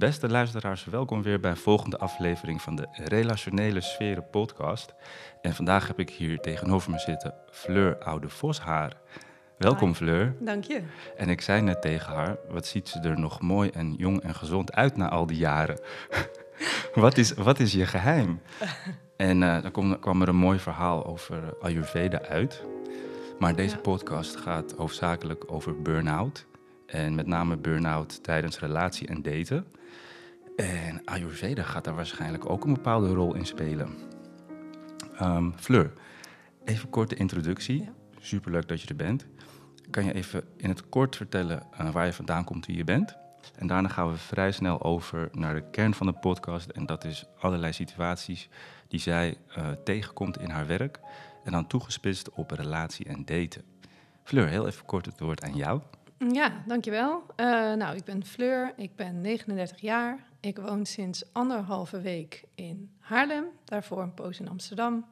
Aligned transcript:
Beste 0.00 0.28
luisteraars, 0.28 0.84
welkom 0.84 1.22
weer 1.22 1.40
bij 1.40 1.50
een 1.50 1.56
volgende 1.56 1.98
aflevering 1.98 2.62
van 2.62 2.76
de 2.76 2.86
Relationele 2.90 3.80
Sferen 3.80 4.30
podcast. 4.30 4.94
En 5.42 5.54
vandaag 5.54 5.86
heb 5.86 5.98
ik 5.98 6.10
hier 6.10 6.38
tegenover 6.38 6.90
me 6.90 6.98
zitten 6.98 7.34
Fleur 7.50 7.98
Oude 7.98 8.28
Voshaar. 8.28 8.96
Welkom 9.58 9.88
Hi. 9.88 9.94
Fleur. 9.94 10.36
Dank 10.40 10.64
je. 10.64 10.82
En 11.16 11.28
ik 11.28 11.40
zei 11.40 11.62
net 11.62 11.82
tegen 11.82 12.14
haar, 12.14 12.36
wat 12.48 12.66
ziet 12.66 12.88
ze 12.88 13.00
er 13.00 13.20
nog 13.20 13.40
mooi 13.40 13.70
en 13.70 13.94
jong 13.94 14.22
en 14.22 14.34
gezond 14.34 14.72
uit 14.72 14.96
na 14.96 15.08
al 15.08 15.26
die 15.26 15.38
jaren. 15.38 15.80
wat, 16.94 17.16
is, 17.16 17.32
wat 17.32 17.58
is 17.58 17.72
je 17.72 17.86
geheim? 17.86 18.40
En 19.16 19.42
eh, 19.42 19.62
dan 19.62 19.70
kwam, 19.70 19.98
kwam 19.98 20.22
er 20.22 20.28
een 20.28 20.36
mooi 20.36 20.58
verhaal 20.58 21.06
over 21.06 21.54
Ayurveda 21.60 22.20
uit. 22.22 22.64
Maar 23.38 23.54
deze 23.56 23.74
Ja. 23.74 23.80
podcast 23.80 24.36
gaat 24.36 24.74
hoofdzakelijk 24.76 25.52
over 25.52 25.82
burn-out. 25.82 26.46
En 26.86 27.14
met 27.14 27.26
name 27.26 27.56
burn-out 27.56 28.22
tijdens 28.22 28.58
relatie 28.60 29.08
en 29.08 29.22
daten. 29.22 29.66
En 30.60 31.02
Ayurveda 31.04 31.62
gaat 31.62 31.84
daar 31.84 31.94
waarschijnlijk 31.94 32.50
ook 32.50 32.64
een 32.64 32.74
bepaalde 32.74 33.08
rol 33.08 33.34
in 33.34 33.46
spelen. 33.46 33.96
Ehm, 35.16 35.50
Fleur, 35.56 35.92
even 36.64 36.90
korte 36.90 37.14
introductie. 37.14 37.82
Ja. 37.82 37.92
Superleuk 38.18 38.68
dat 38.68 38.80
je 38.80 38.88
er 38.88 38.96
bent. 38.96 39.26
Kan 39.90 40.04
je 40.04 40.12
even 40.12 40.44
in 40.56 40.68
het 40.68 40.88
kort 40.88 41.16
vertellen 41.16 41.62
eh, 41.72 41.90
waar 41.90 42.06
je 42.06 42.12
vandaan 42.12 42.44
komt, 42.44 42.66
wie 42.66 42.76
je 42.76 42.84
bent? 42.84 43.16
En 43.56 43.66
daarna 43.66 43.88
gaan 43.88 44.10
we 44.10 44.16
vrij 44.16 44.52
snel 44.52 44.82
over 44.82 45.28
naar 45.32 45.54
de 45.54 45.70
kern 45.70 45.94
van 45.94 46.06
de 46.06 46.12
podcast. 46.12 46.68
En 46.70 46.86
dat 46.86 47.04
is 47.04 47.26
allerlei 47.38 47.72
situaties 47.72 48.48
die 48.88 49.00
zij 49.00 49.36
eh, 49.48 49.70
tegenkomt 49.84 50.38
in 50.38 50.50
haar 50.50 50.66
werk. 50.66 51.00
En 51.44 51.52
dan 51.52 51.66
toegespitst 51.66 52.30
op 52.30 52.50
relatie 52.50 53.06
en 53.06 53.24
daten. 53.24 53.62
Fleur, 54.22 54.48
heel 54.48 54.66
even 54.66 54.86
kort 54.86 55.06
het 55.06 55.20
woord 55.20 55.42
aan 55.42 55.54
jou. 55.54 55.80
Ja, 56.32 56.62
dankjewel. 56.66 57.22
Uh, 57.36 57.46
nou, 57.72 57.96
ik 57.96 58.04
ben 58.04 58.24
Fleur, 58.24 58.72
ik 58.76 58.96
ben 58.96 59.20
39 59.20 59.80
jaar. 59.80 60.28
Ik 60.40 60.58
woon 60.58 60.86
sinds 60.86 61.32
anderhalve 61.32 62.00
week 62.00 62.44
in 62.54 62.90
Haarlem, 62.98 63.44
daarvoor 63.64 64.02
een 64.02 64.14
poos 64.14 64.40
in 64.40 64.48
Amsterdam. 64.48 65.06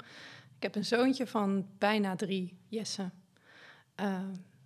Ik 0.56 0.62
heb 0.62 0.74
een 0.74 0.84
zoontje 0.84 1.26
van 1.26 1.66
bijna 1.78 2.16
drie, 2.16 2.58
Jesse. 2.68 3.10
Uh, 4.00 4.18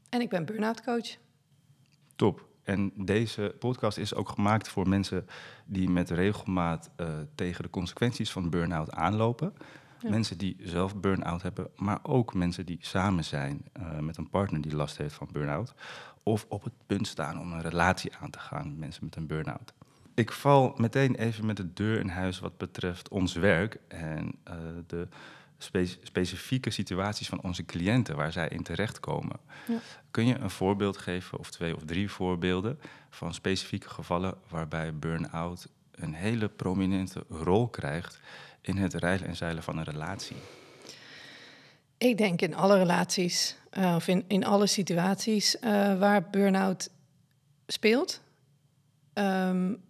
en 0.09 0.20
ik 0.20 0.28
ben 0.28 0.45
burn-out 0.45 0.83
coach. 0.83 1.17
Top. 2.17 2.48
En 2.62 2.92
deze 2.97 3.55
podcast 3.59 3.98
is 3.98 4.14
ook 4.14 4.28
gemaakt 4.28 4.69
voor 4.69 4.89
mensen 4.89 5.27
die 5.67 5.89
met 5.89 6.11
regelmaat 6.11 6.91
uh, 6.97 7.19
tegen 7.34 7.62
de 7.62 7.70
consequenties 7.70 8.31
van 8.31 8.51
burn-out 8.51 8.91
aanlopen. 8.91 9.55
Ja. 10.01 10.11
Mensen 10.11 10.39
die 10.39 10.56
zelf 10.61 10.97
burn-out 10.97 11.42
hebben, 11.42 11.70
maar 11.77 11.98
ook 12.03 12.34
mensen 12.34 12.67
die 12.67 12.79
samen 12.81 13.25
zijn 13.25 13.64
uh, 13.79 13.98
met 13.98 14.17
een 14.17 14.31
partner 14.31 14.61
die 14.61 14.75
last 14.75 14.98
heeft 14.98 15.14
van 15.14 15.29
burn-out. 15.33 15.75
Of 16.23 16.47
op 16.48 16.64
het 16.64 16.73
punt 16.86 17.06
staan 17.06 17.41
om 17.41 17.53
een 17.53 17.62
relatie 17.62 18.17
aan 18.17 18.31
te 18.31 18.39
gaan 18.39 18.69
met 18.69 18.79
mensen 18.79 19.05
met 19.05 19.17
een 19.17 19.27
burn-out. 19.27 19.73
Ik 20.14 20.32
val 20.32 20.74
meteen 20.77 21.14
even 21.14 21.46
met 21.46 21.56
de 21.56 21.72
deur 21.72 21.98
in 21.98 22.08
huis 22.08 22.38
wat 22.38 22.56
betreft 22.56 23.08
ons 23.08 23.34
werk 23.34 23.78
en 23.88 24.34
uh, 24.48 24.55
de 24.86 25.08
spe 25.58 25.86
specifieke 26.02 26.70
situaties 26.70 27.28
van 27.28 27.42
onze 27.42 27.64
cliënten 27.64 28.16
waar 28.16 28.33
zij 28.33 28.48
in 28.48 28.62
terechtkomen. 28.62 29.36
Ja. 29.66 29.78
Kun 30.10 30.27
je 30.27 30.38
een 30.38 30.50
voorbeeld 30.50 30.96
geven, 30.96 31.38
of 31.38 31.50
twee 31.50 31.77
of 31.77 31.83
drie 31.84 32.10
voorbeelden, 32.10 32.78
van 33.10 33.34
specifieke 33.34 33.88
gevallen 33.88 34.34
waarbij 34.48 34.94
burn-out 34.94 35.68
een 35.90 36.14
hele 36.14 36.48
prominente 36.48 37.24
rol 37.28 37.68
krijgt 37.68 38.20
in 38.60 38.77
het 38.77 38.94
rijden 38.94 39.27
en 39.27 39.36
zeilen 39.36 39.62
van 39.62 39.78
een 39.78 39.84
relatie? 39.84 40.36
Ik 41.98 42.18
denk 42.18 42.40
in 42.40 42.55
alle 42.55 42.78
relaties, 42.78 43.56
uh, 43.72 43.94
of 43.94 44.08
in, 44.08 44.24
in 44.27 44.44
alle 44.44 44.66
situaties 44.66 45.56
uh, 45.56 45.98
waar 45.98 46.30
burn-out 46.30 46.90
speelt. 47.66 48.20
Um, 49.14 49.83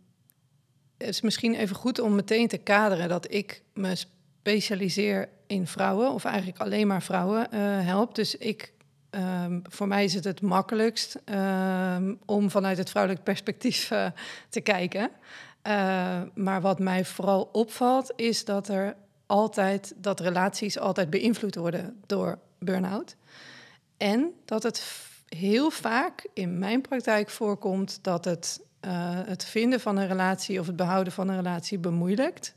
is 1.03 1.21
misschien 1.21 1.55
even 1.55 1.77
goed 1.77 2.01
om 2.01 2.15
meteen 2.15 2.49
te 2.49 2.59
kaderen 2.59 3.09
dat 3.09 3.33
ik 3.33 3.63
me 3.75 3.95
specialiseer 4.43 5.29
in 5.47 5.67
vrouwen, 5.67 6.13
of 6.13 6.25
eigenlijk 6.25 6.59
alleen 6.59 6.87
maar 6.87 7.03
vrouwen 7.03 7.49
uh, 7.55 7.61
help. 7.87 8.15
Dus 8.15 8.37
ik, 8.37 8.73
um, 9.11 9.63
voor 9.69 9.89
mij 9.89 10.05
is 10.05 10.15
het 10.15 10.25
het 10.25 10.41
makkelijkst 10.41 11.19
um, 11.25 12.19
om 12.25 12.51
vanuit 12.51 12.79
het 12.79 12.91
vrouwelijk 12.91 13.25
perspectief 13.25 13.91
uh, 13.91 14.07
te 14.49 14.61
kijken. 14.61 15.11
Uh, 15.67 16.21
maar 16.35 16.61
wat 16.61 16.79
mij 16.79 17.05
vooral 17.05 17.49
opvalt, 17.53 18.13
is 18.17 18.45
dat 18.45 18.69
er 18.69 18.97
altijd 19.27 19.95
dat 19.97 20.21
relaties 20.21 20.79
altijd 20.79 21.11
beïnvloed 21.11 21.55
worden 21.55 22.03
door 22.07 22.39
burn-out. 22.59 23.17
En 23.97 24.33
dat 24.45 24.63
het 24.63 24.85
heel 25.29 25.71
vaak 25.71 26.27
in 26.35 26.59
mijn 26.59 26.81
praktijk 26.81 27.31
voorkomt 27.31 27.99
dat 28.03 28.25
het, 28.25 28.61
het 29.27 29.45
vinden 29.45 29.81
van 29.81 29.97
een 29.97 30.09
relatie 30.09 30.61
of 30.61 30.67
het 30.67 30.77
behouden 30.77 31.13
van 31.13 31.29
een 31.29 31.37
relatie 31.37 31.79
bemoeilijkt. 31.79 32.55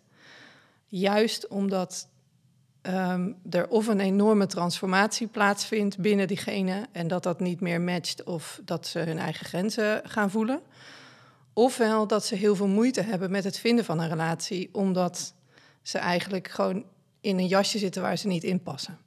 Juist 0.88 1.48
omdat 1.48 2.08
um, 2.82 3.36
er 3.50 3.68
of 3.68 3.88
een 3.88 4.00
enorme 4.00 4.48
transformatie 4.48 5.28
plaatsvindt 5.28 5.98
binnen 5.98 6.28
diegene 6.28 6.88
en 6.92 7.08
dat 7.08 7.24
dat 7.24 7.40
niet 7.40 7.62
meer 7.62 7.82
matcht 7.82 8.24
of 8.24 8.62
dat 8.64 8.88
ze 8.88 9.00
hun 9.00 9.18
eigen 9.18 9.46
grenzen 9.46 10.02
gaan 10.04 10.32
voelen. 10.32 10.62
Ofwel 11.54 12.08
dat 12.08 12.26
ze 12.26 12.36
heel 12.36 12.56
veel 12.56 12.68
moeite 12.68 13.02
hebben 13.02 13.32
met 13.32 13.44
het 13.44 13.60
vinden 13.60 13.86
van 13.86 14.00
een 14.00 14.10
relatie, 14.10 14.70
omdat 14.72 15.34
ze 15.82 15.98
eigenlijk 15.98 16.48
gewoon 16.48 16.86
in 17.22 17.38
een 17.38 17.48
jasje 17.48 17.78
zitten 17.78 18.02
waar 18.02 18.18
ze 18.18 18.28
niet 18.28 18.44
in 18.44 18.64
passen. 18.64 18.98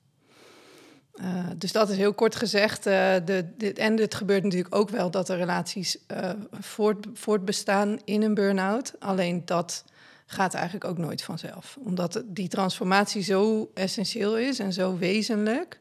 Uh, 1.21 1.47
dus 1.57 1.73
dat 1.73 1.91
is 1.91 1.97
heel 1.97 2.15
kort 2.15 2.37
gezegd. 2.37 2.87
Uh, 2.87 2.93
de, 3.25 3.47
de, 3.57 3.73
en 3.73 3.97
het 3.97 4.15
gebeurt 4.15 4.43
natuurlijk 4.43 4.75
ook 4.75 4.91
wel 4.91 5.11
dat 5.11 5.29
er 5.29 5.37
relaties 5.37 5.97
uh, 6.13 6.31
voort, 6.61 7.07
voortbestaan 7.15 8.01
in 8.05 8.23
een 8.23 8.35
burn-out. 8.35 8.93
Alleen 8.99 9.43
dat 9.45 9.85
gaat 10.27 10.55
eigenlijk 10.55 10.85
ook 10.85 10.99
nooit 10.99 11.23
vanzelf. 11.23 11.79
Omdat 11.85 12.23
die 12.27 12.49
transformatie 12.49 13.23
zo 13.23 13.71
essentieel 13.75 14.39
is 14.39 14.59
en 14.59 14.73
zo 14.73 14.99
wezenlijk, 14.99 15.81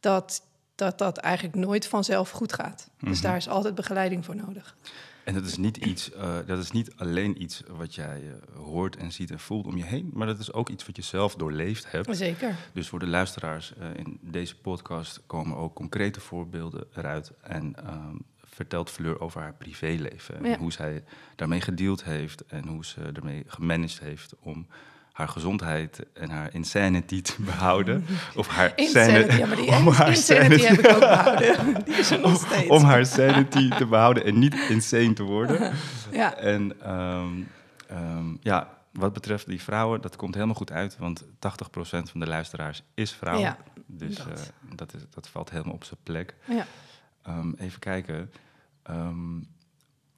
dat 0.00 0.42
dat, 0.74 0.98
dat 0.98 1.16
eigenlijk 1.16 1.54
nooit 1.54 1.86
vanzelf 1.86 2.30
goed 2.30 2.52
gaat. 2.52 2.86
Mm 2.86 2.94
-hmm. 2.98 3.08
Dus 3.08 3.20
daar 3.20 3.36
is 3.36 3.48
altijd 3.48 3.74
begeleiding 3.74 4.24
voor 4.24 4.36
nodig. 4.36 4.76
En 5.24 5.34
dat 5.34 5.44
is 5.44 5.56
niet 5.56 5.76
iets, 5.76 6.12
uh, 6.12 6.36
dat 6.46 6.58
is 6.58 6.70
niet 6.70 6.96
alleen 6.96 7.42
iets 7.42 7.62
wat 7.68 7.94
jij 7.94 8.22
uh, 8.22 8.32
hoort 8.56 8.96
en 8.96 9.12
ziet 9.12 9.30
en 9.30 9.38
voelt 9.40 9.66
om 9.66 9.76
je 9.76 9.84
heen, 9.84 10.10
maar 10.12 10.26
dat 10.26 10.38
is 10.38 10.52
ook 10.52 10.68
iets 10.68 10.86
wat 10.86 10.96
je 10.96 11.02
zelf 11.02 11.34
doorleefd 11.34 11.90
hebt. 11.90 12.16
Zeker. 12.16 12.56
Dus 12.72 12.88
voor 12.88 12.98
de 12.98 13.06
luisteraars 13.06 13.72
uh, 13.78 13.86
in 13.96 14.18
deze 14.20 14.56
podcast 14.56 15.20
komen 15.26 15.56
ook 15.56 15.74
concrete 15.74 16.20
voorbeelden 16.20 16.86
eruit 16.94 17.32
en 17.40 17.74
um, 17.86 18.24
vertelt 18.44 18.90
Fleur 18.90 19.20
over 19.20 19.40
haar 19.40 19.54
privéleven 19.54 20.36
en 20.36 20.44
Ja. 20.44 20.58
hoe 20.58 20.72
zij 20.72 21.04
daarmee 21.36 21.60
gedeeld 21.60 22.04
heeft 22.04 22.44
en 22.46 22.66
hoe 22.68 22.84
ze 22.84 23.00
ermee 23.12 23.44
gemanaged 23.46 24.00
heeft 24.00 24.34
om 24.40 24.66
haar 25.12 25.28
gezondheid 25.28 26.06
en 26.14 26.30
haar 26.30 26.54
insanity 26.54 27.22
te 27.22 27.34
behouden. 27.38 28.04
Of 28.36 28.48
haar 28.48 28.72
Insanity, 28.76 29.36
ja, 29.36 29.46
maar 29.46 29.56
die 29.56 29.70
om 29.76 29.88
haar 29.88 30.08
insanity 30.08 30.64
heb 30.64 30.78
ik 30.78 30.92
ook 30.92 30.98
behouden. 30.98 31.74
Die 31.84 31.94
is 31.94 32.10
er 32.10 32.20
nog 32.20 32.36
steeds. 32.46 32.68
om 32.68 32.84
haar 32.84 33.06
sanity 33.06 33.68
te 33.68 33.86
behouden 33.86 34.24
en 34.24 34.38
niet 34.38 34.54
insane 34.68 35.12
te 35.12 35.22
worden. 35.22 35.72
Ja. 36.10 36.36
En 36.36 36.90
um, 36.92 37.48
um, 37.90 38.38
ja, 38.40 38.78
wat 38.92 39.12
betreft 39.12 39.46
die 39.46 39.62
vrouwen, 39.62 40.00
dat 40.00 40.16
komt 40.16 40.34
helemaal 40.34 40.54
goed 40.54 40.72
uit, 40.72 40.96
want 40.98 41.24
80% 41.24 41.28
van 41.80 42.20
de 42.20 42.26
luisteraars 42.26 42.82
is 42.94 43.12
vrouw. 43.12 43.38
Ja, 43.38 43.56
dus 43.86 44.16
dat. 44.16 44.26
uh, 44.26 44.32
dat, 44.76 44.94
is, 44.94 45.00
dat 45.10 45.28
valt 45.28 45.50
helemaal 45.50 45.74
op 45.74 45.84
zijn 45.84 46.00
plek. 46.02 46.34
Ja. 46.44 46.66
Um, 47.28 47.54
even 47.58 47.78
kijken. 47.78 48.32
Um, 48.90 49.48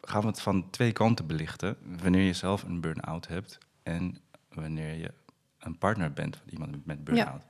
gaan 0.01 0.21
we 0.21 0.27
het 0.27 0.41
van 0.41 0.71
twee 0.71 0.93
kanten 0.93 1.27
belichten. 1.27 1.77
Wanneer 2.03 2.23
je 2.23 2.33
zelf 2.33 2.63
een 2.63 2.81
burn-out 2.81 3.29
hebt 3.29 3.59
en 3.83 4.19
wanneer 4.55 4.95
je 4.95 5.15
een 5.59 5.79
partner 5.79 6.13
bent 6.13 6.37
van 6.37 6.49
iemand 6.49 6.87
met 6.87 7.05
burn-out. 7.05 7.47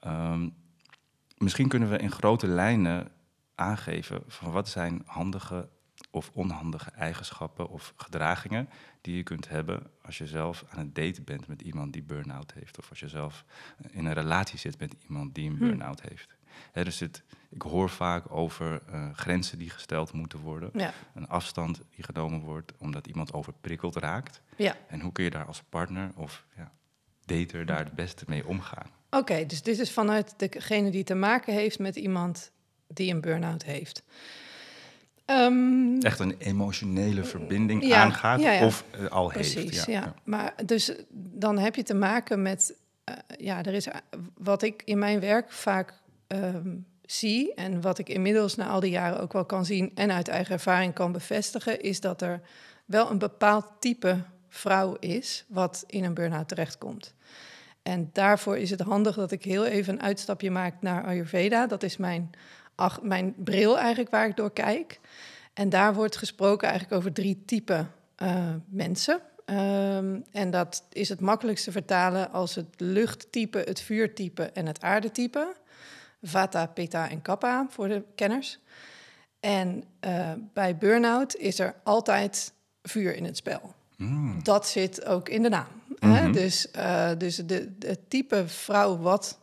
Ja. 0.00 0.32
Um, 0.32 0.54
misschien 1.38 1.68
kunnen 1.68 1.90
we 1.90 1.98
in 1.98 2.10
grote 2.10 2.46
lijnen 2.46 3.08
aangeven 3.54 4.22
van 4.26 4.52
wat 4.52 4.68
zijn 4.68 5.02
handige 5.06 5.68
of 6.10 6.30
onhandige 6.32 6.90
eigenschappen 6.90 7.68
of 7.68 7.92
gedragingen 7.96 8.68
die 9.00 9.16
je 9.16 9.22
kunt 9.22 9.48
hebben 9.48 9.90
als 10.02 10.18
je 10.18 10.26
zelf 10.26 10.64
aan 10.68 10.78
het 10.78 10.94
daten 10.94 11.24
bent 11.24 11.46
met 11.46 11.62
iemand 11.62 11.92
die 11.92 12.02
burn-out 12.02 12.52
heeft. 12.52 12.78
Of 12.78 12.90
als 12.90 13.00
je 13.00 13.08
zelf 13.08 13.44
in 13.90 14.04
een 14.04 14.12
relatie 14.12 14.58
zit 14.58 14.78
met 14.78 14.94
iemand 15.08 15.34
die 15.34 15.50
een 15.50 15.58
burn-out 15.58 16.00
hm. 16.00 16.08
heeft. 16.08 16.35
Dus 16.72 16.98
het, 16.98 17.22
ik 17.50 17.62
hoor 17.62 17.90
vaak 17.90 18.32
over 18.32 18.82
uh, 18.90 19.08
grenzen 19.12 19.58
die 19.58 19.70
gesteld 19.70 20.12
moeten 20.12 20.38
worden. 20.38 20.70
Ja. 20.72 20.92
Een 21.14 21.28
afstand 21.28 21.80
die 21.94 22.04
genomen 22.04 22.40
wordt 22.40 22.72
omdat 22.78 23.06
iemand 23.06 23.32
overprikkeld 23.32 23.96
raakt. 23.96 24.40
Ja. 24.56 24.76
En 24.88 25.00
hoe 25.00 25.12
kun 25.12 25.24
je 25.24 25.30
daar 25.30 25.46
als 25.46 25.62
partner 25.68 26.10
of 26.16 26.44
ja, 26.56 26.72
dater 27.24 27.66
daar 27.66 27.84
het 27.84 27.92
beste 27.92 28.24
mee 28.26 28.46
omgaan? 28.46 28.86
Oké, 29.06 29.16
okay, 29.16 29.46
dus 29.46 29.62
dit 29.62 29.78
is 29.78 29.92
vanuit 29.92 30.34
degene 30.36 30.90
die 30.90 31.04
te 31.04 31.14
maken 31.14 31.52
heeft 31.52 31.78
met 31.78 31.96
iemand 31.96 32.50
die 32.86 33.14
een 33.14 33.20
burn-out 33.20 33.64
heeft. 33.64 34.02
Um, 35.26 36.00
Echt 36.00 36.18
een 36.18 36.34
emotionele 36.38 37.24
verbinding 37.24 37.84
ja, 37.84 38.02
aangaat 38.02 38.40
ja, 38.40 38.52
ja. 38.52 38.66
of 38.66 38.84
uh, 39.00 39.06
al 39.06 39.28
Precies, 39.28 39.54
heeft. 39.54 39.86
Ja, 39.86 40.14
Maar 40.24 40.54
dus 40.66 40.92
dan 41.12 41.58
heb 41.58 41.74
je 41.74 41.82
te 41.82 41.94
maken 41.94 42.42
met, 42.42 42.74
uh, 43.04 43.14
ja, 43.38 43.62
er 43.62 43.74
is 43.74 43.88
wat 44.36 44.62
ik 44.62 44.82
in 44.84 44.98
mijn 44.98 45.20
werk 45.20 45.52
vaak 45.52 45.94
um, 46.28 46.86
zie 47.02 47.54
en 47.54 47.80
wat 47.80 47.98
ik 47.98 48.08
inmiddels 48.08 48.54
na 48.54 48.68
al 48.68 48.80
die 48.80 48.90
jaren 48.90 49.20
ook 49.20 49.32
wel 49.32 49.44
kan 49.44 49.64
zien 49.64 49.92
en 49.94 50.12
uit 50.12 50.28
eigen 50.28 50.54
ervaring 50.54 50.94
kan 50.94 51.12
bevestigen, 51.12 51.80
is 51.80 52.00
dat 52.00 52.22
er 52.22 52.40
wel 52.84 53.10
een 53.10 53.18
bepaald 53.18 53.66
type 53.80 54.22
vrouw 54.48 54.96
is 55.00 55.44
wat 55.48 55.84
in 55.86 56.04
een 56.04 56.14
burn-out 56.14 56.48
terechtkomt. 56.48 57.14
En 57.82 58.10
daarvoor 58.12 58.58
is 58.58 58.70
het 58.70 58.80
handig 58.80 59.16
dat 59.16 59.32
ik 59.32 59.44
heel 59.44 59.66
even 59.66 59.92
een 59.92 60.02
uitstapje 60.02 60.50
maak 60.50 60.74
naar 60.80 61.04
Ayurveda. 61.04 61.66
Dat 61.66 61.82
is 61.82 61.96
mijn, 61.96 62.30
ach, 62.74 63.02
mijn 63.02 63.34
bril 63.36 63.78
eigenlijk 63.78 64.10
waar 64.10 64.28
ik 64.28 64.36
door 64.36 64.52
kijk. 64.52 65.00
En 65.54 65.68
daar 65.68 65.94
wordt 65.94 66.16
gesproken 66.16 66.68
eigenlijk 66.68 66.98
over 66.98 67.12
drie 67.12 67.42
typen 67.44 67.90
uh, 68.22 68.54
mensen. 68.68 69.20
Um, 69.50 70.24
en 70.32 70.50
dat 70.50 70.84
is 70.92 71.08
het 71.08 71.20
makkelijkste 71.20 71.72
vertalen 71.72 72.32
als 72.32 72.54
het 72.54 72.66
luchttype, 72.76 73.58
het 73.58 73.80
vuurtype 73.80 74.42
en 74.42 74.66
het 74.66 74.80
aardetype. 74.80 75.54
Vata, 76.28 76.66
Pitta 76.66 77.10
en 77.10 77.22
Kappa 77.22 77.66
voor 77.70 77.88
de 77.88 78.02
kenners. 78.14 78.58
En 79.40 79.84
uh, 80.00 80.32
bij 80.52 80.76
burn-out 80.76 81.36
is 81.36 81.58
er 81.58 81.74
altijd 81.84 82.52
vuur 82.82 83.14
in 83.14 83.24
het 83.24 83.36
spel. 83.36 83.74
Mm. 83.96 84.42
Dat 84.42 84.68
zit 84.68 85.04
ook 85.04 85.28
in 85.28 85.42
de 85.42 85.48
naam. 85.48 85.82
Mm 85.86 85.96
-hmm. 85.98 86.12
hè? 86.12 86.30
Dus, 86.30 86.66
uh, 86.76 87.10
dus 87.18 87.36
de, 87.36 87.76
het 87.78 88.10
type 88.10 88.48
vrouw 88.48 88.96
wat 88.96 89.38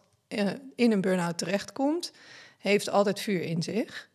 in 0.75 0.91
een 0.91 1.01
burn-out 1.01 1.38
terechtkomt, 1.38 2.12
heeft 2.57 2.89
altijd 2.89 3.19
vuur 3.19 3.41
in 3.41 3.63
zich. 3.63 4.09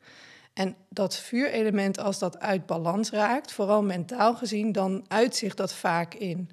En 0.53 0.77
dat 0.89 1.17
vuurelement, 1.17 1.99
als 1.99 2.19
dat 2.19 2.39
uit 2.39 2.67
balans 2.67 3.11
raakt, 3.11 3.53
vooral 3.53 3.83
mentaal 3.83 4.35
gezien, 4.35 4.73
dan 4.73 5.05
uitzicht 5.09 5.57
dat 5.57 5.73
vaak 5.73 6.15
in 6.15 6.51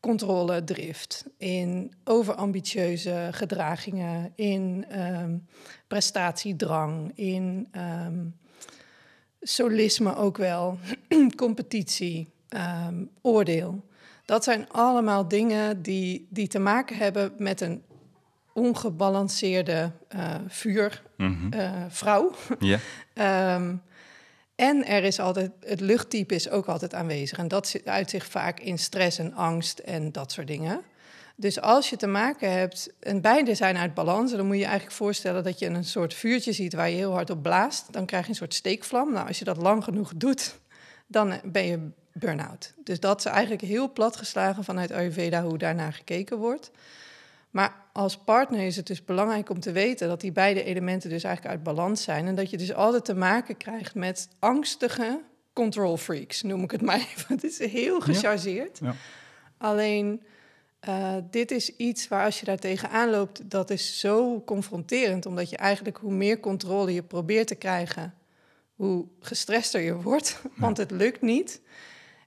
controle, 0.00 0.64
drift, 0.64 1.24
in 1.36 1.92
overambitieuze 2.04 3.28
gedragingen, 3.30 4.32
in 4.34 4.84
um, 4.98 5.46
prestatiedrang, 5.86 7.12
in 7.14 7.68
um, 8.06 8.36
solisme 9.40 10.16
ook 10.16 10.36
wel, 10.36 10.78
competitie, 11.36 12.32
um, 12.88 13.10
oordeel. 13.22 13.86
Dat 14.24 14.44
zijn 14.44 14.68
allemaal 14.70 15.28
dingen 15.28 15.82
die, 15.82 16.26
die 16.30 16.48
te 16.48 16.58
maken 16.58 16.96
hebben 16.96 17.32
met 17.38 17.60
een 17.60 17.82
ongebalanceerde 18.52 19.92
uh, 20.14 20.34
vuurvrouw. 20.46 21.02
Mm 21.16 21.50
-hmm. 22.58 22.78
yeah. 23.14 23.54
um, 23.56 23.82
en 24.58 24.86
er 24.86 25.04
is 25.04 25.20
altijd, 25.20 25.50
het 25.60 25.80
luchttype 25.80 26.34
is 26.34 26.50
ook 26.50 26.66
altijd 26.66 26.94
aanwezig. 26.94 27.38
En 27.38 27.48
dat 27.48 27.80
uit 27.84 28.10
zich 28.10 28.26
vaak 28.26 28.60
in 28.60 28.78
stress 28.78 29.18
en 29.18 29.34
angst 29.34 29.78
en 29.78 30.12
dat 30.12 30.32
soort 30.32 30.46
dingen. 30.46 30.80
Dus 31.36 31.60
als 31.60 31.90
je 31.90 31.96
te 31.96 32.06
maken 32.06 32.52
hebt, 32.52 32.92
en 33.00 33.20
beide 33.20 33.54
zijn 33.54 33.76
uit 33.76 33.94
balans, 33.94 34.32
dan 34.32 34.46
moet 34.46 34.56
je 34.56 34.64
eigenlijk 34.64 34.96
voorstellen 34.96 35.44
dat 35.44 35.58
je 35.58 35.66
een 35.66 35.84
soort 35.84 36.14
vuurtje 36.14 36.52
ziet 36.52 36.74
waar 36.74 36.90
je 36.90 36.96
heel 36.96 37.12
hard 37.12 37.30
op 37.30 37.42
blaast. 37.42 37.92
Dan 37.92 38.06
krijg 38.06 38.24
je 38.24 38.30
een 38.30 38.36
soort 38.36 38.54
steekvlam. 38.54 39.12
Nou, 39.12 39.26
als 39.26 39.38
je 39.38 39.44
dat 39.44 39.56
lang 39.56 39.84
genoeg 39.84 40.12
doet, 40.16 40.58
dan 41.06 41.40
ben 41.44 41.66
je 41.66 41.90
burn-out. 42.12 42.72
Dus 42.84 43.00
dat 43.00 43.18
is 43.18 43.24
eigenlijk 43.24 43.62
heel 43.62 43.92
plat 43.92 44.16
geslagen 44.16 44.64
vanuit 44.64 44.92
Ayurveda 44.92 45.42
hoe 45.42 45.58
daarnaar 45.58 45.92
gekeken 45.92 46.38
wordt. 46.38 46.70
Maar 47.50 47.74
als 47.98 48.16
partner 48.16 48.60
is 48.60 48.76
het 48.76 48.86
dus 48.86 49.04
belangrijk 49.04 49.50
om 49.50 49.60
te 49.60 49.72
weten 49.72 50.08
dat 50.08 50.20
die 50.20 50.32
beide 50.32 50.62
elementen 50.62 51.10
dus 51.10 51.24
eigenlijk 51.24 51.54
uit 51.54 51.64
balans 51.64 52.02
zijn. 52.02 52.26
En 52.26 52.34
dat 52.34 52.50
je 52.50 52.56
dus 52.56 52.74
altijd 52.74 53.04
te 53.04 53.14
maken 53.14 53.56
krijgt 53.56 53.94
met 53.94 54.28
angstige 54.38 55.20
control 55.52 55.96
freaks, 55.96 56.42
noem 56.42 56.62
ik 56.62 56.70
het 56.70 56.82
maar 56.82 56.96
even. 56.96 57.26
Het 57.34 57.44
is 57.44 57.58
heel 57.58 58.00
gechargeerd. 58.00 58.78
Ja. 58.78 58.86
Ja. 58.86 58.94
Alleen, 59.56 60.22
uh, 60.88 61.14
dit 61.30 61.50
is 61.50 61.76
iets 61.76 62.08
waar 62.08 62.24
als 62.24 62.40
je 62.40 62.44
daar 62.44 62.58
tegenaan 62.58 63.10
loopt, 63.10 63.50
dat 63.50 63.70
is 63.70 64.00
zo 64.00 64.42
confronterend. 64.44 65.26
Omdat 65.26 65.50
je 65.50 65.56
eigenlijk 65.56 65.96
hoe 65.96 66.12
meer 66.12 66.40
controle 66.40 66.94
je 66.94 67.02
probeert 67.02 67.46
te 67.46 67.54
krijgen, 67.54 68.14
hoe 68.74 69.06
gestrester 69.20 69.80
je 69.80 69.94
wordt. 70.02 70.40
Ja. 70.42 70.50
Want 70.56 70.76
het 70.76 70.90
lukt 70.90 71.22
niet. 71.22 71.60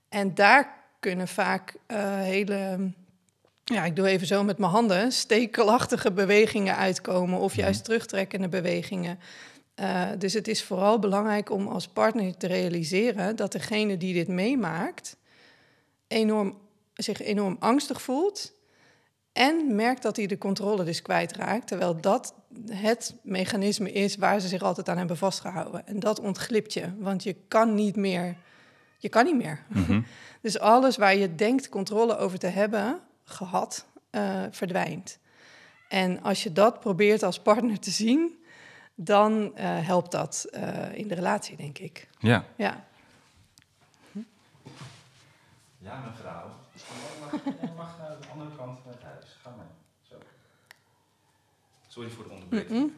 En 0.09 0.33
daar 0.33 0.79
kunnen 0.99 1.27
vaak 1.27 1.75
uh, 1.87 2.15
hele 2.15 2.91
ja, 3.73 3.85
ik 3.85 3.95
doe 3.95 4.07
even 4.07 4.27
zo 4.27 4.43
met 4.43 4.57
mijn 4.57 4.71
handen, 4.71 5.11
stekelachtige 5.11 6.11
bewegingen 6.11 6.75
uitkomen 6.75 7.39
of 7.39 7.55
juist 7.55 7.79
mhm. 7.79 7.89
terugtrekkende 7.89 8.47
bewegingen. 8.47 9.19
Uh, 9.75 10.07
dus 10.17 10.33
het 10.33 10.47
is 10.47 10.63
vooral 10.63 10.99
belangrijk 10.99 11.51
om 11.51 11.67
als 11.67 11.87
partner 11.87 12.37
te 12.37 12.47
realiseren 12.47 13.35
dat 13.35 13.51
degene 13.51 13.97
die 13.97 14.13
dit 14.13 14.27
meemaakt 14.27 15.17
enorm, 16.07 16.57
zich 16.93 17.21
enorm 17.21 17.55
angstig 17.59 18.01
voelt 18.01 18.53
en 19.33 19.75
merkt 19.75 20.01
dat 20.01 20.15
hij 20.15 20.25
de 20.25 20.37
controle 20.37 20.83
dus 20.83 21.01
kwijtraakt, 21.01 21.67
terwijl 21.67 22.01
dat 22.01 22.33
het 22.71 23.15
mechanisme 23.23 23.91
is 23.91 24.15
waar 24.15 24.39
ze 24.39 24.47
zich 24.47 24.61
altijd 24.61 24.89
aan 24.89 24.97
hebben 24.97 25.17
vastgehouden. 25.17 25.87
En 25.87 25.99
dat 25.99 26.19
ontglipt 26.19 26.73
je, 26.73 26.85
want 26.97 27.23
je 27.23 27.35
kan 27.47 27.75
niet 27.75 27.95
meer. 27.95 28.35
Je 28.97 29.09
kan 29.09 29.25
niet 29.25 29.35
meer. 29.35 29.63
Mm 29.67 29.85
-hmm. 29.85 30.05
Dus 30.41 30.59
alles 30.59 30.97
waar 30.97 31.15
je 31.15 31.35
denkt 31.35 31.69
controle 31.69 32.17
over 32.17 32.39
te 32.39 32.47
hebben, 32.47 32.99
gehad, 33.31 33.85
uh, 34.11 34.43
verdwijnt. 34.51 35.19
En 35.89 36.21
als 36.21 36.43
je 36.43 36.51
dat 36.51 36.79
probeert 36.79 37.23
als 37.23 37.39
partner 37.39 37.79
te 37.79 37.91
zien, 37.91 38.43
dan 38.95 39.41
uh, 39.41 39.51
helpt 39.87 40.11
dat 40.11 40.47
uh, 40.51 40.93
in 40.93 41.07
de 41.07 41.15
relatie, 41.15 41.57
denk 41.57 41.77
ik. 41.77 42.07
Ja. 42.19 42.45
Ja, 42.55 42.85
ja 45.77 46.03
mevrouw. 46.07 46.49
Je 47.61 47.69
mag 47.77 47.97
naar 47.97 48.17
de 48.21 48.27
andere 48.31 48.55
kant 48.57 48.79
van 48.83 48.91
het 48.91 49.03
huis. 49.03 49.37
Ga 49.43 49.49
maar. 49.57 49.65
Zo. 50.01 50.15
Sorry 51.87 52.09
voor 52.09 52.23
de 52.23 52.29
onderbreking. 52.29 52.79
Mm 52.79 52.93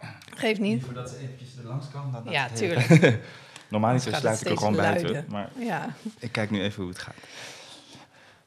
-mm. 0.00 0.10
Geef 0.34 0.58
niet. 0.58 0.84
Voordat 0.84 1.10
ze 1.10 1.18
eventjes 1.18 1.56
er 1.56 1.64
langs 1.64 1.90
kan. 1.90 2.12
Dan 2.12 2.32
ja, 2.32 2.48
tuurlijk. 2.48 3.18
Normaal 3.70 3.92
niet 3.92 4.02
zo 4.02 4.12
sluit 4.12 4.40
ik 4.40 4.46
er 4.46 4.56
gewoon 4.56 4.76
buiten. 4.76 5.24
Maar 5.28 5.50
ja. 5.58 5.94
ik 6.18 6.32
kijk 6.32 6.50
nu 6.50 6.62
even 6.62 6.82
hoe 6.82 6.92
het 6.92 7.00
gaat. 7.00 7.16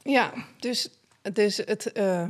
Ja, 0.04 0.34
dus 0.60 0.90
dus, 1.34 1.58
het, 1.58 1.92
uh, 1.94 2.28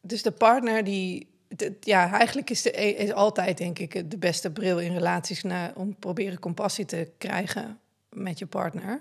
dus 0.00 0.22
de 0.22 0.30
partner 0.30 0.84
die. 0.84 1.36
Ja, 1.80 2.12
eigenlijk 2.12 2.50
is, 2.50 2.62
de, 2.62 2.70
is 2.70 3.12
altijd, 3.12 3.58
denk 3.58 3.78
ik, 3.78 4.10
de 4.10 4.18
beste 4.18 4.50
bril 4.50 4.78
in 4.78 4.92
relaties 4.92 5.42
naar, 5.42 5.72
om 5.74 5.96
proberen 5.96 6.38
compassie 6.38 6.84
te 6.84 7.10
krijgen 7.18 7.78
met 8.08 8.38
je 8.38 8.46
partner. 8.46 9.00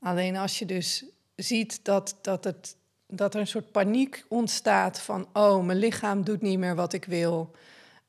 Alleen 0.00 0.36
als 0.36 0.58
je 0.58 0.66
dus 0.66 1.04
ziet 1.36 1.84
dat, 1.84 2.16
dat, 2.20 2.44
het, 2.44 2.76
dat 3.06 3.34
er 3.34 3.40
een 3.40 3.46
soort 3.46 3.72
paniek 3.72 4.24
ontstaat 4.28 5.00
van: 5.00 5.28
oh, 5.32 5.64
mijn 5.64 5.78
lichaam 5.78 6.24
doet 6.24 6.42
niet 6.42 6.58
meer 6.58 6.74
wat 6.74 6.92
ik 6.92 7.04
wil. 7.04 7.50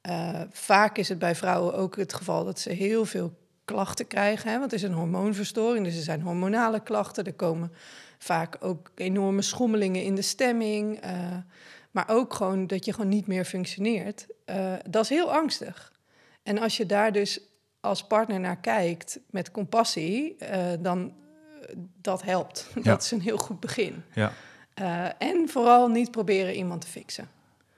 Uh, 0.09 0.41
vaak 0.51 0.97
is 0.97 1.09
het 1.09 1.19
bij 1.19 1.35
vrouwen 1.35 1.73
ook 1.73 1.95
het 1.95 2.13
geval 2.13 2.45
dat 2.45 2.59
ze 2.59 2.69
heel 2.69 3.05
veel 3.05 3.33
klachten 3.65 4.07
krijgen. 4.07 4.51
Hè? 4.51 4.59
Want 4.59 4.71
het 4.71 4.81
is 4.81 4.87
een 4.87 4.95
hormoonverstoring, 4.95 5.85
dus 5.85 5.95
er 5.95 6.03
zijn 6.03 6.21
hormonale 6.21 6.79
klachten. 6.79 7.25
Er 7.25 7.33
komen 7.33 7.71
vaak 8.17 8.57
ook 8.59 8.91
enorme 8.95 9.41
schommelingen 9.41 10.03
in 10.03 10.15
de 10.15 10.21
stemming. 10.21 11.05
Uh, 11.05 11.11
maar 11.91 12.05
ook 12.07 12.33
gewoon 12.33 12.67
dat 12.67 12.85
je 12.85 12.93
gewoon 12.93 13.09
niet 13.09 13.27
meer 13.27 13.45
functioneert. 13.45 14.27
Uh, 14.45 14.73
dat 14.89 15.03
is 15.03 15.09
heel 15.09 15.33
angstig. 15.33 15.91
En 16.43 16.59
als 16.59 16.77
je 16.77 16.85
daar 16.85 17.11
dus 17.11 17.39
als 17.79 18.07
partner 18.07 18.39
naar 18.39 18.57
kijkt 18.57 19.19
met 19.29 19.51
compassie, 19.51 20.35
uh, 20.39 20.65
dan 20.79 21.13
dat 22.01 22.23
helpt. 22.23 22.67
Ja. 22.75 22.81
Dat 22.81 23.03
is 23.03 23.11
een 23.11 23.21
heel 23.21 23.37
goed 23.37 23.59
begin. 23.59 24.03
Ja. 24.13 24.31
en 25.17 25.49
vooral 25.49 25.87
niet 25.87 26.11
proberen 26.11 26.55
iemand 26.55 26.81
te 26.81 26.87
fixen. 26.87 27.29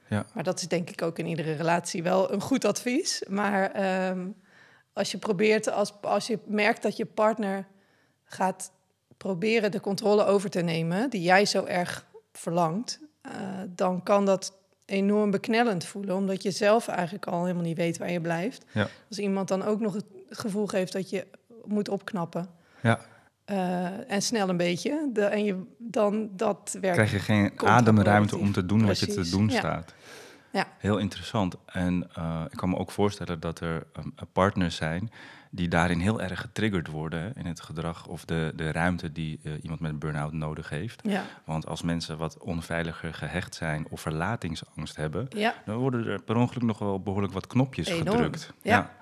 Ja. 0.07 0.25
Maar 0.33 0.43
dat 0.43 0.59
is 0.59 0.67
denk 0.67 0.89
ik 0.89 1.01
ook 1.01 1.19
in 1.19 1.25
iedere 1.25 1.53
relatie 1.53 2.03
wel 2.03 2.31
een 2.33 2.41
goed 2.41 2.65
advies. 2.65 3.23
Maar 3.27 4.09
um, 4.09 4.35
als 4.97 5.11
je 5.11 5.17
probeert, 5.17 5.71
als, 5.71 5.93
als 6.01 6.27
je 6.27 6.39
merkt 6.45 6.81
dat 6.81 6.97
je 6.97 7.05
partner 7.05 7.67
gaat 8.23 8.71
proberen 9.17 9.71
de 9.71 9.79
controle 9.79 10.25
over 10.25 10.49
te 10.49 10.61
nemen, 10.61 11.09
die 11.09 11.21
jij 11.21 11.45
zo 11.45 11.63
erg 11.63 12.05
verlangt, 12.31 12.99
uh, 13.25 13.31
dan 13.67 14.03
kan 14.03 14.25
dat 14.25 14.57
enorm 14.85 15.31
beknellend 15.31 15.85
voelen, 15.85 16.15
omdat 16.15 16.43
je 16.43 16.51
zelf 16.51 16.87
eigenlijk 16.87 17.25
al 17.25 17.41
helemaal 17.41 17.63
niet 17.63 17.77
weet 17.77 17.97
waar 17.97 18.11
je 18.11 18.21
blijft. 18.21 18.65
Ja. 18.71 18.87
Als 19.09 19.19
iemand 19.19 19.47
dan 19.47 19.63
ook 19.63 19.79
nog 19.79 19.93
het 19.93 20.05
gevoel 20.29 20.67
geeft 20.67 20.93
dat 20.93 21.09
je 21.09 21.27
moet 21.65 21.89
opknappen. 21.89 22.49
Ja. 22.81 22.99
Uh, 23.51 24.11
en 24.11 24.21
snel 24.21 24.49
een 24.49 24.57
beetje. 24.57 25.09
De, 25.13 25.23
en 25.23 25.43
je, 25.43 25.63
dan 25.77 26.29
dat 26.31 26.77
werkt. 26.81 26.97
Krijg 26.97 27.11
je 27.11 27.19
geen 27.19 27.51
ademruimte 27.55 28.37
om 28.37 28.51
te 28.51 28.65
doen 28.65 28.85
Precies. 28.85 29.07
wat 29.07 29.15
je 29.15 29.21
te 29.21 29.29
doen 29.29 29.49
ja. 29.49 29.57
staat. 29.57 29.93
Ja. 30.57 30.67
Heel 30.77 30.97
interessant. 30.97 31.55
En 31.65 32.09
uh, 32.17 32.41
ik 32.49 32.57
kan 32.57 32.69
me 32.69 32.77
ook 32.77 32.91
voorstellen 32.91 33.39
dat 33.39 33.59
er 33.59 33.87
um, 33.97 34.13
partners 34.31 34.75
zijn 34.75 35.11
die 35.51 35.67
daarin 35.67 35.99
heel 35.99 36.21
erg 36.21 36.41
getriggerd 36.41 36.87
worden 36.87 37.21
hè, 37.21 37.29
in 37.35 37.45
het 37.45 37.61
gedrag 37.61 38.07
of 38.07 38.25
de, 38.25 38.53
de 38.55 38.71
ruimte 38.71 39.11
die 39.11 39.39
uh, 39.43 39.53
iemand 39.61 39.79
met 39.79 39.91
een 39.91 39.99
burn-out 39.99 40.33
nodig 40.33 40.69
heeft. 40.69 41.01
Ja. 41.03 41.23
Want 41.43 41.67
als 41.67 41.81
mensen 41.81 42.17
wat 42.17 42.37
onveiliger 42.37 43.13
gehecht 43.13 43.55
zijn 43.55 43.85
of 43.89 44.01
verlatingsangst 44.01 44.95
hebben, 44.95 45.27
ja. 45.29 45.53
dan 45.65 45.77
worden 45.77 46.07
er 46.07 46.21
per 46.21 46.35
ongeluk 46.35 46.63
nog 46.63 46.79
wel 46.79 46.99
behoorlijk 46.99 47.33
wat 47.33 47.47
knopjes 47.47 47.87
Enorm. 47.87 48.07
gedrukt. 48.07 48.53
Ja. 48.61 48.95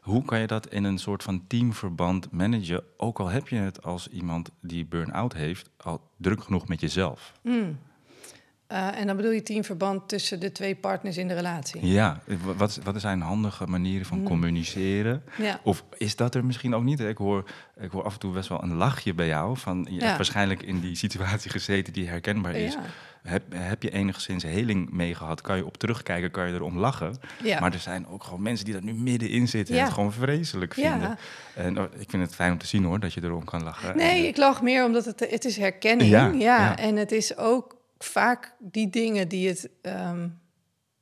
Hoe 0.00 0.24
kan 0.24 0.40
je 0.40 0.46
dat 0.46 0.66
in 0.66 0.84
een 0.84 0.98
soort 0.98 1.22
van 1.22 1.46
teamverband 1.46 2.30
managen? 2.30 2.82
Ook 2.96 3.20
al 3.20 3.28
heb 3.28 3.48
je 3.48 3.56
het 3.56 3.82
als 3.82 4.08
iemand 4.08 4.50
die 4.60 4.86
burn-out 4.86 5.32
heeft, 5.32 5.70
al 5.76 6.10
druk 6.16 6.42
genoeg 6.42 6.68
met 6.68 6.80
jezelf. 6.80 7.32
Mm. 7.42 7.78
Uh, 8.72 8.98
en 8.98 9.06
dan 9.06 9.16
bedoel 9.16 9.30
je 9.30 9.42
teamverband 9.42 10.08
tussen 10.08 10.40
de 10.40 10.52
twee 10.52 10.74
partners 10.74 11.16
in 11.16 11.28
de 11.28 11.34
relatie. 11.34 11.86
Ja, 11.86 12.20
wat, 12.56 12.80
wat 12.82 13.00
zijn 13.00 13.20
handige 13.20 13.66
manieren 13.66 14.06
van 14.06 14.18
mm. 14.18 14.24
communiceren? 14.24 15.22
Ja. 15.38 15.60
Of 15.62 15.84
is 15.96 16.16
dat 16.16 16.34
er 16.34 16.44
misschien 16.44 16.74
ook 16.74 16.82
niet? 16.82 17.00
Ik 17.00 17.16
hoor, 17.16 17.44
ik 17.80 17.90
hoor 17.90 18.04
af 18.04 18.12
en 18.12 18.18
toe 18.18 18.32
best 18.32 18.48
wel 18.48 18.62
een 18.62 18.74
lachje 18.74 19.14
bij 19.14 19.26
jou. 19.26 19.56
Van, 19.56 19.86
je 19.88 19.94
ja. 19.94 20.04
hebt 20.04 20.16
waarschijnlijk 20.16 20.62
in 20.62 20.80
die 20.80 20.96
situatie 20.96 21.50
gezeten 21.50 21.92
die 21.92 22.08
herkenbaar 22.08 22.54
is. 22.54 22.72
Ja. 22.72 22.80
Heb, 23.22 23.42
heb 23.54 23.82
je 23.82 23.90
enigszins 23.90 24.42
heling 24.42 24.90
mee 24.90 25.14
gehad? 25.14 25.40
Kan 25.40 25.56
je 25.56 25.66
op 25.66 25.76
terugkijken, 25.76 26.30
kan 26.30 26.48
je 26.48 26.54
erom 26.54 26.78
lachen? 26.78 27.16
Ja. 27.42 27.60
Maar 27.60 27.72
er 27.72 27.78
zijn 27.78 28.06
ook 28.06 28.24
gewoon 28.24 28.42
mensen 28.42 28.64
die 28.64 28.74
daar 28.74 28.84
nu 28.84 28.94
middenin 28.94 29.48
zitten 29.48 29.76
en 29.76 29.84
het 29.84 29.92
gewoon 29.92 30.12
vreselijk 30.12 30.74
vinden. 30.74 31.18
En 31.54 31.78
oh, 31.78 31.84
ik 31.98 32.10
vind 32.10 32.22
het 32.22 32.34
fijn 32.34 32.52
om 32.52 32.58
te 32.58 32.66
zien 32.66 32.84
hoor, 32.84 33.00
dat 33.00 33.12
je 33.12 33.22
erom 33.22 33.44
kan 33.44 33.62
lachen. 33.62 33.96
Nee, 33.96 34.26
ik 34.26 34.36
lach 34.36 34.62
meer 34.62 34.84
omdat 34.84 35.04
het, 35.04 35.20
het 35.30 35.44
is 35.44 35.56
herkenning. 35.56 36.10
Ja, 36.10 36.30
ja. 36.32 36.76
en 36.76 36.96
het 36.96 37.12
is 37.12 37.36
ook 37.36 37.78
vaak 38.04 38.54
die 38.58 38.90
dingen 38.90 39.28
die 39.28 39.48
het, 39.48 39.68
um, 39.82 40.40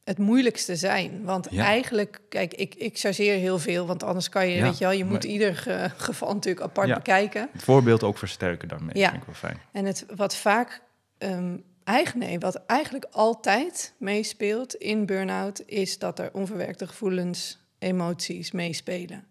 het 0.05 0.19
moeilijkste 0.19 0.77
zijn. 0.77 1.25
Want 1.25 1.57
eigenlijk, 1.57 2.21
kijk, 2.29 2.55
ik, 2.55 2.75
ik 2.75 2.99
chargeer 2.99 3.35
heel 3.39 3.59
veel, 3.59 3.87
want 3.87 4.03
anders 4.03 4.29
kan 4.29 4.49
je, 4.49 4.63
weet 4.63 4.79
je 4.79 4.85
wel, 4.85 4.93
je 4.93 5.05
moet 5.05 5.25
ieder 5.25 5.55
geval 5.97 6.35
natuurlijk 6.35 6.65
apart 6.65 6.95
bekijken. 6.95 7.49
Het 7.53 7.63
voorbeeld 7.63 8.03
ook 8.03 8.19
versterken 8.19 8.69
daarmee, 8.69 8.97
ja. 8.99 9.09
vind 9.09 9.21
ik 9.21 9.27
wel 9.27 9.35
fijn. 9.35 9.59
En 9.73 9.85
het 9.85 10.07
wat 10.17 10.37
vaak, 10.37 10.83
um, 11.19 11.65
eigenlijk, 11.85 12.27
nee, 12.27 12.39
wat 12.39 12.65
eigenlijk 12.67 13.07
altijd 13.11 13.95
meespeelt 13.99 14.75
in 14.75 15.07
burn-out, 15.07 15.63
is 15.67 15.99
dat 15.99 16.19
er 16.19 16.31
onverwerkte 16.33 16.87
gevoelens, 16.87 17.59
emoties 17.79 18.53
meespelen. 18.53 19.27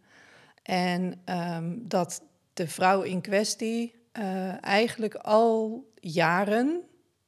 En 0.64 1.22
um, 1.26 1.82
dat 1.88 2.22
de 2.54 2.68
vrouw 2.68 3.02
in 3.02 3.22
kwestie 3.22 3.96
uh, 4.20 4.64
eigenlijk 4.64 5.16
al 5.16 5.86
jaren 6.00 6.82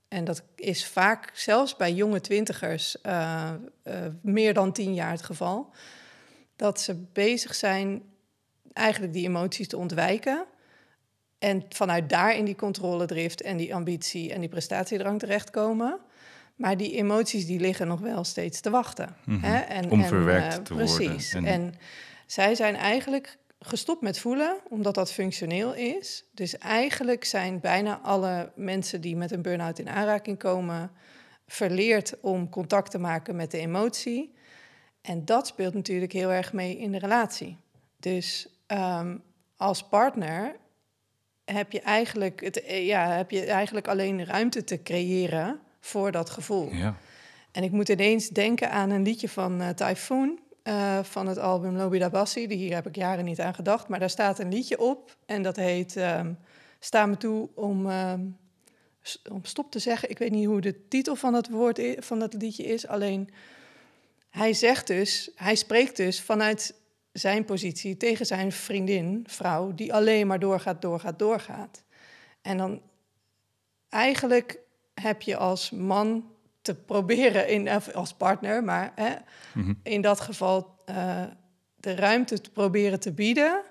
en 0.09 0.23
dat 0.23 0.43
is 0.55 0.85
vaak, 0.87 1.31
zelfs 1.33 1.75
bij 1.75 1.93
jonge 1.93 2.21
twintigers, 2.21 2.97
uh, 3.05 3.51
meer 4.21 4.53
dan 4.53 4.71
tien 4.71 4.93
jaar 4.93 5.11
het 5.11 5.21
geval. 5.21 5.73
Dat 6.55 6.81
ze 6.81 6.95
bezig 7.13 7.55
zijn 7.55 8.01
eigenlijk 8.73 9.13
die 9.13 9.27
emoties 9.27 9.67
te 9.67 9.77
ontwijken. 9.77 10.45
En 11.39 11.65
vanuit 11.69 12.09
daar 12.09 12.35
in 12.35 12.45
die 12.45 12.55
controledrift 12.55 13.41
en 13.41 13.57
die 13.57 13.75
ambitie 13.75 14.33
en 14.33 14.39
die 14.39 14.49
prestatiedrang 14.49 15.19
terechtkomen. 15.19 15.99
Maar 16.55 16.77
die 16.77 16.95
emoties 16.95 17.45
die 17.45 17.59
liggen 17.59 17.87
nog 17.87 17.99
wel 17.99 18.23
steeds 18.23 18.61
te 18.61 18.69
wachten. 18.69 19.15
Mm 19.25 19.41
hè? 19.41 19.59
En, 19.59 19.91
Om 19.91 20.03
verwerkt 20.03 20.57
uh, 20.57 20.63
te 20.63 20.73
precies. 20.73 20.97
worden. 20.97 21.15
Precies. 21.15 21.33
En... 21.33 21.45
en 21.45 21.73
zij 22.25 22.55
zijn 22.55 22.75
eigenlijk 22.75 23.37
gestopt 23.59 24.01
met 24.01 24.19
voelen, 24.19 24.57
omdat 24.69 24.95
dat 24.95 25.11
functioneel 25.11 25.73
is. 25.73 26.25
Dus 26.33 26.57
eigenlijk 26.57 27.23
zijn 27.25 27.59
bijna 27.59 27.99
alle 27.99 28.51
mensen 28.55 29.01
die 29.01 29.15
met 29.15 29.31
een 29.31 29.41
burn-out 29.41 29.79
in 29.79 29.89
aanraking 29.89 30.37
komen, 30.37 30.91
verleerd 31.47 32.19
om 32.21 32.49
contact 32.49 32.91
te 32.91 32.97
maken 32.97 33.35
met 33.35 33.51
de 33.51 33.57
emotie. 33.57 34.33
En 35.01 35.25
dat 35.25 35.47
speelt 35.47 35.73
natuurlijk 35.73 36.11
heel 36.11 36.31
erg 36.31 36.53
mee 36.53 36.77
in 36.77 36.91
de 36.91 36.99
relatie. 36.99 37.57
Dus 37.97 38.47
ehm, 38.67 39.17
als 39.55 39.87
partner 39.87 40.55
heb 41.45 41.71
je, 41.71 41.81
eigenlijk 41.81 42.41
het, 42.41 42.63
ja, 42.67 43.11
heb 43.11 43.31
je 43.31 43.45
eigenlijk 43.45 43.87
alleen 43.87 44.25
ruimte 44.25 44.63
te 44.63 44.83
creëren 44.83 45.59
voor 45.79 46.11
dat 46.11 46.29
gevoel. 46.29 46.73
Ja. 46.73 46.95
En 47.51 47.63
ik 47.63 47.71
moet 47.71 47.89
ineens 47.89 48.29
denken 48.29 48.71
aan 48.71 48.89
een 48.89 49.03
liedje 49.03 49.29
van 49.29 49.61
uh, 49.61 49.69
Typhoon. 49.69 50.39
Eh, 50.69 51.03
van 51.03 51.27
het 51.27 51.37
album 51.37 51.75
Lobida 51.75 52.09
Bassi. 52.09 52.47
Hier 52.47 52.73
heb 52.73 52.87
ik 52.87 52.95
jaren 52.95 53.25
niet 53.25 53.39
aan 53.39 53.53
gedacht. 53.53 53.87
Maar 53.87 53.99
daar 53.99 54.09
staat 54.09 54.39
een 54.39 54.49
liedje 54.49 54.79
op. 54.79 55.15
En 55.25 55.43
dat 55.43 55.55
heet 55.55 55.95
um, 55.95 56.37
Sta 56.79 57.05
me 57.05 57.17
toe 57.17 57.49
om, 57.55 57.89
ehm, 57.89 58.21
om 59.31 59.45
stop 59.45 59.71
te 59.71 59.79
zeggen. 59.79 60.09
Ik 60.09 60.17
weet 60.17 60.31
niet 60.31 60.45
hoe 60.45 60.61
de 60.61 60.87
titel 60.87 61.15
van 61.15 61.33
dat, 61.33 61.47
woord 61.47 61.81
van 61.99 62.19
dat 62.19 62.33
liedje 62.33 62.63
is. 62.63 62.87
Alleen 62.87 63.29
hij 64.29 64.53
zegt 64.53 64.87
dus, 64.87 65.31
hij 65.35 65.55
spreekt 65.55 65.97
dus 65.97 66.21
vanuit 66.21 66.75
zijn 67.11 67.45
positie 67.45 67.97
tegen 67.97 68.25
zijn 68.25 68.51
vriendin, 68.51 69.23
vrouw, 69.27 69.73
die 69.73 69.93
alleen 69.93 70.27
maar 70.27 70.39
doorgaat, 70.39 70.81
doorgaat, 70.81 71.19
doorgaat. 71.19 71.83
En 72.41 72.57
dan 72.57 72.81
eigenlijk 73.89 74.59
heb 74.93 75.21
je 75.21 75.37
als 75.37 75.71
man 75.71 76.31
te 76.61 76.75
proberen 76.75 77.49
in, 77.49 77.69
als 77.93 78.13
partner, 78.13 78.63
maar 78.63 78.91
hè, 78.95 79.13
mhm. 79.53 79.73
in 79.83 80.01
dat 80.01 80.19
geval 80.19 80.75
uh, 80.89 81.23
de 81.75 81.95
ruimte 81.95 82.41
te 82.41 82.49
proberen 82.49 82.99
te 82.99 83.11
bieden 83.11 83.61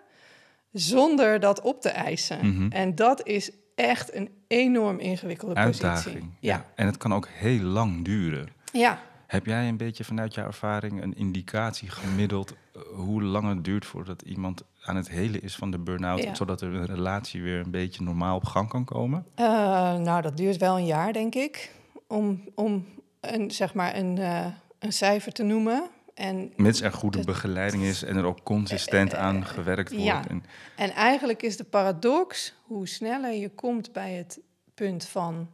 zonder 0.72 1.40
dat 1.40 1.60
op 1.60 1.80
te 1.80 1.88
eisen. 1.88 2.46
Mhm. 2.46 2.70
En 2.70 2.94
dat 2.94 3.26
is 3.26 3.50
echt 3.74 4.14
een 4.14 4.30
enorm 4.46 4.98
ingewikkelde 4.98 5.54
Uitdaging, 5.54 6.14
positie. 6.14 6.36
Ja. 6.40 6.64
En 6.74 6.86
het 6.86 6.96
kan 6.96 7.14
ook 7.14 7.28
heel 7.28 7.60
lang 7.60 8.04
duren. 8.04 8.48
Ja. 8.72 9.00
Heb 9.26 9.46
jij 9.46 9.68
een 9.68 9.76
beetje 9.76 10.04
vanuit 10.04 10.34
jouw 10.34 10.46
ervaring 10.46 11.02
een 11.02 11.16
indicatie 11.16 11.90
gemiddeld 11.90 12.54
uh, 12.76 12.82
hoe 12.94 13.22
lang 13.22 13.48
het 13.48 13.64
duurt 13.64 13.86
voordat 13.86 14.22
iemand 14.22 14.62
aan 14.82 14.96
het 14.96 15.08
helen 15.08 15.42
is 15.42 15.56
van 15.56 15.70
de 15.70 15.78
burn-out, 15.78 16.28
zodat 16.32 16.60
er 16.60 16.74
een 16.74 16.86
relatie 16.86 17.42
weer 17.42 17.60
een 17.60 17.70
beetje 17.70 18.02
normaal 18.02 18.36
op 18.36 18.44
gang 18.44 18.68
kan 18.68 18.84
komen? 18.84 19.26
Uh, 19.36 19.46
nou, 19.94 20.22
dat 20.22 20.36
duurt 20.36 20.56
wel 20.56 20.78
een 20.78 20.86
jaar, 20.86 21.12
denk 21.12 21.34
ik 21.34 21.70
om, 22.08 22.44
om 22.54 22.86
een, 23.20 23.50
zeg 23.50 23.74
maar 23.74 23.96
een, 23.96 24.16
uh, 24.16 24.46
een 24.78 24.92
cijfer 24.92 25.32
te 25.32 25.42
noemen. 25.42 25.90
En 26.14 26.52
Mits 26.56 26.80
er 26.80 26.92
goede 26.92 27.24
begeleiding 27.24 27.82
is 27.82 28.02
en 28.02 28.16
er 28.16 28.24
ook 28.24 28.42
consistent 28.42 29.12
uh, 29.12 29.18
aan 29.18 29.46
gewerkt 29.46 29.90
wordt. 29.90 30.04
Ja. 30.04 30.28
En, 30.28 30.44
en 30.76 30.90
eigenlijk 30.90 31.42
is 31.42 31.56
de 31.56 31.64
paradox, 31.64 32.54
hoe 32.62 32.88
sneller 32.88 33.32
je 33.32 33.48
komt 33.48 33.92
bij 33.92 34.12
het 34.12 34.40
punt 34.74 35.04
van 35.04 35.50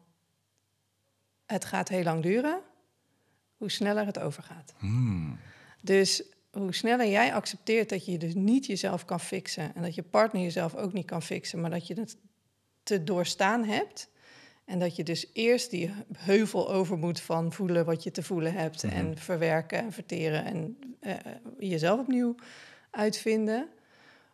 het 1.47 1.65
gaat 1.65 1.89
heel 1.89 2.03
lang 2.03 2.23
duren, 2.23 2.61
hoe 3.57 3.71
sneller 3.71 4.07
het 4.07 4.19
overgaat. 4.19 4.75
Hmm. 4.79 5.39
Dus 5.83 6.23
hoe 6.51 6.75
sneller 6.75 7.09
jij 7.09 7.35
accepteert 7.35 7.89
dat 7.89 8.05
je 8.05 8.19
dus 8.19 8.35
niet 8.35 8.67
jezelf 8.67 9.05
kan 9.05 9.21
fixen 9.21 9.75
en 9.75 9.83
dat 9.83 9.95
je 9.95 10.03
partner 10.03 10.43
jezelf 10.43 10.75
ook 10.75 10.93
niet 10.93 11.07
kan 11.07 11.23
fixen, 11.23 11.61
maar 11.61 11.71
dat 11.71 11.87
je 11.87 11.95
het 11.95 12.17
te 12.83 13.05
doorstaan 13.05 13.65
hebt, 13.65 14.09
en 14.65 14.79
dat 14.79 14.97
je 14.97 15.03
dus 15.03 15.27
eerst 15.33 15.71
die 15.71 15.95
heuvel 16.17 16.73
over 16.73 16.99
moet 16.99 17.21
van 17.21 17.53
voelen 17.53 17.85
wat 17.85 18.03
je 18.03 18.11
te 18.11 18.23
voelen 18.23 18.53
hebt 18.53 18.85
mhm. 18.85 18.95
en 18.95 19.19
verwerken 19.19 19.79
en 19.79 19.93
verteren 19.93 20.45
en 20.45 20.79
uh, 21.01 21.13
jezelf 21.59 22.01
opnieuw 22.01 22.35
uitvinden. 22.91 23.69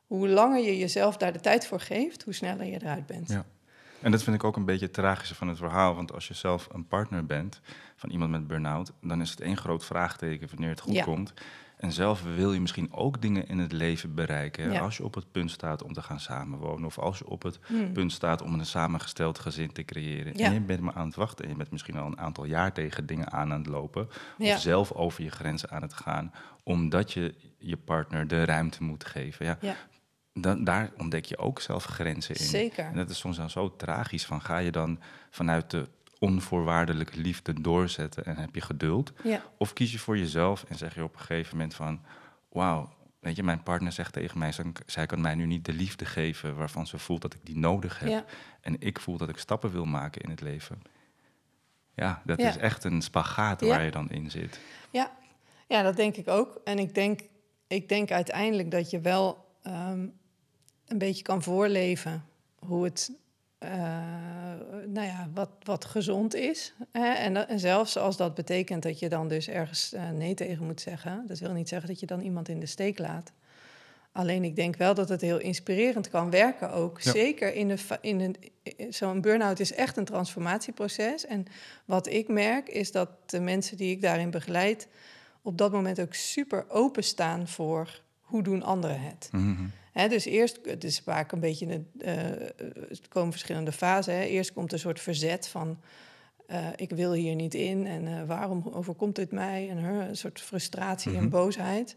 Hoe 0.07 0.29
langer 0.29 0.65
je 0.65 0.79
jezelf 0.79 1.17
daar 1.17 1.33
de 1.33 1.41
tijd 1.41 1.67
voor 1.67 1.81
geeft, 1.81 2.23
hoe 2.23 2.33
sneller 2.35 2.67
je 2.67 2.83
eruit 2.83 3.07
bent. 3.07 3.29
Ja. 3.29 3.45
En 4.01 4.11
dat 4.11 4.23
vind 4.23 4.37
ik 4.37 4.45
ook 4.45 4.57
een 4.57 4.65
beetje 4.65 4.85
het 4.85 4.95
tragische 4.95 5.35
van 5.35 5.49
het 5.49 5.59
verhaal. 5.59 5.95
Want 5.95 6.13
als 6.13 6.29
je 6.29 6.35
zelf 6.35 6.69
een 6.73 6.87
partner 6.87 7.27
bent 7.27 7.61
van 7.97 8.11
iemand 8.11 8.31
met 8.31 8.47
burn-out, 8.47 8.93
dan 9.01 9.21
is 9.21 9.31
het 9.31 9.41
één 9.41 9.57
groot 9.57 9.85
vraagteken 9.85 10.49
wanneer 10.51 10.69
het 10.69 10.81
goed 10.81 10.95
ja. 10.95 11.05
komt. 11.05 11.33
En 11.81 11.93
zelf 11.93 12.23
wil 12.23 12.53
je 12.53 12.61
misschien 12.61 12.93
ook 12.93 13.23
dingen 13.23 13.49
in 13.49 13.59
het 13.59 13.73
leven 13.73 14.15
bereiken. 14.15 14.81
Als 14.81 14.97
je 14.97 15.05
op 15.05 15.15
het 15.15 15.33
punt 15.33 15.51
staat 15.51 15.83
om 15.83 15.93
te 15.93 16.03
gaan 16.03 16.21
samenwonen. 16.21 16.85
Of 16.85 16.99
als 16.99 17.19
je 17.19 17.29
op 17.29 17.43
het 17.43 17.59
hmm. 17.67 17.93
punt 17.93 18.13
staat 18.13 18.43
om 18.43 18.55
een 18.55 18.67
samengesteld 18.67 19.39
gezin 19.39 19.73
te 19.73 19.85
creëren. 19.85 20.35
En 20.35 20.53
je 20.53 20.61
bent 20.61 20.81
maar 20.81 20.95
aan 20.95 21.07
het 21.07 21.15
wachten. 21.15 21.45
En 21.45 21.51
je 21.51 21.57
bent 21.57 21.71
misschien 21.71 21.97
al 21.97 22.07
een 22.07 22.19
aantal 22.19 22.45
jaar 22.45 22.73
tegen 22.73 23.07
dingen 23.07 23.33
aan 23.33 23.53
aan 23.53 23.59
het 23.59 23.67
lopen. 23.67 24.09
Of 24.39 24.59
zelf 24.59 24.93
over 24.93 25.23
je 25.23 25.31
grenzen 25.31 25.71
aan 25.71 25.83
het 25.83 25.95
gaan. 25.95 26.33
Omdat 26.63 27.13
je 27.13 27.35
je 27.59 27.77
partner 27.77 28.29
de 28.29 28.45
ruimte 28.45 28.83
moet 28.83 29.05
geven. 29.05 29.59
Ja. 29.61 29.77
Dan, 30.33 30.65
daar 30.65 30.91
ontdek 30.97 31.25
je 31.25 31.39
ook 31.39 31.61
zelf 31.61 31.85
grenzen 31.85 32.35
in. 32.35 32.45
Zeker. 32.45 32.85
En 32.85 32.97
dat 32.97 33.11
is 33.11 33.19
soms 33.19 33.37
dan 33.37 33.51
zo 33.51 33.77
tragisch. 33.77 34.27
Van 34.27 34.41
ga 34.41 34.59
je 34.59 34.71
dan 34.71 35.01
vanuit 35.31 35.71
de 35.71 35.89
onvoorwaardelijke 36.21 37.21
liefde 37.21 37.61
doorzetten 37.61 38.25
en 38.25 38.37
heb 38.37 38.55
je 38.55 38.61
geduld? 38.61 39.13
Ja. 39.23 39.43
Of 39.57 39.73
kies 39.73 39.93
je 39.93 39.99
voor 39.99 40.19
jezelf 40.19 40.65
en 40.69 40.77
zeg 40.77 40.95
je 40.95 41.03
op 41.03 41.13
een 41.15 41.21
gegeven 41.21 41.57
moment 41.57 41.75
van... 41.75 42.01
wauw, 42.49 42.89
weet 43.21 43.37
je, 43.37 43.43
mijn 43.43 43.63
partner 43.63 43.93
zegt 43.93 44.13
tegen 44.13 44.39
mij... 44.39 44.53
zij 44.87 45.07
kan 45.07 45.21
mij 45.21 45.35
nu 45.35 45.47
niet 45.47 45.65
de 45.65 45.73
liefde 45.73 46.05
geven 46.05 46.57
waarvan 46.57 46.87
ze 46.87 46.99
voelt 46.99 47.23
dat 47.23 47.35
ik 47.35 47.41
die 47.43 47.57
nodig 47.57 47.99
heb. 47.99 48.09
Ja. 48.09 48.25
En 48.61 48.77
ik 48.79 49.01
voel 49.01 49.17
dat 49.17 49.29
ik 49.29 49.37
stappen 49.37 49.73
wil 49.73 49.85
maken 49.85 50.23
in 50.23 50.31
het 50.31 50.41
leven. 50.41 50.83
Ja, 51.95 52.23
dat 52.25 52.39
is 52.39 52.57
echt 52.57 52.85
een 52.85 53.03
spagaat 53.03 53.61
waar 53.61 53.85
je 53.85 53.91
dan 53.91 54.11
in 54.11 54.31
zit. 54.31 54.61
Ja. 54.91 55.17
ja, 55.69 55.83
dat 55.83 55.97
denk 55.97 56.17
ik 56.17 56.29
ook. 56.29 56.61
En 56.65 56.79
ik 56.79 56.95
denk, 56.95 57.21
ik 57.67 57.89
denk 57.89 58.11
uiteindelijk 58.11 58.71
dat 58.71 58.91
je 58.91 59.01
wel 59.01 59.47
ehm, 59.63 60.07
een 60.87 60.99
beetje 60.99 61.23
kan 61.23 61.43
voorleven... 61.43 62.25
hoe 62.59 62.85
het 62.85 63.13
uh, 63.65 63.71
nou 64.87 65.07
ja, 65.07 65.29
wat, 65.35 65.51
wat 65.63 65.85
gezond 65.85 66.35
is. 66.35 66.75
Hè? 66.93 67.13
En, 67.13 67.49
en, 67.49 67.61
zelfs 67.61 67.97
als 67.97 68.17
dat 68.17 68.35
betekent 68.35 68.83
dat 68.83 68.99
je 68.99 69.09
dan 69.09 69.29
dus 69.29 69.49
ergens 69.49 69.93
uh, 69.95 70.11
nee 70.11 70.35
tegen 70.35 70.67
moet 70.67 70.81
zeggen. 70.81 71.25
Dat 71.27 71.39
wil 71.39 71.53
niet 71.53 71.69
zeggen 71.69 71.89
dat 71.89 72.01
je 72.01 72.07
dan 72.07 72.21
iemand 72.21 72.49
in 72.49 72.61
de 72.61 72.67
steek 72.67 72.99
laat. 72.99 73.33
Alleen 74.13 74.45
ik 74.45 74.57
denk 74.57 74.77
wel 74.77 74.95
dat 74.95 75.09
het 75.09 75.21
heel 75.21 75.39
inspirerend 75.39 76.09
kan 76.09 76.31
werken 76.31 76.73
ook. 76.73 77.01
Zeker 77.01 77.55
in, 77.55 77.69
de, 77.69 77.79
in 78.01 78.21
een, 78.21 78.37
zo'n 78.93 79.21
burn-out 79.21 79.61
is 79.61 79.73
echt 79.73 79.97
een 79.97 80.05
transformatieproces. 80.05 81.27
En 81.27 81.45
wat 81.85 82.07
ik 82.07 82.29
merk 82.29 82.69
is 82.69 82.93
dat 82.93 83.11
de 83.27 83.41
mensen 83.41 83.77
die 83.77 83.91
ik 83.91 84.03
daarin 84.03 84.31
begeleid... 84.31 84.89
op 85.43 85.59
dat 85.59 85.73
moment 85.73 86.01
ook 86.01 86.15
super 86.15 86.65
openstaan 86.69 87.49
voor 87.49 88.01
hoe 88.21 88.43
doen 88.43 88.63
anderen 88.63 89.01
het. 89.01 89.29
Mm 89.33 89.73
dus 89.93 90.25
eerst, 90.25 90.59
het 90.63 90.85
is 90.85 91.01
vaak 91.01 91.33
een 91.33 91.41
beetje, 91.41 91.67
een, 91.67 91.91
uh, 91.97 92.49
komen 93.09 93.31
verschillende 93.31 93.73
fasen. 93.73 94.15
Hè. 94.15 94.23
Eerst 94.23 94.53
komt 94.53 94.73
een 94.73 94.79
soort 94.79 95.01
verzet 95.01 95.49
van, 95.49 95.81
eh, 96.47 96.67
ik 96.77 96.91
wil 96.91 97.13
hier 97.13 97.35
niet 97.35 97.55
in 97.55 97.87
en 97.87 98.07
eh, 98.07 98.27
waarom 98.27 98.69
overkomt 98.73 99.17
dit 99.17 99.31
mij? 99.31 99.69
En 99.71 99.77
een 99.77 100.17
soort 100.17 100.41
frustratie 100.41 101.13
en 101.17 101.21
Mhm. 101.23 101.29
boosheid. 101.29 101.97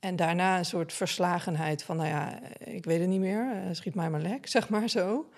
En 0.00 0.16
daarna 0.16 0.58
een 0.58 0.64
soort 0.64 0.92
verslagenheid 0.92 1.82
van, 1.82 1.96
nou 1.96 2.08
ja, 2.08 2.40
ik 2.58 2.84
weet 2.84 3.00
het 3.00 3.08
niet 3.08 3.20
meer, 3.20 3.52
eh, 3.52 3.62
schiet 3.72 3.94
mij 3.94 4.10
maar 4.10 4.20
lek, 4.20 4.46
zeg 4.56 4.68
maar 4.68 4.88
zo. 4.88 5.30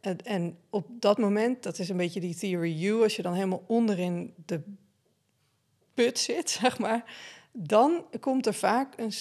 En, 0.00 0.18
en 0.24 0.58
op 0.70 0.86
dat 0.90 1.18
moment, 1.18 1.62
dat 1.62 1.78
is 1.78 1.88
een 1.88 1.96
beetje 1.96 2.20
die 2.20 2.34
theory 2.36 2.84
U, 2.84 3.02
als 3.02 3.16
je 3.16 3.22
dan 3.22 3.34
helemaal 3.34 3.64
onderin 3.66 4.34
de 4.46 4.60
put 5.94 6.18
zit, 6.18 6.50
zeg 6.60 6.78
maar, 6.78 7.04
dan 7.52 8.04
komt 8.20 8.46
er 8.46 8.54
vaak 8.54 8.98
een 8.98 9.12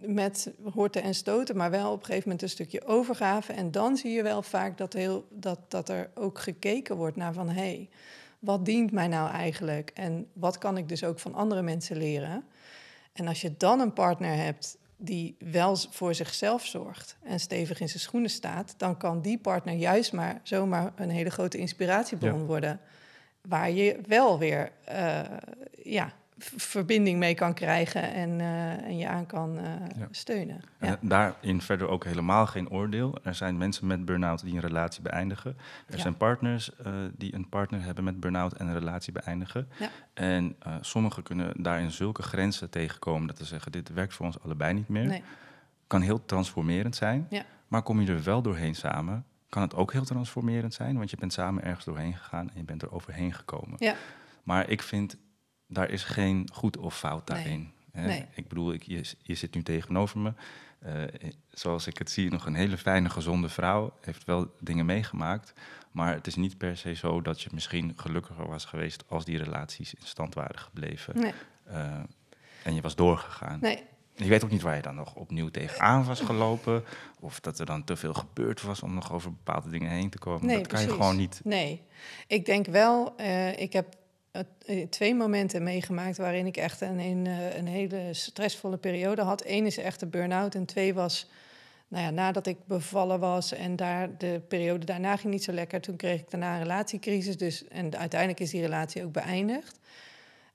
met 0.00 0.50
horten 0.72 1.02
en 1.02 1.14
stoten, 1.14 1.56
maar 1.56 1.70
wel 1.70 1.92
op 1.92 1.98
een 1.98 2.04
gegeven 2.04 2.28
moment 2.28 2.42
een 2.42 2.48
stukje 2.48 2.86
overgave. 2.86 3.52
En 3.52 3.70
dan 3.70 3.96
zie 3.96 4.12
je 4.12 4.22
wel 4.22 4.42
vaak 4.42 4.78
dat, 4.78 4.92
heel, 4.92 5.26
dat, 5.30 5.58
dat 5.68 5.88
er 5.88 6.10
ook 6.14 6.38
gekeken 6.38 6.96
wordt 6.96 7.16
naar 7.16 7.32
van, 7.32 7.48
hé, 7.48 7.54
hey, 7.54 7.88
wat 8.38 8.64
dient 8.64 8.92
mij 8.92 9.08
nou 9.08 9.30
eigenlijk? 9.30 9.90
En 9.94 10.26
wat 10.32 10.58
kan 10.58 10.76
ik 10.76 10.88
dus 10.88 11.04
ook 11.04 11.18
van 11.18 11.34
andere 11.34 11.62
mensen 11.62 11.96
leren? 11.96 12.44
En 13.12 13.28
als 13.28 13.40
je 13.40 13.54
dan 13.56 13.80
een 13.80 13.92
partner 13.92 14.36
hebt 14.36 14.76
die 14.96 15.36
wel 15.38 15.76
voor 15.90 16.14
zichzelf 16.14 16.66
zorgt 16.66 17.16
en 17.22 17.40
stevig 17.40 17.80
in 17.80 17.88
zijn 17.88 18.00
schoenen 18.00 18.30
staat, 18.30 18.74
dan 18.76 18.96
kan 18.96 19.20
die 19.20 19.38
partner 19.38 19.74
juist 19.74 20.12
maar 20.12 20.40
zomaar 20.42 20.92
een 20.96 21.10
hele 21.10 21.30
grote 21.30 21.58
inspiratiebron 21.58 22.38
Ja. 22.38 22.44
worden. 22.46 22.80
Waar 23.48 23.70
je 23.70 24.00
wel 24.06 24.38
weer 24.38 24.72
eh, 24.84 25.20
ja, 25.82 26.12
verbinding 26.38 27.18
mee 27.18 27.34
kan 27.34 27.54
krijgen 27.54 28.02
en, 28.12 28.40
eh, 28.40 28.84
en 28.84 28.96
je 28.98 29.08
aan 29.08 29.26
kan 29.26 29.58
eh, 29.58 29.64
Ja. 29.98 30.08
steunen. 30.10 30.60
En 30.78 30.88
Ja. 30.88 30.98
daarin 31.00 31.60
verder 31.62 31.88
ook 31.88 32.04
helemaal 32.04 32.46
geen 32.46 32.70
oordeel. 32.70 33.18
Er 33.22 33.34
zijn 33.34 33.58
mensen 33.58 33.86
met 33.86 34.04
burn-out 34.04 34.42
die 34.44 34.54
een 34.54 34.60
relatie 34.60 35.02
beëindigen. 35.02 35.56
Er 35.86 35.96
Ja. 35.96 36.00
zijn 36.02 36.16
partners 36.16 36.76
eh, 36.76 36.92
die 37.16 37.34
een 37.34 37.48
partner 37.48 37.82
hebben 37.82 38.04
met 38.04 38.20
burn-out 38.20 38.52
en 38.52 38.66
een 38.66 38.78
relatie 38.78 39.12
beëindigen. 39.12 39.68
Ja. 39.78 39.88
En 40.14 40.56
sommigen 40.80 41.22
kunnen 41.22 41.62
daarin 41.62 41.90
zulke 41.90 42.22
grenzen 42.22 42.70
tegenkomen 42.70 43.26
dat 43.26 43.38
ze 43.38 43.44
zeggen: 43.44 43.72
dit 43.72 43.92
werkt 43.92 44.14
voor 44.14 44.26
ons 44.26 44.40
allebei 44.42 44.74
niet 44.74 44.88
meer. 44.88 45.06
Nee. 45.06 45.22
Kan 45.86 46.00
heel 46.00 46.24
transformerend 46.24 46.96
zijn. 46.96 47.28
Maar 47.68 47.82
kom 47.82 48.00
je 48.00 48.12
er 48.12 48.22
wel 48.22 48.42
doorheen 48.42 48.74
samen, 48.74 49.24
kan 49.48 49.62
het 49.62 49.74
ook 49.74 49.92
heel 49.92 50.04
transformerend 50.04 50.74
zijn, 50.74 50.96
want 50.96 51.10
je 51.10 51.16
bent 51.16 51.32
samen 51.32 51.64
ergens 51.64 51.84
doorheen 51.84 52.14
gegaan 52.16 52.50
en 52.50 52.58
je 52.58 52.64
bent 52.64 52.82
er 52.82 52.92
overheen 52.92 53.32
gekomen. 53.34 53.76
Ja. 53.78 53.94
Maar 54.42 54.68
ik 54.68 54.82
vind, 54.82 55.16
daar 55.68 55.90
is 55.90 56.04
geen 56.04 56.48
goed 56.52 56.76
of 56.76 56.98
fout 56.98 57.26
daarin. 57.26 57.72
hè. 57.92 58.06
Nee. 58.06 58.26
Ik 58.34 58.48
bedoel, 58.48 58.72
ik, 58.72 58.82
je, 58.82 59.14
je 59.22 59.34
zit 59.34 59.54
nu 59.54 59.62
tegenover 59.62 60.18
me. 60.18 60.32
Eh, 60.78 61.02
zoals 61.50 61.86
ik 61.86 61.98
het 61.98 62.10
zie, 62.10 62.30
nog 62.30 62.46
een 62.46 62.54
hele 62.54 62.78
fijne, 62.78 63.10
gezonde 63.10 63.48
vrouw. 63.48 63.92
Heeft 64.00 64.24
wel 64.24 64.54
dingen 64.60 64.86
meegemaakt. 64.86 65.52
Maar 65.90 66.14
het 66.14 66.26
is 66.26 66.34
niet 66.34 66.58
per 66.58 66.76
se 66.76 66.94
zo 66.94 67.22
dat 67.22 67.40
je 67.42 67.48
misschien 67.52 67.92
gelukkiger 67.96 68.46
was 68.46 68.64
geweest 68.64 69.04
als 69.08 69.24
die 69.24 69.38
relaties 69.38 69.94
in 69.94 70.06
stand 70.06 70.34
waren 70.34 70.58
gebleven. 70.58 71.20
Nee. 71.20 71.32
Eh, 71.64 72.00
en 72.62 72.74
je 72.74 72.80
was 72.80 72.94
doorgegaan. 72.94 73.58
nee, 73.60 73.82
Je 74.14 74.28
weet 74.28 74.44
ook 74.44 74.50
niet 74.50 74.62
waar 74.62 74.76
je 74.76 74.82
dan 74.82 74.94
nog 74.94 75.14
opnieuw 75.14 75.48
tegenaan 75.48 76.04
was 76.04 76.20
gelopen. 76.20 76.84
Of 77.20 77.40
dat 77.40 77.58
er 77.58 77.66
dan 77.66 77.84
te 77.84 77.96
veel 77.96 78.14
gebeurd 78.14 78.62
was 78.62 78.82
om 78.82 78.94
nog 78.94 79.12
over 79.12 79.30
bepaalde 79.32 79.70
dingen 79.70 79.90
heen 79.90 80.10
te 80.10 80.18
komen. 80.18 80.46
Nee, 80.46 80.56
dat 80.56 80.66
kan 80.66 80.80
je 80.80 80.88
gewoon 80.88 81.16
niet. 81.16 81.40
Nee, 81.44 81.82
ik 82.26 82.44
denk 82.46 82.66
wel, 82.66 83.16
eh, 83.16 83.58
ik 83.58 83.72
heb 83.72 83.86
eh, 83.88 83.94
eh, 83.94 84.07
twee 84.90 85.14
momenten 85.14 85.62
meegemaakt 85.62 86.16
waarin 86.16 86.46
ik 86.46 86.56
echt 86.56 86.80
een, 86.80 86.98
een, 86.98 87.26
eh, 87.26 87.56
een 87.56 87.66
hele 87.66 88.08
stressvolle 88.10 88.76
periode 88.76 89.22
had. 89.22 89.42
Eén 89.46 89.66
is 89.66 89.78
echt 89.78 90.02
een 90.02 90.10
burn-out 90.10 90.54
en 90.54 90.64
twee 90.64 90.94
was, 90.94 91.30
nou 91.88 92.04
ja, 92.04 92.10
nadat 92.10 92.46
ik 92.46 92.56
bevallen 92.66 93.20
was 93.20 93.52
en 93.52 93.76
daar, 93.76 94.18
de 94.18 94.40
periode 94.48 94.84
daarna 94.86 95.16
ging 95.16 95.32
niet 95.32 95.44
zo 95.44 95.52
lekker. 95.52 95.80
Toen 95.80 95.96
kreeg 95.96 96.20
ik 96.20 96.30
daarna 96.30 96.52
een 96.52 96.62
relatiecrisis 96.62 97.36
dus, 97.36 97.68
en 97.68 97.96
uiteindelijk 97.96 98.40
is 98.40 98.50
die 98.50 98.60
relatie 98.60 99.04
ook 99.04 99.12
beëindigd. 99.12 99.78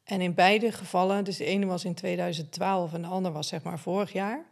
En 0.04 0.22
in 0.22 0.34
beide 0.34 0.72
gevallen, 0.72 1.24
dus 1.24 1.38
de 1.38 1.46
ene 1.46 1.66
was 1.66 1.86
in 1.86 1.94
2012 1.94 2.94
en 2.94 3.02
de 3.02 3.08
ander 3.08 3.32
was 3.32 3.48
zeg 3.48 3.64
maar 3.64 3.80
vorig 3.80 4.14
jaar. 4.14 4.46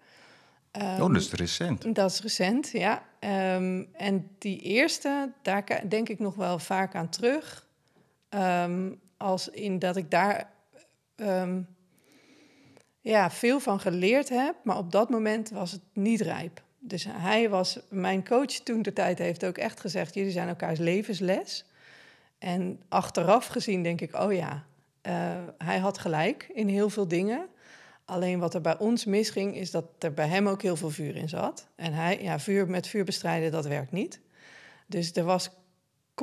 oh, 0.72 0.82
Ehm, 0.82 1.14
dus 1.14 1.32
recent. 1.32 1.96
dat 1.96 2.12
is 2.12 2.22
recent, 2.22 2.70
ja. 2.72 3.04
Ehm, 3.20 3.84
en 3.94 4.28
die 4.38 4.60
eerste, 4.60 5.32
daar 5.42 5.84
denk 5.90 6.10
ik 6.10 6.20
nog 6.20 6.36
wel 6.36 6.60
vaak 6.60 6.96
aan 6.96 7.10
terug. 7.10 7.68
Ehm, 8.30 8.92
als 9.22 9.50
in 9.50 9.80
dat 9.80 9.96
ik 9.96 10.12
daar 10.12 10.50
ehm, 11.16 11.62
ja, 13.02 13.32
veel 13.32 13.60
van 13.60 13.80
geleerd 13.80 14.30
heb, 14.30 14.56
maar 14.64 14.78
op 14.78 14.92
dat 14.92 15.10
moment 15.10 15.50
was 15.50 15.72
het 15.72 15.82
niet 15.94 16.22
rijp. 16.22 16.62
Dus 16.80 17.08
hij 17.10 17.50
was, 17.50 17.80
mijn 17.90 18.26
coach 18.26 18.46
toen 18.52 18.82
de 18.82 18.94
tijd 18.94 19.18
heeft 19.18 19.46
ook 19.46 19.58
echt 19.58 19.80
gezegd: 19.80 20.14
jullie 20.14 20.32
zijn 20.32 20.48
elkaars 20.48 20.80
levensles. 20.80 21.66
En 22.38 22.82
achteraf 22.90 23.48
gezien 23.48 23.84
denk 23.84 24.02
ik: 24.02 24.16
oh 24.16 24.34
ja, 24.34 24.66
eh, 25.02 25.44
hij 25.58 25.78
had 25.78 25.98
gelijk 25.98 26.50
in 26.54 26.68
heel 26.68 26.90
veel 26.90 27.08
dingen. 27.08 27.48
Alleen 28.06 28.40
wat 28.40 28.54
er 28.54 28.62
bij 28.62 28.78
ons 28.78 29.06
misging, 29.06 29.56
is 29.56 29.72
dat 29.72 29.86
er 30.00 30.14
bij 30.14 30.28
hem 30.28 30.48
ook 30.48 30.62
heel 30.62 30.76
veel 30.76 30.90
vuur 30.90 31.16
in 31.16 31.30
zat. 31.30 31.68
En 31.76 31.94
hij, 31.94 32.22
ja, 32.22 32.40
vuur 32.40 32.70
met 32.70 32.88
vuur 32.88 33.04
bestrijden, 33.04 33.52
dat 33.52 33.66
werkt 33.66 33.92
niet. 33.92 34.20
Dus 34.88 35.16
er 35.16 35.24
was 35.24 35.50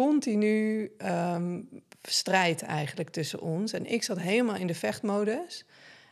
continu 0.04 0.90
ehm, 0.98 1.60
strijd 2.02 2.62
eigenlijk 2.62 3.10
tussen 3.10 3.40
ons. 3.40 3.72
En 3.72 3.86
ik 3.86 4.02
zat 4.02 4.18
helemaal 4.18 4.56
in 4.56 4.66
de 4.66 4.74
vechtmodus. 4.74 5.64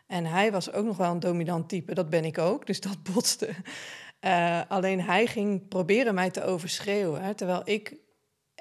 En 0.07 0.25
hij 0.25 0.53
was 0.53 0.72
ook 0.72 0.85
nog 0.85 0.96
wel 0.96 1.11
een 1.11 1.20
dominant 1.20 1.68
type, 1.68 1.94
dat 1.94 2.11
ben 2.11 2.25
ik 2.25 2.38
ook. 2.38 2.66
Dus 2.66 2.81
dat 2.81 3.03
botste. 3.12 3.49
Eh, 4.20 4.61
alleen 4.68 5.01
hij 5.01 5.27
ging 5.27 5.68
proberen 5.68 6.14
mij 6.14 6.31
te 6.31 6.44
overschreeuwen, 6.44 7.37
terwijl 7.37 7.62
ik 7.64 7.96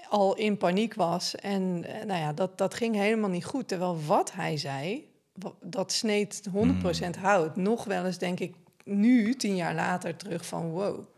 al 0.09 0.35
in 0.35 0.57
paniek 0.57 0.93
was. 0.93 1.35
En 1.35 1.83
eh, 1.87 2.05
nou 2.05 2.19
ja, 2.19 2.33
dat, 2.33 2.57
dat 2.57 2.73
ging 2.73 2.95
helemaal 2.95 3.29
niet 3.29 3.45
goed. 3.45 3.67
Terwijl 3.67 3.99
wat 4.05 4.33
hij 4.33 4.57
zei, 4.57 5.09
dat 5.61 5.91
sneed 5.91 6.41
100% 7.15 7.19
hout. 7.19 7.55
Nog 7.55 7.83
wel 7.83 8.05
eens 8.05 8.17
denk 8.17 8.39
ik 8.39 8.55
nu, 8.83 9.35
tien 9.35 9.55
jaar 9.55 9.75
later, 9.75 10.15
terug 10.15 10.45
van 10.45 10.69
wow. 10.69 11.14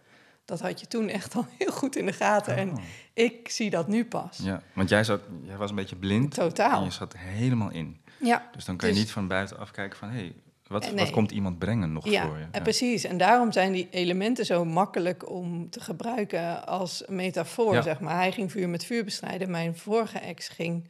Dat 0.47 0.59
had 0.61 0.79
je 0.79 0.87
toen 0.87 1.09
echt 1.09 1.35
al 1.35 1.45
heel 1.57 1.71
goed 1.71 1.95
in 1.95 2.05
de 2.05 2.13
gaten. 2.13 2.55
En 2.55 2.69
Oh. 2.69 2.77
ik 3.13 3.49
zie 3.49 3.69
dat 3.69 3.87
nu 3.87 4.05
pas. 4.05 4.37
Ja, 4.43 4.61
want 4.73 4.89
jij, 4.89 5.03
zat, 5.03 5.21
jij 5.43 5.57
was 5.57 5.69
een 5.69 5.75
beetje 5.75 5.95
blind. 5.95 6.33
Totaal. 6.33 6.79
En 6.79 6.85
je 6.85 6.91
zat 6.91 7.15
helemaal 7.17 7.71
in. 7.71 7.97
Ja, 8.19 8.49
Dus 8.55 8.65
dan 8.65 8.77
kan 8.77 8.87
je 8.87 8.93
Dus- 8.93 9.03
niet 9.03 9.11
van 9.13 9.27
buitenaf 9.27 9.71
kijken 9.71 9.97
van... 9.97 10.09
hé, 10.09 10.15
hey, 10.17 10.33
wat, 10.67 10.91
wat 10.91 11.09
komt 11.09 11.31
iemand 11.31 11.59
brengen 11.59 11.93
nog 11.93 12.09
ja, 12.09 12.25
voor 12.27 12.37
je? 12.37 12.45
en 12.51 12.61
precies. 12.63 13.03
En 13.03 13.17
daarom 13.17 13.51
zijn 13.51 13.71
die 13.71 13.87
elementen 13.91 14.45
zo 14.45 14.65
makkelijk 14.65 15.29
om 15.29 15.69
te 15.69 15.79
gebruiken 15.79 16.67
als 16.67 17.03
metafoor, 17.07 17.73
Ja. 17.73 17.81
zeg 17.81 17.99
maar. 17.99 18.15
Hij 18.15 18.31
ging 18.31 18.51
vuur 18.51 18.69
met 18.69 18.85
vuur 18.85 19.03
bestrijden. 19.03 19.51
Mijn 19.51 19.75
vorige 19.77 20.19
ex 20.19 20.47
ging... 20.47 20.89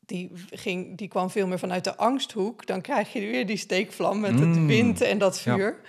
Die, 0.00 0.30
ging, 0.50 0.96
die 0.98 1.08
kwam 1.08 1.30
veel 1.30 1.46
meer 1.46 1.58
vanuit 1.58 1.84
de 1.84 1.96
angsthoek. 1.96 2.66
Dan 2.66 2.80
krijg 2.80 3.12
je 3.12 3.20
weer 3.20 3.46
die 3.46 3.56
steekvlam 3.56 4.20
met 4.20 4.38
het 4.38 4.56
Mm. 4.56 4.66
wind 4.66 5.00
en 5.00 5.18
dat 5.18 5.40
Ja. 5.40 5.54
vuur. 5.54 5.80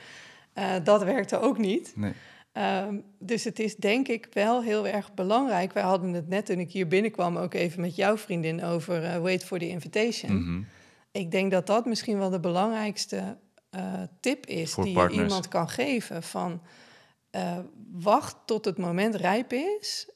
Eh, 0.53 0.71
dat 0.83 1.03
werkte 1.03 1.39
ook 1.39 1.57
niet. 1.57 1.91
Nee. 1.95 2.13
Ehm, 2.57 2.95
dus 3.19 3.43
het 3.43 3.59
is 3.59 3.75
denk 3.75 4.07
ik 4.07 4.27
wel 4.31 4.63
heel 4.63 4.87
erg 4.87 5.13
belangrijk. 5.13 5.73
Wij 5.73 5.83
hadden 5.83 6.13
het 6.13 6.27
net 6.27 6.45
toen 6.45 6.59
ik 6.59 6.71
hier 6.71 6.87
binnenkwam 6.87 7.37
ook 7.37 7.53
even 7.53 7.81
met 7.81 7.95
jouw 7.95 8.17
vriendin 8.17 8.63
over 8.63 9.03
eh, 9.03 9.17
Wait 9.17 9.43
for 9.43 9.59
the 9.59 9.67
Invitation. 9.67 10.35
Mhm. 10.35 10.61
Ik 11.11 11.31
denk 11.31 11.51
dat 11.51 11.67
dat 11.67 11.85
misschien 11.85 12.17
wel 12.17 12.29
de 12.29 12.39
belangrijkste 12.39 13.37
eh, 13.69 13.81
tip 14.19 14.45
is 14.45 14.71
Voor 14.71 14.83
die 14.83 14.93
partners. 14.93 15.17
je 15.17 15.27
iemand 15.27 15.47
kan 15.47 15.69
geven. 15.69 16.23
Van 16.23 16.61
eh, 17.29 17.57
wacht 17.91 18.35
tot 18.45 18.65
het 18.65 18.77
moment 18.77 19.15
rijp 19.15 19.53
is. 19.53 20.09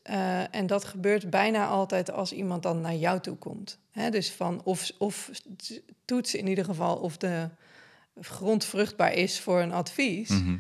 En 0.52 0.68
dat 0.68 0.84
gebeurt 0.84 1.30
bijna 1.30 1.68
altijd 1.68 2.12
als 2.12 2.34
iemand 2.34 2.64
dan 2.64 2.82
naar 2.82 2.96
jou 2.96 3.20
toe 3.20 3.36
komt. 3.36 3.80
Hè, 3.92 4.10
dus 4.10 4.32
van 4.32 4.62
of, 4.64 4.92
of 4.98 5.32
toets 6.06 6.36
in 6.36 6.48
ieder 6.48 6.66
geval 6.66 6.98
of 6.98 7.18
de 7.18 7.50
grond 8.22 8.66
vruchtbaar 8.66 9.14
is 9.14 9.40
voor 9.40 9.62
een 9.62 9.74
advies. 9.74 10.30
Mhm. 10.30 10.56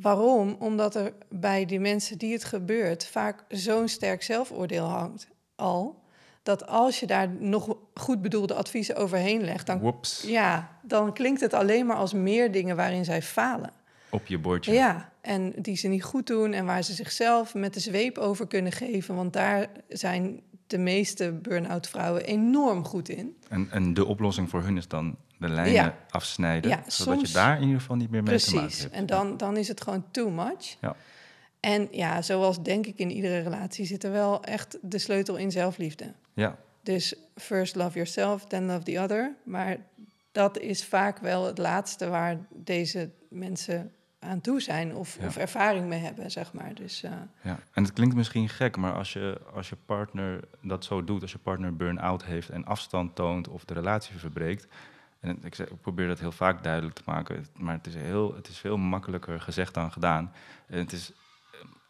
Waarom? 0.00 0.56
Omdat 0.58 0.94
er 0.94 1.12
bij 1.28 1.64
die 1.64 1.80
mensen 1.80 2.18
die 2.18 2.32
het 2.32 2.44
gebeurt 2.44 3.06
vaak 3.06 3.44
zo'n 3.48 3.88
sterk 3.88 4.22
zelfoordeel 4.22 4.84
hangt 4.84 5.28
al. 5.54 6.02
Dat 6.42 6.66
als 6.66 7.00
je 7.00 7.06
daar 7.06 7.28
nog 7.28 7.76
goed 7.94 8.22
bedoelde 8.22 8.54
adviezen 8.54 8.96
overheen 8.96 9.44
legt, 9.44 9.66
dan, 9.66 9.94
ja, 10.22 10.78
dan 10.82 11.12
klinkt 11.12 11.40
het 11.40 11.54
alleen 11.54 11.86
maar 11.86 11.96
als 11.96 12.12
meer 12.12 12.52
dingen 12.52 12.76
waarin 12.76 13.04
zij 13.04 13.22
falen. 13.22 13.70
op 14.10 14.26
je 14.26 14.38
bordje. 14.38 14.72
Ja, 14.72 15.12
en 15.20 15.52
die 15.56 15.76
ze 15.76 15.88
niet 15.88 16.04
goed 16.04 16.26
doen 16.26 16.52
en 16.52 16.64
waar 16.64 16.82
ze 16.82 16.92
zichzelf 16.92 17.54
met 17.54 17.74
de 17.74 17.80
zweep 17.80 18.18
over 18.18 18.46
kunnen 18.46 18.72
geven. 18.72 19.14
Want 19.14 19.32
daar 19.32 19.66
zijn 19.88 20.40
de 20.66 20.78
meeste 20.78 21.32
burn-out 21.32 21.88
vrouwen 21.88 22.24
enorm 22.24 22.84
goed 22.84 23.08
in. 23.08 23.36
En, 23.48 23.68
en 23.70 23.94
de 23.94 24.04
oplossing 24.04 24.50
voor 24.50 24.62
hun 24.62 24.76
is 24.76 24.88
dan 24.88 25.16
de 25.40 25.48
lijnen 25.48 25.72
Ja. 25.72 25.96
afsnijden. 26.10 26.70
Ja, 26.70 26.76
zodat 26.86 27.14
soms- 27.14 27.28
je 27.28 27.34
daar 27.34 27.56
in 27.56 27.62
ieder 27.62 27.80
geval 27.80 27.96
niet 27.96 28.10
meer 28.10 28.22
mee 28.22 28.38
te 28.38 28.44
maken 28.46 28.60
Precies. 28.66 28.82
hebt. 28.82 28.94
En 28.94 29.06
dan, 29.06 29.36
dan 29.36 29.56
is 29.56 29.68
het 29.68 29.80
gewoon 29.80 30.04
too 30.10 30.30
much. 30.30 30.76
Ja. 30.80 30.96
En 31.60 31.88
ja, 31.90 32.22
zoals 32.22 32.62
denk 32.62 32.86
ik 32.86 32.98
in 32.98 33.10
iedere 33.10 33.38
relatie 33.38 33.86
zit 33.86 34.04
er 34.04 34.12
wel 34.12 34.44
echt 34.44 34.78
de 34.82 34.98
sleutel 34.98 35.36
in 35.36 35.50
zelfliefde. 35.50 36.12
Ja, 36.34 36.56
Dus 36.82 37.14
first 37.36 37.74
love 37.74 37.92
yourself, 37.94 38.44
then 38.44 38.66
love 38.66 38.82
the 38.82 38.98
other. 39.00 39.34
Maar 39.44 39.76
dat 40.32 40.58
is 40.58 40.84
vaak 40.84 41.18
wel 41.18 41.46
het 41.46 41.58
laatste 41.58 42.08
waar 42.08 42.36
deze 42.50 43.10
mensen 43.28 43.92
aan 44.18 44.40
toe 44.40 44.60
zijn 44.60 44.94
of, 44.94 45.16
Ja. 45.20 45.26
of 45.26 45.36
ervaring 45.36 45.86
mee 45.86 45.98
hebben, 46.00 46.30
zeg 46.30 46.52
maar. 46.52 46.74
Dus 46.74 47.02
eh, 47.02 47.10
Ja, 47.42 47.58
en 47.72 47.82
het 47.82 47.92
klinkt 47.92 48.14
misschien 48.14 48.48
gek, 48.48 48.76
maar 48.76 48.92
als 48.94 49.12
je, 49.12 49.40
als 49.54 49.68
je 49.68 49.76
partner 49.86 50.40
dat 50.62 50.84
zo 50.84 51.04
doet, 51.04 51.22
als 51.22 51.32
je 51.32 51.38
partner 51.38 51.76
burn-out 51.76 52.24
heeft 52.24 52.48
en 52.50 52.64
afstand 52.64 53.14
toont 53.14 53.48
of 53.48 53.64
de 53.64 53.74
relatie 53.74 54.18
verbreekt. 54.18 54.66
En 55.20 55.38
ik, 55.42 55.56
probeer 55.80 56.06
dat 56.08 56.18
heel 56.20 56.32
vaak 56.32 56.62
duidelijk 56.62 56.94
te 56.94 57.02
maken, 57.04 57.46
maar 57.58 57.74
het 57.74 57.86
is, 57.86 57.94
heel, 57.94 58.34
het 58.34 58.48
is 58.48 58.58
veel 58.58 58.76
makkelijker 58.76 59.40
gezegd 59.40 59.74
dan 59.74 59.92
gedaan. 59.92 60.32
En 60.66 60.78
het 60.78 60.92
is, 60.92 61.12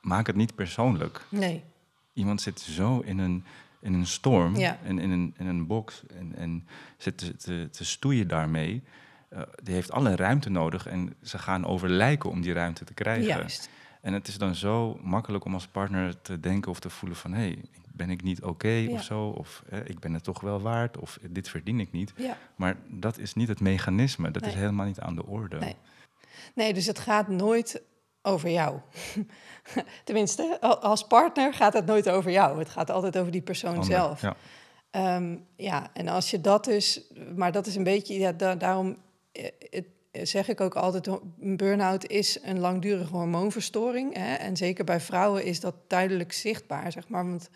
maak 0.00 0.26
het 0.26 0.36
niet 0.36 0.54
persoonlijk. 0.54 1.20
nee, 1.28 1.64
Iemand 2.12 2.40
zit 2.40 2.60
zo 2.60 2.98
in 2.98 3.18
een, 3.18 3.44
in 3.80 3.94
een 3.94 4.06
storm, 4.06 4.56
Ja. 4.56 4.78
en 4.84 4.98
in 4.98 5.10
een, 5.10 5.34
in 5.38 5.46
een 5.46 5.66
box 5.66 6.02
en, 6.06 6.34
en 6.36 6.66
zit 6.96 7.18
te, 7.18 7.36
te, 7.36 7.68
te 7.70 7.84
stoeien 7.84 8.28
daarmee. 8.28 8.82
Eh, 9.28 9.42
die 9.62 9.74
heeft 9.74 9.92
alle 9.92 10.16
ruimte 10.16 10.50
nodig 10.50 10.86
en 10.86 11.14
ze 11.22 11.38
gaan 11.38 11.66
overlijken 11.66 12.30
om 12.30 12.40
die 12.40 12.52
ruimte 12.52 12.84
te 12.84 12.94
krijgen. 12.94 13.24
juist. 13.26 13.70
En 14.00 14.12
het 14.12 14.28
is 14.28 14.38
dan 14.38 14.54
zo 14.54 14.98
makkelijk 15.02 15.44
om 15.44 15.54
als 15.54 15.66
partner 15.66 16.22
te 16.22 16.40
denken 16.40 16.70
of 16.70 16.80
te 16.80 16.90
voelen 16.90 17.18
van... 17.18 17.32
hé, 17.32 17.40
hey, 17.40 17.58
ben 18.00 18.10
ik 18.10 18.22
niet 18.22 18.42
oké 18.42 18.68
Ja. 18.68 18.90
of 18.90 19.02
zo? 19.02 19.22
Of 19.28 19.62
eh, 19.70 19.78
ik 19.84 19.98
ben 19.98 20.14
het 20.14 20.24
toch 20.24 20.40
wel 20.40 20.60
waard? 20.60 20.98
Of 20.98 21.18
dit 21.30 21.48
verdien 21.48 21.80
ik 21.80 21.92
niet. 21.92 22.12
Ja. 22.16 22.36
Maar 22.56 22.76
dat 22.88 23.18
is 23.18 23.34
niet 23.34 23.48
het 23.48 23.60
mechanisme. 23.60 24.30
Dat 24.30 24.46
is 24.46 24.54
helemaal 24.54 24.86
niet 24.86 25.00
aan 25.00 25.14
de 25.14 25.26
orde. 25.26 25.58
Nee. 25.58 25.76
Nee, 26.54 26.74
dus 26.74 26.86
het 26.86 26.98
gaat 26.98 27.28
nooit 27.28 27.82
over 28.22 28.50
jou. 28.50 28.78
Tenminste, 30.04 30.60
als 30.80 31.06
partner 31.06 31.54
gaat 31.54 31.72
het 31.72 31.86
nooit 31.86 32.08
over 32.08 32.30
jou. 32.30 32.58
Het 32.58 32.68
gaat 32.68 32.90
altijd 32.90 33.18
over 33.18 33.32
die 33.32 33.40
persoon 33.42 33.70
Ander, 33.70 33.84
zelf. 33.84 34.20
Ja. 34.22 34.36
Ehm, 34.90 35.36
ja, 35.56 35.90
en 35.92 36.08
als 36.08 36.30
je 36.30 36.40
dat 36.40 36.64
dus, 36.64 37.02
maar 37.36 37.52
dat 37.52 37.66
is 37.66 37.76
een 37.76 37.84
beetje, 37.84 38.18
ja, 38.18 38.32
da- 38.32 38.54
daarom 38.54 38.96
eh, 39.32 39.44
het, 39.70 39.86
eh, 40.10 40.24
zeg 40.24 40.48
ik 40.48 40.60
ook 40.60 40.74
altijd, 40.74 41.06
een 41.40 41.56
burn-out 41.56 42.06
is 42.06 42.38
een 42.42 42.58
langdurige 42.58 43.12
hormoonverstoring. 43.12 44.14
Hè? 44.14 44.34
En 44.34 44.56
zeker 44.56 44.84
bij 44.84 45.00
vrouwen 45.00 45.44
is 45.44 45.60
dat 45.60 45.74
duidelijk 45.86 46.32
zichtbaar, 46.32 46.92
zeg 46.92 47.08
maar. 47.08 47.26
Want 47.26 47.50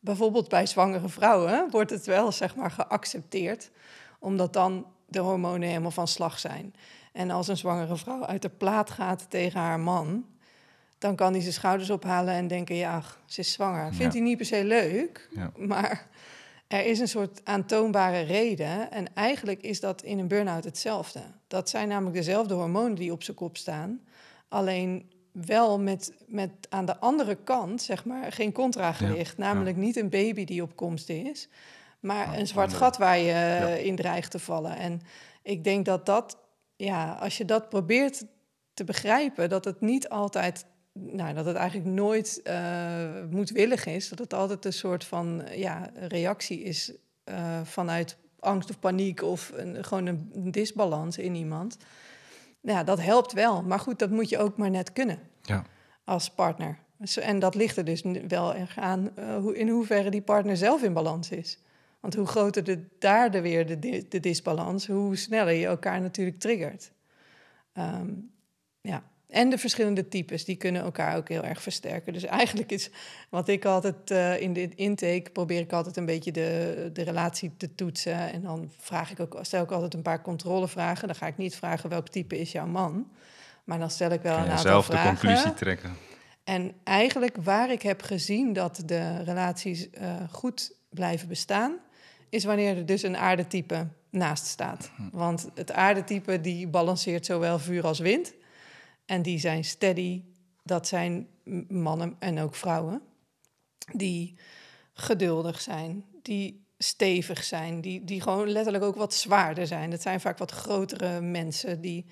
bijvoorbeeld 0.00 0.48
bij 0.48 0.66
zwangere 0.66 1.08
vrouwen 1.08 1.70
wordt 1.70 1.90
het 1.90 2.06
wel, 2.06 2.32
zeg 2.32 2.56
maar, 2.56 2.70
geaccepteerd, 2.70 3.70
omdat 4.18 4.52
dan 4.52 4.86
de 5.06 5.18
hormonen 5.18 5.68
helemaal 5.68 5.90
van 5.90 6.08
slag 6.08 6.38
zijn. 6.38 6.74
En 7.12 7.30
als 7.30 7.48
een 7.48 7.56
zwangere 7.56 7.96
vrouw 7.96 8.24
uit 8.24 8.42
de 8.42 8.48
plaat 8.48 8.90
gaat 8.90 9.30
tegen 9.30 9.60
haar 9.60 9.80
man, 9.80 10.26
dan 10.98 11.16
kan 11.16 11.32
hij 11.32 11.40
zijn 11.40 11.52
schouders 11.52 11.90
ophalen 11.90 12.34
en 12.34 12.46
denken, 12.48 12.74
ja, 12.76 13.02
ze 13.26 13.40
is 13.40 13.52
zwanger. 13.52 13.86
Vindt 13.94 14.02
Ja. 14.14 14.18
hij 14.20 14.28
niet 14.28 14.36
per 14.36 14.46
se 14.46 14.64
leuk, 14.64 15.28
Ja. 15.34 15.50
maar 15.56 16.08
er 16.66 16.86
is 16.86 16.98
een 16.98 17.08
soort 17.08 17.40
aantoonbare 17.44 18.20
reden. 18.20 18.90
En 18.90 19.14
eigenlijk 19.14 19.60
is 19.62 19.80
dat 19.80 20.02
in 20.02 20.18
een 20.18 20.28
burn-out 20.28 20.64
hetzelfde. 20.64 21.20
Dat 21.46 21.68
zijn 21.68 21.88
namelijk 21.88 22.16
dezelfde 22.16 22.54
hormonen 22.54 22.94
die 22.94 23.12
op 23.12 23.22
zijn 23.22 23.36
kop 23.36 23.56
staan. 23.56 24.00
Alleen 24.48 25.10
wel 25.32 25.80
met, 25.80 26.12
met 26.26 26.50
aan 26.68 26.84
de 26.84 26.98
andere 26.98 27.34
kant, 27.34 27.82
zeg 27.82 28.04
maar, 28.04 28.32
geen 28.32 28.52
contragewicht. 28.52 29.36
Ja, 29.36 29.42
Namelijk 29.44 29.76
niet 29.76 29.96
een 29.96 30.08
baby 30.08 30.44
die 30.44 30.62
op 30.62 30.76
komst 30.76 31.08
is, 31.08 31.48
maar 32.00 32.26
Maar 32.28 32.38
een 32.38 32.46
zwart 32.46 32.66
andere- 32.72 32.84
gat 32.84 32.96
waar 32.96 33.18
je 33.18 33.24
Ja. 33.24 33.66
eh, 33.68 33.84
in 33.86 33.96
dreigt 33.96 34.30
te 34.30 34.38
vallen. 34.38 34.76
En 34.76 35.00
ik 35.42 35.64
denk 35.64 35.84
dat 35.84 36.06
dat, 36.06 36.38
ja, 36.76 37.12
als 37.12 37.36
je 37.36 37.44
dat 37.44 37.68
probeert 37.68 38.24
te 38.74 38.84
begrijpen, 38.84 39.48
dat 39.48 39.64
het 39.64 39.80
niet 39.80 40.08
altijd, 40.08 40.64
nou, 40.92 41.34
dat 41.34 41.44
het 41.44 41.56
eigenlijk 41.56 41.90
nooit 41.90 42.40
eh, 42.42 43.04
moedwillig 43.30 43.86
is, 43.86 44.08
dat 44.08 44.18
het 44.18 44.34
altijd 44.34 44.64
een 44.64 44.72
soort 44.72 45.04
van 45.04 45.42
ja, 45.54 45.90
reactie 45.94 46.62
is 46.62 46.92
eh, 47.24 47.60
vanuit 47.64 48.16
angst 48.40 48.70
of 48.70 48.78
paniek 48.78 49.22
of 49.22 49.52
een, 49.54 49.84
gewoon 49.84 50.06
een 50.06 50.50
disbalans 50.50 51.18
in 51.18 51.34
iemand. 51.34 51.76
Ja, 52.60 52.84
dat 52.84 53.00
helpt 53.00 53.32
wel. 53.32 53.62
Maar 53.62 53.80
goed, 53.80 53.98
dat 53.98 54.10
moet 54.10 54.28
je 54.28 54.38
ook 54.38 54.56
maar 54.56 54.70
net 54.70 54.92
kunnen 54.92 55.18
Ja. 55.42 55.64
als 56.04 56.30
partner. 56.30 56.78
En 57.20 57.38
dat 57.38 57.54
ligt 57.54 57.76
er 57.76 57.84
dus 57.84 58.02
wel 58.28 58.54
erg 58.54 58.78
aan 58.78 59.16
eh, 59.16 59.36
hoe, 59.36 59.56
in 59.56 59.68
hoeverre 59.68 60.10
die 60.10 60.22
partner 60.22 60.56
zelf 60.56 60.82
in 60.82 60.92
balans 60.92 61.30
is. 61.30 61.58
Want 62.00 62.14
hoe 62.14 62.26
groter 62.26 62.64
de, 62.64 62.86
daar 62.98 63.30
de 63.30 63.40
weer 63.40 63.80
de, 63.80 64.06
de 64.08 64.20
disbalans, 64.20 64.86
hoe 64.86 65.16
sneller 65.16 65.52
je 65.54 65.66
elkaar 65.66 66.00
natuurlijk 66.00 66.38
triggert. 66.38 66.92
Ehm, 67.72 68.10
ja. 68.80 69.02
En 69.28 69.50
de 69.50 69.58
verschillende 69.58 70.08
types, 70.08 70.44
die 70.44 70.56
kunnen 70.56 70.82
elkaar 70.82 71.16
ook 71.16 71.28
heel 71.28 71.44
erg 71.44 71.62
versterken. 71.62 72.12
Dus 72.12 72.24
eigenlijk 72.24 72.72
is 72.72 72.90
wat 73.28 73.48
ik 73.48 73.64
altijd 73.64 74.10
eh, 74.10 74.40
in 74.40 74.52
de 74.52 74.74
intake 74.74 75.30
probeer 75.32 75.60
ik 75.60 75.72
altijd 75.72 75.96
een 75.96 76.06
beetje 76.06 76.32
de, 76.32 76.90
de 76.92 77.02
relatie 77.02 77.52
te 77.56 77.74
toetsen. 77.74 78.32
En 78.32 78.42
dan 78.42 78.70
vraag 78.78 79.10
ik 79.10 79.20
ook, 79.20 79.38
stel 79.42 79.62
ik 79.62 79.70
altijd 79.70 79.94
een 79.94 80.02
paar 80.02 80.22
controlevragen. 80.22 81.06
Dan 81.06 81.16
ga 81.16 81.26
ik 81.26 81.36
niet 81.36 81.56
vragen 81.56 81.90
welk 81.90 82.08
type 82.08 82.38
is 82.38 82.52
jouw 82.52 82.66
man. 82.66 83.10
Maar 83.64 83.78
dan 83.78 83.90
stel 83.90 84.10
ik 84.10 84.22
wel 84.22 84.36
een 84.36 84.42
aantal 84.42 84.58
zelf 84.58 84.86
de 84.86 84.92
vragen. 84.92 85.16
conclusie 85.16 85.54
trekken. 85.54 85.96
En 86.44 86.72
eigenlijk 86.84 87.36
waar 87.42 87.70
ik 87.70 87.82
heb 87.82 88.02
gezien 88.02 88.52
dat 88.52 88.82
de 88.84 89.22
relaties 89.22 89.90
eh, 89.90 90.14
goed 90.30 90.72
blijven 90.90 91.28
bestaan, 91.28 91.76
is 92.28 92.44
wanneer 92.44 92.76
er 92.76 92.86
dus 92.86 93.02
een 93.02 93.16
aardetype 93.16 93.86
naast 94.10 94.46
staat. 94.46 94.90
Want 95.12 95.48
het 95.54 95.72
aardetype 95.72 96.40
die 96.40 96.68
balanceert 96.68 97.26
zowel 97.26 97.58
vuur 97.58 97.86
als 97.86 97.98
wind. 97.98 98.32
En 99.08 99.22
die 99.22 99.38
zijn 99.38 99.64
steady. 99.64 100.22
Dat 100.62 100.86
zijn 100.88 101.28
mannen 101.68 102.16
en 102.18 102.38
ook 102.38 102.54
vrouwen. 102.54 103.02
Die 103.92 104.34
geduldig 104.92 105.60
zijn, 105.60 106.04
die 106.22 106.66
stevig 106.78 107.44
zijn, 107.44 107.80
die, 107.80 108.04
die 108.04 108.20
gewoon 108.20 108.48
letterlijk 108.48 108.84
ook 108.84 108.96
wat 108.96 109.14
zwaarder 109.14 109.66
zijn. 109.66 109.90
Dat 109.90 110.02
zijn 110.02 110.20
vaak 110.20 110.38
wat 110.38 110.50
grotere 110.50 111.20
mensen 111.20 111.80
die, 111.80 112.06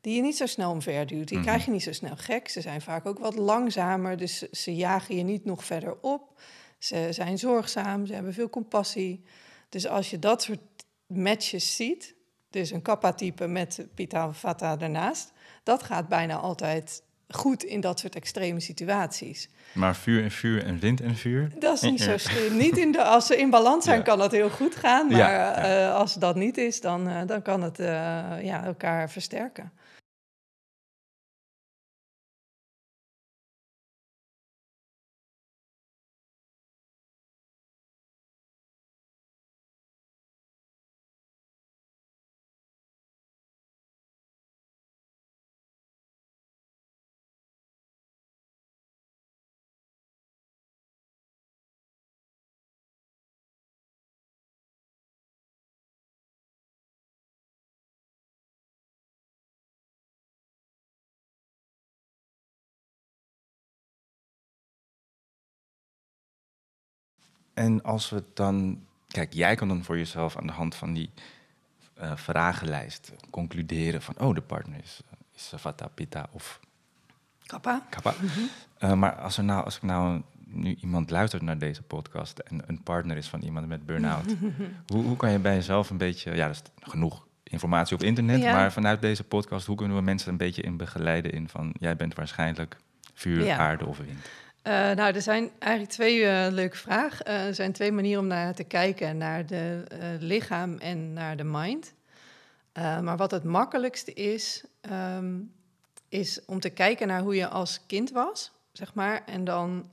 die 0.00 0.14
je 0.14 0.22
niet 0.22 0.36
zo 0.36 0.46
snel 0.46 0.70
omverduwt. 0.70 1.28
Die 1.28 1.36
Mhm. 1.38 1.46
krijg 1.46 1.64
je 1.64 1.70
niet 1.70 1.82
zo 1.82 1.92
snel 1.92 2.16
gek. 2.16 2.48
Ze 2.48 2.60
zijn 2.60 2.80
vaak 2.82 3.06
ook 3.06 3.18
wat 3.18 3.34
langzamer, 3.36 4.16
dus 4.16 4.38
ze- 4.38 4.48
ze 4.52 4.74
jagen 4.74 5.16
je 5.16 5.22
niet 5.22 5.44
nog 5.44 5.64
verder 5.64 5.96
op. 6.00 6.40
Ze 6.78 7.08
zijn 7.10 7.38
zorgzaam, 7.38 8.06
ze 8.06 8.14
hebben 8.14 8.34
veel 8.34 8.50
compassie. 8.50 9.24
Dus 9.68 9.86
als 9.86 10.10
je 10.10 10.18
dat 10.18 10.42
soort 10.42 10.60
matches 11.06 11.76
ziet, 11.76 12.14
dus 12.50 12.70
een 12.70 12.82
kappa-type 12.82 13.46
met 13.46 13.86
Pita 13.94 14.32
Vata 14.32 14.76
daarnaast, 14.76 15.32
dat 15.62 15.82
gaat 15.82 16.08
bijna 16.08 16.36
altijd 16.36 17.02
goed 17.28 17.62
in 17.64 17.80
dat 17.80 17.98
soort 17.98 18.14
extreme 18.14 18.60
situaties. 18.60 19.48
Maar 19.72 19.96
vuur 19.96 20.22
en 20.22 20.30
vuur 20.30 20.64
en 20.64 20.78
wind 20.78 21.00
en 21.00 21.16
vuur. 21.16 21.50
Dat 21.58 21.74
is 21.74 21.80
niet 21.90 22.00
zo 22.00 22.16
slim. 22.18 22.56
Niet 22.56 22.76
in 22.78 22.92
de, 22.92 23.02
als 23.04 23.26
ze 23.26 23.36
in 23.36 23.50
balans 23.50 23.84
zijn, 23.84 23.96
Ja. 23.98 24.02
kan 24.04 24.18
dat 24.18 24.32
heel 24.32 24.50
goed 24.50 24.74
gaan. 24.76 25.06
Maar 25.06 25.18
Ja, 25.18 25.30
ja. 25.30 25.54
eh, 25.88 25.94
als 25.94 26.14
dat 26.14 26.36
niet 26.36 26.56
is, 26.58 26.80
dan, 26.80 27.08
eh, 27.08 27.20
dan 27.26 27.42
kan 27.42 27.62
het 27.62 27.78
eh, 27.78 27.86
ja, 28.42 28.64
elkaar 28.64 29.10
versterken. 29.10 29.72
En 67.62 67.82
als 67.82 68.10
we 68.10 68.24
dan... 68.34 68.80
Kijk, 69.08 69.32
jij 69.32 69.54
kan 69.54 69.68
dan 69.68 69.84
voor 69.84 69.96
jezelf 69.96 70.36
aan 70.36 70.46
de 70.46 70.52
hand 70.52 70.74
van 70.74 70.92
die 70.92 71.10
eh, 71.94 72.16
vragenlijst 72.16 73.12
concluderen 73.30 74.02
van... 74.02 74.14
oh, 74.18 74.34
de 74.34 74.40
partner 74.40 74.80
is, 74.82 75.00
is 75.34 75.52
Vata, 75.56 75.88
Pitta 75.88 76.26
of 76.30 76.60
Kappa? 77.46 77.86
Kappa. 77.90 78.14
Eh, 78.78 78.92
maar 78.92 79.14
als, 79.14 79.36
er 79.38 79.44
nou, 79.44 79.64
als 79.64 79.76
ik 79.76 79.82
nou 79.82 80.22
nu 80.44 80.76
iemand 80.80 81.10
luistert 81.10 81.42
naar 81.42 81.58
deze 81.58 81.82
podcast... 81.82 82.38
en 82.38 82.62
een 82.66 82.82
partner 82.82 83.16
is 83.16 83.28
van 83.28 83.40
iemand 83.40 83.68
met 83.68 83.86
burn-out... 83.86 84.34
hoe, 84.92 85.04
hoe 85.04 85.16
kan 85.16 85.30
je 85.30 85.38
bij 85.38 85.54
jezelf 85.54 85.90
een 85.90 85.96
beetje... 85.96 86.34
Ja, 86.34 86.44
er 86.44 86.50
is 86.50 86.62
genoeg 86.80 87.26
informatie 87.42 87.96
op 87.96 88.02
internet... 88.02 88.40
Ja. 88.40 88.52
maar 88.52 88.72
vanuit 88.72 89.00
deze 89.00 89.24
podcast... 89.24 89.66
hoe 89.66 89.76
kunnen 89.76 89.96
we 89.96 90.02
mensen 90.02 90.30
een 90.30 90.36
beetje 90.36 90.62
in 90.62 90.76
begeleiden 90.76 91.32
in 91.32 91.48
van... 91.48 91.74
jij 91.78 91.96
bent 91.96 92.14
waarschijnlijk 92.14 92.76
vuur, 93.14 93.44
Ja. 93.44 93.56
aarde 93.58 93.86
of 93.86 93.98
wind. 93.98 94.28
Eh, 94.62 94.72
nou, 94.72 95.14
er 95.14 95.22
zijn 95.22 95.50
eigenlijk 95.58 95.92
twee 95.92 96.26
eh, 96.26 96.52
leuke 96.52 96.76
vragen. 96.76 97.26
Eh, 97.26 97.46
er 97.46 97.54
zijn 97.54 97.72
twee 97.72 97.92
manieren 97.92 98.22
om 98.22 98.26
naar 98.26 98.54
te 98.54 98.64
kijken: 98.64 99.16
naar 99.16 99.46
de 99.46 99.84
lichaam 100.20 100.78
en 100.78 101.12
naar 101.12 101.36
de 101.36 101.44
mind. 101.44 101.94
Maar 102.72 103.16
wat 103.16 103.30
het 103.30 103.44
makkelijkste 103.44 104.12
is, 104.12 104.64
ehm, 104.80 105.40
is 106.08 106.44
om 106.46 106.60
te 106.60 106.70
kijken 106.70 107.06
naar 107.06 107.20
hoe 107.20 107.34
je 107.34 107.48
als 107.48 107.86
kind 107.86 108.10
was, 108.10 108.52
zeg 108.72 108.94
maar, 108.94 109.22
en 109.26 109.44
dan 109.44 109.90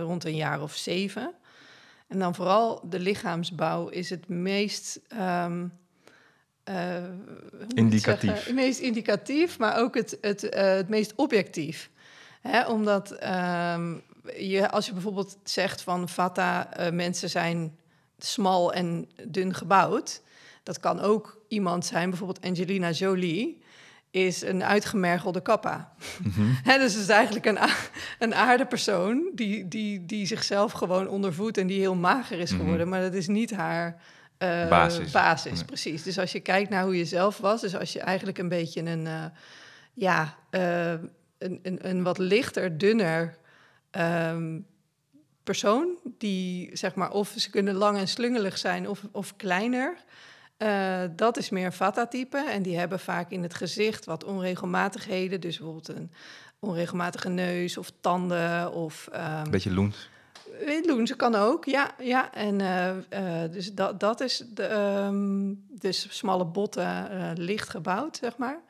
rond 0.00 0.24
een 0.24 0.36
jaar 0.36 0.62
of 0.62 0.74
zeven. 0.74 1.34
En 2.08 2.18
dan 2.18 2.34
vooral 2.34 2.88
de 2.88 2.98
lichaamsbouw 2.98 3.88
is 3.88 4.10
het 4.10 4.28
meest 4.28 5.00
ehm, 5.08 5.64
eh, 6.64 7.02
het 7.58 7.72
Indicatief. 7.74 8.44
Het 8.44 8.54
meest 8.54 8.80
indicatief, 8.80 9.58
maar 9.58 9.78
ook 9.78 9.94
het, 9.94 10.18
het, 10.20 10.40
het 10.50 10.88
meest 10.88 11.12
objectief. 11.14 11.90
Hè, 12.40 12.66
omdat 12.66 13.10
ehm, 13.10 13.94
je, 14.38 14.70
als 14.70 14.86
je 14.86 14.92
bijvoorbeeld 14.92 15.36
zegt 15.44 15.82
van 15.82 16.08
Vata, 16.08 16.72
eh, 16.74 16.92
mensen 16.92 17.30
zijn 17.30 17.76
smal 18.18 18.72
en 18.72 19.08
dun 19.28 19.54
gebouwd. 19.54 20.22
Dat 20.62 20.80
kan 20.80 21.00
ook 21.00 21.40
iemand 21.48 21.86
zijn, 21.86 22.08
bijvoorbeeld 22.10 22.44
Angelina 22.44 22.90
Jolie 22.90 23.60
is 24.10 24.42
een 24.42 24.64
uitgemergelde 24.64 25.40
kappa. 25.42 25.92
Mhm. 26.22 26.40
Hè, 26.70 26.78
dus 26.78 26.92
het 26.92 27.02
is 27.02 27.08
eigenlijk 27.08 27.46
een, 27.46 27.58
een 28.18 28.34
aardepersoon 28.34 29.30
die, 29.34 29.68
die, 29.68 30.06
die 30.06 30.26
zichzelf 30.26 30.72
gewoon 30.72 31.08
ondervoedt 31.08 31.58
en 31.58 31.66
die 31.66 31.78
heel 31.80 31.94
mager 31.94 32.38
is 32.38 32.50
Mhm. 32.50 32.60
geworden. 32.60 32.88
Maar 32.88 33.00
dat 33.00 33.14
is 33.14 33.26
niet 33.26 33.50
haar 33.54 34.02
eh, 34.38 34.68
Basis. 34.68 35.10
basis 35.10 35.52
Nee. 35.52 35.64
precies. 35.64 36.02
Dus 36.02 36.18
als 36.18 36.32
je 36.32 36.40
kijkt 36.40 36.70
naar 36.70 36.84
hoe 36.84 36.96
je 36.96 37.04
zelf 37.04 37.38
was, 37.38 37.60
dus 37.60 37.76
als 37.76 37.92
je 37.92 38.00
eigenlijk 38.00 38.38
een 38.38 38.48
beetje 38.48 38.82
een, 38.82 39.06
eh, 39.06 39.24
ja, 39.94 40.36
een, 40.50 41.10
een, 41.62 41.88
een 41.88 42.02
wat 42.02 42.18
lichter, 42.18 42.78
dunner 42.78 43.36
ehm, 43.92 44.60
persoon, 45.42 45.98
die 46.18 46.76
zeg 46.76 46.94
maar, 46.94 47.10
of 47.10 47.34
ze 47.36 47.50
kunnen 47.50 47.74
lang 47.74 47.98
en 47.98 48.08
slungelig 48.08 48.58
zijn 48.58 48.88
of, 48.88 49.02
of 49.12 49.36
kleiner. 49.36 49.96
Eh, 50.56 51.02
dat 51.16 51.36
is 51.36 51.50
meer 51.50 51.72
Vata-type. 51.72 52.38
En 52.38 52.62
die 52.62 52.78
hebben 52.78 53.00
vaak 53.00 53.30
in 53.30 53.42
het 53.42 53.54
gezicht 53.54 54.04
wat 54.04 54.24
onregelmatigheden. 54.24 55.40
Dus 55.40 55.56
bijvoorbeeld 55.56 55.88
een 55.88 56.10
onregelmatige 56.58 57.28
neus 57.28 57.76
of 57.76 57.92
tanden. 58.00 58.72
Of, 58.72 59.08
ehm 59.12 59.44
Een 59.44 59.50
beetje 59.50 59.72
loens. 59.74 60.10
Loense 60.86 61.16
kan 61.16 61.34
ook, 61.34 61.64
ja. 61.64 61.94
ja. 61.98 62.32
En 62.32 62.60
eh, 62.60 63.42
eh, 63.44 63.52
dus 63.52 63.74
dat, 63.74 64.00
dat 64.00 64.20
is 64.20 64.44
de, 64.54 64.64
ehm, 64.64 65.54
dus 65.68 66.16
smalle 66.16 66.44
botten, 66.44 67.10
eh, 67.10 67.30
licht 67.34 67.68
gebouwd, 67.68 68.16
zeg 68.16 68.36
maar. 68.36 68.60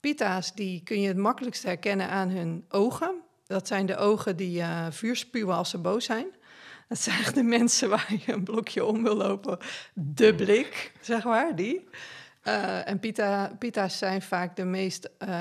Pita's, 0.00 0.54
die 0.54 0.82
kun 0.82 1.00
je 1.00 1.08
het 1.08 1.16
makkelijkst 1.16 1.62
herkennen 1.62 2.08
aan 2.08 2.28
hun 2.28 2.64
ogen. 2.68 3.14
Dat 3.50 3.66
zijn 3.66 3.86
de 3.86 3.96
ogen 3.96 4.36
die 4.36 4.60
eh 4.60 4.86
vuur 4.90 5.16
spuwen 5.16 5.54
als 5.54 5.70
ze 5.70 5.78
boos 5.78 6.04
zijn. 6.04 6.26
Dat 6.88 6.98
zijn 6.98 7.18
echt 7.18 7.34
de 7.34 7.42
mensen 7.58 7.88
waar 7.88 8.14
je 8.26 8.32
een 8.32 8.44
blokje 8.44 8.84
om 8.84 9.02
wil 9.02 9.16
lopen. 9.16 9.58
De 9.94 10.34
blik, 10.34 10.92
zeg 11.00 11.24
maar, 11.24 11.56
die. 11.56 11.88
Eh, 12.42 12.88
en 12.88 12.98
pita, 12.98 13.56
pita's 13.58 13.98
zijn 13.98 14.22
vaak 14.22 14.56
de 14.56 14.64
meest, 14.64 15.10
eh, 15.18 15.40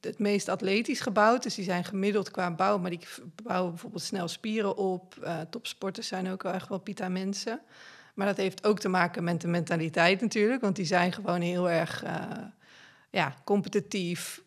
het 0.00 0.18
meest 0.18 0.48
atletisch 0.48 1.00
gebouwd. 1.00 1.42
Dus 1.42 1.54
die 1.54 1.64
zijn 1.64 1.84
gemiddeld 1.84 2.30
qua 2.30 2.54
bouw, 2.54 2.78
maar 2.78 2.90
die 2.90 3.06
bouwen 3.42 3.70
bijvoorbeeld 3.70 4.02
snel 4.02 4.28
spieren 4.28 4.76
op. 4.76 5.28
Topsporters 5.50 6.08
zijn 6.08 6.30
ook 6.30 6.42
wel 6.42 6.52
echt 6.52 6.68
wel 6.68 6.78
pita-mensen. 6.80 7.60
Maar 8.14 8.26
dat 8.26 8.36
heeft 8.36 8.66
ook 8.66 8.78
te 8.78 8.88
maken 8.88 9.24
met 9.24 9.40
de 9.40 9.48
mentaliteit 9.48 10.20
natuurlijk. 10.20 10.60
Want 10.60 10.76
die 10.76 10.84
zijn 10.84 11.12
gewoon 11.12 11.40
heel 11.40 11.70
erg 11.70 12.04
ja, 13.10 13.34
competitief, 13.44 14.42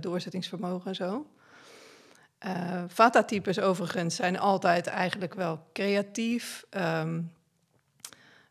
doorzettingsvermogen 0.00 0.86
en 0.86 0.94
zo. 0.94 1.26
Eh 2.44 2.82
Vata-types 2.88 3.60
overigens 3.60 4.14
zijn 4.16 4.38
altijd 4.38 4.86
eigenlijk 4.86 5.34
wel 5.34 5.66
creatief. 5.72 6.64
ehm, 6.70 7.20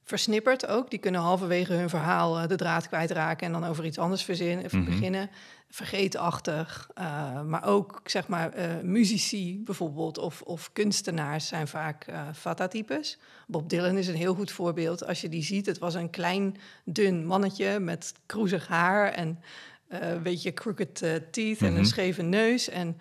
versnipperd 0.04 0.68
ook. 0.68 0.90
Die 0.90 1.00
kunnen 1.00 1.22
halverwege 1.22 1.74
hun 1.74 1.90
verhaal 1.90 2.40
eh, 2.40 2.48
de 2.48 2.56
draad 2.56 2.88
kwijtraken 2.88 3.46
en 3.48 3.54
dan 3.54 3.66
over 3.66 3.86
iets 3.86 3.98
anders 3.98 4.24
verzinnen, 4.24 4.66
Mhm. 4.72 4.86
beginnen. 4.86 5.30
Vergeetachtig. 5.70 6.90
eh, 6.94 7.42
maar 7.42 7.66
ook 7.66 8.02
zeg 8.04 8.28
maar 8.28 8.54
muzici 8.84 9.62
bijvoorbeeld 9.64 10.18
of, 10.18 10.42
of 10.42 10.70
kunstenaars 10.74 11.48
zijn 11.48 11.68
vaak 11.68 12.06
Vata-types. 12.32 13.18
Bob 13.48 13.70
Dylan 13.70 13.98
is 13.98 14.08
een 14.08 14.16
heel 14.16 14.34
goed 14.36 14.52
voorbeeld. 14.52 15.06
Als 15.08 15.22
je 15.22 15.30
die 15.30 15.44
ziet, 15.44 15.66
het 15.66 15.78
was 15.78 15.94
een 15.94 16.10
klein 16.10 16.56
dun 16.84 17.26
mannetje 17.26 17.80
met 17.80 18.14
kroezig 18.26 18.68
haar 18.68 19.12
en 19.12 19.40
een 19.88 20.24
beetje 20.24 20.54
crooked 20.54 20.96
teeth 21.32 21.62
en 21.62 21.70
Mhm. 21.70 21.78
een 21.78 21.86
scheve 21.86 22.22
neus 22.22 22.70
en 22.70 22.98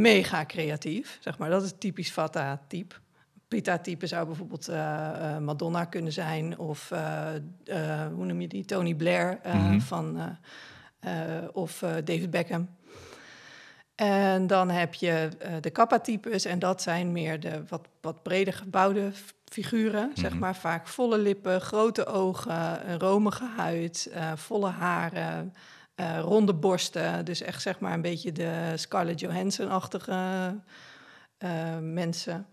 mega 0.00 0.44
creatief. 0.44 1.18
Zeg 1.20 1.38
maar, 1.38 1.50
dat 1.50 1.62
is 1.62 1.72
typisch 1.78 2.12
Vata-type. 2.12 2.94
Pita-type 3.48 4.06
zou 4.06 4.26
bijvoorbeeld 4.26 4.68
eh, 4.68 5.34
eh, 5.34 5.38
Madonna 5.42 5.84
kunnen 5.84 6.12
zijn 6.12 6.58
of 6.58 6.90
eh, 6.90 7.30
hoe 8.14 8.24
noem 8.24 8.40
je 8.40 8.48
die? 8.48 8.64
Tony 8.64 8.94
Blair 8.94 9.38
Mhm. 9.44 9.80
van 9.80 10.36
of 11.52 11.78
David 12.04 12.30
Beckham. 12.30 12.68
En 13.94 14.46
dan 14.46 14.70
heb 14.70 14.94
je 14.94 15.28
de 15.60 15.70
kappa-types 15.70 16.44
en 16.44 16.58
dat 16.58 16.82
zijn 16.82 17.12
meer 17.12 17.40
de 17.40 17.62
wat, 17.68 17.88
wat 18.00 18.22
breder 18.22 18.52
gebouwde 18.54 19.10
figuren, 19.44 20.10
zeg 20.14 20.30
Mhm. 20.30 20.38
maar. 20.40 20.56
Vaak 20.56 20.86
volle 20.86 21.18
lippen, 21.18 21.60
grote 21.60 22.06
ogen, 22.06 22.90
een 22.90 22.98
romige 22.98 23.44
huid, 23.56 24.10
volle 24.34 24.68
haren, 24.70 25.54
eh, 25.96 26.20
ronde 26.20 26.54
borsten. 26.54 27.24
Dus 27.24 27.40
echt 27.40 27.62
zeg 27.62 27.78
maar 27.78 27.92
een 27.92 28.00
beetje 28.00 28.32
de 28.32 28.72
Scarlett 28.74 29.20
Johansson-achtige 29.20 30.54
eh, 31.38 31.78
mensen. 31.78 32.46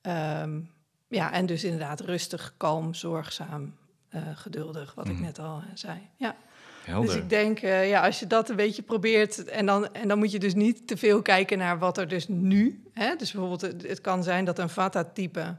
Ehm, 0.00 0.60
ja, 1.08 1.32
en 1.32 1.46
dus 1.46 1.64
inderdaad 1.64 2.00
rustig, 2.00 2.54
kalm, 2.56 2.94
zorgzaam, 2.94 3.74
eh, 4.08 4.22
geduldig, 4.34 4.94
wat 4.94 5.08
ik 5.08 5.20
net 5.20 5.38
al 5.38 5.62
zei. 5.74 5.98
Ja. 6.16 6.36
Helder. 6.84 7.06
Dus 7.06 7.22
ik 7.22 7.28
denk, 7.28 7.58
ja, 7.58 8.04
als 8.04 8.20
je 8.20 8.26
dat 8.26 8.48
een 8.48 8.56
beetje 8.56 8.82
probeert... 8.82 9.44
En 9.44 9.66
dan, 9.66 9.94
en 9.94 10.08
dan 10.08 10.18
moet 10.18 10.32
je 10.32 10.38
dus 10.38 10.54
niet 10.54 10.86
te 10.86 10.96
veel 10.96 11.22
kijken 11.22 11.58
naar 11.58 11.78
wat 11.78 11.98
er 11.98 12.08
dus 12.08 12.28
nu... 12.28 12.82
Hè? 12.92 13.16
Dus 13.16 13.32
bijvoorbeeld, 13.32 13.60
het, 13.60 13.88
het 13.88 14.00
kan 14.00 14.22
zijn 14.22 14.44
dat 14.44 14.58
een 14.58 14.68
Vata-type 14.68 15.56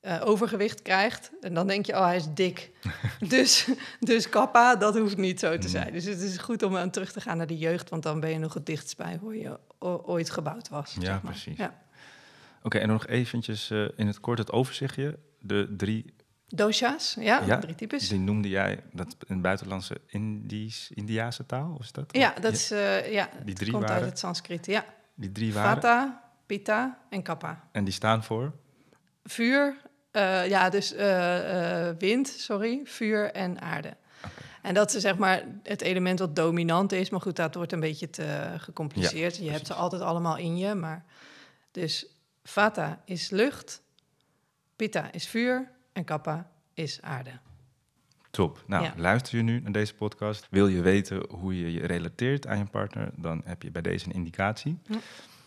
eh, 0.00 0.20
overgewicht 0.24 0.82
krijgt. 0.82 1.30
En 1.40 1.54
dan 1.54 1.66
denk 1.66 1.86
je, 1.86 1.92
oh, 1.92 2.04
hij 2.04 2.16
is 2.16 2.26
dik. 2.34 2.70
dus, 3.28 3.68
dus 4.00 4.28
kappa, 4.28 4.76
dat 4.76 4.98
hoeft 4.98 5.16
niet 5.16 5.40
zo 5.40 5.50
te 5.58 5.66
Mm. 5.66 5.72
zijn. 5.72 5.92
Dus 5.92 6.04
het 6.04 6.20
is 6.20 6.38
goed 6.38 6.62
om 6.62 6.76
aan 6.76 6.90
terug 6.90 7.12
te 7.12 7.20
gaan 7.20 7.36
naar 7.36 7.46
de 7.46 7.58
jeugd... 7.58 7.90
want 7.90 8.02
dan 8.02 8.20
ben 8.20 8.30
je 8.30 8.38
nog 8.38 8.54
het 8.54 8.66
dichtst 8.66 8.96
bij 8.96 9.16
hoe 9.20 9.38
je 9.38 9.58
ooit 10.04 10.30
gebouwd 10.30 10.68
was. 10.68 10.94
Ja, 10.94 11.00
zeg 11.00 11.10
maar. 11.22 11.32
precies. 11.32 11.56
Ja. 11.56 11.78
Oké, 12.62 12.78
en 12.78 12.88
nog 12.88 13.06
eventjes 13.06 13.70
eh, 13.70 13.84
in 13.96 14.06
het 14.06 14.20
kort 14.20 14.38
het 14.38 14.52
overzichtje. 14.52 15.18
De 15.40 15.74
drie, 15.76 16.14
Dosha's, 16.48 17.16
ja, 17.20 17.40
Ja, 17.46 17.58
drie 17.58 17.74
types. 17.74 18.08
die 18.08 18.18
noemde 18.18 18.48
jij 18.48 18.82
dat 18.92 19.16
in 19.26 19.40
buitenlandse 19.40 20.00
Indisch, 20.06 20.90
Indiase 20.94 21.46
taal, 21.46 21.74
of 21.78 21.80
is 21.84 21.92
dat? 21.92 22.16
Ja, 22.16 22.34
dat 22.40 22.52
is, 22.52 22.70
eh, 22.70 23.12
ja, 23.12 23.28
Die 23.44 23.54
drie 23.54 23.70
komt 23.72 23.82
uit 23.82 23.92
waren? 23.92 24.08
het 24.08 24.18
Sanskriet. 24.18 24.66
Ja, 24.66 24.84
Die 25.14 25.32
drie 25.32 25.52
waren. 25.52 25.72
Vata, 25.82 26.22
Pitta 26.46 26.98
en 27.10 27.22
Kappa. 27.22 27.68
En 27.72 27.84
die 27.84 27.92
staan 27.92 28.24
voor? 28.24 28.52
Vuur, 29.24 29.76
eh, 30.10 30.48
ja, 30.48 30.70
dus 30.70 30.92
eh, 30.94 31.88
eh, 31.88 31.96
wind, 31.98 32.28
sorry, 32.28 32.80
vuur 32.84 33.32
en 33.32 33.60
aarde. 33.60 33.96
En 34.62 34.74
dat 34.74 34.94
is 34.94 35.02
zeg 35.02 35.16
maar 35.18 35.44
het 35.62 35.80
element 35.80 36.18
wat 36.18 36.36
dominant 36.36 36.92
is. 36.92 37.10
Maar 37.10 37.20
goed, 37.20 37.36
dat 37.36 37.54
wordt 37.54 37.72
een 37.72 37.80
beetje 37.80 38.10
te 38.10 38.54
gecompliceerd. 38.56 39.36
je 39.36 39.50
hebt 39.50 39.66
ze 39.66 39.74
altijd 39.74 40.02
allemaal 40.02 40.36
in 40.36 40.56
je. 40.58 40.74
Maar 40.74 41.04
dus 41.70 42.06
Vata 42.42 43.00
is 43.04 43.30
lucht, 43.30 43.82
Pitta 44.76 45.12
is 45.12 45.26
vuur 45.28 45.70
en 45.92 46.04
Kappa 46.04 46.50
is 46.74 46.98
aarde. 47.02 47.30
Top. 48.30 48.62
Nou, 48.66 48.84
Ja. 48.84 48.92
luister 48.96 49.36
je 49.36 49.42
nu 49.42 49.60
naar 49.60 49.72
deze 49.72 49.94
podcast? 49.94 50.46
Wil 50.50 50.66
je 50.68 50.80
weten 50.82 51.24
hoe 51.30 51.58
je 51.60 51.72
je 51.72 51.86
relateert 51.86 52.46
aan 52.46 52.58
je 52.58 52.64
partner? 52.64 53.10
Dan 53.16 53.42
heb 53.44 53.62
je 53.62 53.70
bij 53.70 53.82
deze 53.82 54.06
een 54.06 54.12
indicatie. 54.12 54.78
Er 54.88 54.96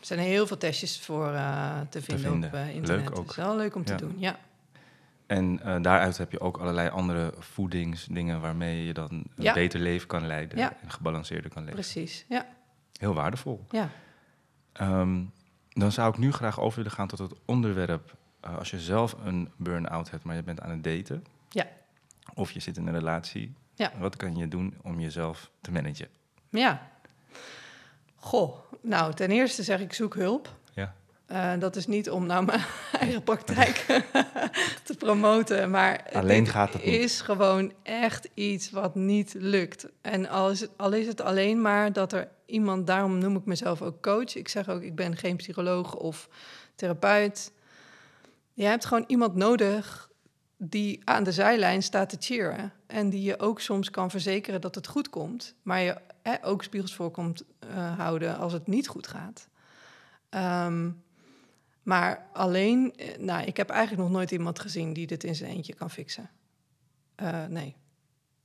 zijn 0.10 0.20
heel 0.20 0.48
veel 0.48 0.58
testjes 0.58 1.00
voor 1.00 1.32
te 1.90 2.02
vinden, 2.02 2.20
vinden. 2.32 2.50
op 2.50 2.56
internet. 2.56 2.88
Leuk 2.88 3.10
ook. 3.18 3.18
Het 3.28 3.30
is 3.30 3.36
wel 3.36 3.56
leuk 3.56 3.76
om 3.76 3.84
te 3.86 3.92
Ja. 3.92 3.98
doen, 3.98 4.16
ja. 4.18 4.40
En 5.28 5.60
eh, 5.64 5.82
daaruit 5.82 6.18
heb 6.18 6.32
je 6.32 6.40
ook 6.40 6.58
allerlei 6.58 6.90
andere 6.90 7.34
voedingsdingen 7.40 8.42
waarmee 8.42 8.86
je 8.86 8.94
dan 8.94 9.10
een 9.12 9.44
Ja. 9.44 9.54
beter 9.54 9.80
leven 9.80 10.08
kan 10.08 10.28
leiden 10.28 10.58
Ja. 10.58 10.74
en 10.82 10.92
gebalanceerder 10.92 11.50
kan 11.52 11.62
leven. 11.64 11.80
Precies, 11.80 12.26
ja. 12.30 12.46
Heel 13.00 13.14
waardevol. 13.14 13.66
ja. 13.72 13.90
Ehm, 14.74 15.22
dan 15.70 15.92
zou 15.92 16.10
ik 16.10 16.18
nu 16.18 16.32
graag 16.32 16.60
over 16.60 16.78
willen 16.78 16.92
gaan 16.92 17.08
tot 17.08 17.20
het 17.20 17.34
onderwerp. 17.46 18.16
eh, 18.40 18.58
als 18.58 18.70
je 18.72 18.80
zelf 18.80 19.16
een 19.24 19.52
burn-out 19.58 20.12
hebt, 20.12 20.24
maar 20.24 20.36
je 20.36 20.44
bent 20.44 20.62
aan 20.62 20.70
het 20.70 20.84
daten. 20.84 21.26
Ja. 21.50 21.68
Of 22.34 22.52
je 22.52 22.60
zit 22.60 22.78
in 22.78 22.88
een 22.88 22.94
relatie. 22.94 23.54
Ja. 23.76 23.92
Wat 24.00 24.16
kan 24.16 24.36
je 24.36 24.48
doen 24.48 24.74
om 24.82 25.00
jezelf 25.00 25.50
te 25.62 25.72
managen? 25.72 26.08
Ja. 26.50 26.90
Goh, 28.16 28.58
nou, 28.82 29.14
ten 29.14 29.32
eerste 29.32 29.64
zeg 29.64 29.80
ik 29.80 29.94
zoek 29.94 30.16
hulp. 30.16 30.56
Eh, 31.34 31.52
dat 31.60 31.76
is 31.76 31.88
niet 31.88 32.10
om 32.10 32.26
nou 32.26 32.46
mijn 32.46 32.64
eigen 33.00 33.24
praktijk 33.24 33.86
te 34.84 34.96
promoten, 34.98 35.70
maar 35.70 36.10
Alleen 36.14 36.44
dit 36.44 36.54
gaat 36.54 36.74
het 36.74 36.86
niet. 36.86 36.94
is 36.94 37.22
gewoon 37.22 37.74
echt 37.84 38.30
iets 38.34 38.72
wat 38.72 38.96
niet 38.96 39.34
lukt. 39.38 39.86
En 40.02 40.30
al 40.30 40.50
is, 40.52 40.60
het, 40.60 40.70
al 40.78 40.92
is 40.92 41.08
het 41.08 41.22
alleen 41.22 41.62
maar 41.62 41.94
dat 41.94 42.14
er 42.14 42.30
iemand, 42.46 42.88
daarom 42.88 43.18
noem 43.18 43.36
ik 43.36 43.46
mezelf 43.46 43.82
ook 43.82 44.02
coach. 44.02 44.36
Ik 44.36 44.48
zeg 44.48 44.70
ook, 44.70 44.82
ik 44.82 44.96
ben 44.96 45.18
geen 45.18 45.36
psycholoog 45.36 45.96
of 45.96 46.30
therapeut. 46.76 47.52
Je 48.54 48.66
hebt 48.66 48.86
gewoon 48.86 49.04
iemand 49.08 49.36
nodig 49.36 50.10
die 50.58 51.02
aan 51.04 51.24
de 51.24 51.32
zijlijn 51.32 51.84
staat 51.84 52.10
te 52.10 52.18
cheeren. 52.20 52.74
En 52.88 53.10
die 53.10 53.24
je 53.24 53.40
ook 53.40 53.60
soms 53.60 53.90
kan 53.90 54.10
verzekeren 54.10 54.62
dat 54.62 54.76
het 54.76 54.88
goed 54.88 55.10
komt. 55.10 55.56
Maar 55.62 55.82
je 55.82 55.98
hè, 56.22 56.46
ook 56.46 56.64
spiegels 56.64 56.96
voor 56.96 57.12
komt 57.12 57.44
eh, 57.60 57.98
houden 57.98 58.38
als 58.38 58.54
het 58.54 58.68
niet 58.68 58.88
goed 58.88 59.08
gaat. 59.08 59.48
Ehm, 60.30 60.90
maar 61.84 62.28
alleen, 62.34 62.96
eh, 62.96 63.18
nou, 63.18 63.46
ik 63.46 63.58
heb 63.58 63.70
eigenlijk 63.70 64.02
nog 64.02 64.12
nooit 64.12 64.32
iemand 64.32 64.60
gezien 64.60 64.94
die 64.94 65.08
dit 65.08 65.24
in 65.24 65.36
zijn 65.36 65.52
eentje 65.52 65.74
kan 65.74 65.90
fixen. 65.90 66.30
Eh, 67.16 67.46
nee. 67.46 67.76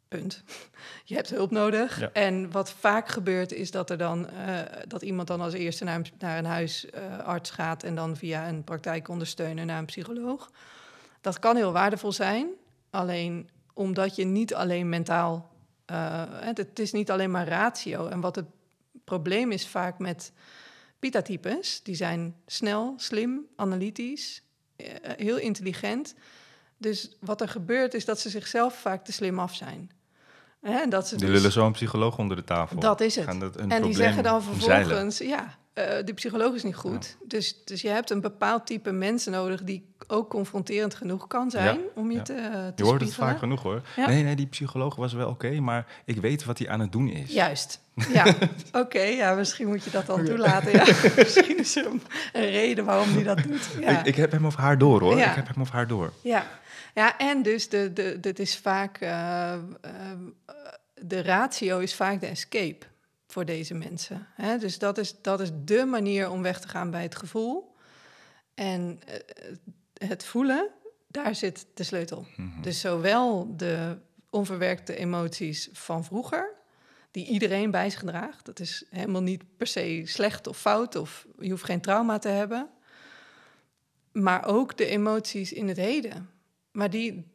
Punt. 0.08 0.42
Je 1.04 1.14
hebt 1.14 1.30
hulp 1.30 1.50
nodig. 1.50 2.00
Ja. 2.00 2.12
En 2.12 2.50
wat 2.50 2.70
vaak 2.70 3.08
gebeurt 3.08 3.52
is 3.52 3.70
dat 3.70 3.90
er 3.90 3.98
dan 3.98 4.28
eh, 4.28 4.60
dat 4.86 5.02
iemand 5.02 5.28
dan 5.28 5.40
als 5.40 5.52
eerste 5.52 5.84
naar 5.84 5.94
een, 5.94 6.06
naar 6.18 6.38
een 6.38 6.44
huisarts 6.44 7.50
gaat 7.50 7.82
en 7.82 7.94
dan 7.94 8.16
via 8.16 8.48
een 8.48 8.64
praktijkondersteuner 8.64 9.64
naar 9.64 9.78
een 9.78 9.84
psycholoog. 9.84 10.50
Dat 11.20 11.38
kan 11.38 11.56
heel 11.56 11.72
waardevol 11.72 12.12
zijn. 12.12 12.48
Alleen 12.90 13.50
omdat 13.74 14.16
je 14.16 14.24
niet 14.24 14.54
alleen 14.54 14.88
mentaal. 14.88 15.50
het, 16.32 16.58
het 16.58 16.78
is 16.78 16.92
niet 16.92 17.10
alleen 17.10 17.30
maar 17.30 17.48
ratio. 17.48 18.06
En 18.06 18.20
wat 18.20 18.36
het 18.36 18.46
probleem 19.04 19.52
is 19.52 19.68
vaak 19.68 19.98
met 19.98 20.32
Pita-types, 20.98 21.82
die 21.82 21.94
zijn 21.94 22.34
snel, 22.46 22.94
slim, 22.96 23.46
analytisch, 23.56 24.42
eh, 24.76 24.86
heel 25.02 25.38
intelligent. 25.38 26.14
Dus 26.76 27.16
wat 27.20 27.40
er 27.40 27.48
gebeurt 27.48 27.94
is 27.94 28.04
dat 28.04 28.20
ze 28.20 28.28
zichzelf 28.30 28.80
vaak 28.80 29.04
te 29.04 29.12
slim 29.12 29.38
af 29.38 29.54
zijn. 29.54 29.90
Hè, 30.60 30.78
en 30.78 30.90
dat 30.90 31.08
ze 31.08 31.16
Die 31.16 31.26
dus- 31.26 31.36
lullen 31.36 31.52
zo'n 31.52 31.72
psycholoog 31.72 32.18
onder 32.18 32.36
de 32.36 32.44
tafel. 32.44 32.80
Dat 32.80 33.00
is 33.00 33.16
het. 33.16 33.24
Gaan 33.24 33.40
dat 33.40 33.56
een 33.56 33.70
en 33.70 33.82
die 33.82 33.94
zeggen 33.94 34.22
dan 34.22 34.34
omzeilen. 34.34 34.86
vervolgens, 34.86 35.18
ja, 35.18 35.58
eh 35.72 36.04
de 36.04 36.12
psycholoog 36.14 36.54
is 36.54 36.62
niet 36.62 36.74
goed. 36.76 37.16
Dus, 37.24 37.64
dus 37.64 37.80
je 37.80 37.88
hebt 37.88 38.10
een 38.10 38.20
bepaald 38.20 38.66
type 38.66 38.90
mensen 38.90 39.32
nodig 39.32 39.62
die 39.62 39.94
ook 40.08 40.30
confronterend 40.30 40.94
genoeg 40.94 41.26
kan 41.26 41.50
zijn 41.50 41.78
Ja, 41.78 41.84
om 41.94 42.10
je 42.10 42.16
ja. 42.16 42.22
te, 42.22 42.34
te 42.34 42.72
Je 42.76 42.84
hoort 42.84 43.00
het 43.00 43.14
vaak 43.14 43.38
genoeg 43.38 43.62
hoor. 43.62 43.82
Ja. 43.96 44.06
Nee, 44.06 44.22
nee, 44.22 44.36
die 44.36 44.46
psycholoog 44.46 44.96
was 44.96 45.12
wel 45.12 45.28
oké, 45.28 45.60
maar 45.60 45.86
ik 46.04 46.16
weet 46.16 46.44
wat 46.44 46.58
hij 46.58 46.68
aan 46.68 46.80
het 46.80 46.92
doen 46.92 47.08
is. 47.08 47.32
Juist. 47.32 47.80
Ja, 48.12 48.34
oké. 48.72 49.00
ja, 49.00 49.34
misschien 49.34 49.68
moet 49.68 49.84
je 49.84 49.90
dat 49.90 50.06
dan 50.06 50.24
toelaten. 50.24 50.72
Ja. 50.72 50.84
misschien 51.16 51.58
is 51.58 51.76
er 51.76 51.86
een, 51.86 52.02
een 52.32 52.50
reden 52.50 52.84
waarom 52.84 53.12
die 53.12 53.24
dat 53.24 53.42
doet. 53.42 53.68
Ja. 53.80 53.98
Ik, 53.98 54.06
ik 54.06 54.16
heb 54.16 54.32
hem 54.32 54.46
of 54.46 54.56
haar 54.56 54.78
door 54.78 55.00
hoor. 55.00 55.16
Ja. 55.16 55.30
Ik 55.30 55.36
heb 55.36 55.48
hem 55.48 55.62
of 55.62 55.70
haar 55.70 55.86
door. 55.86 56.12
Ja, 56.20 56.46
ja 56.94 57.18
en 57.18 57.42
dus 57.42 57.68
de, 57.68 57.92
de, 57.92 58.20
dit 58.20 58.38
is 58.38 58.58
vaak, 58.58 58.98
eh, 58.98 59.52
eh, 59.52 59.60
de 60.94 61.22
ratio 61.22 61.78
is 61.78 61.94
vaak 61.94 62.20
de 62.20 62.26
escape 62.26 62.86
voor 63.26 63.44
deze 63.44 63.74
mensen. 63.74 64.26
Hè? 64.34 64.58
Dus 64.58 64.78
dat 64.78 64.98
is, 64.98 65.14
dat 65.22 65.40
is 65.40 65.50
de 65.64 65.84
manier 65.84 66.30
om 66.30 66.42
weg 66.42 66.60
te 66.60 66.68
gaan 66.68 66.90
bij 66.90 67.02
het 67.02 67.16
gevoel. 67.16 67.76
En 68.54 69.00
eh, 69.06 69.14
het 69.98 70.24
voelen, 70.24 70.68
daar 71.06 71.34
zit 71.34 71.66
de 71.74 71.82
sleutel. 71.82 72.26
Mhm. 72.36 72.62
Dus 72.62 72.80
zowel 72.80 73.56
de 73.56 73.98
onverwerkte 74.30 74.96
emoties 74.96 75.68
van 75.72 76.04
vroeger, 76.04 76.50
die 77.10 77.26
iedereen 77.26 77.70
bij 77.70 77.90
zich 77.90 78.02
draagt. 78.02 78.44
Dat 78.44 78.60
is 78.60 78.84
helemaal 78.90 79.22
niet 79.22 79.42
per 79.56 79.66
se 79.66 80.02
slecht 80.04 80.46
of 80.46 80.58
fout, 80.58 80.96
of 80.96 81.26
je 81.38 81.50
hoeft 81.50 81.64
geen 81.64 81.80
trauma 81.80 82.18
te 82.18 82.28
hebben. 82.28 82.68
Maar 84.12 84.46
ook 84.46 84.76
de 84.76 84.86
emoties 84.86 85.52
in 85.52 85.68
het 85.68 85.76
heden. 85.76 86.30
Maar 86.72 86.90
die, 86.90 87.26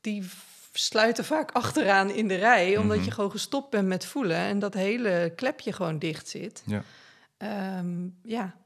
die 0.00 0.24
sluiten 0.72 1.24
vaak 1.24 1.50
achteraan 1.50 2.10
in 2.10 2.28
de 2.28 2.34
rij, 2.34 2.76
omdat 2.76 2.96
Mhm. 2.96 3.04
je 3.06 3.10
gewoon 3.10 3.30
gestopt 3.30 3.70
bent 3.70 3.88
met 3.88 4.04
voelen 4.04 4.36
en 4.36 4.58
dat 4.58 4.74
hele 4.74 5.32
klepje 5.36 5.72
gewoon 5.72 5.98
dicht 5.98 6.28
zit. 6.28 6.62
Ja. 6.66 6.82
Ehm, 7.36 8.08
ja. 8.22 8.56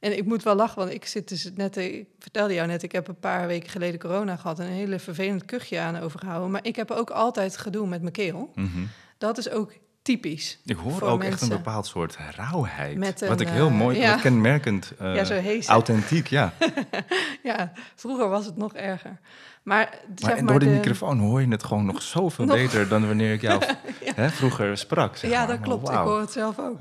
En 0.00 0.16
ik 0.16 0.24
moet 0.24 0.42
wel 0.42 0.54
lachen, 0.54 0.78
want 0.78 0.92
ik 0.92 1.06
zit 1.06 1.28
dus 1.28 1.50
net, 1.54 1.76
ik 1.76 2.06
vertelde 2.18 2.54
jou 2.54 2.66
net, 2.66 2.82
ik 2.82 2.92
heb 2.92 3.08
een 3.08 3.18
paar 3.18 3.46
weken 3.46 3.70
geleden 3.70 4.00
corona 4.00 4.36
gehad 4.36 4.58
en 4.58 4.66
een 4.66 4.72
hele 4.72 4.98
vervelend 4.98 5.44
kuchje 5.44 5.78
aan 5.80 5.98
overgehouden. 5.98 6.50
Maar 6.50 6.64
ik 6.64 6.76
heb 6.76 6.90
ook 6.90 7.10
altijd 7.10 7.56
gedoe 7.56 7.86
met 7.86 8.00
mijn 8.00 8.12
keel. 8.12 8.50
Mhm. 8.54 8.84
Dat 9.18 9.38
is 9.38 9.50
ook 9.50 9.72
typisch. 10.02 10.58
Ik 10.64 10.76
hoor 10.76 11.02
ook 11.02 11.22
echt 11.24 11.40
een 11.42 11.48
bepaald 11.48 11.86
soort 11.86 12.16
rauwheid. 12.36 12.96
Met 12.96 13.28
wat 13.28 13.40
ik 13.40 13.48
heel 13.48 13.66
eh, 13.66 13.74
mooi, 13.78 13.98
ja. 13.98 14.10
wat 14.10 14.20
kenmerkend, 14.20 14.92
eh, 14.98 15.14
Ja, 15.14 15.24
zo 15.24 15.72
authentiek, 15.72 16.26
ja. 16.26 16.52
Ja, 17.42 17.72
vroeger 17.94 18.28
was 18.28 18.46
het 18.46 18.56
nog 18.56 18.74
erger. 18.74 19.18
Maar, 19.62 19.98
zeg 20.14 20.34
maar 20.40 20.46
door 20.46 20.58
de, 20.58 20.64
de- 20.64 20.70
microfoon 20.70 21.18
hoor 21.18 21.40
je 21.40 21.48
het 21.48 21.64
gewoon 21.64 21.84
nog 21.84 22.02
zoveel 22.02 22.44
Nog- 22.44 22.56
beter 22.56 22.88
dan 22.88 23.06
wanneer 23.06 23.32
ik 23.32 23.40
jou 23.40 23.62
hè, 24.14 24.30
vroeger 24.30 24.76
sprak. 24.78 25.16
Zeg 25.16 25.30
ja, 25.30 25.38
maar. 25.38 25.46
dat 25.48 25.60
klopt. 25.60 25.88
Ik 25.88 25.94
hoor 25.94 26.20
het 26.20 26.32
zelf 26.32 26.58
ook. 26.58 26.80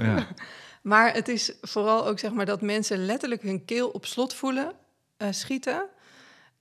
Maar 0.86 1.14
het 1.14 1.28
is 1.28 1.52
vooral 1.62 2.08
ook 2.08 2.20
zeg 2.20 2.32
maar 2.32 2.46
dat 2.46 2.62
mensen 2.62 3.06
letterlijk 3.06 3.42
hun 3.42 3.66
keel 3.66 3.90
op 3.90 4.06
slot 4.06 4.34
voelen, 4.34 4.72
eh, 5.18 5.28
schieten. 5.32 5.86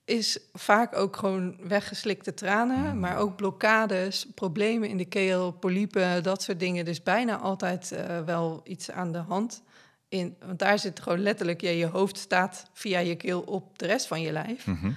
Is 0.05 0.39
vaak 0.53 0.95
ook 0.95 1.15
gewoon 1.15 1.57
weggeslikte 1.67 2.33
tranen, 2.33 2.93
Mm. 2.93 2.99
maar 2.99 3.17
ook 3.17 3.35
blokkades, 3.35 4.27
problemen 4.35 4.89
in 4.89 4.97
de 4.97 5.05
keel, 5.05 5.51
polypen, 5.51 6.23
dat 6.23 6.41
soort 6.41 6.59
dingen. 6.59 6.85
Dus 6.85 7.03
bijna 7.03 7.37
altijd 7.37 7.91
eh, 7.91 8.19
wel 8.21 8.61
iets 8.63 8.91
aan 8.91 9.11
de 9.11 9.17
hand. 9.17 9.63
In, 10.09 10.35
want 10.45 10.59
daar 10.59 10.79
zit 10.79 10.99
gewoon 10.99 11.19
letterlijk, 11.19 11.61
ja, 11.61 11.69
je 11.69 11.85
hoofd 11.87 12.17
staat 12.17 12.69
via 12.73 12.99
je 12.99 13.15
keel 13.15 13.41
op 13.41 13.79
de 13.79 13.85
rest 13.85 14.07
van 14.07 14.21
je 14.21 14.31
lijf. 14.31 14.65
Mhm. 14.65 14.91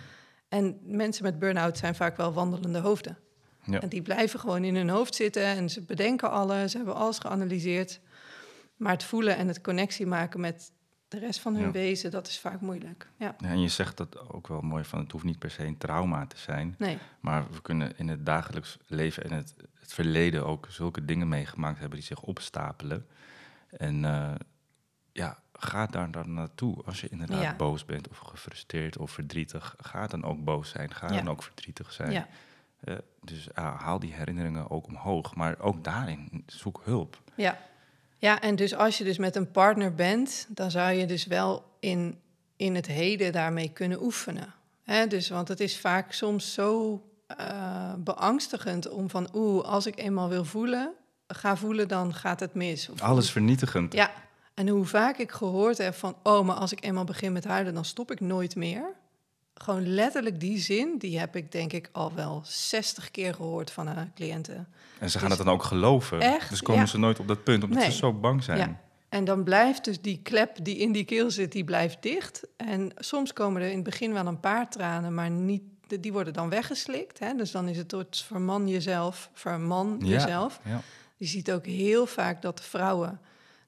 En 0.48 0.78
mensen 0.82 1.24
met 1.24 1.38
burn-out 1.38 1.78
zijn 1.78 1.94
vaak 1.94 2.16
wel 2.16 2.32
wandelende 2.32 2.78
hoofden. 2.78 3.18
Ja. 3.64 3.80
En 3.80 3.88
die 3.88 4.02
blijven 4.02 4.40
gewoon 4.40 4.64
in 4.64 4.76
hun 4.76 4.88
hoofd 4.88 5.14
zitten 5.14 5.44
en 5.44 5.70
ze 5.70 5.82
bedenken 5.82 6.30
alles, 6.30 6.70
ze 6.70 6.76
hebben 6.76 6.94
alles 6.94 7.18
geanalyseerd. 7.18 8.00
Maar 8.78 8.92
het 8.92 9.04
voelen 9.04 9.36
en 9.36 9.48
het 9.48 9.60
connectie 9.60 10.06
maken 10.06 10.40
met 10.40 10.72
de 11.08 11.18
rest 11.18 11.40
van 11.40 11.54
hun 11.54 11.64
Ja. 11.64 11.70
wezen, 11.70 12.10
dat 12.10 12.26
is 12.26 12.38
vaak 12.40 12.60
moeilijk. 12.60 13.08
Ja, 13.16 13.34
Ja, 13.38 13.48
en 13.48 13.60
je 13.60 13.68
zegt 13.68 13.96
dat 13.96 14.28
ook 14.30 14.46
wel 14.48 14.60
mooi 14.60 14.84
van 14.84 14.98
het 14.98 15.12
hoeft 15.12 15.24
niet 15.24 15.38
per 15.38 15.50
se 15.50 15.64
een 15.64 15.78
trauma 15.78 16.26
te 16.26 16.38
zijn. 16.38 16.74
nee. 16.78 16.98
Maar 17.20 17.50
we 17.50 17.62
kunnen 17.62 17.98
in 17.98 18.08
het 18.08 18.26
dagelijks 18.26 18.78
leven 18.86 19.24
en 19.24 19.32
het, 19.32 19.54
het 19.74 19.92
verleden 19.92 20.46
ook 20.46 20.66
zulke 20.70 21.04
dingen 21.04 21.28
meegemaakt 21.28 21.78
hebben 21.78 21.98
die 21.98 22.06
zich 22.06 22.22
opstapelen. 22.22 23.06
En 23.70 24.04
eh, 24.04 24.34
ja, 25.12 25.38
ga 25.52 25.86
daar 25.86 26.10
dan 26.10 26.32
naartoe. 26.34 26.84
Als 26.84 27.00
je 27.00 27.08
inderdaad 27.08 27.42
Ja. 27.42 27.56
boos 27.56 27.84
bent 27.84 28.08
of 28.08 28.18
gefrustreerd 28.18 28.98
of 28.98 29.10
verdrietig, 29.10 29.74
ga 29.78 30.06
dan 30.06 30.24
ook 30.24 30.44
boos 30.44 30.70
zijn. 30.70 30.94
Ga 30.94 31.06
dan 31.08 31.28
ook 31.28 31.42
verdrietig 31.42 31.92
zijn. 31.92 32.12
Ja, 32.12 32.26
Eh, 32.78 32.94
dus 33.22 33.54
ah, 33.54 33.80
haal 33.80 33.98
die 33.98 34.12
herinneringen 34.12 34.70
ook 34.70 34.86
omhoog. 34.86 35.34
Maar 35.34 35.58
ook 35.58 35.84
daarin 35.84 36.42
zoek 36.46 36.80
hulp. 36.84 37.20
ja. 37.34 37.58
Ja, 38.18 38.40
en 38.40 38.56
dus 38.56 38.74
als 38.74 38.98
je 38.98 39.04
dus 39.04 39.18
met 39.18 39.36
een 39.36 39.50
partner 39.50 39.94
bent, 39.94 40.46
dan 40.48 40.70
zou 40.70 40.92
je 40.92 41.06
dus 41.06 41.26
wel 41.26 41.64
in, 41.80 42.18
in 42.56 42.74
het 42.74 42.86
heden 42.86 43.32
daarmee 43.32 43.68
kunnen 43.72 44.02
oefenen. 44.02 44.54
Hè, 44.82 45.06
dus, 45.06 45.28
want 45.28 45.48
het 45.48 45.60
is 45.60 45.78
vaak 45.78 46.12
soms 46.12 46.54
zo 46.54 47.02
eh, 47.26 47.94
beangstigend 47.98 48.88
om 48.88 49.10
van, 49.10 49.28
oeh, 49.34 49.64
als 49.64 49.86
ik 49.86 49.98
eenmaal 49.98 50.28
wil 50.28 50.44
voelen, 50.44 50.92
ga 51.26 51.56
voelen, 51.56 51.88
dan 51.88 52.14
gaat 52.14 52.40
het 52.40 52.54
mis. 52.54 52.88
Of 52.88 53.02
Alles 53.02 53.30
vernietigend. 53.30 53.92
Ja, 53.92 54.10
en 54.54 54.68
hoe 54.68 54.84
vaak 54.84 55.18
ik 55.18 55.30
gehoord 55.30 55.78
heb 55.78 55.94
van... 55.94 56.16
oh, 56.22 56.46
maar 56.46 56.56
als 56.56 56.72
ik 56.72 56.84
eenmaal 56.84 57.04
begin 57.04 57.32
met 57.32 57.44
huilen, 57.44 57.74
dan 57.74 57.84
stop 57.84 58.10
ik 58.10 58.20
nooit 58.20 58.56
meer. 58.56 58.94
Gewoon 59.62 59.86
letterlijk 59.94 60.40
die 60.40 60.58
zin, 60.58 60.98
die 60.98 61.18
heb 61.18 61.36
ik 61.36 61.52
denk 61.52 61.72
ik 61.72 61.88
al 61.92 62.14
wel 62.14 62.42
60 62.44 63.10
keer 63.10 63.34
gehoord 63.34 63.70
van 63.70 63.86
haar 63.86 64.10
cliënten. 64.14 64.68
En 64.98 65.10
ze 65.10 65.18
gaan 65.18 65.28
Dus- 65.28 65.36
het 65.38 65.46
dan 65.46 65.54
ook 65.54 65.62
geloven. 65.62 66.20
Echt? 66.20 66.48
Dus 66.50 66.62
komen 66.62 66.80
Ja. 66.82 66.86
ze 66.88 66.98
nooit 66.98 67.18
op 67.20 67.28
dat 67.28 67.44
punt, 67.44 67.62
omdat 67.64 67.78
Nee. 67.78 67.90
ze 67.90 67.96
zo 67.96 68.12
bang 68.12 68.42
zijn. 68.44 68.58
Ja. 68.58 68.80
En 69.08 69.24
dan 69.24 69.44
blijft 69.44 69.84
dus 69.84 70.00
die 70.00 70.20
klep 70.22 70.64
die 70.64 70.76
in 70.76 70.92
die 70.92 71.04
keel 71.04 71.30
zit, 71.30 71.52
die 71.52 71.64
blijft 71.64 72.02
dicht. 72.02 72.46
En 72.56 72.90
soms 72.96 73.32
komen 73.32 73.62
er 73.62 73.68
in 73.68 73.74
het 73.74 73.84
begin 73.84 74.12
wel 74.12 74.26
een 74.26 74.40
paar 74.40 74.70
tranen, 74.70 75.14
maar 75.14 75.30
niet, 75.30 75.62
die 76.00 76.12
worden 76.12 76.32
dan 76.32 76.48
weggeslikt. 76.48 77.18
Hè? 77.18 77.34
Dus 77.34 77.50
dan 77.50 77.68
is 77.68 77.76
het 77.76 77.88
tot 77.88 78.16
verman 78.26 78.68
jezelf, 78.68 79.30
verman 79.32 79.96
Ja. 79.98 80.06
jezelf. 80.06 80.60
Ja. 80.64 80.80
Je 81.16 81.26
ziet 81.26 81.52
ook 81.52 81.66
heel 81.66 82.06
vaak 82.06 82.42
dat 82.42 82.60
vrouwen 82.60 83.20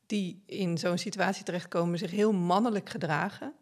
die 0.06 0.42
in 0.46 0.78
zo'n 0.78 0.98
situatie 0.98 1.44
terechtkomen 1.44 1.98
zich 1.98 2.10
heel 2.10 2.32
mannelijk 2.32 2.88
gedragen. 2.88 3.52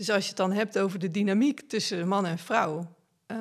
Dus 0.00 0.10
als 0.10 0.22
je 0.22 0.28
het 0.28 0.36
dan 0.36 0.52
hebt 0.52 0.78
over 0.78 0.98
de 0.98 1.10
dynamiek 1.10 1.60
tussen 1.60 2.08
man 2.08 2.26
en 2.26 2.38
vrouw. 2.38 2.96
eh, 3.26 3.36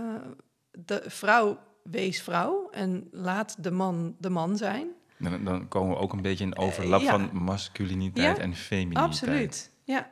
de 0.71 1.03
vrouw 1.07 1.59
wees 1.83 2.21
vrouw 2.21 2.69
en 2.69 3.07
laat 3.11 3.63
de 3.63 3.71
man 3.71 4.15
de 4.17 4.29
man 4.29 4.57
zijn. 4.57 4.87
Dan, 5.17 5.43
dan 5.43 5.67
komen 5.67 5.95
we 5.95 6.01
ook 6.01 6.13
een 6.13 6.21
beetje 6.21 6.43
in 6.43 6.57
overlap 6.57 6.99
Eh, 6.99 7.05
ja. 7.05 7.11
van 7.11 7.29
masculiniteit 7.43 8.37
Ja, 8.37 8.43
en 8.43 8.55
femininiteit. 8.55 9.05
Absoluut, 9.05 9.71
ja. 9.83 10.11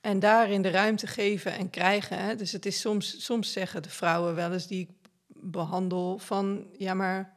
En 0.00 0.18
daarin 0.18 0.62
de 0.62 0.70
ruimte 0.70 1.06
geven 1.06 1.52
en 1.52 1.70
krijgen. 1.70 2.18
Hè? 2.18 2.34
Dus 2.36 2.52
het 2.52 2.66
is 2.66 2.80
soms, 2.80 3.24
soms 3.24 3.52
zeggen 3.52 3.82
de 3.82 3.90
vrouwen 3.90 4.34
wel 4.34 4.52
eens 4.52 4.66
die 4.66 4.80
ik 4.80 4.90
behandel 5.28 6.18
van... 6.18 6.66
ja, 6.78 6.94
maar 6.94 7.32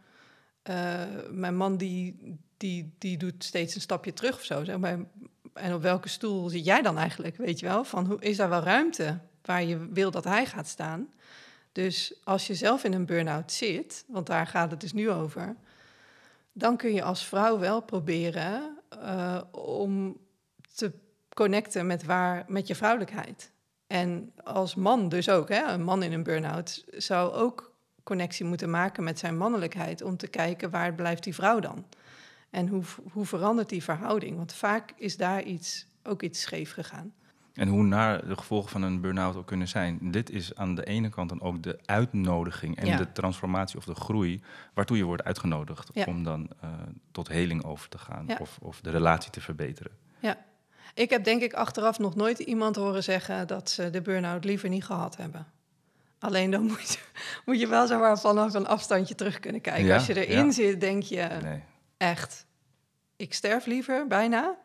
eh, 0.64 1.02
mijn 1.30 1.56
man 1.56 1.78
die, 1.78 2.16
die, 2.58 2.96
die 2.98 3.18
doet 3.18 3.44
steeds 3.44 3.76
een 3.76 3.82
stapje 3.82 4.14
terug 4.14 4.36
of 4.36 4.44
zo. 4.44 4.64
Zeg 4.64 4.78
maar. 4.78 5.00
En 5.58 5.74
op 5.74 5.82
welke 5.82 6.10
stoel 6.10 6.50
zit 6.50 6.66
jij 6.66 6.82
dan 6.82 6.98
eigenlijk, 6.98 7.38
weet 7.38 7.60
je 7.60 7.66
wel? 7.66 7.84
Van, 7.84 8.06
hoe, 8.06 8.20
is 8.20 8.38
daar 8.38 8.50
wel 8.50 8.64
ruimte 8.64 9.20
waar 9.42 9.64
je 9.64 9.88
wil 9.92 10.12
dat 10.12 10.24
hij 10.24 10.46
gaat 10.46 10.68
staan? 10.68 11.08
Dus 11.72 12.14
als 12.24 12.48
je 12.48 12.56
zelf 12.56 12.84
in 12.84 12.94
een 12.94 13.06
burn-out 13.06 13.52
zit, 13.52 14.06
want 14.08 14.28
daar 14.28 14.48
gaat 14.48 14.72
het 14.72 14.82
dus 14.82 14.94
nu 14.94 15.12
over... 15.12 15.56
dan 16.52 16.78
kun 16.78 16.94
je 16.94 17.04
als 17.04 17.26
vrouw 17.26 17.60
wel 17.60 17.82
proberen 17.82 18.78
eh, 18.90 19.42
om 19.52 20.18
te 20.76 20.92
connecten 21.34 21.88
met, 21.88 22.04
waar, 22.04 22.46
met 22.48 22.68
je 22.68 22.76
vrouwelijkheid. 22.76 23.52
En 23.88 24.32
als 24.44 24.76
man 24.76 25.10
dus 25.10 25.30
ook, 25.30 25.50
hè, 25.50 25.64
een 25.64 25.84
man 25.84 26.04
in 26.04 26.14
een 26.14 26.24
burn-out 26.24 26.86
zou 26.90 27.34
ook 27.34 27.72
connectie 28.04 28.46
moeten 28.46 28.70
maken 28.70 29.04
met 29.04 29.20
zijn 29.20 29.38
mannelijkheid 29.38 30.02
om 30.02 30.18
te 30.18 30.28
kijken 30.28 30.70
waar 30.70 30.94
blijft 30.94 31.24
die 31.24 31.36
vrouw 31.36 31.60
dan? 31.60 31.86
En 32.50 32.68
hoe, 32.68 32.84
hoe 33.12 33.26
verandert 33.26 33.70
die 33.70 33.84
verhouding? 33.84 34.36
Want 34.38 34.54
vaak 34.54 34.94
is 34.98 35.18
daar 35.18 35.44
iets, 35.44 35.88
ook 36.04 36.22
iets 36.24 36.42
scheef 36.42 36.74
gegaan. 36.74 37.14
En 37.54 37.68
hoe 37.68 37.84
naar 37.84 38.28
de 38.28 38.36
gevolgen 38.38 38.70
van 38.70 38.82
een 38.82 39.02
burn-out 39.02 39.36
ook 39.36 39.48
kunnen 39.48 39.68
zijn. 39.68 40.00
Dit 40.02 40.30
is 40.30 40.56
aan 40.56 40.76
de 40.76 40.86
ene 40.86 41.10
kant 41.10 41.30
dan 41.30 41.42
ook 41.42 41.64
de 41.64 41.80
uitnodiging 41.86 42.76
en 42.78 42.86
Ja. 42.86 42.98
de 42.98 43.12
transformatie 43.12 43.78
of 43.78 43.86
de 43.86 43.96
groei 43.96 44.42
waartoe 44.74 44.98
je 44.98 45.04
wordt 45.04 45.24
uitgenodigd 45.24 45.90
Ja. 45.94 46.06
om 46.08 46.24
dan 46.24 46.50
eh, 46.62 46.70
tot 47.12 47.28
heling 47.28 47.64
over 47.64 47.90
te 47.90 47.98
gaan 47.98 48.24
Ja. 48.28 48.38
of, 48.40 48.58
of 48.62 48.82
de 48.82 48.90
relatie 48.90 49.32
te 49.32 49.42
verbeteren. 49.42 49.92
Ja. 50.20 50.38
Ik 50.94 51.10
heb 51.10 51.24
denk 51.24 51.42
ik 51.42 51.54
achteraf 51.54 52.00
nog 52.00 52.16
nooit 52.16 52.40
iemand 52.40 52.76
horen 52.76 53.04
zeggen 53.04 53.48
dat 53.48 53.70
ze 53.70 53.90
de 53.90 54.02
burn-out 54.02 54.44
liever 54.44 54.70
niet 54.70 54.86
gehad 54.86 55.18
hebben. 55.18 55.48
Alleen 56.20 56.52
dan 56.52 56.64
moet 56.72 56.90
je, 56.94 57.00
moet 57.46 57.60
je 57.60 57.68
wel 57.68 57.88
maar 58.00 58.20
vanaf 58.20 58.54
een 58.54 58.68
afstandje 58.68 59.16
terug 59.16 59.40
kunnen 59.40 59.62
kijken. 59.62 59.94
Als 59.94 60.06
je 60.06 60.28
erin 60.28 60.54
zit, 60.54 60.82
denk 60.82 61.04
je 61.04 61.28
Nee. 61.42 61.62
Echt, 61.98 62.46
ik 63.16 63.34
sterf 63.34 63.66
liever, 63.66 64.08
bijna. 64.08 64.56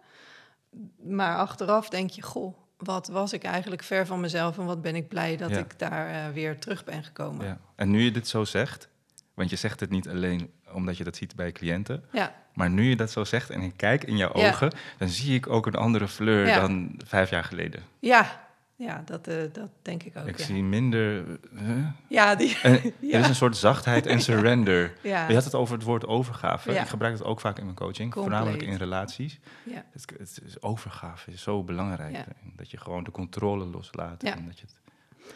Maar 1.02 1.36
achteraf 1.36 1.88
denk 1.88 2.10
je, 2.10 2.22
goh, 2.22 2.56
wat 2.76 3.06
was 3.08 3.32
ik 3.32 3.42
eigenlijk 3.44 3.82
ver 3.82 4.06
van 4.06 4.20
mezelf 4.20 4.58
en 4.58 4.64
wat 4.66 4.82
ben 4.82 4.94
ik 4.96 5.08
blij 5.08 5.36
dat 5.36 5.50
Ja. 5.50 5.58
ik 5.58 5.78
daar 5.78 6.08
eh, 6.08 6.32
weer 6.34 6.58
terug 6.58 6.84
ben 6.84 7.04
gekomen. 7.04 7.46
Ja. 7.46 7.58
En 7.76 7.90
nu 7.90 8.02
je 8.02 8.10
dit 8.10 8.28
zo 8.28 8.44
zegt, 8.44 8.88
want 9.34 9.50
je 9.50 9.56
zegt 9.56 9.80
het 9.80 9.90
niet 9.90 10.08
alleen 10.08 10.52
omdat 10.72 10.96
je 10.96 11.04
dat 11.04 11.16
ziet 11.16 11.36
bij 11.36 11.52
cliënten, 11.52 12.04
Ja, 12.12 12.34
maar 12.54 12.70
nu 12.70 12.88
je 12.88 12.96
dat 12.96 13.10
zo 13.10 13.24
zegt 13.24 13.50
en 13.50 13.60
ik 13.60 13.76
kijk 13.76 14.04
in 14.04 14.16
jouw 14.16 14.32
ogen, 14.32 14.72
dan 14.98 15.08
zie 15.08 15.34
ik 15.34 15.46
ook 15.48 15.66
een 15.66 15.74
andere 15.74 16.08
fleur 16.08 16.54
dan 16.54 17.00
vijf 17.06 17.30
jaar 17.30 17.44
geleden. 17.44 17.82
ja, 17.98 18.50
ja 18.82 19.02
dat, 19.04 19.26
eh, 19.26 19.36
dat 19.52 19.68
denk 19.82 20.02
ik 20.02 20.16
ook. 20.16 20.26
ik 20.26 20.38
ja. 20.38 20.44
zie 20.44 20.62
minder. 20.62 21.24
huh? 21.58 21.86
ja, 22.08 22.34
die, 22.34 22.58
En 22.62 22.72
Ja. 23.00 23.12
Er 23.12 23.20
is 23.20 23.28
een 23.28 23.34
soort 23.34 23.56
zachtheid 23.56 24.06
en 24.06 24.20
surrender. 24.28 24.92
ja, 25.02 25.28
Je 25.28 25.34
had 25.34 25.44
het 25.44 25.54
over 25.54 25.74
het 25.74 25.84
woord 25.84 26.06
overgave. 26.06 26.72
Ik 26.74 26.88
gebruik 26.88 27.12
het 27.18 27.24
ook 27.24 27.40
vaak 27.40 27.58
in 27.58 27.64
mijn 27.64 27.76
coaching, 27.76 28.12
Compleet. 28.12 28.34
voornamelijk 28.38 28.62
in 28.70 28.76
relaties. 28.76 29.40
ja. 29.64 29.84
Het, 29.92 30.04
het 30.18 30.40
is 30.44 30.62
overgave 30.62 31.30
is 31.30 31.42
zo 31.42 31.62
belangrijk. 31.62 32.24
Dat 32.56 32.70
je 32.70 32.76
gewoon 32.76 33.04
de 33.04 33.10
controle 33.10 33.64
loslaat 33.64 34.22
en 34.22 34.46
dat 34.46 34.58
je 34.58 34.66
het 34.66 34.80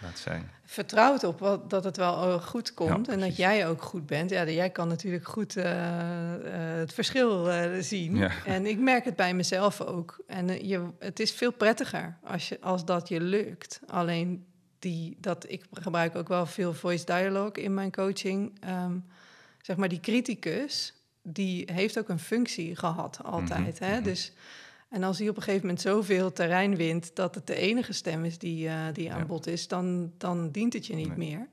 laat 0.03 0.19
zijn. 0.19 0.51
vertrouwt 0.65 1.25
op 1.25 1.39
wat, 1.39 1.71
dat 1.71 1.85
het 1.85 1.97
wel 1.97 2.23
eh, 2.23 2.43
goed 2.43 2.75
komt 2.75 3.07
Ja, 3.07 3.13
en 3.13 3.21
dat 3.21 3.37
jij 3.37 3.69
ook 3.69 3.83
goed 3.83 4.07
bent. 4.07 4.31
Ja, 4.31 4.49
jij 4.49 4.71
kan 4.71 4.89
natuurlijk 4.89 5.29
goed 5.29 5.57
eh, 5.57 6.73
eh, 6.73 6.79
het 6.79 6.95
verschil 6.95 7.49
zien. 7.81 8.17
Ja. 8.17 8.31
En 8.45 8.67
ik 8.67 8.79
merk 8.79 9.05
het 9.05 9.17
bij 9.17 9.35
mezelf 9.35 9.81
ook. 9.81 10.23
En 10.27 10.67
je, 10.67 10.89
het 10.99 11.21
is 11.21 11.33
veel 11.33 11.53
prettiger 11.53 12.19
als, 12.25 12.49
je, 12.49 12.61
als 12.61 12.85
dat 12.85 13.09
je 13.09 13.21
lukt. 13.21 13.81
Alleen 13.87 14.47
die, 14.79 15.17
dat, 15.21 15.51
ik 15.51 15.65
gebruik 15.73 16.17
ook 16.17 16.29
wel 16.29 16.47
veel 16.47 16.75
voice 16.75 17.05
dialogue 17.05 17.63
in 17.63 17.75
mijn 17.75 17.93
coaching. 17.93 18.57
Ehm, 18.61 18.99
zeg 19.61 19.77
maar, 19.77 19.89
die 19.89 20.01
criticus, 20.01 20.95
die 21.23 21.69
heeft 21.73 21.99
ook 21.99 22.09
een 22.09 22.19
functie 22.19 22.77
gehad 22.77 23.19
altijd. 23.25 23.81
Mhm, 23.81 23.91
hè? 23.91 23.95
mhm. 23.95 24.05
Dus, 24.05 24.33
en 24.97 25.03
als 25.03 25.19
hij 25.19 25.29
op 25.29 25.37
een 25.37 25.43
gegeven 25.43 25.67
moment 25.67 25.85
zoveel 25.85 26.33
terrein 26.33 26.77
wint... 26.77 27.11
dat 27.17 27.35
het 27.35 27.47
de 27.47 27.55
enige 27.55 27.93
stem 27.93 28.25
is 28.25 28.39
die, 28.39 28.69
eh, 28.69 28.81
die 28.93 29.13
aan 29.13 29.19
Ja. 29.19 29.25
bod 29.25 29.47
is... 29.47 29.69
Dan, 29.69 30.13
dan 30.19 30.51
dient 30.51 30.73
het 30.73 30.87
je 30.87 30.95
niet 30.95 31.17
Nee. 31.17 31.17
meer. 31.31 31.49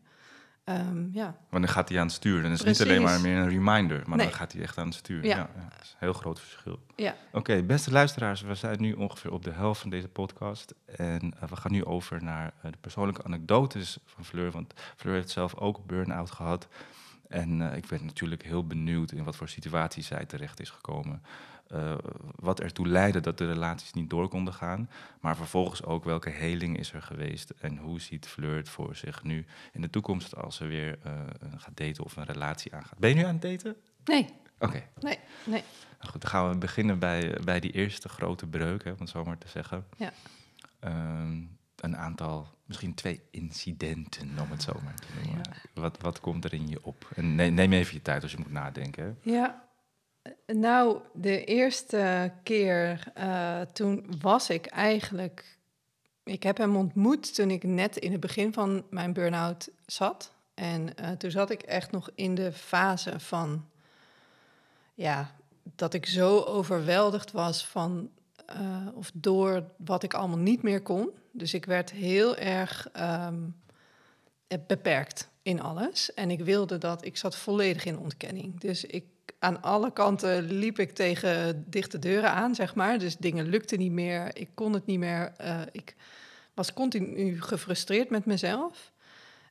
Ehm, 0.63 1.07
ja, 1.11 1.35
Want 1.49 1.63
dan 1.63 1.67
gaat 1.73 1.89
hij 1.89 1.99
aan 1.99 2.05
het 2.05 2.15
stuur. 2.15 2.41
Dan 2.41 2.51
is 2.51 2.57
het 2.59 2.67
niet 2.67 2.81
alleen 2.81 3.01
maar 3.01 3.21
meer 3.21 3.37
een 3.37 3.49
reminder, 3.49 4.01
maar 4.07 4.17
Nee. 4.17 4.25
dan 4.27 4.35
gaat 4.35 4.51
hij 4.53 4.61
echt 4.61 4.77
aan 4.77 4.85
het 4.85 4.95
stuur. 4.95 5.23
Ja. 5.25 5.29
Ja. 5.37 5.49
Ja, 5.55 5.69
dat 5.69 5.81
is 5.81 5.89
een 5.91 5.97
heel 5.99 6.13
groot 6.13 6.39
verschil. 6.39 6.79
ja. 6.95 7.15
Oké, 7.31 7.63
beste 7.63 7.91
luisteraars, 7.91 8.41
we 8.41 8.55
zijn 8.55 8.81
nu 8.81 8.93
ongeveer 8.93 9.31
op 9.31 9.43
de 9.43 9.51
helft 9.51 9.81
van 9.81 9.89
deze 9.89 10.07
podcast. 10.07 10.73
En 10.85 11.33
eh, 11.39 11.49
we 11.49 11.55
gaan 11.55 11.71
nu 11.71 11.85
over 11.85 12.23
naar 12.23 12.53
eh, 12.61 12.71
de 12.71 12.77
persoonlijke 12.81 13.23
anekdotes 13.23 13.97
van 14.05 14.25
Fleur. 14.25 14.51
Want 14.51 14.73
Fleur 14.95 15.13
heeft 15.13 15.29
zelf 15.29 15.55
ook 15.55 15.85
burn-out 15.85 16.31
gehad. 16.31 16.67
En 17.27 17.61
ik 17.61 17.87
ben 17.87 18.05
natuurlijk 18.05 18.43
heel 18.43 18.67
benieuwd 18.67 19.11
in 19.11 19.23
wat 19.23 19.35
voor 19.35 19.49
situaties 19.49 20.07
zij 20.07 20.25
terecht 20.25 20.59
is 20.59 20.69
gekomen. 20.69 21.23
Eh, 21.74 21.95
wat 22.36 22.59
ertoe 22.59 22.88
leidde 22.88 23.19
dat 23.19 23.38
de 23.38 23.47
relaties 23.47 23.93
niet 23.93 24.09
door 24.09 24.28
konden 24.28 24.53
gaan. 24.53 24.89
Maar 25.19 25.36
vervolgens 25.36 25.84
ook 25.84 26.03
welke 26.03 26.30
heling 26.30 26.78
is 26.78 26.93
er 26.93 27.01
geweest. 27.01 27.49
En 27.49 27.78
hoe 27.78 27.99
ziet 28.01 28.28
Fleur 28.28 28.55
het 28.57 28.69
voor 28.69 28.95
zich 28.95 29.24
nu 29.24 29.45
in 29.71 29.82
de 29.82 29.89
toekomst 29.89 30.36
als 30.36 30.55
ze 30.55 30.65
weer 30.65 30.97
eh, 31.03 31.11
gaat 31.57 31.78
daten 31.78 32.03
of 32.03 32.15
een 32.15 32.26
relatie 32.26 32.74
aangaat. 32.76 32.97
Ben 32.99 33.09
je 33.09 33.15
nu 33.15 33.24
aan 33.24 33.38
het 33.39 33.41
daten? 33.41 33.76
Nee, 34.05 34.30
Oké. 34.59 34.84
nee, 34.99 35.19
nee. 35.45 35.63
Nou 35.99 36.11
goed, 36.11 36.21
dan 36.21 36.30
gaan 36.30 36.49
we 36.49 36.57
beginnen 36.57 36.99
bij, 36.99 37.38
bij 37.43 37.59
die 37.59 37.71
eerste 37.71 38.09
grote 38.09 38.47
breuk, 38.47 38.84
hè, 38.84 38.91
om 38.91 38.99
het 38.99 39.09
zo 39.09 39.24
maar 39.24 39.38
te 39.38 39.47
zeggen. 39.47 39.86
Ja. 39.97 40.11
Ehm, 40.80 41.41
een 41.76 41.97
aantal, 41.97 42.47
misschien 42.65 42.93
twee 42.93 43.21
incidenten, 43.32 44.30
om 44.41 44.51
het 44.51 44.63
zo 44.63 44.80
maar 44.84 44.95
te 44.95 45.07
noemen. 45.24 45.41
Wat, 45.74 45.97
wat 46.01 46.19
komt 46.19 46.45
er 46.45 46.53
in 46.53 46.67
je 46.67 46.84
op? 46.84 47.09
En 47.15 47.36
ne- 47.36 47.49
neem 47.49 47.74
even 47.74 47.93
je 47.93 48.01
tijd 48.01 48.21
als 48.24 48.32
je 48.32 48.38
moet 48.38 48.51
nadenken. 48.51 49.03
hè. 49.03 49.32
Ja, 49.32 49.62
nou, 50.45 50.99
de 51.13 51.43
eerste 51.43 52.32
keer 52.43 53.03
eh, 53.13 53.61
toen 53.61 54.05
was 54.21 54.49
ik 54.49 54.65
eigenlijk... 54.65 55.57
Ik 56.24 56.43
heb 56.43 56.57
hem 56.57 56.76
ontmoet 56.76 57.36
toen 57.36 57.51
ik 57.51 57.63
net 57.63 57.97
in 57.97 58.11
het 58.11 58.21
begin 58.21 58.53
van 58.53 58.86
mijn 58.89 59.13
burn-out 59.13 59.69
zat. 59.86 60.34
En 60.53 60.95
eh, 60.95 61.11
toen 61.11 61.32
zat 61.32 61.49
ik 61.49 61.61
echt 61.61 61.91
nog 61.91 62.09
in 62.15 62.36
de 62.36 62.51
fase 62.51 63.19
van... 63.19 63.65
Ja, 64.93 65.36
dat 65.76 65.93
ik 65.93 66.05
zo 66.05 66.39
overweldigd 66.39 67.32
was 67.32 67.65
van... 67.65 68.09
eh, 68.45 68.88
of 68.93 69.11
door 69.13 69.63
wat 69.78 70.03
ik 70.03 70.13
allemaal 70.13 70.38
niet 70.38 70.61
meer 70.61 70.82
kon. 70.82 71.09
Dus 71.32 71.53
ik 71.53 71.65
werd 71.65 71.91
heel 71.91 72.36
erg 72.36 72.89
ehm, 72.91 73.41
eh, 74.47 74.57
beperkt 74.67 75.30
in 75.41 75.61
alles. 75.61 76.13
En 76.13 76.32
ik 76.32 76.39
wilde 76.39 76.78
dat, 76.78 77.05
ik 77.05 77.17
zat 77.17 77.36
volledig 77.36 77.86
in 77.86 77.97
ontkenning. 77.97 78.59
Dus 78.59 78.86
ik, 78.86 79.05
aan 79.43 79.61
alle 79.61 79.93
kanten 79.93 80.51
liep 80.51 80.79
ik 80.79 80.91
tegen 80.91 81.63
dichte 81.67 81.99
deuren 81.99 82.31
aan, 82.31 82.55
zeg 82.55 82.75
maar. 82.75 82.99
Dus 82.99 83.17
dingen 83.17 83.45
lukten 83.45 83.79
niet 83.79 83.91
meer, 83.91 84.37
ik 84.37 84.49
kon 84.53 84.73
het 84.73 84.85
niet 84.85 84.99
meer. 84.99 85.33
eh, 85.37 85.61
ik 85.71 85.95
was 86.53 86.73
continu 86.73 87.41
gefrustreerd 87.41 88.09
met 88.09 88.25
mezelf. 88.25 88.91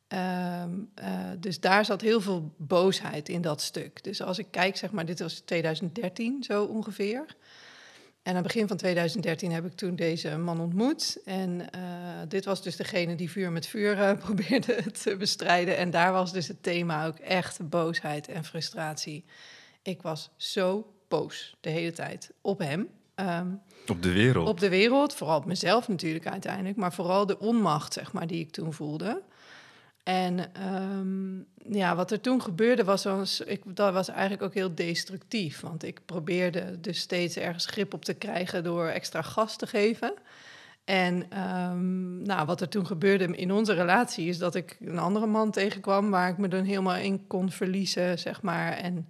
Ehm, 0.09 0.71
eh, 0.95 1.31
dus 1.39 1.61
daar 1.61 1.85
zat 1.85 2.01
heel 2.01 2.21
veel 2.21 2.55
boosheid 2.57 3.29
in 3.29 3.41
dat 3.41 3.61
stuk. 3.61 4.05
Dus 4.05 4.23
als 4.23 4.39
ik 4.39 4.47
kijk, 4.51 4.77
zeg 4.77 4.91
maar, 4.91 5.07
dit 5.07 5.21
was 5.21 5.41
2013 5.41 6.43
zo 6.43 6.65
ongeveer. 6.65 7.37
En 8.23 8.31
aan 8.31 8.43
het 8.43 8.53
begin 8.53 8.69
van 8.69 8.77
2013 8.77 9.53
heb 9.53 9.65
ik 9.65 9.73
toen 9.73 9.97
deze 9.97 10.39
man 10.39 10.61
ontmoet. 10.61 11.19
En 11.25 11.71
eh, 11.71 11.81
dit 12.29 12.45
was 12.45 12.63
dus 12.63 12.77
degene 12.77 13.15
die 13.15 13.31
vuur 13.31 13.53
met 13.53 13.67
vuur 13.67 14.17
probeerde 14.25 14.91
te 14.91 15.17
bestrijden. 15.17 15.77
En 15.77 15.91
daar 15.91 16.13
was 16.13 16.33
dus 16.33 16.49
het 16.49 16.63
thema 16.63 17.07
ook 17.07 17.19
echt 17.19 17.69
boosheid 17.69 18.29
en 18.29 18.45
frustratie. 18.45 19.25
Ik 19.83 20.03
was 20.03 20.31
zo 20.37 20.93
boos 21.09 21.57
de 21.61 21.71
hele 21.71 21.93
tijd 21.93 22.31
op 22.41 22.59
hem. 22.59 22.89
Ehm, 23.15 23.47
Op 23.89 24.03
de 24.03 24.13
wereld. 24.13 24.49
op 24.49 24.61
de 24.61 24.69
wereld, 24.69 25.15
vooral 25.15 25.37
op 25.37 25.45
mezelf 25.45 25.89
natuurlijk 25.89 26.27
uiteindelijk, 26.27 26.77
maar 26.77 26.93
vooral 26.93 27.27
de 27.27 27.39
onmacht, 27.39 27.93
zeg 27.93 28.13
maar, 28.13 28.27
die 28.27 28.41
ik 28.41 28.51
toen 28.51 28.73
voelde. 28.73 29.23
En 30.03 30.55
ehm, 30.55 31.37
ja, 31.75 31.97
wat 31.97 32.11
er 32.11 32.21
toen 32.21 32.43
gebeurde 32.43 32.85
was, 32.85 33.05
was 33.05 33.41
ik, 33.41 33.63
dat 33.77 33.93
was 33.93 34.09
eigenlijk 34.09 34.43
ook 34.43 34.55
heel 34.55 34.75
destructief. 34.75 35.61
Want 35.61 35.83
ik 35.83 36.01
probeerde 36.07 36.81
dus 36.81 36.99
steeds 36.99 37.37
ergens 37.37 37.67
grip 37.67 37.95
op 37.95 38.05
te 38.05 38.15
krijgen 38.15 38.65
door 38.65 38.87
extra 38.87 39.23
gas 39.23 39.57
te 39.57 39.67
geven. 39.67 40.15
En 40.85 41.31
ehm, 41.31 42.23
nou, 42.23 42.47
wat 42.47 42.61
er 42.61 42.69
toen 42.69 42.87
gebeurde 42.87 43.25
in 43.25 43.53
onze 43.53 43.73
relatie 43.73 44.29
is 44.29 44.39
dat 44.39 44.55
ik 44.55 44.77
een 44.81 44.99
andere 44.99 45.27
man 45.27 45.51
tegenkwam 45.51 46.11
waar 46.11 46.29
ik 46.29 46.39
me 46.39 46.49
dan 46.49 46.65
helemaal 46.65 46.97
in 46.97 47.27
kon 47.27 47.51
verliezen, 47.51 48.19
zeg 48.19 48.43
maar. 48.43 48.73
En 48.73 49.09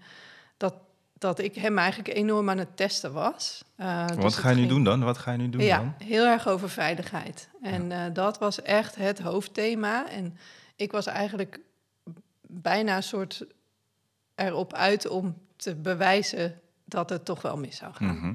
dat, 1.22 1.38
ik 1.38 1.54
hem 1.54 1.78
eigenlijk 1.78 2.16
enorm 2.16 2.50
aan 2.50 2.58
het 2.58 2.76
testen 2.76 3.12
was. 3.12 3.64
Eh, 3.76 4.06
dus 4.06 4.16
Wat 4.16 4.34
ga 4.34 4.48
je 4.48 4.54
nu 4.54 4.60
ging- 4.60 4.72
doen 4.72 4.84
dan? 4.84 5.02
Wat 5.04 5.18
ga 5.18 5.32
je 5.32 5.38
nu 5.38 5.48
doen 5.50 5.60
ja, 5.62 5.76
dan? 5.78 5.94
heel 6.08 6.24
erg 6.26 6.48
over 6.48 6.68
veiligheid. 6.70 7.48
En 7.62 7.92
eh, 7.92 8.00
dat 8.12 8.38
was 8.38 8.62
echt 8.62 8.94
het 8.94 9.18
hoofdthema. 9.18 10.08
En 10.10 10.36
ik 10.76 10.92
was 10.92 11.06
eigenlijk 11.06 11.60
bijna 12.46 12.96
een 12.96 13.02
soort 13.02 13.44
erop 14.34 14.72
uit 14.74 15.08
om 15.08 15.36
te 15.56 15.74
bewijzen 15.74 16.60
dat 16.84 17.10
het 17.10 17.24
toch 17.24 17.42
wel 17.42 17.56
mis 17.56 17.76
zou 17.76 17.92
gaan. 17.94 18.16
Mhm. 18.16 18.34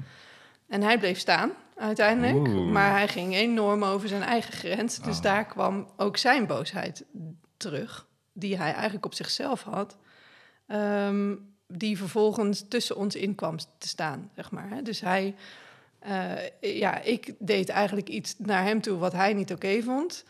En 0.68 0.82
hij 0.82 0.98
bleef 0.98 1.18
staan 1.18 1.50
uiteindelijk, 1.76 2.48
Oeh. 2.48 2.72
maar 2.72 2.90
hij 2.90 3.08
ging 3.08 3.34
enorm 3.34 3.84
over 3.84 4.08
zijn 4.08 4.22
eigen 4.22 4.52
grens. 4.52 4.98
Dus 5.00 5.16
Oh. 5.16 5.22
daar 5.22 5.44
kwam 5.46 5.88
ook 5.96 6.16
zijn 6.16 6.46
boosheid 6.46 7.04
terug, 7.56 8.06
die 8.32 8.56
hij 8.56 8.72
eigenlijk 8.72 9.04
op 9.06 9.14
zichzelf 9.14 9.62
had. 9.62 9.96
ehm, 10.66 11.34
die 11.68 11.98
vervolgens 11.98 12.64
tussen 12.68 12.96
ons 12.96 13.14
in 13.14 13.34
kwam 13.34 13.56
te 13.78 13.88
staan, 13.88 14.30
zeg 14.34 14.50
maar. 14.50 14.68
hè. 14.70 14.82
Dus 14.82 15.00
hij, 15.00 15.34
eh, 15.98 16.78
ja, 16.78 17.00
ik 17.00 17.34
deed 17.38 17.68
eigenlijk 17.68 18.08
iets 18.08 18.34
naar 18.38 18.64
hem 18.64 18.80
toe 18.80 18.98
wat 18.98 19.12
hij 19.12 19.32
niet 19.32 19.52
oké 19.52 19.82
vond. 19.82 20.24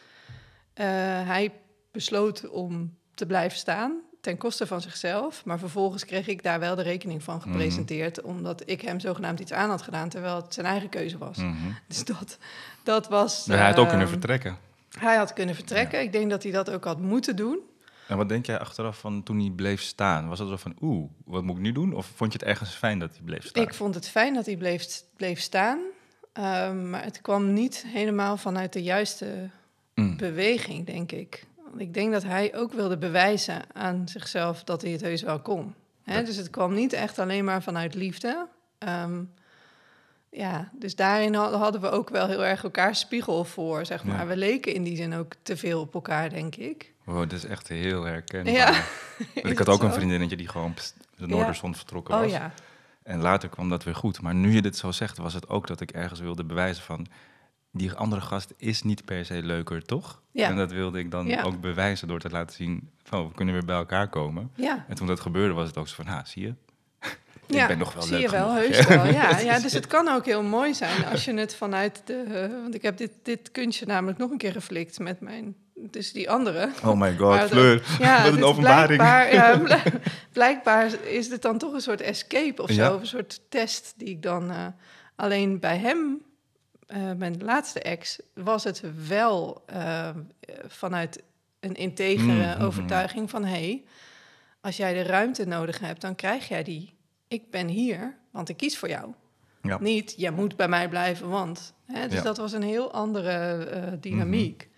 Eh, 0.74 0.86
hij 1.26 1.52
besloot 1.92 2.48
om 2.48 2.96
te 3.14 3.26
blijven 3.26 3.58
staan 3.58 3.92
ten 4.20 4.36
koste 4.36 4.66
van 4.66 4.80
zichzelf. 4.80 5.44
Maar 5.44 5.58
vervolgens 5.58 6.04
kreeg 6.04 6.26
ik 6.26 6.42
daar 6.42 6.60
wel 6.60 6.74
de 6.74 6.82
rekening 6.82 7.22
van 7.22 7.36
Mhm. 7.36 7.48
gepresenteerd... 7.50 8.20
omdat 8.22 8.62
ik 8.64 8.80
hem 8.80 9.00
zogenaamd 9.00 9.40
iets 9.40 9.52
aan 9.52 9.70
had 9.70 9.82
gedaan... 9.82 10.08
terwijl 10.08 10.36
het 10.36 10.54
zijn 10.54 10.66
eigen 10.66 10.88
keuze 10.88 11.18
was. 11.18 11.36
Mhm. 11.36 11.54
Dus 11.88 12.04
dat, 12.04 12.38
dat 12.82 13.08
was... 13.08 13.44
Ja, 13.44 13.54
hij 13.54 13.66
had 13.66 13.76
ook 13.78 13.84
eh, 13.84 13.90
kunnen 13.90 14.08
vertrekken. 14.08 14.58
Hij 14.98 15.16
had 15.16 15.32
kunnen 15.32 15.54
vertrekken. 15.54 16.00
Ik 16.00 16.12
denk 16.12 16.30
dat 16.30 16.42
hij 16.42 16.52
dat 16.52 16.70
ook 16.70 16.84
had 16.84 16.98
moeten 17.00 17.36
doen. 17.36 17.58
En 18.08 18.16
wat 18.16 18.28
denk 18.28 18.46
jij 18.46 18.58
achteraf 18.58 18.98
van 18.98 19.22
toen 19.22 19.38
hij 19.40 19.50
bleef 19.50 19.80
staan? 19.82 20.28
Was 20.28 20.38
dat 20.38 20.48
zo 20.48 20.56
van, 20.56 20.76
oeh, 20.80 21.10
wat 21.24 21.42
moet 21.42 21.56
ik 21.56 21.62
nu 21.62 21.72
doen? 21.72 21.92
Of 21.94 22.06
vond 22.14 22.32
je 22.32 22.38
het 22.38 22.48
ergens 22.48 22.70
fijn 22.70 22.98
dat 22.98 23.10
hij 23.10 23.20
bleef 23.24 23.46
staan? 23.46 23.62
Ik 23.62 23.74
vond 23.74 23.94
het 23.94 24.08
fijn 24.08 24.34
dat 24.34 24.46
hij 24.46 24.56
bleef, 24.56 25.02
bleef 25.16 25.40
staan. 25.40 25.78
Ehm, 26.32 26.90
maar 26.90 27.04
het 27.04 27.20
kwam 27.20 27.52
niet 27.52 27.84
helemaal 27.86 28.36
vanuit 28.36 28.72
de 28.72 28.82
juiste 28.82 29.50
Mm. 29.94 30.16
beweging, 30.16 30.86
denk 30.86 31.12
ik. 31.12 31.46
Want 31.68 31.80
ik 31.80 31.94
denk 31.94 32.12
dat 32.12 32.22
hij 32.22 32.56
ook 32.56 32.72
wilde 32.72 32.98
bewijzen 32.98 33.62
aan 33.72 34.08
zichzelf 34.08 34.64
dat 34.64 34.82
hij 34.82 34.90
het 34.90 35.00
heus 35.00 35.22
wel 35.22 35.40
kon. 35.40 35.74
Hè? 36.02 36.14
Dat- 36.14 36.26
Dus 36.26 36.36
het 36.36 36.50
kwam 36.50 36.74
niet 36.74 36.92
echt 36.92 37.18
alleen 37.18 37.44
maar 37.44 37.62
vanuit 37.62 37.94
liefde. 37.94 38.46
Ehm, 38.78 39.22
ja, 40.30 40.70
dus 40.72 40.96
daarin 40.96 41.34
had- 41.34 41.52
hadden 41.54 41.80
we 41.80 41.90
ook 41.90 42.08
wel 42.10 42.26
heel 42.26 42.44
erg 42.44 42.62
elkaar 42.64 42.94
spiegel 42.94 43.44
voor, 43.44 43.86
zeg 43.86 44.04
maar. 44.04 44.18
Ja. 44.18 44.26
We 44.26 44.36
leken 44.36 44.74
in 44.74 44.82
die 44.82 44.96
zin 44.96 45.14
ook 45.14 45.32
te 45.42 45.56
veel 45.56 45.80
op 45.80 45.94
elkaar, 45.94 46.30
denk 46.30 46.54
ik. 46.56 46.92
Wow, 47.04 47.18
dat 47.20 47.32
is 47.32 47.44
echt 47.44 47.68
heel 47.68 48.02
herkenbaar. 48.04 48.52
Ja. 48.52 48.82
Ik 49.34 49.58
had 49.62 49.68
ook 49.68 49.82
een 49.82 49.92
vriendinnetje 49.92 50.36
die 50.36 50.48
gewoon 50.48 50.74
de 51.16 51.26
Noorderzon 51.26 51.74
vertrokken 51.74 52.14
Oh 52.14 52.20
was. 52.20 52.30
ja, 52.30 52.52
En 53.02 53.20
later 53.20 53.48
kwam 53.48 53.68
dat 53.68 53.84
weer 53.84 53.94
goed. 53.94 54.20
Maar 54.22 54.34
nu 54.34 54.52
je 54.52 54.62
dit 54.62 54.76
zo 54.76 54.90
zegt, 54.92 55.16
was 55.18 55.34
het 55.34 55.48
ook 55.48 55.66
dat 55.66 55.80
ik 55.80 55.90
ergens 55.90 56.20
wilde 56.20 56.44
bewijzen 56.44 56.82
van... 56.84 57.06
die 57.72 57.92
andere 57.92 58.20
gast 58.20 58.54
is 58.56 58.82
niet 58.82 59.04
per 59.04 59.24
se 59.24 59.42
leuker, 59.42 59.84
toch? 59.84 60.22
Ja. 60.32 60.48
En 60.48 60.56
dat 60.56 60.72
wilde 60.72 60.98
ik 60.98 61.10
dan 61.10 61.38
ook 61.42 61.60
bewijzen 61.60 62.08
door 62.08 62.20
te 62.20 62.30
laten 62.30 62.56
zien... 62.56 62.90
van 63.02 63.28
we 63.28 63.34
kunnen 63.34 63.54
weer 63.54 63.64
bij 63.64 63.76
elkaar 63.76 64.08
komen. 64.08 64.50
ja. 64.54 64.84
En 64.88 64.94
toen 64.94 65.06
dat 65.06 65.20
gebeurde 65.20 65.54
was 65.54 65.66
het 65.66 65.76
ook 65.76 65.88
zo 65.88 65.94
van, 65.94 66.06
ha, 66.06 66.24
zie 66.24 66.42
je? 66.42 66.54
Ja, 67.56 67.62
ik 67.62 67.68
ben 67.68 67.78
nog 67.78 67.92
wel 67.92 68.02
zie 68.02 68.12
leuk 68.12 68.20
je 68.20 68.30
wel, 68.30 68.48
genoeg. 68.48 68.62
heus 68.62 68.86
wel. 68.86 69.04
Ja, 69.20 69.38
ja, 69.38 69.58
dus 69.60 69.72
het 69.72 69.86
kan 69.86 70.08
ook 70.08 70.24
heel 70.24 70.42
mooi 70.42 70.74
zijn 70.74 71.06
als 71.06 71.24
je 71.24 71.34
het 71.34 71.54
vanuit 71.54 72.02
de... 72.04 72.48
want 72.62 72.74
ik 72.74 72.82
heb 72.82 72.96
dit, 72.96 73.10
dit 73.22 73.50
kunstje 73.52 73.86
namelijk 73.86 74.18
nog 74.18 74.30
een 74.30 74.38
keer 74.38 74.52
geflikt 74.52 74.98
met 74.98 75.20
mijn... 75.20 75.56
Dus 75.74 76.12
die 76.12 76.30
andere. 76.30 76.70
Oh 76.84 77.00
my 77.00 77.16
god, 77.16 77.40
Fleur. 77.40 77.82
Ja, 77.98 78.22
Wat 78.24 78.32
een 78.32 78.44
openbaring. 78.44 79.00
Blijkbaar, 79.00 79.34
ja, 79.34 79.58
bl- 79.80 79.96
blijkbaar 80.32 81.04
is 81.04 81.28
het 81.28 81.42
dan 81.42 81.58
toch 81.58 81.72
een 81.72 81.80
soort 81.80 82.00
escape 82.00 82.62
of 82.62 82.70
zo. 82.70 82.82
Ja. 82.82 82.94
Of 82.94 83.00
een 83.00 83.06
soort 83.06 83.40
test 83.48 83.94
die 83.96 84.08
ik 84.08 84.22
dan... 84.22 84.50
eh, 84.50 84.66
alleen 85.16 85.60
bij 85.60 85.78
hem, 85.78 86.22
eh, 86.86 86.98
mijn 87.16 87.44
laatste 87.44 87.80
ex, 87.80 88.18
was 88.34 88.64
het 88.64 88.82
wel 89.08 89.62
eh, 89.66 90.08
vanuit 90.66 91.22
een 91.60 91.74
integere 91.74 92.32
Mm, 92.32 92.56
mm, 92.58 92.64
overtuiging 92.64 93.30
van... 93.30 93.44
hé, 93.44 93.50
hey, 93.50 93.84
als 94.60 94.76
jij 94.76 94.92
de 94.94 95.02
ruimte 95.02 95.46
nodig 95.46 95.78
hebt, 95.78 96.00
dan 96.00 96.14
krijg 96.14 96.48
jij 96.48 96.62
die. 96.62 96.96
Ik 97.28 97.50
ben 97.50 97.68
hier, 97.68 98.16
want 98.30 98.48
ik 98.48 98.56
kies 98.56 98.78
voor 98.78 98.88
jou. 98.88 99.12
Ja. 99.62 99.78
Niet, 99.80 100.14
jij 100.16 100.30
moet 100.30 100.56
bij 100.56 100.68
mij 100.68 100.88
blijven, 100.88 101.28
want... 101.28 101.72
Hè, 101.84 102.02
dus 102.02 102.12
Ja. 102.12 102.16
Mhm. 102.16 102.24
dat 102.26 102.36
was 102.36 102.52
een 102.52 102.62
heel 102.62 102.92
andere 102.92 103.30
eh, 103.64 103.92
dynamiek. 104.00 104.68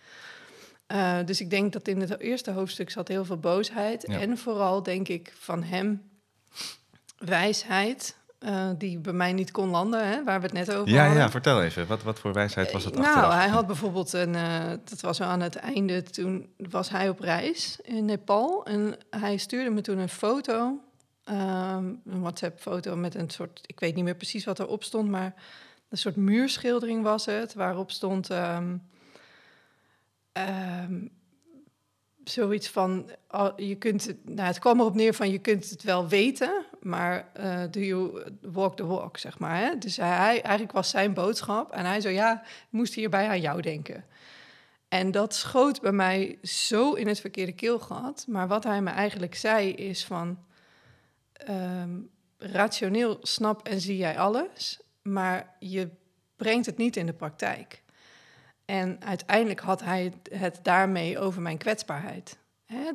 Eh, 0.86 1.18
dus 1.24 1.40
ik 1.40 1.50
denk 1.50 1.72
dat 1.72 1.88
in 1.88 2.00
het 2.00 2.20
eerste 2.20 2.50
hoofdstuk 2.50 2.90
zat 2.90 3.08
heel 3.08 3.24
veel 3.24 3.36
boosheid. 3.38 4.04
Ja. 4.06 4.20
En 4.20 4.38
vooral 4.38 4.82
denk 4.82 5.08
ik 5.08 5.32
van 5.38 5.62
hem 5.62 6.02
wijsheid, 7.18 8.16
eh, 8.38 8.70
die 8.78 8.98
bij 8.98 9.12
mij 9.12 9.32
niet 9.32 9.50
kon 9.50 9.68
landen, 9.68 10.08
hè, 10.08 10.24
waar 10.24 10.40
we 10.40 10.46
het 10.46 10.54
net 10.54 10.72
over 10.74 10.92
Ja, 10.92 11.02
hadden. 11.04 11.22
ja, 11.22 11.30
vertel 11.30 11.62
even. 11.62 11.86
Wat, 11.86 12.02
wat 12.02 12.18
voor 12.18 12.32
wijsheid 12.32 12.72
was 12.72 12.84
het 12.84 12.94
nou, 12.94 13.06
achteraf? 13.06 13.34
hij 13.34 13.48
had 13.48 13.66
bijvoorbeeld 13.66 14.12
een, 14.12 14.32
dat 14.84 15.00
was 15.00 15.20
aan 15.20 15.40
het 15.40 15.56
einde, 15.56 16.02
toen 16.02 16.52
was 16.56 16.88
hij 16.90 17.08
op 17.08 17.20
reis 17.20 17.78
in 17.82 18.04
Nepal 18.04 18.64
en 18.66 18.96
hij 19.10 19.36
stuurde 19.36 19.70
me 19.70 19.80
toen 19.80 19.98
een 19.98 20.08
foto, 20.08 20.80
ehm, 21.24 21.84
een 22.04 22.20
WhatsApp-foto 22.20 22.96
met 22.96 23.14
een 23.14 23.30
soort, 23.30 23.60
ik 23.66 23.80
weet 23.80 23.94
niet 23.94 24.04
meer 24.04 24.14
precies 24.16 24.44
wat 24.44 24.58
erop 24.58 24.84
stond, 24.84 25.08
maar 25.08 25.34
een 25.88 25.98
soort 25.98 26.16
muurschildering 26.16 27.02
was 27.02 27.26
het, 27.26 27.54
waarop 27.54 27.90
stond 27.90 28.30
ehm, 28.30 28.76
ehm, 30.32 31.06
zoiets 32.24 32.68
van, 32.68 33.10
je 33.56 33.74
kunt, 33.74 34.06
het- 34.06 34.24
nou, 34.28 34.46
het 34.46 34.58
kwam 34.58 34.80
erop 34.80 34.94
neer 34.94 35.14
van 35.14 35.30
je 35.30 35.38
kunt 35.38 35.70
het 35.70 35.82
wel 35.82 36.08
weten, 36.08 36.64
maar 36.80 37.28
eh 37.32 37.62
do 37.70 37.80
you 37.80 38.22
walk 38.42 38.76
the 38.76 38.86
walk, 38.86 39.16
zeg 39.18 39.38
maar. 39.38 39.56
Hè? 39.56 39.78
Dus 39.78 39.96
hij, 39.96 40.42
eigenlijk 40.42 40.72
was 40.72 40.90
zijn 40.90 41.14
boodschap 41.14 41.72
en 41.72 41.84
hij 41.84 42.00
zo, 42.00 42.08
ja, 42.08 42.42
moest 42.70 42.94
hierbij 42.94 43.28
aan 43.28 43.40
jou 43.40 43.60
denken. 43.62 44.04
En 44.88 45.10
dat 45.10 45.34
schoot 45.34 45.80
bij 45.80 45.92
mij 45.92 46.38
zo 46.42 46.92
in 46.92 47.06
het 47.08 47.20
verkeerde 47.20 47.52
keelgat. 47.52 48.24
Maar 48.28 48.48
wat 48.48 48.64
hij 48.64 48.82
me 48.82 48.90
eigenlijk 48.90 49.34
zei 49.34 49.72
is 49.72 50.04
van... 50.04 50.38
ehm, 51.46 51.90
rationeel 52.38 53.18
snap 53.22 53.68
en 53.68 53.80
zie 53.80 53.96
jij 53.96 54.18
alles, 54.18 54.80
maar 55.02 55.56
je 55.58 55.88
brengt 56.36 56.66
het 56.66 56.76
niet 56.76 56.96
in 56.96 57.06
de 57.06 57.12
praktijk. 57.12 57.82
En 58.64 58.96
uiteindelijk 59.04 59.60
had 59.60 59.82
hij 59.82 60.12
het, 60.30 60.60
daarmee 60.62 61.18
over 61.18 61.42
mijn 61.42 61.58
kwetsbaarheid. 61.58 62.38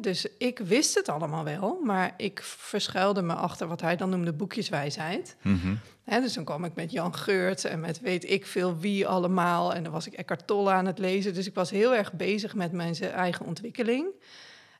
Dus 0.02 0.28
ik 0.38 0.60
wist 0.60 0.96
het 0.96 1.10
allemaal 1.10 1.44
wel, 1.44 1.80
maar 1.84 2.14
ik 2.18 2.42
verschuilde 2.44 3.22
me 3.22 3.34
achter 3.34 3.68
wat 3.68 3.82
hij 3.82 3.96
dan 3.96 4.10
noemde 4.10 4.34
boekjeswijsheid. 4.34 5.36
Mhm. 5.42 5.76
Dus 6.06 6.34
dan 6.34 6.44
kwam 6.44 6.64
ik 6.64 6.76
met 6.76 6.92
Jan 6.92 7.16
Geurt 7.16 7.66
en 7.66 7.80
met 7.80 8.00
weet 8.00 8.30
ik 8.30 8.46
veel 8.46 8.78
wie 8.78 9.08
allemaal. 9.08 9.74
En 9.74 9.84
dan 9.84 9.92
was 9.92 10.08
ik 10.08 10.14
Eckhart 10.14 10.48
Tolle 10.48 10.72
aan 10.72 10.86
het 10.86 11.00
lezen. 11.00 11.34
Dus 11.34 11.48
ik 11.48 11.54
was 11.54 11.70
heel 11.70 11.96
erg 11.96 12.14
bezig 12.14 12.56
met 12.56 12.72
mijn 12.72 12.96
eigen 12.96 13.46
ontwikkeling. 13.46 14.08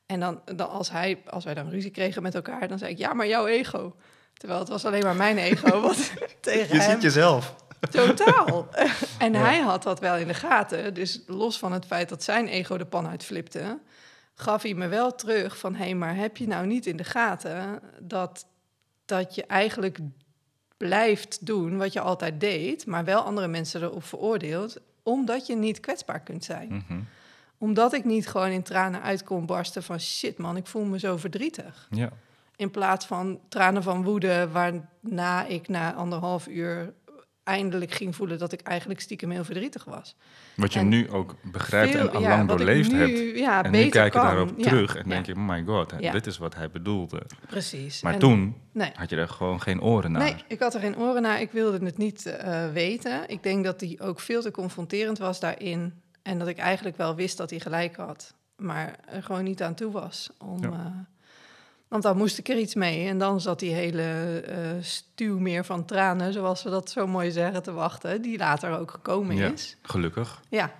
En 0.06 0.20
dan, 0.20 0.40
dan 0.54 0.70
als, 0.70 0.90
hij, 0.90 1.22
als 1.26 1.44
wij 1.44 1.54
dan 1.54 1.68
ruzie 1.68 1.90
kregen 1.90 2.22
met 2.22 2.34
elkaar, 2.34 2.68
dan 2.68 2.78
zei 2.78 2.90
ik, 2.90 2.98
ja, 2.98 3.12
maar 3.14 3.26
jouw 3.26 3.46
ego. 3.46 3.96
Terwijl 4.34 4.60
het 4.60 4.68
was 4.68 4.84
alleen 4.84 5.02
maar 5.02 5.16
mijn 5.16 5.38
ego 5.38 5.80
wat 5.86 6.12
tegen 6.40 6.74
Je 6.76 6.82
hem... 6.82 6.90
ziet 6.90 7.02
jezelf. 7.02 7.54
Totaal. 7.90 8.68
en 9.18 9.32
Ja. 9.32 9.38
hij 9.38 9.58
had 9.60 9.82
dat 9.82 10.00
wel 10.00 10.16
in 10.16 10.26
de 10.26 10.34
gaten. 10.34 10.94
Dus 10.94 11.22
los 11.26 11.58
van 11.58 11.72
het 11.72 11.86
feit 11.86 12.08
dat 12.08 12.22
zijn 12.22 12.48
ego 12.48 12.76
de 12.76 12.84
pan 12.86 13.08
uitflipte, 13.08 13.78
gaf 14.34 14.62
hij 14.62 14.74
me 14.74 14.88
wel 14.88 15.14
terug 15.14 15.58
van: 15.58 15.74
hé, 15.74 15.84
hey, 15.84 15.94
maar 15.94 16.16
heb 16.16 16.36
je 16.36 16.46
nou 16.46 16.66
niet 16.66 16.86
in 16.86 16.96
de 16.96 17.04
gaten 17.04 17.80
dat, 18.00 18.46
dat 19.04 19.34
je 19.34 19.46
eigenlijk 19.46 19.98
blijft 20.76 21.46
doen 21.46 21.76
wat 21.78 21.92
je 21.92 22.00
altijd 22.00 22.40
deed, 22.40 22.86
maar 22.86 23.04
wel 23.04 23.20
andere 23.22 23.48
mensen 23.48 23.82
erop 23.82 24.04
veroordeelt, 24.04 24.76
omdat 25.02 25.46
je 25.46 25.56
niet 25.56 25.80
kwetsbaar 25.80 26.20
kunt 26.20 26.44
zijn? 26.44 26.68
Mhm. 26.68 27.00
Omdat 27.58 27.92
ik 27.92 28.04
niet 28.04 28.28
gewoon 28.28 28.48
in 28.50 28.62
tranen 28.62 29.02
uit 29.02 29.22
kon 29.24 29.46
barsten 29.46 29.82
van 29.82 30.00
shit 30.00 30.38
man, 30.38 30.56
ik 30.56 30.66
voel 30.66 30.84
me 30.84 30.98
zo 30.98 31.16
verdrietig. 31.16 31.86
Ja. 31.90 32.08
In 32.56 32.70
plaats 32.70 33.06
van 33.06 33.40
tranen 33.48 33.82
van 33.82 34.02
woede, 34.02 34.48
waarna 34.52 35.46
ik 35.46 35.68
na 35.68 35.94
anderhalf 35.94 36.46
uur 36.48 36.92
eindelijk 37.44 37.92
ging 37.92 38.16
voelen 38.16 38.38
dat 38.38 38.52
ik 38.52 38.60
eigenlijk 38.60 39.00
stiekem 39.00 39.30
heel 39.30 39.44
verdrietig 39.44 39.84
was. 39.84 40.16
Wat 40.56 40.72
je 40.72 40.78
En 40.78 40.88
nu 40.88 41.10
ook 41.10 41.34
begrijpt 41.42 41.92
Veel- 41.92 42.08
en 42.08 42.14
al 42.14 42.20
lang 42.22 42.48
doorleefd 42.48 42.92
nu, 42.92 42.98
hebt. 42.98 43.38
Ja, 43.38 43.64
En 43.64 43.70
nu 43.70 43.88
kijk 43.88 44.12
je 44.14 44.18
daarop 44.20 44.52
Ja, 44.56 44.62
terug 44.62 44.96
en 44.96 45.08
denk 45.08 45.26
je, 45.26 45.32
oh 45.34 45.48
my 45.48 45.62
god, 45.66 45.90
hè, 45.90 46.10
dit 46.10 46.26
is 46.26 46.38
wat 46.38 46.54
hij 46.54 46.70
bedoelde. 46.70 47.22
Precies. 47.48 48.02
Maar 48.02 48.12
En- 48.12 48.18
toen 48.18 48.54
Nee. 48.72 48.90
had 48.94 49.10
je 49.10 49.16
er 49.16 49.28
gewoon 49.28 49.60
geen 49.60 49.80
oren 49.82 50.12
naar. 50.12 50.22
Nee, 50.22 50.36
ik 50.48 50.60
had 50.60 50.74
er 50.74 50.80
geen 50.80 50.98
oren 50.98 51.22
naar. 51.22 51.40
Ik 51.40 51.50
wilde 51.50 51.84
het 51.84 51.98
niet 51.98 52.26
eh, 52.26 52.72
weten. 52.72 53.28
Ik 53.28 53.42
denk 53.42 53.64
dat 53.64 53.80
hij 53.80 53.98
ook 54.02 54.20
veel 54.20 54.42
te 54.42 54.50
confronterend 54.50 55.18
was 55.18 55.40
daarin. 55.40 55.92
En 56.26 56.38
dat 56.38 56.48
ik 56.48 56.58
eigenlijk 56.58 56.96
wel 56.96 57.14
wist 57.14 57.36
dat 57.36 57.50
hij 57.50 57.60
gelijk 57.60 57.96
had. 57.96 58.34
Maar 58.56 58.96
er 59.08 59.22
gewoon 59.22 59.44
niet 59.44 59.62
aan 59.62 59.74
toe 59.74 59.92
was. 59.92 60.30
Om, 60.38 60.62
Ja. 60.62 60.68
eh, 60.70 60.86
want 61.88 62.02
dan 62.02 62.16
moest 62.16 62.38
ik 62.38 62.48
er 62.48 62.58
iets 62.58 62.74
mee. 62.74 63.08
En 63.08 63.18
dan 63.18 63.40
zat 63.40 63.58
die 63.58 63.72
hele 63.72 64.02
eh 64.40 64.70
stuw 64.80 65.38
meer 65.38 65.64
van 65.64 65.84
tranen, 65.84 66.32
zoals 66.32 66.62
we 66.62 66.70
dat 66.70 66.90
zo 66.90 67.06
mooi 67.06 67.30
zeggen, 67.30 67.62
te 67.62 67.72
wachten. 67.72 68.22
Die 68.22 68.38
later 68.38 68.78
ook 68.78 68.90
gekomen 68.90 69.36
Ja. 69.36 69.50
is. 69.50 69.76
Gelukkig. 69.82 70.40
Ja, 70.48 70.72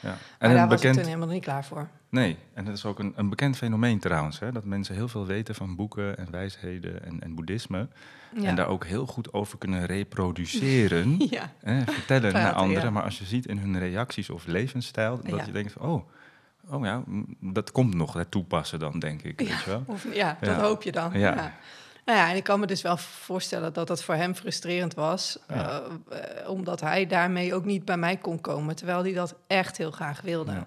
Ja. 0.00 0.08
maar 0.08 0.18
En 0.38 0.50
daar 0.50 0.62
een 0.62 0.68
was 0.68 0.72
ik 0.74 0.76
bekend, 0.80 0.96
toen 0.96 1.06
helemaal 1.06 1.34
niet 1.34 1.42
klaar 1.44 1.64
voor. 1.64 1.88
nee, 2.08 2.38
en 2.54 2.64
dat 2.64 2.76
is 2.76 2.84
ook 2.84 2.98
een, 2.98 3.12
een 3.16 3.28
bekend 3.28 3.56
fenomeen 3.56 3.98
trouwens, 3.98 4.38
hè, 4.38 4.52
dat 4.52 4.64
mensen 4.64 4.94
heel 4.94 5.08
veel 5.08 5.26
weten 5.26 5.54
van 5.54 5.76
boeken 5.76 6.18
en 6.18 6.30
wijsheden 6.30 7.04
en, 7.04 7.20
en 7.20 7.34
boeddhisme. 7.34 7.88
Ja. 8.34 8.48
En 8.48 8.54
daar 8.54 8.68
ook 8.68 8.84
heel 8.84 9.06
goed 9.06 9.32
over 9.32 9.58
kunnen 9.58 9.86
reproduceren. 9.86 11.16
ja. 11.30 11.52
hè, 11.60 11.84
vertellen 11.84 12.32
naar 12.32 12.52
anderen. 12.52 12.82
ja. 12.82 12.90
Maar 12.90 13.02
als 13.02 13.18
je 13.18 13.24
ziet 13.24 13.46
in 13.46 13.58
hun 13.58 13.78
reacties 13.78 14.30
of 14.30 14.46
levensstijl, 14.46 15.20
dat 15.22 15.46
je 15.46 15.52
denkt 15.52 15.72
van, 15.72 15.82
oh, 15.82 16.08
oh 16.70 16.84
ja, 16.84 17.02
dat 17.40 17.72
komt 17.72 17.94
nog, 17.94 18.12
het 18.12 18.30
toepassen 18.30 18.78
dan, 18.78 18.98
denk 18.98 19.22
ik. 19.22 19.38
Weet 19.38 19.48
je 19.48 19.70
wel? 19.70 19.82
Of, 19.86 20.14
ja, 20.14 20.36
dat 20.40 20.56
hoop 20.56 20.82
je 20.82 20.92
dan. 20.92 21.18
Ja. 21.18 21.54
Nou 22.04 22.18
ja, 22.18 22.30
en 22.30 22.36
ik 22.36 22.44
kan 22.44 22.60
me 22.60 22.66
dus 22.66 22.82
wel 22.82 22.96
voorstellen 22.96 23.72
dat 23.72 23.86
dat 23.86 24.02
voor 24.02 24.14
hem 24.14 24.34
frustrerend 24.34 24.94
was. 24.94 25.38
Eh, 25.46 25.76
omdat 26.46 26.80
hij 26.80 27.06
daarmee 27.06 27.54
ook 27.54 27.64
niet 27.64 27.84
bij 27.84 27.96
mij 27.96 28.16
kon 28.16 28.40
komen. 28.40 28.76
Terwijl 28.76 29.02
hij 29.02 29.12
dat 29.12 29.34
echt 29.46 29.76
heel 29.76 29.90
graag 29.90 30.20
wilde. 30.20 30.52
Ja. 30.52 30.66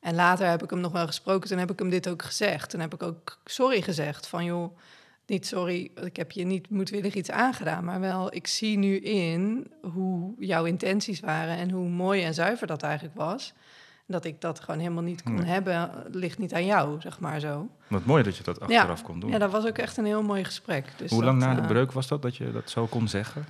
En 0.00 0.14
later 0.14 0.48
heb 0.48 0.62
ik 0.62 0.70
hem 0.70 0.80
nog 0.80 0.92
wel 0.92 1.06
gesproken. 1.06 1.48
Toen 1.48 1.58
heb 1.58 1.70
ik 1.70 1.78
hem 1.78 1.90
dit 1.90 2.08
ook 2.08 2.22
gezegd. 2.22 2.70
Toen 2.70 2.80
heb 2.80 2.94
ik 2.94 3.02
ook 3.02 3.38
sorry 3.44 3.82
gezegd. 3.82 4.26
Van 4.26 4.44
joh, 4.44 4.78
niet 5.28 5.46
sorry, 5.46 5.90
ik 6.04 6.16
heb 6.16 6.30
je 6.30 6.44
niet 6.44 6.70
moedwillig 6.70 7.14
iets 7.14 7.30
aangedaan. 7.30 7.84
Maar 7.84 8.00
wel, 8.00 8.34
ik 8.34 8.46
zie 8.46 8.78
nu 8.78 8.96
in 8.98 9.70
hoe 9.82 10.34
jouw 10.38 10.64
intenties 10.64 11.20
waren. 11.20 11.56
En 11.56 11.70
hoe 11.70 11.88
mooi 11.88 12.22
en 12.22 12.34
zuiver 12.34 12.66
dat 12.66 12.82
eigenlijk 12.82 13.16
was. 13.16 13.52
Dat 14.06 14.24
ik 14.24 14.40
dat 14.40 14.60
gewoon 14.60 14.80
helemaal 14.80 15.02
niet 15.02 15.22
kon 15.22 15.34
Nee. 15.34 15.44
hebben, 15.44 15.90
ligt 16.10 16.38
niet 16.38 16.54
aan 16.54 16.64
jou, 16.66 17.00
zeg 17.00 17.20
maar 17.20 17.40
zo. 17.40 17.68
Wat 17.88 18.04
mooi 18.04 18.22
dat 18.22 18.36
je 18.36 18.42
dat 18.42 18.60
achteraf 18.60 19.02
kon 19.02 19.20
doen. 19.20 19.30
Ja, 19.30 19.38
dat 19.38 19.50
was 19.50 19.66
ook 19.66 19.78
echt 19.78 19.96
een 19.96 20.04
heel 20.04 20.22
mooi 20.22 20.44
gesprek. 20.44 20.92
Dus 20.96 21.10
Hoe 21.10 21.24
lang 21.24 21.38
na 21.38 21.54
de 21.54 21.60
eh, 21.60 21.66
breuk 21.66 21.92
was 21.92 22.08
dat, 22.08 22.22
dat 22.22 22.36
je 22.36 22.52
dat 22.52 22.70
zo 22.70 22.86
kon 22.86 23.08
zeggen? 23.08 23.44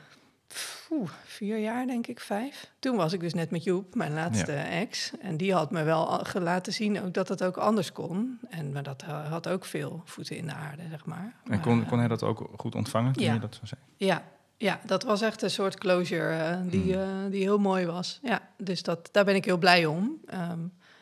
Oeh, 0.99 1.11
vier 1.24 1.59
jaar 1.59 1.86
denk 1.86 2.07
ik, 2.07 2.20
vijf. 2.20 2.70
Toen 2.78 2.96
was 2.96 3.12
ik 3.12 3.20
dus 3.20 3.34
net 3.34 3.51
met 3.51 3.64
Joep, 3.64 3.94
mijn 3.94 4.12
laatste 4.12 4.53
ex. 4.53 5.12
En 5.20 5.36
die 5.36 5.53
had 5.53 5.70
me 5.70 5.82
wel 5.82 6.22
laten 6.34 6.72
zien 6.72 7.03
ook 7.03 7.14
dat 7.14 7.28
het 7.28 7.44
ook 7.44 7.57
anders 7.57 7.92
kon. 7.92 8.38
En 8.49 8.72
maar 8.72 8.82
dat 8.82 9.03
eh, 9.03 9.30
had 9.30 9.49
ook 9.49 9.64
veel 9.64 10.03
voeten 10.05 10.36
in 10.36 10.46
de 10.46 10.53
aarde, 10.53 10.82
zeg 10.90 11.05
maar. 11.05 11.34
En 11.44 11.51
Maar, 11.51 11.61
kon, 11.61 11.82
eh, 11.82 11.88
kon 11.88 11.99
hij 11.99 12.09
dat 12.09 12.22
ook 12.22 12.51
goed 12.57 12.74
ontvangen 12.74 13.12
toen 13.12 13.24
ja. 13.24 13.32
je 13.32 13.40
dat 13.40 13.55
zo 13.55 13.66
zei? 13.66 13.80
Ja, 13.96 14.22
Ja, 14.57 14.80
dat 14.84 15.03
was 15.03 15.20
echt 15.20 15.42
een 15.42 15.51
soort 15.51 15.78
closure 15.78 16.36
eh, 16.36 16.59
die, 16.70 16.96
Hmm. 16.96 17.30
die 17.30 17.42
heel 17.42 17.59
mooi 17.59 17.86
was. 17.86 18.18
Ja, 18.22 18.49
dus 18.57 18.82
dat, 18.82 19.09
daar 19.12 19.24
ben 19.24 19.34
ik 19.34 19.44
heel 19.44 19.59
blij 19.59 19.86
om. 19.86 20.20
Ehm, 20.26 20.61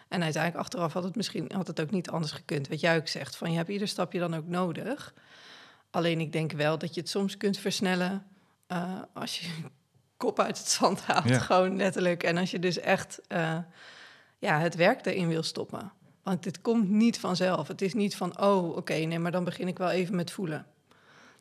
en 0.08 0.22
uiteindelijk 0.22 0.62
achteraf 0.62 0.92
had 0.92 1.04
het 1.04 1.16
misschien 1.16 1.50
had 1.54 1.66
het 1.66 1.80
ook 1.80 1.90
niet 1.90 2.10
anders 2.10 2.32
gekund. 2.32 2.68
Wat 2.68 2.80
jij 2.80 2.96
ook 2.96 3.08
zegt, 3.08 3.36
van 3.36 3.50
je 3.50 3.56
hebt 3.56 3.68
ieder 3.68 3.88
stapje 3.88 4.18
dan 4.18 4.34
ook 4.36 4.46
nodig. 4.46 5.14
Alleen 5.90 6.20
ik 6.20 6.32
denk 6.32 6.52
wel 6.52 6.78
dat 6.78 6.94
je 6.94 7.00
het 7.00 7.10
soms 7.10 7.36
kunt 7.36 7.58
versnellen 7.58 8.26
als 9.12 9.40
je 9.40 9.48
kop 10.16 10.40
uit 10.40 10.58
het 10.58 10.68
zand 10.68 11.00
haalt, 11.04 11.28
Ja. 11.28 11.38
gewoon 11.38 11.76
letterlijk. 11.76 12.22
En 12.22 12.36
als 12.36 12.50
je 12.50 12.58
dus 12.58 12.78
echt 12.78 13.20
eh, 13.28 13.58
ja, 14.38 14.58
het 14.58 14.74
werk 14.74 15.06
erin 15.06 15.28
wil 15.28 15.42
stoppen. 15.42 15.92
Want 16.22 16.42
dit 16.42 16.60
komt 16.60 16.88
niet 16.88 17.20
vanzelf. 17.20 17.68
Het 17.68 17.82
is 17.82 17.94
niet 17.94 18.16
van, 18.16 18.40
oh, 18.40 18.76
oké, 18.76 18.94
nee, 18.94 19.18
maar 19.18 19.32
dan 19.32 19.44
begin 19.44 19.68
ik 19.68 19.78
wel 19.78 19.90
even 19.90 20.16
met 20.16 20.30
voelen. 20.30 20.66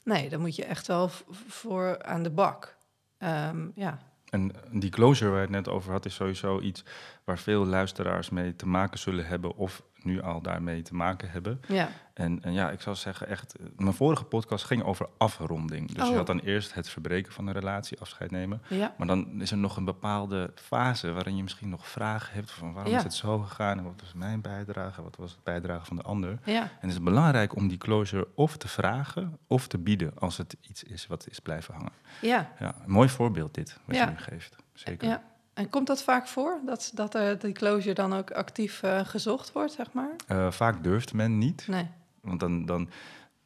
Nee, 0.03 0.29
dan 0.29 0.39
moet 0.41 0.55
je 0.55 0.65
echt 0.65 0.87
wel 0.87 1.09
voor 1.47 2.03
aan 2.03 2.23
de 2.23 2.29
bak. 2.29 2.75
Ehm, 3.17 3.67
ja, 3.75 3.99
En 4.29 4.51
die 4.71 4.89
closure 4.89 5.29
waar 5.29 5.39
je 5.39 5.45
het 5.45 5.55
net 5.55 5.69
over 5.69 5.91
had, 5.91 6.05
is 6.05 6.15
sowieso 6.15 6.59
iets 6.59 6.83
waar 7.23 7.39
veel 7.39 7.65
luisteraars 7.65 8.29
mee 8.29 8.55
te 8.55 8.67
maken 8.67 8.99
zullen 8.99 9.25
hebben 9.25 9.55
of 9.55 9.81
nu 10.05 10.21
al 10.21 10.41
daarmee 10.41 10.81
te 10.81 10.95
maken 10.95 11.29
hebben. 11.29 11.61
ja, 11.67 11.89
En, 12.13 12.43
en 12.43 12.53
ja, 12.53 12.71
ik 12.71 12.81
zou 12.81 12.95
zeggen 12.95 13.27
echt, 13.27 13.55
eh, 13.55 13.65
mijn 13.77 13.93
vorige 13.93 14.23
podcast 14.23 14.63
ging 14.65 14.83
over 14.83 15.07
afronding. 15.17 15.87
Dus 15.91 16.03
je 16.05 16.11
Oh. 16.11 16.17
had 16.17 16.27
dan 16.27 16.39
eerst 16.39 16.73
het 16.73 16.89
verbreken 16.89 17.31
van 17.33 17.47
een 17.47 17.53
relatie, 17.53 17.99
afscheid 17.99 18.31
nemen. 18.31 18.61
ja, 18.69 18.93
Maar 18.97 19.07
dan 19.07 19.41
is 19.41 19.51
er 19.51 19.57
nog 19.57 19.77
een 19.77 19.85
bepaalde 19.85 20.51
fase 20.55 21.11
waarin 21.11 21.35
je 21.35 21.43
misschien 21.43 21.69
nog 21.69 21.87
vragen 21.87 22.33
hebt 22.33 22.51
van 22.51 22.73
waarom 22.73 22.91
Ja. 22.91 22.97
is 22.97 23.03
het 23.03 23.13
zo 23.13 23.39
gegaan 23.39 23.77
en 23.77 23.83
wat 23.83 24.01
was 24.01 24.13
mijn 24.13 24.41
bijdrage, 24.41 25.01
wat 25.03 25.15
was 25.15 25.31
het 25.31 25.43
bijdrage 25.43 25.85
van 25.85 25.95
de 25.95 26.01
ander. 26.03 26.39
ja, 26.43 26.61
En 26.61 26.69
het 26.79 26.91
is 26.91 27.01
belangrijk 27.01 27.55
om 27.55 27.67
die 27.67 27.77
closure 27.77 28.27
of 28.35 28.57
te 28.57 28.67
vragen 28.67 29.37
of 29.47 29.67
te 29.67 29.77
bieden 29.77 30.11
als 30.19 30.37
het 30.37 30.57
iets 30.61 30.83
is 30.83 31.07
wat 31.07 31.27
is 31.29 31.39
blijven 31.39 31.73
hangen. 31.73 31.91
ja, 32.21 32.51
Ja, 32.59 32.75
een 32.85 32.91
mooi 32.91 33.09
voorbeeld 33.09 33.53
dit, 33.53 33.79
wat 33.85 33.95
je 33.95 34.05
nu 34.05 34.17
geeft. 34.17 34.55
Zeker. 34.73 35.07
ja. 35.07 35.23
En 35.55 35.69
komt 35.69 35.87
dat 35.87 36.03
vaak 36.03 36.27
voor, 36.27 36.59
dat, 36.65 36.91
dat 36.93 37.15
er 37.15 37.39
die 37.39 37.51
closure 37.51 37.93
dan 37.93 38.13
ook 38.13 38.31
actief 38.31 38.83
eh, 38.83 38.99
gezocht 39.05 39.51
wordt, 39.51 39.71
zeg 39.71 39.91
maar? 39.91 40.15
Eh, 40.27 40.51
vaak 40.51 40.83
durft 40.83 41.13
men 41.13 41.37
niet, 41.37 41.67
Nee. 41.67 41.87
want 42.21 42.39
dan, 42.39 42.65
dan 42.65 42.89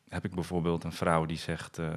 heb 0.09 0.25
ik 0.25 0.35
bijvoorbeeld 0.35 0.83
een 0.83 0.91
vrouw 0.91 1.25
die 1.25 1.37
zegt... 1.37 1.77
eh, 1.77 1.87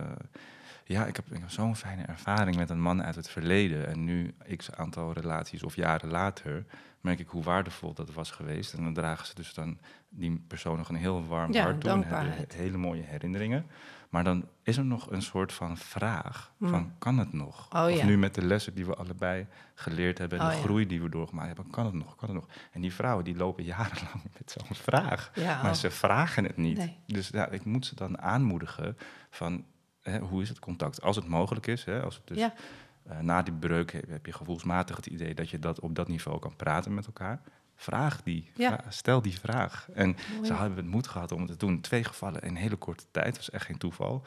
ja, 0.84 1.06
ik 1.06 1.16
heb, 1.16 1.24
zo'n 1.46 1.76
fijne 1.76 2.02
ervaring 2.02 2.56
met 2.56 2.70
een 2.70 2.80
man 2.80 3.02
uit 3.02 3.14
het 3.14 3.28
verleden. 3.28 3.86
En 3.88 4.04
nu, 4.04 4.34
x 4.56 4.72
aantal 4.72 5.12
relaties 5.12 5.62
of 5.62 5.76
jaren 5.76 6.10
later, 6.10 6.64
merk 7.00 7.18
ik 7.18 7.28
hoe 7.28 7.42
waardevol 7.42 7.94
dat 7.94 8.12
was 8.12 8.30
geweest. 8.30 8.72
En 8.72 8.82
dan 8.84 8.94
dragen 8.94 9.26
ze 9.26 9.34
dus 9.34 9.54
dan 9.54 9.78
die 10.08 10.44
persoon 10.48 10.76
nog 10.76 10.88
een 10.88 10.94
heel 10.94 11.26
warm 11.26 11.52
Ja, 11.52 11.62
hart 11.62 11.80
toe. 11.80 11.90
en 11.90 12.46
hele 12.54 12.76
mooie 12.76 13.02
herinneringen. 13.02 13.66
Maar 14.12 14.24
dan 14.24 14.48
is 14.62 14.76
er 14.76 14.84
nog 14.84 15.10
een 15.10 15.22
soort 15.22 15.52
van 15.52 15.76
vraag 15.76 16.52
van, 16.60 16.68
Hmm. 16.68 16.94
kan 16.98 17.18
het 17.18 17.32
nog? 17.32 17.68
Oh, 17.74 17.82
of 17.84 17.96
ja. 17.96 18.04
nu 18.04 18.18
met 18.18 18.34
de 18.34 18.44
lessen 18.44 18.74
die 18.74 18.86
we 18.86 18.94
allebei 18.94 19.46
geleerd 19.74 20.18
hebben... 20.18 20.38
en 20.38 20.44
Oh, 20.44 20.50
de 20.50 20.56
ja. 20.56 20.62
groei 20.62 20.86
die 20.86 21.02
we 21.02 21.08
doorgemaakt 21.08 21.46
hebben, 21.46 21.70
kan 21.70 21.84
het 21.84 21.94
nog? 21.94 22.16
Kan 22.16 22.28
het 22.28 22.36
nog? 22.38 22.48
En 22.72 22.80
die 22.80 22.92
vrouwen 22.92 23.24
die 23.24 23.36
lopen 23.36 23.64
jarenlang 23.64 24.22
met 24.38 24.50
zo'n 24.58 24.76
vraag. 24.76 25.30
Ja, 25.34 25.62
Maar 25.62 25.70
oh. 25.70 25.76
ze 25.76 25.90
vragen 25.90 26.44
het 26.44 26.56
niet. 26.56 26.76
Nee. 26.76 26.96
Dus 27.06 27.28
ja, 27.28 27.48
ik 27.48 27.64
moet 27.64 27.86
ze 27.86 27.94
dan 27.94 28.18
aanmoedigen 28.20 28.96
van 29.30 29.64
hè, 30.02 30.18
hoe 30.18 30.42
is 30.42 30.48
het 30.48 30.58
contact? 30.58 31.02
Als 31.02 31.16
het 31.16 31.26
mogelijk 31.28 31.66
is, 31.66 31.84
hè, 31.84 32.02
als 32.02 32.14
het 32.14 32.26
dus 32.26 32.50
Eh, 33.09 33.18
na 33.18 33.42
die 33.42 33.55
breuk 33.55 33.92
heb, 34.09 34.26
je 34.26 34.32
gevoelsmatig 34.32 34.96
het 34.96 35.07
idee 35.07 35.34
dat 35.34 35.50
je 35.50 35.59
dat 35.59 35.80
op 35.80 35.94
dat 35.94 36.09
niveau 36.09 36.38
kan 36.38 36.57
praten 36.57 36.94
met 36.94 37.07
elkaar. 37.07 37.40
Vraag 37.76 38.22
die, 38.22 38.50
Ja. 38.55 38.68
vra- 38.78 38.90
stel 38.90 39.22
die 39.22 39.38
vraag. 39.38 39.88
En 39.94 40.16
Mooi. 40.34 40.46
ze 40.46 40.53
hadden 40.53 40.76
het 40.76 40.86
moed 40.86 41.07
gehad 41.09 41.32
om 41.32 41.40
het 41.40 41.50
te 41.50 41.57
doen. 41.57 41.80
Twee 41.80 42.05
gevallen 42.05 42.40
in 42.42 42.48
een 42.48 42.57
hele 42.57 42.76
korte 42.76 43.05
tijd, 43.11 43.26
dat 43.26 43.36
was 43.36 43.50
echt 43.50 43.64
geen 43.66 43.78
toeval. 43.78 44.22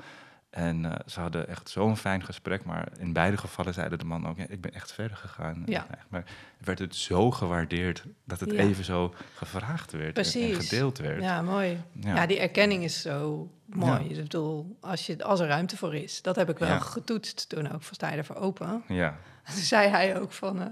En 0.55 0.85
eh, 0.85 0.91
ze 1.05 1.19
hadden 1.19 1.47
echt 1.47 1.69
zo'n 1.69 1.97
fijn 1.97 2.23
gesprek, 2.23 2.63
maar 2.65 2.87
in 2.97 3.13
beide 3.13 3.37
gevallen 3.37 3.73
zeiden 3.73 3.99
de 3.99 4.05
man 4.05 4.27
ook, 4.27 4.37
ja, 4.37 4.45
ik 4.47 4.61
ben 4.61 4.73
echt 4.73 4.91
verder 4.93 5.17
gegaan. 5.17 5.63
Ja. 5.65 5.85
En, 5.89 5.97
maar 6.09 6.23
werd 6.57 6.79
het 6.79 6.95
zo 6.95 7.31
gewaardeerd 7.31 8.03
dat 8.25 8.39
het 8.39 8.51
Ja. 8.51 8.57
even 8.57 8.83
zo 8.83 9.13
gevraagd 9.33 9.91
werd 9.91 10.17
en- 10.35 10.55
gedeeld 10.55 10.97
werd. 10.97 11.21
Ja, 11.21 11.41
mooi. 11.41 11.81
Ja. 12.01 12.15
Ja. 12.15 12.25
die 12.25 12.39
erkenning 12.39 12.83
is 12.83 13.01
zo 13.01 13.49
mooi. 13.65 14.03
Ik 14.09 14.15
bedoel, 14.15 14.77
als, 14.81 15.05
je, 15.05 15.23
als 15.23 15.39
er 15.39 15.47
ruimte 15.47 15.77
voor 15.77 15.95
is. 15.95 16.21
Dat 16.21 16.35
heb 16.35 16.49
ik 16.49 16.57
wel 16.57 16.79
getoetst 16.79 17.49
toen 17.49 17.71
ook. 17.71 17.83
Van 17.83 17.93
sta 17.95 18.11
je 18.11 18.17
ervoor 18.17 18.35
open? 18.35 18.83
Ja. 18.87 19.17
Toen 19.53 19.55
zei 19.63 19.89
hij 19.89 20.19
ook 20.21 20.31
van... 20.31 20.61
eh, 20.61 20.67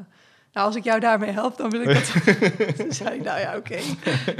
nou, 0.54 0.68
als 0.68 0.76
ik 0.76 0.84
jou 0.84 1.00
daarmee 1.00 1.32
help, 1.32 1.58
dan 1.58 1.70
wil 1.70 1.82
ik 1.82 1.94
dat... 1.94 2.76
toen 2.76 2.92
zei 3.02 3.16
ik, 3.16 3.24
nou 3.24 3.40
ja, 3.40 3.58
oké. 3.58 3.80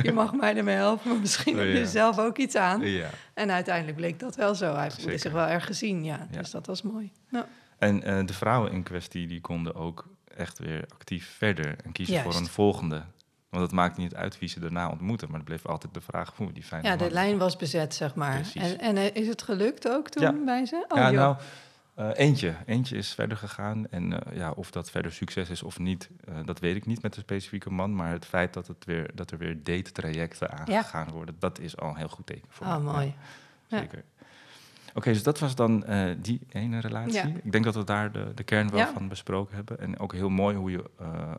Je 0.02 0.12
mag 0.12 0.34
mij 0.34 0.56
ermee 0.56 0.76
helpen, 0.76 1.10
maar 1.10 1.20
misschien 1.20 1.58
heb 1.58 1.68
ja. 1.68 1.74
je 1.74 1.88
zelf 1.88 2.20
ook 2.20 2.38
iets 2.38 2.56
aan. 2.56 2.82
ja. 2.82 3.10
En 3.34 3.52
uiteindelijk 3.52 3.98
bleek 3.98 4.20
dat 4.20 4.36
wel 4.36 4.56
zo. 4.56 4.76
Hij 4.76 4.92
voelde 4.92 5.18
zich 5.18 5.32
wel 5.32 5.48
erg 5.48 5.66
gezien, 5.66 6.04
ja. 6.04 6.28
Dus 6.32 6.52
dat 6.52 6.68
was 6.68 6.82
mooi. 6.82 7.12
Nou, 7.30 7.46
En 7.78 8.04
eh, 8.04 8.26
de 8.26 8.34
vrouwen 8.34 8.72
in 8.72 8.84
kwestie 8.84 9.28
die 9.28 9.42
konden 9.42 9.76
ook 9.76 10.08
echt 10.38 10.60
weer 10.60 10.86
actief 10.94 11.36
verder 11.38 11.76
en 11.84 11.92
kiezen 11.92 12.22
voor 12.22 12.36
een 12.36 12.48
volgende. 12.48 13.04
Want 13.50 13.66
het 13.66 13.72
maakt 13.72 13.98
niet 13.98 14.16
uit 14.16 14.40
wie 14.40 14.50
ze 14.50 14.60
daarna 14.60 14.90
ontmoeten, 14.90 15.28
maar 15.28 15.38
het 15.38 15.48
bleef 15.48 15.66
altijd 15.66 15.94
de 15.94 16.02
vraag 16.02 16.34
hoe 16.36 16.52
die 16.52 16.64
fijne 16.64 16.88
ja, 16.88 16.96
de 16.96 17.12
lijn 17.12 17.38
was 17.38 17.58
bezet, 17.58 17.94
zeg 17.94 18.16
maar. 18.16 18.36
Precies. 18.36 18.62
En, 18.62 18.80
en 18.80 18.98
eh, 18.98 19.16
is 19.16 19.28
het 19.28 19.42
gelukt 19.42 19.90
ook 19.90 20.10
toen 20.10 20.46
bij 20.46 20.66
ze? 20.66 20.86
Oh, 20.88 20.98
ja, 20.98 21.12
joh. 21.12 21.20
nou, 21.20 21.36
eh, 21.96 22.10
eentje. 22.14 22.56
Eentje 22.66 22.98
is 22.98 23.14
verder 23.14 23.38
gegaan. 23.38 23.88
En 23.90 24.24
eh, 24.26 24.38
ja, 24.38 24.52
of 24.52 24.72
dat 24.72 24.92
verder 24.92 25.12
succes 25.12 25.50
is 25.50 25.64
of 25.64 25.80
niet, 25.80 26.10
eh, 26.26 26.36
dat 26.46 26.60
weet 26.60 26.76
ik 26.76 26.86
niet 26.86 27.02
met 27.02 27.14
de 27.14 27.20
specifieke 27.22 27.70
man. 27.70 27.96
Maar 27.96 28.12
het 28.12 28.26
feit 28.26 28.54
dat, 28.54 28.68
het 28.68 28.86
weer, 28.86 29.10
dat 29.14 29.32
er 29.32 29.38
weer 29.38 29.64
date-trajecten 29.64 30.52
aangegaan 30.52 31.10
worden, 31.12 31.36
dat 31.40 31.60
is 31.60 31.78
al 31.78 31.90
een 31.90 31.96
heel 31.96 32.08
goed 32.08 32.26
teken 32.26 32.48
voor 32.50 32.68
Oh, 32.68 32.74
mij. 32.74 32.94
mooi. 32.94 33.06
Ja, 33.06 33.14
Ja. 33.68 33.78
zeker. 33.78 34.04
Oké, 34.96 35.12
dus 35.12 35.24
dat 35.24 35.40
was 35.40 35.56
dan 35.56 35.86
die 36.22 36.42
ene 36.50 36.80
relatie. 36.80 37.34
Ik 37.44 37.52
denk 37.52 37.64
dat 37.64 37.76
we 37.76 37.84
daar 37.84 38.12
de, 38.12 38.32
de 38.36 38.44
kern 38.44 38.70
wel 38.70 38.88
van 38.88 39.08
besproken 39.08 39.56
hebben. 39.56 39.80
En 39.80 40.00
ook 40.00 40.14
heel 40.14 40.30
mooi 40.30 40.56
hoe 40.56 40.72
je 40.72 40.84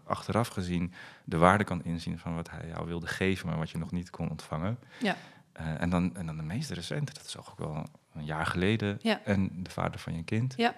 achteraf 0.05 0.49
gezien 0.49 0.93
de 1.25 1.37
waarde 1.37 1.65
kan 1.65 1.85
inzien 1.85 2.19
van 2.19 2.35
wat 2.35 2.51
hij 2.51 2.69
jou 2.69 2.87
wilde 2.87 3.07
geven, 3.07 3.49
maar 3.49 3.59
wat 3.59 3.71
je 3.71 3.79
nog 3.79 3.91
niet 3.91 4.11
kon 4.11 4.31
ontvangen. 4.31 4.79
Ja. 5.01 5.17
En, 5.53 5.91
dan, 5.91 6.17
en 6.17 6.27
dan 6.27 6.37
de 6.37 6.43
meest 6.43 6.71
recente, 6.71 7.13
dat 7.13 7.25
is 7.25 7.39
ook 7.39 7.59
wel 7.59 7.87
een 8.15 8.25
jaar 8.25 8.47
geleden. 8.47 8.99
Ja. 9.03 9.21
En 9.25 9.51
de 9.63 9.71
vader 9.71 10.01
van 10.01 10.17
je 10.17 10.25
kind. 10.25 10.55
Ja. 10.57 10.75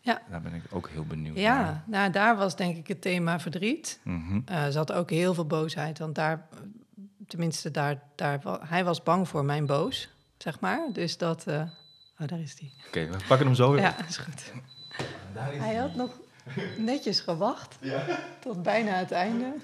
Ja. 0.00 0.22
Daar 0.30 0.40
ben 0.42 0.54
ik 0.54 0.62
ook 0.70 0.88
heel 0.88 1.04
benieuwd 1.04 1.34
naar. 1.34 1.42
Ja, 1.44 1.84
nou, 1.86 2.10
daar 2.10 2.36
was 2.36 2.56
denk 2.56 2.76
ik 2.76 2.86
het 2.88 3.00
thema 3.00 3.40
verdriet. 3.40 4.00
Mhm. 4.02 4.40
Eh 4.44 4.68
ze 4.68 4.78
had 4.78 4.92
ook 4.92 5.10
heel 5.10 5.34
veel 5.34 5.46
boosheid, 5.46 5.98
want 5.98 6.14
daar, 6.14 6.46
eh, 6.52 6.58
tenminste, 7.26 7.70
daar, 7.70 8.02
daar, 8.14 8.40
hij 8.68 8.84
was 8.84 9.02
bang 9.02 9.28
voor 9.28 9.44
mijn 9.44 9.66
boos, 9.66 10.08
zeg 10.38 10.60
maar. 10.60 10.88
Dus 10.92 11.18
dat, 11.18 11.46
eh, 11.46 11.60
oh, 12.18 12.26
daar 12.28 12.40
is 12.40 12.56
hij. 12.58 12.70
Oké, 12.86 13.06
we 13.10 13.16
pakken 13.28 13.46
hem 13.46 13.54
zo 13.54 13.70
weer. 13.70 13.80
Ja, 13.80 14.06
is 14.06 14.16
goed. 14.16 14.52
Hij 15.34 15.74
had 15.74 15.94
nog 15.94 16.20
netjes 16.78 17.20
gewacht 17.20 17.78
tot 18.40 18.62
bijna 18.62 18.92
het 18.92 19.10
einde. 19.10 19.54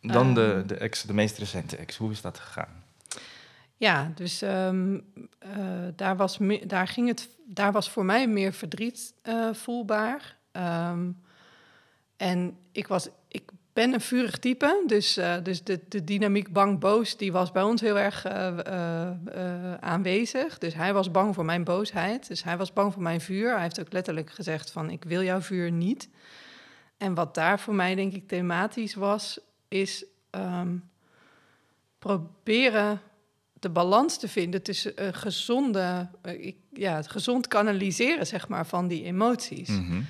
Dan 0.00 0.34
de, 0.34 0.52
Ehm. 0.58 0.66
de, 0.66 0.74
ex, 0.76 1.02
de 1.02 1.14
meest 1.14 1.38
recente 1.38 1.76
ex. 1.76 1.96
Hoe 1.96 2.10
is 2.10 2.20
dat 2.20 2.38
gegaan? 2.38 2.84
Ja, 3.76 4.12
dus 4.14 4.42
ehm, 4.42 5.00
eh, 5.38 5.50
daar, 5.96 6.16
was 6.16 6.38
daar, 6.66 6.88
ging 6.88 7.08
het, 7.08 7.28
daar 7.46 7.72
was 7.72 7.90
voor 7.90 8.04
mij 8.04 8.28
meer 8.28 8.52
verdriet 8.52 9.14
eh, 9.22 9.52
voelbaar. 9.52 10.36
Ehm, 10.52 11.10
en 12.16 12.56
ik, 12.72 12.86
was, 12.86 13.08
ik 13.28 13.50
ben 13.72 13.92
een 13.92 14.00
vurig 14.00 14.38
type, 14.38 14.82
dus, 14.86 15.16
eh, 15.16 15.34
dus 15.42 15.64
de, 15.64 15.80
de 15.88 16.04
dynamiek 16.04 16.52
bang-boos... 16.52 17.16
die 17.16 17.32
was 17.32 17.52
bij 17.52 17.62
ons 17.62 17.80
heel 17.80 17.98
erg 17.98 18.26
aanwezig. 19.80 20.58
Dus 20.58 20.74
hij 20.74 20.92
was 20.92 21.10
bang 21.10 21.34
voor 21.34 21.44
mijn 21.44 21.64
boosheid. 21.64 22.28
Dus 22.28 22.44
hij 22.44 22.56
was 22.56 22.72
bang 22.72 22.92
voor 22.92 23.02
mijn 23.02 23.20
vuur. 23.20 23.52
Hij 23.52 23.62
heeft 23.62 23.80
ook 23.80 23.92
letterlijk 23.92 24.30
gezegd 24.30 24.70
van, 24.70 24.90
ik 24.90 25.04
wil 25.04 25.22
jouw 25.22 25.40
vuur 25.40 25.70
niet. 25.70 26.08
En 26.96 27.14
wat 27.14 27.34
daar 27.34 27.60
voor 27.60 27.74
mij 27.74 27.94
denk 27.94 28.12
ik 28.12 28.28
thematisch 28.28 28.94
was, 28.94 29.40
is 29.68 30.04
ehm, 30.30 30.76
proberen 31.98 33.00
de 33.66 33.72
balans 33.72 34.18
te 34.18 34.28
vinden 34.28 34.62
tussen 34.62 35.04
een 35.06 35.14
gezonde, 35.14 36.08
eh, 36.22 36.52
ja, 36.72 36.96
het 36.96 37.08
gezond 37.10 37.48
kanaliseren 37.48 38.26
zeg 38.26 38.48
maar, 38.48 38.66
van 38.66 38.88
die 38.88 39.04
emoties. 39.04 39.68
Mhm. 39.68 40.00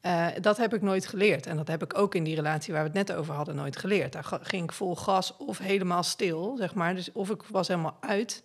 Eh, 0.00 0.26
dat 0.40 0.56
heb 0.56 0.74
ik 0.74 0.82
nooit 0.82 1.06
geleerd. 1.06 1.46
En 1.46 1.56
dat 1.56 1.68
heb 1.68 1.82
ik 1.82 1.98
ook 1.98 2.14
in 2.14 2.24
die 2.24 2.34
relatie 2.34 2.72
waar 2.72 2.82
we 2.82 2.98
het 2.98 3.08
net 3.08 3.16
over 3.16 3.34
hadden 3.34 3.54
nooit 3.54 3.76
geleerd. 3.76 4.12
Daar 4.12 4.38
ging 4.42 4.62
ik 4.62 4.72
vol 4.72 4.96
gas 4.96 5.36
of 5.36 5.58
helemaal 5.58 6.02
stil, 6.02 6.56
zeg 6.56 6.74
maar. 6.74 6.94
Dus 6.94 7.12
of 7.12 7.30
ik 7.30 7.42
was 7.42 7.68
helemaal 7.68 7.96
uit, 8.00 8.42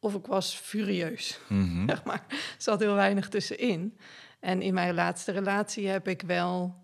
of 0.00 0.14
ik 0.14 0.26
was 0.26 0.54
furieus, 0.54 1.38
Mhm. 1.48 1.86
zeg 1.90 2.04
maar. 2.04 2.24
Er 2.28 2.36
zat 2.58 2.80
heel 2.80 2.94
weinig 2.94 3.28
tussenin. 3.28 3.98
En 4.40 4.62
in 4.62 4.74
mijn 4.74 4.94
laatste 4.94 5.32
relatie 5.32 5.88
heb 5.88 6.08
ik 6.08 6.22
wel 6.22 6.74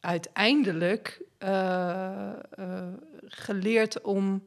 uiteindelijk 0.00 1.22
eh, 1.38 2.28
eh, 2.50 2.92
geleerd 3.26 4.00
om 4.00 4.42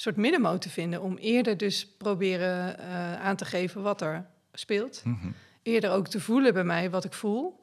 soort 0.00 0.16
middenmoot 0.16 0.60
te 0.62 0.70
vinden. 0.70 1.02
Om 1.02 1.16
eerder 1.16 1.56
dus 1.56 1.86
proberen 1.86 2.78
eh, 2.78 3.20
aan 3.20 3.36
te 3.36 3.44
geven 3.44 3.82
wat 3.82 4.00
er 4.00 4.26
speelt 4.52 5.00
Mhm. 5.04 5.26
eerder 5.62 5.90
ook 5.90 6.08
te 6.08 6.20
voelen 6.20 6.52
bij 6.54 6.64
mij 6.64 6.90
wat 6.90 7.04
ik 7.04 7.12
voel. 7.12 7.60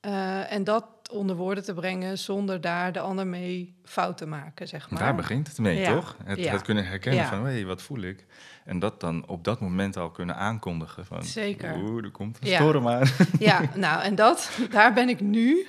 Eh, 0.00 0.52
en 0.52 0.64
dat 0.64 0.84
onder 1.12 1.36
woorden 1.36 1.64
te 1.64 1.74
brengen 1.74 2.18
zonder 2.18 2.60
daar 2.60 2.92
de 2.92 3.00
ander 3.00 3.26
mee 3.26 3.74
fout 3.84 4.16
te 4.18 4.26
maken, 4.26 4.68
zeg 4.68 4.90
maar. 4.90 5.00
Daar 5.00 5.14
begint 5.14 5.48
het 5.48 5.58
mee, 5.58 5.78
Ja. 5.78 5.94
toch? 5.94 6.16
Het, 6.24 6.38
Ja. 6.38 6.52
het 6.52 6.62
kunnen 6.62 6.86
herkennen 6.86 7.22
Ja. 7.22 7.28
van, 7.28 7.46
hé, 7.46 7.64
wat 7.64 7.82
voel 7.82 8.00
ik? 8.00 8.26
En 8.64 8.78
dat 8.78 9.00
dan 9.00 9.28
op 9.28 9.44
dat 9.44 9.60
moment 9.60 9.96
al 9.96 10.10
kunnen 10.10 10.36
aankondigen 10.36 11.06
van... 11.06 11.22
Zeker. 11.24 11.76
Oeh, 11.76 12.04
er 12.04 12.10
komt 12.10 12.38
een 12.40 12.48
Ja. 12.48 12.56
storm 12.56 12.88
aan. 12.88 13.06
Ja, 13.38 13.60
nou, 13.74 14.02
en 14.02 14.14
dat, 14.14 14.50
daar 14.70 14.92
ben 14.92 15.08
ik 15.08 15.20
nu. 15.20 15.66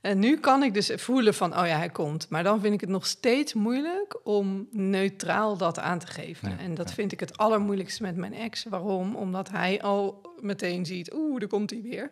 En 0.00 0.18
nu 0.18 0.36
kan 0.38 0.62
ik 0.62 0.74
dus 0.74 0.90
voelen 0.96 1.34
van, 1.34 1.58
oh 1.58 1.66
ja, 1.66 1.76
hij 1.76 1.88
komt. 1.90 2.26
Maar 2.28 2.42
dan 2.42 2.60
vind 2.60 2.74
ik 2.74 2.80
het 2.80 2.90
nog 2.90 3.06
steeds 3.06 3.54
moeilijk 3.54 4.20
om 4.24 4.66
neutraal 4.70 5.56
dat 5.56 5.78
aan 5.78 5.98
te 5.98 6.06
geven. 6.06 6.50
Ja, 6.50 6.58
en 6.58 6.74
dat 6.74 6.88
ja. 6.88 6.94
vind 6.94 7.12
ik 7.12 7.20
het 7.20 7.36
allermoeilijkste 7.38 8.02
met 8.02 8.16
mijn 8.16 8.34
ex. 8.34 8.64
Waarom? 8.64 9.16
Omdat 9.16 9.50
hij 9.50 9.82
al 9.82 10.20
meteen 10.40 10.86
ziet, 10.86 11.12
oeh, 11.14 11.38
daar 11.40 11.48
komt 11.48 11.70
hij 11.70 11.82
weer. 11.82 12.10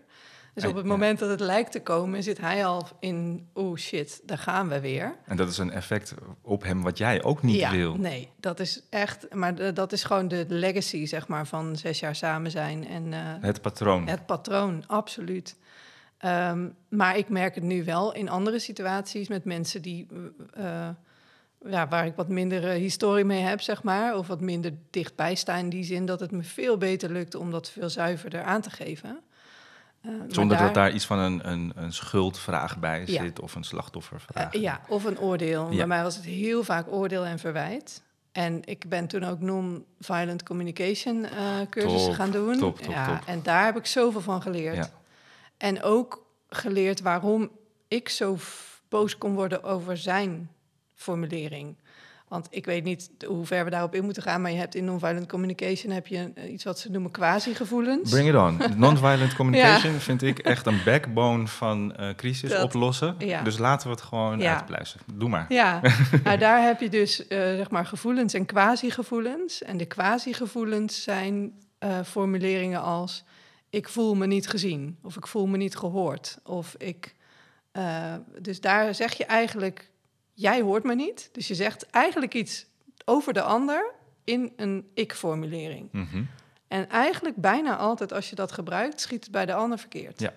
Dus 0.55 0.63
En- 0.63 0.69
op 0.71 0.77
het 0.77 0.85
ja. 0.85 0.91
moment 0.91 1.19
dat 1.19 1.29
het 1.31 1.41
lijkt 1.41 1.73
te 1.73 1.83
komen, 1.83 2.23
zit 2.23 2.39
hij 2.41 2.67
al 2.67 2.87
in, 3.01 3.49
oeh 3.55 3.79
shit, 3.79 4.21
daar 4.25 4.39
gaan 4.39 4.69
we 4.69 4.81
weer. 4.81 5.17
En 5.27 5.37
dat 5.37 5.49
is 5.49 5.59
een 5.59 5.73
effect 5.73 6.15
op 6.43 6.63
hem 6.63 6.83
wat 6.83 6.99
jij 6.99 7.23
ook 7.23 7.43
niet 7.43 7.57
ja, 7.57 7.71
wil. 7.71 7.95
nee, 7.97 8.29
dat 8.37 8.61
is 8.61 8.83
echt, 8.91 9.35
maar 9.35 9.75
dat 9.75 9.93
is 9.93 10.05
gewoon 10.05 10.29
de 10.29 10.45
legacy, 10.49 11.07
zeg 11.07 11.29
maar, 11.29 11.47
van 11.47 11.77
zes 11.77 12.01
jaar 12.01 12.15
samen 12.17 12.51
zijn 12.51 12.87
en... 12.87 13.13
eh, 13.13 13.21
Het 13.41 13.61
patroon. 13.63 14.07
het 14.09 14.27
patroon, 14.27 14.85
absoluut. 14.87 15.57
Ehm, 16.19 16.69
maar 16.89 17.17
ik 17.17 17.29
merk 17.29 17.55
het 17.55 17.65
nu 17.65 17.85
wel 17.85 18.15
in 18.15 18.29
andere 18.29 18.59
situaties 18.59 19.29
met 19.29 19.45
mensen 19.45 19.83
die, 19.83 20.07
eh, 20.55 20.89
eh, 20.89 20.95
ja, 21.71 21.89
waar 21.89 22.07
ik 22.07 22.15
wat 22.17 22.29
minder 22.29 22.63
historie 22.63 23.25
mee 23.25 23.41
heb, 23.43 23.61
zeg 23.61 23.83
maar, 23.83 24.17
of 24.17 24.27
wat 24.27 24.41
minder 24.41 24.73
dichtbij 24.91 25.35
sta 25.35 25.57
in 25.57 25.69
die 25.69 25.85
zin 25.85 26.07
dat 26.07 26.21
het 26.21 26.31
me 26.31 26.43
veel 26.43 26.77
beter 26.77 27.11
lukt 27.11 27.35
om 27.35 27.51
dat 27.51 27.71
veel 27.71 27.89
zuiverder 27.91 28.43
aan 28.43 28.61
te 28.61 28.71
geven. 28.71 29.21
Eh, 30.03 30.11
Zonder 30.29 30.57
daar- 30.57 30.67
dat 30.67 30.75
daar 30.75 30.93
iets 30.93 31.07
van 31.07 31.19
een, 31.19 31.51
een, 31.51 31.73
een 31.75 31.93
schuldvraag 31.93 32.79
bij 32.79 33.03
Ja. 33.07 33.23
zit 33.23 33.41
of 33.41 33.55
een 33.55 33.65
slachtoffervraag. 33.65 34.55
Eh, 34.55 34.61
ja, 34.61 34.81
of 34.89 35.05
een 35.05 35.19
oordeel. 35.19 35.71
Ja. 35.71 35.77
Bij 35.77 35.87
mij 35.87 36.03
was 36.03 36.17
het 36.17 36.25
heel 36.25 36.65
vaak 36.65 36.87
oordeel 36.93 37.25
en 37.25 37.39
verwijt. 37.39 38.03
En 38.33 38.61
ik 38.65 38.89
ben 38.89 39.07
toen 39.07 39.25
ook 39.25 39.41
non-violent 39.41 40.43
communication 40.43 41.25
eh, 41.25 41.47
cursussen 41.71 42.09
Top, 42.09 42.15
gaan 42.19 42.31
doen. 42.31 42.59
top, 42.59 42.79
top, 42.81 42.93
ja, 42.93 43.07
top. 43.07 43.27
En 43.27 43.43
daar 43.43 43.65
heb 43.65 43.77
ik 43.77 43.87
zoveel 43.87 44.21
van 44.21 44.43
geleerd. 44.43 44.77
Ja. 44.77 44.91
En 45.57 45.83
ook 45.83 46.27
geleerd 46.49 47.01
waarom 47.01 47.51
ik 47.89 48.09
zo 48.09 48.37
boos 48.89 49.19
kon 49.19 49.35
worden 49.35 49.63
over 49.63 49.97
zijn 49.97 50.51
formulering. 50.95 51.77
Want 52.31 52.47
ik 52.51 52.65
weet 52.65 52.85
niet 52.85 53.11
hoe 53.27 53.47
ver 53.47 53.65
we 53.65 53.71
daarop 53.71 53.95
in 53.95 54.05
moeten 54.05 54.23
gaan, 54.23 54.41
maar 54.43 54.51
je 54.51 54.57
hebt 54.57 54.75
in 54.75 54.85
non-violent 54.85 55.27
communication 55.29 55.93
heb 55.93 56.07
je 56.07 56.31
eh, 56.35 56.53
iets 56.53 56.65
wat 56.65 56.79
ze 56.79 56.91
noemen 56.91 57.11
quasi-gevoelens. 57.11 58.11
Bring 58.11 58.29
it 58.29 58.35
on. 58.35 58.61
Non-violent 58.87 59.35
communication 59.35 59.93
vind 59.93 60.23
ik 60.23 60.39
echt 60.39 60.67
een 60.67 60.81
backbone 60.85 61.47
van 61.47 61.97
eh, 61.97 62.15
crisis 62.15 62.51
Dat- 62.51 62.63
oplossen. 62.63 63.15
ja. 63.19 63.43
Dus 63.43 63.59
laten 63.59 63.87
we 63.89 63.93
het 63.95 64.03
gewoon 64.03 64.39
Ja. 64.39 64.55
uitpluizen. 64.55 65.01
Doe 65.15 65.29
maar. 65.29 65.47
Ja, 65.49 65.81
nou, 66.25 66.39
daar 66.39 66.63
heb 66.63 66.81
je 66.81 66.89
dus 66.89 67.27
eh, 67.27 67.39
zeg 67.39 67.71
maar 67.71 67.87
gevoelens 67.87 68.35
en 68.35 68.47
quasi-gevoelens. 68.47 69.63
En 69.63 69.77
de 69.77 69.87
quasi-gevoelens 69.87 71.03
zijn 71.03 71.53
formuleringen 72.05 72.83
als... 72.83 73.25
ik 73.71 73.89
voel 73.89 74.15
me 74.15 74.27
niet 74.27 74.49
gezien 74.49 74.99
of 75.03 75.17
ik 75.17 75.27
voel 75.27 75.47
me 75.47 75.57
niet 75.57 75.77
gehoord. 75.77 76.39
Of 76.45 76.75
ik... 76.79 77.15
dus 78.39 78.61
daar 78.61 78.95
zeg 78.95 79.13
je 79.13 79.25
eigenlijk, 79.25 79.91
jij 80.41 80.61
hoort 80.61 80.85
me 80.85 80.95
niet. 80.95 81.29
Dus 81.33 81.49
je 81.49 81.55
zegt 81.55 81.87
eigenlijk 81.91 82.35
iets 82.35 82.67
over 83.05 83.33
de 83.33 83.43
ander 83.43 83.91
in 84.25 84.53
een 84.57 84.91
ik-formulering. 84.95 85.89
Mhm. 85.93 86.23
En 86.69 86.89
eigenlijk 86.89 87.37
bijna 87.37 87.77
altijd 87.77 88.13
als 88.13 88.31
je 88.31 88.35
dat 88.37 88.53
gebruikt, 88.53 89.01
schiet 89.01 89.23
het 89.23 89.33
bij 89.33 89.47
de 89.47 89.55
ander 89.55 89.79
verkeerd. 89.79 90.21
Ja. 90.21 90.33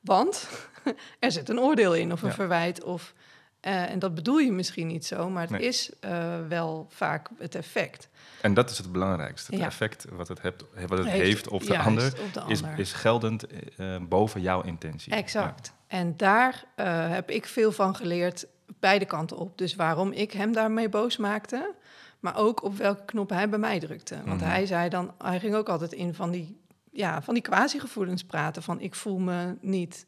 Want 0.00 0.48
er 1.18 1.32
zit 1.32 1.48
een 1.48 1.60
oordeel 1.60 1.94
in 1.94 2.12
of 2.12 2.22
een 2.22 2.28
Ja. 2.28 2.34
verwijt. 2.34 2.84
Of, 2.84 3.14
eh, 3.60 3.90
en 3.90 3.98
dat 3.98 4.14
bedoel 4.14 4.38
je 4.38 4.52
misschien 4.52 4.86
niet 4.86 5.06
zo, 5.06 5.30
maar 5.30 5.42
het 5.42 5.50
Nee. 5.50 5.60
is 5.62 5.90
eh, 6.00 6.34
wel 6.48 6.86
vaak 6.90 7.28
het 7.38 7.54
effect. 7.54 8.08
En 8.40 8.54
dat 8.54 8.70
is 8.70 8.78
het 8.78 8.92
belangrijkste. 8.92 9.50
Het 9.50 9.60
Ja. 9.60 9.66
effect 9.66 10.06
wat 10.10 10.28
het, 10.28 10.42
hebt, 10.42 10.64
wat 10.88 10.98
het 10.98 11.08
Heeft- 11.08 11.22
heeft 11.24 11.48
op 11.48 11.60
de 11.60 11.66
juist, 11.66 11.86
ander, 11.86 12.04
op 12.26 12.32
de 12.32 12.42
is, 12.46 12.62
ander. 12.62 12.78
is 12.78 12.92
geldend 12.92 13.46
eh, 13.76 13.96
boven 14.08 14.40
jouw 14.40 14.62
intentie. 14.62 15.12
Exact. 15.12 15.72
En 15.86 16.16
daar 16.16 16.64
heb 17.10 17.30
ik 17.30 17.46
veel 17.46 17.72
van 17.72 17.96
geleerd, 17.96 18.46
beide 18.80 19.04
kanten 19.04 19.36
op. 19.36 19.58
Dus 19.58 19.74
waarom 19.74 20.12
ik 20.12 20.32
hem 20.32 20.52
daarmee 20.52 20.88
boos 20.88 21.16
maakte, 21.16 21.74
maar 22.20 22.36
ook 22.36 22.62
op 22.62 22.76
welke 22.76 23.04
knop 23.04 23.30
hij 23.30 23.48
bij 23.48 23.58
mij 23.58 23.78
drukte. 23.78 24.20
Want 24.24 24.40
Mhm. 24.40 24.50
hij 24.50 24.66
zei 24.66 24.88
dan, 24.88 25.14
hij 25.18 25.40
ging 25.40 25.54
ook 25.54 25.68
altijd 25.68 25.92
in 25.92 26.14
van 26.14 26.30
die, 26.30 26.60
ja, 26.90 27.22
van 27.22 27.34
die 27.34 27.42
quasi-gevoelens 27.42 28.24
praten. 28.24 28.62
Van 28.62 28.80
ik 28.80 28.94
voel 28.94 29.18
me 29.18 29.56
niet 29.60 30.06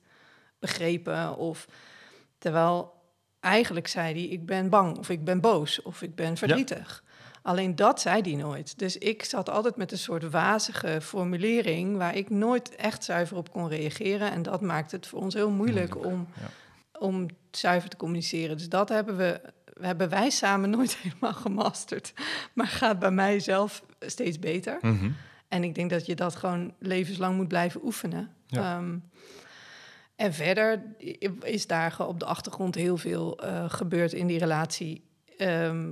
begrepen. 0.59 1.37
Of 1.37 1.67
terwijl 2.39 2.93
eigenlijk 3.41 3.87
zei 3.89 4.13
hij, 4.13 4.23
ik 4.23 4.47
ben 4.47 4.69
bang 4.69 4.99
of 4.99 5.09
ik 5.09 5.25
ben 5.25 5.41
boos 5.41 5.83
of 5.83 6.03
ik 6.03 6.15
ben 6.15 6.37
verdrietig. 6.37 7.05
Alleen 7.43 7.77
dat 7.77 8.01
zei 8.01 8.21
hij 8.23 8.35
nooit. 8.35 8.79
Dus 8.79 8.99
ik 8.99 9.25
zat 9.25 9.49
altijd 9.51 9.77
met 9.77 9.93
een 9.93 9.99
soort 9.99 10.31
wazige 10.31 11.01
formulering 11.01 11.97
waar 11.97 12.17
ik 12.17 12.31
nooit 12.31 12.77
echt 12.77 13.05
zuiver 13.05 13.37
op 13.37 13.51
kon 13.53 13.69
reageren. 13.69 14.31
En 14.33 14.43
dat 14.43 14.61
maakt 14.61 14.91
het 14.93 15.07
voor 15.07 15.21
ons 15.21 15.35
heel 15.35 15.51
moeilijk 15.51 15.95
Moeilijk, 15.95 16.15
om, 16.15 16.29
ja. 16.41 16.47
Om 17.01 17.27
zuiver 17.51 17.89
te 17.91 17.97
communiceren. 17.97 18.57
Dus 18.57 18.69
dat 18.69 18.89
hebben 18.89 19.17
we, 19.17 19.41
hebben 19.81 20.09
wij 20.09 20.31
samen 20.31 20.71
nooit 20.77 20.97
helemaal 20.97 21.33
gemasterd. 21.35 22.13
Maar 22.53 22.67
gaat 22.67 22.99
bij 22.99 23.11
mij 23.11 23.41
zelf 23.41 23.85
steeds 24.01 24.39
beter. 24.39 24.79
Mhm. 24.81 25.11
En 25.49 25.65
ik 25.65 25.75
denk 25.75 25.91
dat 25.91 26.07
je 26.07 26.15
dat 26.15 26.37
gewoon 26.37 26.75
levenslang 26.79 27.37
moet 27.37 27.49
blijven 27.49 27.85
oefenen. 27.85 28.31
Ja. 28.47 28.77
Ehm, 28.77 28.97
en 30.17 30.35
verder 30.35 30.83
is 31.43 31.67
daar 31.67 31.95
op 32.07 32.19
de 32.19 32.25
achtergrond 32.25 32.75
heel 32.75 32.97
veel 32.97 33.39
eh, 33.39 33.65
gebeurd 33.71 34.13
in 34.13 34.27
die 34.27 34.39
relatie. 34.39 35.05
ehm, 35.37 35.91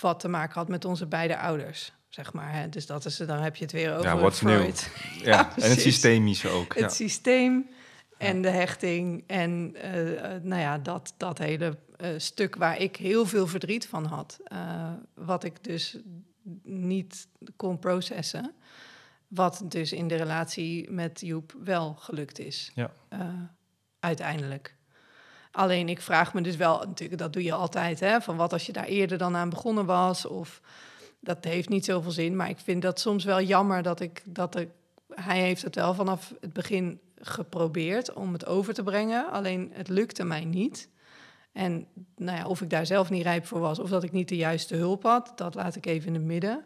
wat 0.00 0.20
te 0.20 0.28
maken 0.28 0.54
had 0.54 0.68
met 0.68 0.84
onze 0.84 1.06
beide 1.06 1.38
ouders, 1.38 1.92
zeg 2.08 2.32
maar. 2.32 2.52
Hè. 2.52 2.68
Dus 2.68 2.86
dat 2.86 3.04
is, 3.04 3.16
dan 3.16 3.38
heb 3.38 3.56
je 3.56 3.62
het 3.64 3.72
weer 3.72 3.96
over 3.96 4.16
what's 4.18 4.38
Freud. 4.38 4.90
new? 5.16 5.24
Ja, 5.26 5.52
en 5.56 5.70
het 5.70 5.80
systemische 5.80 6.48
ook. 6.48 6.74
Het 6.74 6.82
Ja. 6.82 6.88
systeem 6.88 7.68
en 8.18 8.42
de 8.42 8.48
hechting 8.48 9.24
en 9.26 9.74
eh, 9.74 10.34
eh, 10.34 10.42
nou 10.42 10.60
ja, 10.60 10.78
dat, 10.78 11.14
dat 11.16 11.38
hele 11.38 11.78
eh, 11.96 12.08
stuk 12.16 12.56
waar 12.56 12.78
ik 12.78 12.96
heel 12.96 13.26
veel 13.26 13.46
verdriet 13.46 13.86
van 13.86 14.04
had. 14.04 14.38
wat 15.14 15.44
ik 15.44 15.64
dus 15.64 15.98
niet 16.62 17.28
kon 17.56 17.78
processen. 17.78 18.54
Wat 19.28 19.62
dus 19.64 19.92
in 19.92 20.08
de 20.08 20.14
relatie 20.14 20.90
met 20.90 21.20
Joep 21.20 21.56
wel 21.64 21.94
gelukt 21.94 22.38
is. 22.38 22.72
Ja. 22.74 22.90
uiteindelijk. 24.00 24.76
Alleen 25.50 25.88
ik 25.88 26.00
vraag 26.00 26.34
me 26.34 26.40
dus 26.40 26.56
wel, 26.56 26.78
natuurlijk, 26.78 27.20
dat 27.20 27.32
doe 27.32 27.42
je 27.42 27.52
altijd, 27.52 28.00
hè, 28.00 28.20
van 28.20 28.36
wat 28.36 28.52
als 28.52 28.66
je 28.66 28.72
daar 28.72 28.84
eerder 28.84 29.18
dan 29.18 29.36
aan 29.36 29.48
begonnen 29.48 29.86
was, 29.86 30.26
of 30.26 30.60
dat 31.20 31.44
heeft 31.44 31.68
niet 31.68 31.84
zoveel 31.84 32.10
zin. 32.10 32.36
Maar 32.36 32.48
ik 32.48 32.58
vind 32.58 32.82
dat 32.82 33.00
soms 33.00 33.24
wel 33.24 33.40
jammer 33.40 33.82
dat 33.82 34.00
ik 34.00 34.22
dat 34.24 34.56
ik, 34.56 34.68
hij 35.14 35.40
heeft 35.40 35.62
het 35.62 35.74
wel 35.74 35.94
vanaf 35.94 36.34
het 36.40 36.52
begin 36.52 37.00
geprobeerd 37.26 38.12
om 38.12 38.32
het 38.32 38.46
over 38.46 38.74
te 38.74 38.82
brengen, 38.82 39.30
alleen 39.30 39.70
het 39.72 39.88
lukte 39.88 40.24
mij 40.24 40.44
niet. 40.44 40.88
En 41.52 41.86
nou 42.16 42.38
ja, 42.38 42.46
of 42.46 42.62
ik 42.62 42.70
daar 42.70 42.86
zelf 42.86 43.10
niet 43.10 43.22
rijp 43.22 43.46
voor 43.46 43.60
was, 43.60 43.78
of 43.78 43.90
dat 43.90 44.02
ik 44.02 44.12
niet 44.12 44.28
de 44.28 44.36
juiste 44.36 44.76
hulp 44.76 45.02
had, 45.02 45.32
dat 45.36 45.54
laat 45.54 45.76
ik 45.76 45.86
even 45.86 46.08
in 46.08 46.14
het 46.14 46.22
midden. 46.22 46.64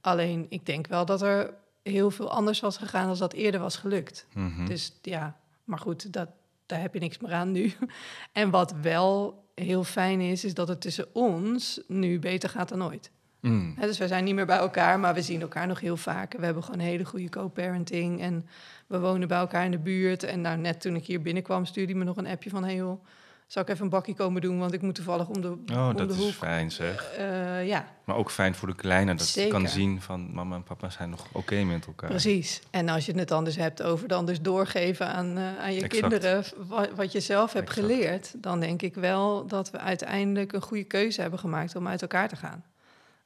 Alleen 0.00 0.46
ik 0.48 0.66
denk 0.66 0.86
wel 0.86 1.04
dat 1.04 1.22
er 1.22 1.54
heel 1.82 2.10
veel 2.10 2.30
anders 2.30 2.60
was 2.60 2.76
gegaan 2.76 3.08
als 3.08 3.18
dat 3.18 3.32
eerder 3.32 3.60
was 3.60 3.76
gelukt. 3.76 4.26
Mhm. 4.32 4.66
Dus 4.66 4.98
ja, 5.02 5.36
maar 5.64 5.78
goed, 5.78 6.12
dat, 6.12 6.28
daar 6.66 6.80
heb 6.80 6.94
je 6.94 7.00
niks 7.00 7.18
meer 7.18 7.32
aan 7.32 7.52
nu. 7.52 7.72
En 8.32 8.50
wat 8.50 8.74
wel 8.82 9.44
heel 9.54 9.84
fijn 9.84 10.20
is, 10.20 10.44
is 10.44 10.54
dat 10.54 10.68
het 10.68 10.80
tussen 10.80 11.14
ons 11.14 11.80
nu 11.88 12.18
beter 12.18 12.48
gaat 12.48 12.68
dan 12.68 12.84
ooit. 12.84 13.10
Mm. 13.50 13.74
Dus 13.80 13.98
we 13.98 14.06
zijn 14.06 14.24
niet 14.24 14.34
meer 14.34 14.46
bij 14.46 14.56
elkaar, 14.58 15.00
maar 15.00 15.14
we 15.14 15.22
zien 15.22 15.40
elkaar 15.40 15.66
nog 15.66 15.80
heel 15.80 15.96
vaak. 15.96 16.34
We 16.38 16.44
hebben 16.44 16.64
gewoon 16.64 16.80
een 16.80 16.86
hele 16.86 17.04
goede 17.04 17.28
co-parenting 17.28 18.20
en 18.20 18.46
we 18.86 18.98
wonen 18.98 19.28
bij 19.28 19.38
elkaar 19.38 19.64
in 19.64 19.70
de 19.70 19.78
buurt. 19.78 20.22
En 20.22 20.40
nou, 20.40 20.58
net 20.58 20.80
toen 20.80 20.96
ik 20.96 21.06
hier 21.06 21.22
binnenkwam, 21.22 21.64
stuurde 21.64 21.90
hij 21.90 21.98
me 22.00 22.04
nog 22.06 22.16
een 22.16 22.26
appje 22.26 22.50
van... 22.50 22.64
hey 22.64 22.74
joh, 22.74 23.04
zou 23.46 23.64
ik 23.64 23.70
even 23.72 23.84
een 23.84 23.90
bakje 23.90 24.14
komen 24.14 24.40
doen, 24.40 24.58
want 24.58 24.72
ik 24.72 24.82
moet 24.82 24.94
toevallig 24.94 25.28
om 25.28 25.40
de, 25.40 25.48
Oh, 25.48 25.88
om 25.88 25.96
dat 25.96 26.08
de 26.16 26.26
is 26.26 26.34
fijn 26.34 26.70
zeg. 26.70 27.10
Eh, 27.10 27.66
ja, 27.66 27.88
Maar 28.04 28.16
ook 28.16 28.30
fijn 28.30 28.54
voor 28.54 28.68
de 28.68 28.74
kleine 28.74 29.14
dat 29.14 29.26
ze 29.26 29.46
kan 29.46 29.68
zien 29.68 30.00
van 30.00 30.34
mama 30.34 30.54
en 30.56 30.62
papa 30.62 30.90
zijn 30.90 31.10
nog 31.10 31.26
oké 31.32 31.62
met 31.64 31.86
elkaar. 31.86 32.10
Precies. 32.10 32.60
En 32.70 32.88
als 32.88 33.06
je 33.06 33.12
het 33.18 33.30
anders 33.30 33.56
hebt 33.56 33.82
over 33.82 34.08
dan 34.08 34.26
dus 34.26 34.40
doorgeven 34.40 35.06
aan, 35.06 35.36
eh, 35.36 35.58
aan 35.58 35.74
je 35.74 35.82
Exact. 35.82 36.00
kinderen 36.00 36.44
wat, 36.66 36.90
wat 36.94 37.12
je 37.12 37.20
zelf 37.20 37.52
hebt 37.52 37.68
Exact. 37.68 37.86
geleerd, 37.86 38.34
dan 38.36 38.60
denk 38.60 38.82
ik 38.82 38.94
wel 38.94 39.46
dat 39.46 39.70
we 39.70 39.78
uiteindelijk 39.78 40.52
een 40.52 40.62
goede 40.62 40.84
keuze 40.84 41.20
hebben 41.20 41.38
gemaakt 41.38 41.76
om 41.76 41.88
uit 41.88 42.02
elkaar 42.02 42.28
te 42.28 42.36
gaan. 42.36 42.64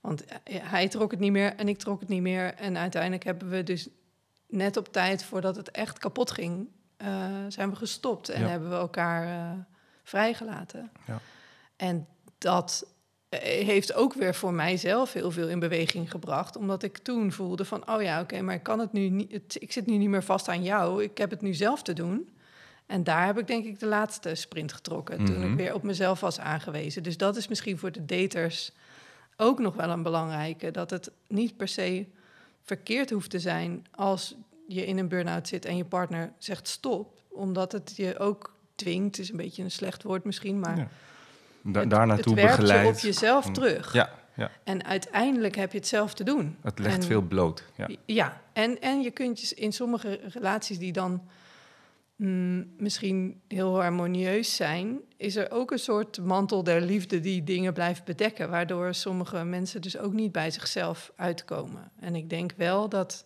Want 0.00 0.24
eh, 0.24 0.56
hij 0.62 0.88
trok 0.88 1.10
het 1.10 1.20
niet 1.20 1.32
meer 1.32 1.54
en 1.56 1.68
ik 1.68 1.78
trok 1.78 2.00
het 2.00 2.08
niet 2.08 2.22
meer. 2.22 2.54
En 2.54 2.78
uiteindelijk 2.78 3.24
hebben 3.24 3.48
we 3.50 3.62
dus 3.62 3.88
net 4.46 4.76
op 4.76 4.92
tijd 4.92 5.24
voordat 5.24 5.56
het 5.56 5.70
echt 5.70 5.98
kapot 5.98 6.30
ging, 6.30 6.68
eh, 6.96 7.26
zijn 7.48 7.70
we 7.70 7.76
gestopt 7.76 8.28
en 8.28 8.40
Ja. 8.40 8.48
hebben 8.48 8.68
we 8.70 8.74
elkaar 8.76 9.26
eh, 9.26 9.58
vrijgelaten. 10.02 10.90
Ja. 11.06 11.20
En 11.76 12.06
dat 12.38 12.86
heeft 13.30 13.92
ook 13.94 14.14
weer 14.14 14.34
voor 14.34 14.52
mijzelf 14.52 15.12
heel 15.12 15.30
veel 15.30 15.48
in 15.48 15.58
beweging 15.58 16.10
gebracht. 16.10 16.56
Omdat 16.56 16.82
ik 16.82 16.98
toen 16.98 17.32
voelde 17.32 17.64
van, 17.64 17.90
oh 17.90 18.02
ja, 18.02 18.20
oké, 18.20 18.40
maar 18.40 18.54
ik 18.54 18.62
kan 18.62 18.78
het 18.78 18.92
nu 18.92 19.08
niet. 19.08 19.32
Het, 19.32 19.56
ik 19.60 19.72
zit 19.72 19.86
nu 19.86 19.96
niet 19.96 20.08
meer 20.08 20.22
vast 20.22 20.48
aan 20.48 20.62
jou. 20.62 21.02
Ik 21.02 21.18
heb 21.18 21.30
het 21.30 21.40
nu 21.40 21.54
zelf 21.54 21.82
te 21.82 21.92
doen. 21.92 22.28
En 22.86 23.04
daar 23.04 23.26
heb 23.26 23.38
ik 23.38 23.46
denk 23.46 23.64
ik 23.64 23.80
de 23.80 23.86
laatste 23.86 24.34
sprint 24.34 24.72
getrokken. 24.72 25.24
Toen 25.24 25.38
Mhm. 25.38 25.50
ik 25.50 25.56
weer 25.56 25.74
op 25.74 25.82
mezelf 25.82 26.20
was 26.20 26.38
aangewezen. 26.40 27.02
Dus 27.02 27.16
dat 27.16 27.36
is 27.36 27.48
misschien 27.48 27.78
voor 27.78 27.92
de 27.92 28.04
daters 28.04 28.72
ook 29.40 29.58
nog 29.58 29.74
wel 29.74 29.90
een 29.90 30.02
belangrijke. 30.02 30.70
Dat 30.70 30.90
het 30.90 31.10
niet 31.28 31.56
per 31.56 31.68
se 31.68 32.06
verkeerd 32.62 33.10
hoeft 33.10 33.30
te 33.30 33.38
zijn 33.38 33.86
als 33.90 34.34
je 34.66 34.86
in 34.86 34.98
een 34.98 35.08
burn-out 35.08 35.48
zit 35.48 35.64
en 35.64 35.76
je 35.76 35.84
partner 35.84 36.32
zegt 36.38 36.68
stop. 36.68 37.16
Omdat 37.28 37.72
het 37.72 37.92
je 37.96 38.18
ook 38.18 38.54
dwingt, 38.74 39.18
is 39.18 39.30
een 39.30 39.36
beetje 39.36 39.62
een 39.62 39.70
slecht 39.70 40.02
woord 40.02 40.24
misschien, 40.24 40.60
maar 40.60 40.76
Ja. 40.78 40.88
Da 41.62 41.80
het, 41.80 41.90
daar 41.90 42.06
naartoe 42.06 42.38
het 42.40 42.46
begeleid. 42.46 42.82
je 42.86 42.92
op 42.92 42.98
jezelf 42.98 43.50
terug. 43.50 43.92
Ja, 43.92 44.10
ja, 44.36 44.50
En 44.64 44.84
uiteindelijk 44.84 45.56
heb 45.56 45.72
je 45.72 45.78
het 45.78 45.86
zelf 45.86 46.14
te 46.14 46.24
doen. 46.24 46.56
het 46.62 46.78
legt 46.78 46.96
En- 46.96 47.02
veel 47.02 47.20
bloot. 47.22 47.64
Ja. 47.74 47.88
Ja, 48.04 48.40
en, 48.52 48.80
en 48.80 49.00
je 49.00 49.10
kunt 49.10 49.40
je 49.48 49.54
in 49.54 49.72
sommige 49.72 50.20
relaties 50.28 50.78
die 50.78 50.92
dan 50.92 51.22
mm, 52.18 52.74
misschien 52.78 53.40
heel 53.48 53.80
harmonieus 53.80 54.56
zijn, 54.56 55.00
is 55.16 55.36
er 55.36 55.50
ook 55.50 55.70
een 55.70 55.78
soort 55.78 56.20
mantel 56.20 56.62
der 56.62 56.80
liefde 56.80 57.20
die 57.20 57.44
dingen 57.44 57.72
blijft 57.72 58.04
bedekken, 58.04 58.50
waardoor 58.50 58.94
sommige 58.94 59.44
mensen 59.44 59.80
dus 59.80 59.98
ook 59.98 60.12
niet 60.12 60.32
bij 60.32 60.50
zichzelf 60.50 61.12
uitkomen. 61.16 61.90
En 62.00 62.14
ik 62.14 62.30
denk 62.30 62.52
wel 62.56 62.88
dat, 62.88 63.24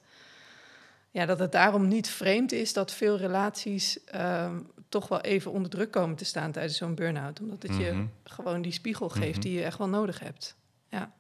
ja, 1.11 1.27
dat 1.27 1.39
het 1.39 1.53
daarom 1.53 1.89
niet 1.89 2.09
vreemd 2.09 2.53
is 2.53 2.73
dat 2.73 2.93
veel 2.93 3.17
relaties 3.17 4.05
ehm, 4.05 4.61
toch 4.89 5.09
wel 5.09 5.21
even 5.21 5.51
onder 5.53 5.71
druk 5.71 5.91
komen 5.91 6.17
te 6.17 6.25
staan 6.25 6.53
tijdens 6.53 6.77
zo'n 6.77 6.95
burn-out, 6.95 7.41
omdat 7.41 7.63
het 7.63 7.77
je 7.77 7.93
Mhm. 7.93 8.05
gewoon 8.25 8.63
die 8.63 8.73
spiegel 8.73 9.09
geeft 9.09 9.37
Mhm. 9.37 9.41
die 9.41 9.53
je 9.53 9.65
echt 9.65 9.79
wel 9.79 9.89
nodig 9.89 10.19
hebt. 10.21 10.57
Ja. 10.89 11.13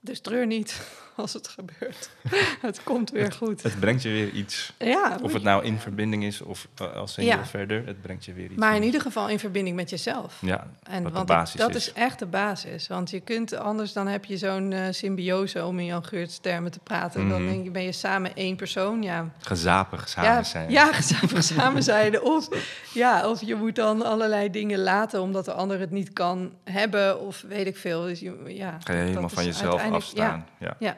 Dus 0.00 0.20
treur 0.20 0.46
niet 0.46 0.80
als 1.16 1.32
het 1.32 1.48
gebeurt. 1.48 2.10
het 2.60 2.82
komt 2.82 3.10
weer 3.10 3.32
goed. 3.32 3.62
Het 3.62 3.80
brengt 3.80 4.02
je 4.02 4.08
weer 4.08 4.28
iets. 4.30 4.72
Ja, 4.78 5.18
Of 5.22 5.32
het 5.32 5.42
nou 5.42 5.64
in 5.64 5.78
verbinding 5.78 6.24
is 6.24 6.40
of 6.42 6.68
uh, 6.82 6.92
als 6.96 7.12
single 7.12 7.34
Ja. 7.36 7.44
verder, 7.46 7.86
het 7.86 8.02
brengt 8.02 8.24
je 8.24 8.32
weer 8.32 8.44
iets. 8.50 8.54
maar 8.56 8.76
in 8.76 8.82
ieder 8.82 9.00
geval 9.00 9.28
in 9.28 9.38
verbinding 9.38 9.76
met 9.76 9.90
jezelf. 9.90 10.38
Ja, 10.40 10.66
En 10.82 11.02
wat 11.02 11.12
de 11.12 11.16
want 11.16 11.26
basis 11.28 11.60
dat 11.60 11.74
is. 11.74 11.86
is 11.88 11.92
echt 11.92 12.18
de 12.18 12.26
basis. 12.26 12.88
Want 12.88 13.10
je 13.10 13.20
kunt 13.20 13.54
anders, 13.54 13.92
dan 13.92 14.06
heb 14.06 14.24
je 14.24 14.36
zo'n 14.36 14.72
eh, 14.72 14.80
symbiose, 14.90 15.64
om 15.64 15.78
in 15.78 15.84
Jan 15.84 16.04
Geurts 16.04 16.38
termen 16.38 16.70
te 16.70 16.78
praten. 16.78 17.28
Dan 17.28 17.42
Mhm. 17.42 17.50
denk 17.52 17.64
je, 17.64 17.70
ben 17.70 17.82
je 17.82 17.92
samen 17.92 18.34
één 18.36 18.56
persoon. 18.56 19.02
Ja, 19.02 19.28
gezapig 19.38 20.08
samen 20.08 20.30
ja, 20.30 20.42
zijn. 20.42 20.70
ja 20.70 20.92
gezamenlijk 20.92 21.44
samen 21.44 21.82
zijn. 21.82 22.20
Of, 22.22 22.48
ja, 22.94 23.28
of 23.28 23.40
je 23.44 23.54
moet 23.54 23.74
dan 23.76 24.02
allerlei 24.02 24.50
dingen 24.50 24.78
laten 24.78 25.20
omdat 25.20 25.44
de 25.44 25.52
ander 25.52 25.80
het 25.80 25.90
niet 25.90 26.12
kan 26.12 26.52
hebben. 26.64 27.20
Of 27.20 27.44
weet 27.48 27.66
ik 27.66 27.76
veel. 27.76 28.02
Dus 28.02 28.20
je, 28.20 28.42
ja, 28.46 28.70
Ga 28.84 28.92
je 28.92 28.98
dat 28.98 29.08
helemaal 29.08 29.28
van 29.28 29.44
jezelf 29.44 29.90
afstaan. 29.90 30.46
Ja. 30.58 30.76
Ja, 30.78 30.96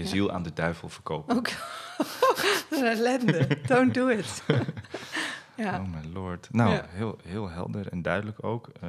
Je 0.00 0.06
Ja. 0.06 0.12
ziel 0.12 0.30
aan 0.32 0.42
de 0.42 0.52
duivel 0.52 0.88
verkopen. 0.88 1.36
ook. 1.36 1.48
Een 2.70 2.84
ellende. 2.84 3.58
Don't 3.66 3.94
do 3.94 4.08
it. 4.08 4.42
ja. 5.56 5.80
Oh 5.80 5.86
my 5.88 6.10
lord. 6.12 6.48
Nou, 6.52 6.70
Ja. 6.72 6.84
heel, 6.88 7.18
heel 7.24 7.48
helder 7.50 7.88
en 7.88 8.02
duidelijk 8.02 8.44
ook. 8.44 8.68
Eh 8.80 8.88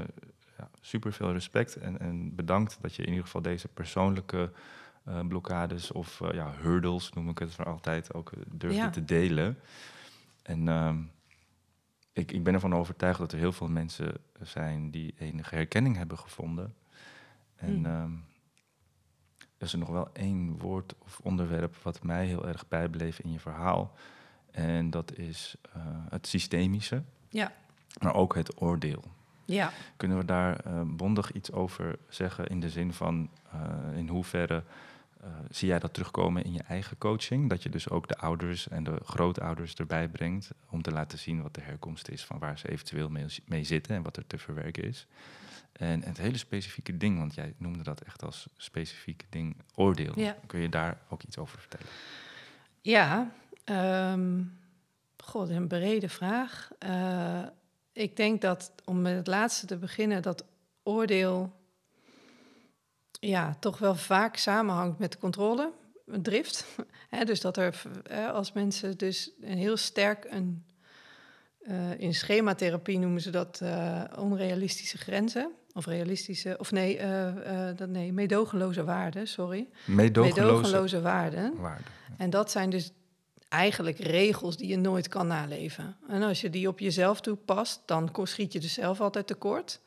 ja, 0.57 0.70
super 0.82 1.14
veel 1.14 1.32
respect 1.32 1.76
en, 1.76 1.99
en 1.99 2.36
bedankt 2.36 2.78
dat 2.82 2.95
je 2.95 3.01
in 3.01 3.07
ieder 3.09 3.24
geval 3.26 3.41
deze 3.41 3.68
persoonlijke 3.68 4.51
eh, 5.05 5.20
blokkades 5.28 5.91
of 5.91 6.22
eh, 6.22 6.34
ja, 6.34 6.51
hurdles, 6.62 7.14
noem 7.14 7.30
ik 7.30 7.39
het 7.39 7.53
voor 7.53 7.66
altijd, 7.66 8.14
ook 8.14 8.32
eh, 8.32 8.39
durfde 8.51 8.89
te 8.89 9.05
delen. 9.05 9.59
En 10.43 10.68
ehm, 10.68 10.97
ik, 12.14 12.32
ik 12.32 12.43
ben 12.43 12.53
ervan 12.53 12.76
overtuigd 12.76 13.20
dat 13.20 13.32
er 13.32 13.38
heel 13.38 13.51
veel 13.51 13.68
mensen 13.68 14.14
zijn 14.41 14.91
die 14.91 15.14
enige 15.18 15.55
herkenning 15.55 15.95
hebben 15.97 16.18
gevonden. 16.20 16.76
En 17.55 17.74
Hmm. 17.74 17.86
ehm, 17.86 18.12
is 19.62 19.74
er 19.74 19.80
nog 19.80 19.89
wel 19.89 20.09
één 20.14 20.57
woord 20.57 20.93
of 21.05 21.20
onderwerp 21.24 21.76
wat 21.82 22.03
mij 22.03 22.26
heel 22.26 22.47
erg 22.47 22.68
bijbleef 22.68 23.20
in 23.20 23.32
je 23.32 23.39
verhaal. 23.39 23.93
En 24.51 24.89
dat 24.89 25.18
is 25.18 25.55
eh, 25.74 25.82
het 26.09 26.28
systemische, 26.28 27.03
Ja. 27.30 27.51
maar 28.01 28.14
ook 28.16 28.36
het 28.36 28.62
oordeel. 28.62 29.03
ja. 29.45 29.72
Kunnen 29.97 30.18
we 30.18 30.26
daar 30.26 30.59
eh, 30.59 30.82
bondig 30.86 31.32
iets 31.32 31.51
over 31.51 31.97
zeggen 32.09 32.47
in 32.47 32.59
de 32.59 32.70
zin 32.70 32.93
van 32.93 33.30
eh, 33.51 33.97
in 33.97 34.07
hoeverre 34.07 34.64
zie 35.49 35.68
jij 35.68 35.80
dat 35.80 35.93
terugkomen 35.93 36.43
in 36.43 36.53
je 36.53 36.64
eigen 36.68 36.97
coaching? 36.97 37.49
Dat 37.49 37.64
je 37.64 37.70
dus 37.70 37.89
ook 37.89 38.07
de 38.07 38.18
ouders 38.18 38.68
en 38.68 38.84
de 38.84 38.99
grootouders 39.05 39.74
erbij 39.76 40.07
brengt 40.07 40.51
om 40.70 40.82
te 40.82 40.91
laten 40.91 41.18
zien 41.20 41.41
wat 41.41 41.53
de 41.53 41.62
herkomst 41.62 42.07
is 42.07 42.26
van 42.26 42.39
waar 42.39 42.57
ze 42.57 42.70
eventueel 42.72 43.09
mee, 43.09 43.26
mee 43.45 43.64
zitten 43.64 43.95
en 43.95 44.01
wat 44.01 44.18
er 44.18 44.28
te 44.28 44.38
verwerken 44.38 44.84
is. 44.84 45.07
En 45.72 46.03
het 46.03 46.17
hele 46.17 46.38
specifieke 46.38 46.97
ding, 46.97 47.17
want 47.17 47.36
jij 47.36 47.53
noemde 47.57 47.84
dat 47.84 48.01
echt 48.01 48.24
als 48.24 48.47
specifiek 48.57 49.26
ding, 49.30 49.55
oordeel. 49.76 50.19
Ja. 50.19 50.38
Kun 50.45 50.59
je 50.59 50.69
daar 50.69 51.01
ook 51.09 51.24
iets 51.24 51.38
over 51.38 51.59
vertellen? 51.59 51.88
Ja, 52.82 53.32
ehm 53.63 54.39
god, 55.32 55.49
een 55.49 55.67
brede 55.67 56.09
vraag. 56.09 56.69
Eh, 56.80 57.43
ik 57.93 58.15
denk 58.15 58.41
dat, 58.41 58.72
om 58.86 59.01
met 59.01 59.15
het 59.15 59.28
laatste 59.28 59.65
te 59.65 59.78
beginnen, 59.78 60.22
dat 60.22 60.45
oordeel 60.84 61.51
ja, 63.19 63.55
toch 63.59 63.78
wel 63.78 63.95
vaak 63.95 64.36
samenhangt 64.36 64.99
met 64.99 65.17
controle, 65.17 65.72
drift. 66.05 66.65
Dus 67.26 67.41
dat 67.41 67.57
er, 67.57 67.82
eh, 68.03 68.32
als 68.32 68.51
mensen 68.51 68.97
dus 68.97 69.32
een 69.41 69.57
heel 69.57 69.78
sterk 69.78 70.26
een, 70.30 70.65
eh, 71.61 71.99
in 71.99 72.13
schematherapie 72.13 72.99
noemen 72.99 73.22
ze 73.22 73.30
dat 73.30 73.61
onrealistische 74.17 74.97
grenzen. 74.97 75.51
Of 75.74 75.86
realistische, 75.86 76.55
of 76.59 76.72
nee, 76.72 76.97
eh, 76.97 77.69
eh, 77.69 77.78
dat, 77.78 77.89
nee 77.89 78.13
meedogenloze 78.13 78.84
waarden, 78.84 79.28
sorry. 79.28 79.67
Meedogenloze 79.86 80.41
Meedogenloze 80.41 81.01
waarden. 81.01 81.61
waarde. 81.61 81.84
En 82.17 82.30
dat 82.30 82.51
zijn 82.51 82.69
dus 82.69 82.91
eigenlijk 83.49 83.99
regels 83.99 84.57
die 84.57 84.67
je 84.67 84.78
nooit 84.78 85.07
kan 85.07 85.28
naleven. 85.28 85.97
En 86.07 86.22
als 86.22 86.41
je 86.41 86.49
die 86.49 86.67
op 86.67 86.80
jezelf 86.80 87.22
toepast, 87.22 87.82
dan 87.86 88.11
schiet 88.24 88.53
je 88.53 88.59
dus 88.59 88.74
zelf 88.74 89.01
altijd 89.01 89.28
tekort. 89.28 89.82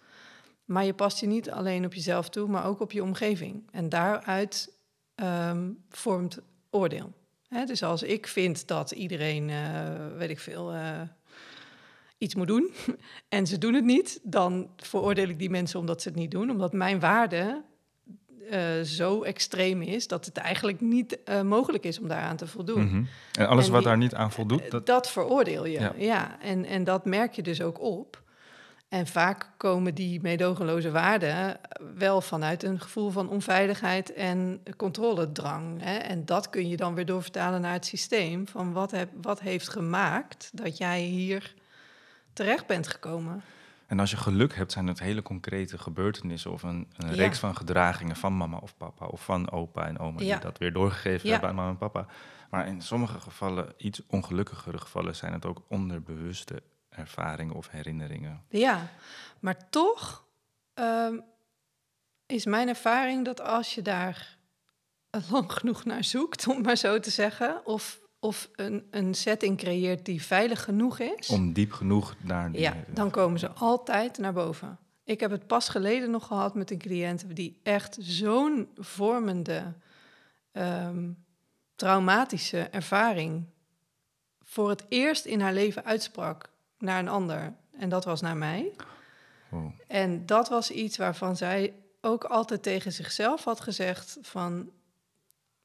Maar 0.65 0.85
je 0.85 0.95
past 0.95 1.21
je 1.21 1.27
niet 1.27 1.51
alleen 1.51 1.85
op 1.85 1.95
jezelf 1.95 2.29
toe, 2.29 2.49
maar 2.49 2.67
ook 2.67 2.81
op 2.81 2.93
je 2.93 3.03
omgeving. 3.03 3.63
En 3.71 3.89
daaruit 3.89 4.73
ehm, 5.15 5.71
vormt 5.89 6.39
oordeel. 6.71 7.13
Hè, 7.49 7.65
dus 7.65 7.83
als 7.83 8.03
ik 8.03 8.27
vind 8.27 8.69
dat 8.69 8.91
iedereen, 8.91 9.51
eh, 9.51 10.17
weet 10.17 10.31
ik 10.31 10.41
veel, 10.41 10.73
iets 12.25 12.35
moet 12.35 12.47
doen 12.49 12.71
en 13.29 13.47
ze 13.47 13.59
doen 13.59 13.75
het 13.75 13.85
niet, 13.85 14.21
dan 14.23 14.69
veroordeel 14.77 15.29
ik 15.29 15.39
die 15.39 15.51
mensen 15.51 15.79
omdat 15.81 16.03
ze 16.03 16.09
het 16.09 16.17
niet 16.19 16.31
doen, 16.31 16.51
omdat 16.51 16.73
mijn 16.73 17.01
waarde 17.01 17.63
eh, 18.51 18.81
zo 18.81 19.23
extreem 19.23 19.83
is 19.83 20.07
dat 20.09 20.25
het 20.25 20.37
eigenlijk 20.37 20.81
niet 20.81 21.23
eh, 21.25 21.43
mogelijk 21.43 21.85
is 21.85 21.99
om 21.99 22.09
daaraan 22.09 22.37
te 22.37 22.47
voldoen. 22.47 22.85
Mhm. 22.85 23.05
En 23.33 23.49
alles 23.49 23.67
En 23.67 23.71
wat 23.73 23.81
die- 23.81 23.89
daar 23.89 23.99
niet 23.99 24.15
aan 24.15 24.33
voldoet, 24.33 24.71
Dat, 24.71 24.87
dat, 24.87 25.11
veroordeel 25.11 25.65
je, 25.67 25.81
Ja. 25.81 25.93
ja. 25.97 26.41
En, 26.41 26.65
en 26.65 26.85
dat 26.85 27.05
merk 27.05 27.33
je 27.33 27.43
dus 27.43 27.61
ook 27.63 27.81
op. 27.81 28.23
En 28.89 29.07
vaak 29.07 29.51
komen 29.57 29.95
die 29.95 30.21
meedogenloze 30.23 30.91
waarden 30.91 31.57
wel 31.97 32.21
vanuit 32.21 32.63
een 32.63 32.81
gevoel 32.81 33.11
van 33.11 33.29
onveiligheid 33.29 34.13
en 34.13 34.63
controledrang. 34.77 35.83
Hè? 35.83 35.97
En 35.97 36.25
dat 36.25 36.51
kun 36.51 36.69
je 36.69 36.77
dan 36.77 36.95
weer 36.95 37.07
doorvertalen 37.07 37.61
naar 37.61 37.73
het 37.73 37.87
systeem 37.87 38.49
van 38.49 38.73
wat, 38.73 38.91
heb, 38.91 39.09
wat 39.23 39.41
heeft 39.41 39.69
gemaakt 39.69 40.51
dat 40.53 40.77
jij 40.79 41.01
hier 41.01 41.55
terecht 42.35 42.67
bent 42.67 42.89
gekomen. 42.89 43.43
En 43.87 44.01
als 44.01 44.11
je 44.11 44.17
geluk 44.17 44.55
hebt, 44.55 44.73
zijn 44.73 44.87
het 44.87 44.99
hele 44.99 45.23
concrete 45.23 45.79
gebeurtenissen 45.79 46.53
of 46.53 46.63
een, 46.63 46.89
een 46.97 47.09
Ja. 47.09 47.15
reeks 47.15 47.39
van 47.39 47.57
gedragingen 47.57 48.17
van 48.17 48.37
mama 48.37 48.57
of 48.57 48.77
papa 48.77 49.07
of 49.07 49.25
van 49.25 49.51
opa 49.51 49.87
en 49.87 49.99
oma 49.99 50.21
Ja. 50.21 50.33
die 50.35 50.43
dat 50.45 50.59
weer 50.59 50.73
doorgegeven 50.73 51.31
hebben 51.31 51.49
aan 51.49 51.55
mama 51.55 51.69
en 51.71 51.77
papa. 51.77 52.07
Maar 52.51 52.67
in 52.67 52.83
sommige 52.83 53.21
gevallen, 53.21 53.73
iets 53.77 54.03
ongelukkigere 54.07 54.79
gevallen, 54.79 55.17
zijn 55.17 55.33
het 55.33 55.47
ook 55.47 55.63
onderbewuste 55.69 56.63
ervaringen 56.89 57.55
of 57.55 57.69
herinneringen. 57.71 58.43
Ja, 58.49 58.89
maar 59.41 59.71
toch 59.71 60.25
ehm, 60.75 61.19
is 62.27 62.45
mijn 62.45 62.69
ervaring 62.69 63.25
dat 63.25 63.41
als 63.41 63.75
je 63.75 63.83
daar 63.83 64.37
lang 65.31 65.53
genoeg 65.53 65.85
naar 65.85 66.05
zoekt, 66.05 66.47
om 66.49 66.63
maar 66.63 66.77
zo 66.77 67.01
te 67.01 67.11
zeggen, 67.11 67.67
of, 67.67 67.99
of 68.25 68.49
een, 68.57 68.87
een 68.91 69.15
setting 69.15 69.59
creëert 69.59 70.05
die 70.05 70.23
veilig 70.23 70.65
genoeg 70.65 70.99
is, 70.99 71.29
Om 71.29 71.53
diep 71.53 71.73
genoeg 71.73 72.15
naar 72.21 72.53
die... 72.53 72.61
ja, 72.61 72.77
dan 72.89 73.11
komen 73.11 73.39
ze 73.39 73.51
altijd 73.51 74.19
naar 74.19 74.33
boven. 74.33 74.79
Ik 75.05 75.21
heb 75.21 75.31
het 75.31 75.47
pas 75.47 75.69
geleden 75.69 76.11
nog 76.11 76.27
gehad 76.27 76.55
met 76.55 76.71
een 76.71 76.79
cliënt 76.79 77.25
die 77.37 77.61
echt 77.63 77.97
zo'n 78.01 78.69
vormende, 78.77 79.73
ehm, 80.53 81.11
traumatische 81.77 82.59
ervaring 82.59 83.45
voor 84.43 84.69
het 84.69 84.85
eerst 84.89 85.25
in 85.25 85.41
haar 85.41 85.53
leven 85.53 85.85
uitsprak 85.85 86.51
naar 86.79 86.99
een 86.99 87.09
ander. 87.09 87.53
En 87.79 87.89
dat 87.89 88.05
was 88.05 88.21
naar 88.21 88.37
mij. 88.37 88.73
Wow. 89.49 89.71
En 89.87 90.27
dat 90.27 90.49
was 90.49 90.71
iets 90.71 90.97
waarvan 90.97 91.37
zij 91.37 91.75
ook 92.01 92.25
altijd 92.25 92.63
tegen 92.63 92.93
zichzelf 92.93 93.45
had 93.45 93.61
gezegd 93.61 94.19
van... 94.23 94.71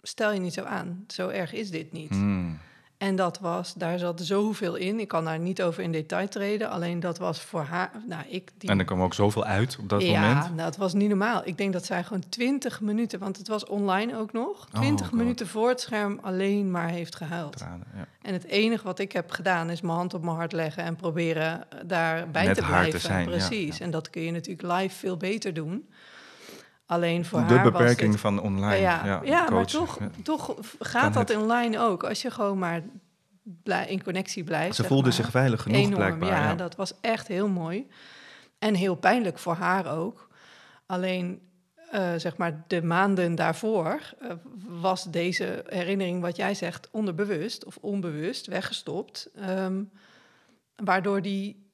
stel 0.02 0.32
je 0.32 0.40
niet 0.40 0.54
zo 0.54 0.64
aan, 0.64 1.04
zo 1.08 1.28
erg 1.28 1.54
is 1.54 1.72
dit 1.72 1.92
niet. 1.92 2.10
Hmm. 2.10 2.60
En 3.00 3.16
dat 3.16 3.40
was, 3.40 3.74
daar 3.74 4.00
zat 4.00 4.22
zoveel 4.22 4.76
in. 4.76 5.00
Ik 5.00 5.08
kan 5.08 5.26
daar 5.26 5.40
niet 5.40 5.62
over 5.62 5.84
in 5.84 5.92
detail 5.92 6.28
treden. 6.28 6.70
Alleen 6.70 7.00
dat 7.00 7.18
was 7.18 7.42
voor 7.42 7.62
haar. 7.62 7.92
Nou, 8.08 8.24
ik, 8.30 8.52
die... 8.58 8.70
En 8.70 8.80
er 8.80 8.86
kwam 8.86 9.02
ook 9.02 9.14
zoveel 9.14 9.44
uit 9.44 9.78
op 9.80 9.90
dat 9.90 10.02
ja, 10.02 10.22
moment. 10.22 10.44
Ja, 10.44 10.50
nou, 10.50 10.56
dat 10.56 10.78
was 10.78 10.94
niet 10.94 11.10
normaal. 11.10 11.42
Ik 11.46 11.58
denk 11.58 11.74
dat 11.74 11.86
zij 11.86 12.04
gewoon 12.04 12.24
20 12.30 12.82
minuten, 12.82 13.20
want 13.20 13.38
het 13.38 13.48
was 13.48 13.66
online 13.66 14.18
ook 14.18 14.32
nog, 14.32 14.68
20 14.72 15.12
minuten 15.12 15.48
voor 15.48 15.70
het 15.70 15.82
scherm 15.82 16.20
alleen 16.22 16.72
maar 16.72 16.90
heeft 16.90 17.16
gehuild. 17.16 17.58
Tranen, 17.58 17.88
ja. 17.96 18.08
En 18.22 18.34
het 18.34 18.46
enige 18.46 18.84
wat 18.84 19.00
ik 19.00 19.12
heb 19.12 19.32
gedaan 19.32 19.70
is 19.70 19.82
mijn 19.82 19.98
hand 19.98 20.14
op 20.14 20.24
mijn 20.24 20.36
hart 20.36 20.52
leggen 20.52 20.84
en 20.84 20.96
proberen 20.96 21.66
daarbij 21.86 22.46
Net 22.46 22.56
te 22.56 22.62
haar 22.62 22.84
te 22.84 22.90
blijven. 22.90 23.00
zijn, 23.00 23.26
Precies. 23.26 23.78
ja. 23.78 23.86
En 23.86 23.92
dat 23.92 24.10
kun 24.10 24.22
je 24.22 24.32
natuurlijk 24.32 24.74
live 24.80 24.96
veel 24.96 25.18
beter 25.18 25.54
doen. 25.54 25.88
Alleen 26.90 27.26
voor 27.26 27.40
de 27.48 27.54
haar 27.54 27.64
was 27.64 27.72
beperking 27.72 28.20
van 28.20 28.42
online. 28.42 28.76
ja, 28.76 29.06
Ja, 29.06 29.22
ja, 29.24 29.50
maar 29.50 29.66
toch, 29.66 30.00
toch 30.24 30.56
gaat 30.80 31.14
dat 31.14 31.28
het. 31.28 31.38
online 31.38 31.80
ook. 31.80 32.04
Als 32.04 32.22
je 32.22 32.32
gewoon 32.32 32.58
maar 32.60 32.82
in 33.88 34.04
connectie 34.04 34.44
blijft. 34.44 34.76
Ze 34.76 34.84
voelde 34.84 35.04
maar. 35.04 35.14
zich 35.14 35.30
veilig 35.30 35.62
genoeg 35.62 35.78
Enorm, 35.78 35.96
blijkbaar. 35.96 36.30
ja, 36.30 36.44
Ja, 36.50 36.56
dat 36.56 36.76
was 36.76 36.94
echt 37.02 37.28
heel 37.28 37.48
mooi. 37.48 37.88
En 38.60 38.74
heel 38.76 38.96
pijnlijk 38.96 39.40
voor 39.40 39.54
haar 39.54 39.98
ook. 39.98 40.30
Alleen, 40.86 41.42
eh, 41.92 42.14
zeg 42.18 42.38
maar, 42.38 42.64
de 42.68 42.84
maanden 42.84 43.36
daarvoor 43.36 44.00
eh, 44.20 44.32
was 44.68 45.04
deze 45.04 45.64
herinnering, 45.68 46.22
wat 46.22 46.36
jij 46.36 46.54
zegt, 46.54 46.90
onderbewust 46.92 47.66
of 47.66 47.78
onbewust 47.82 48.48
weggestopt. 48.48 49.30
Ehm, 49.36 49.84
waardoor 50.76 51.22
die 51.22 51.69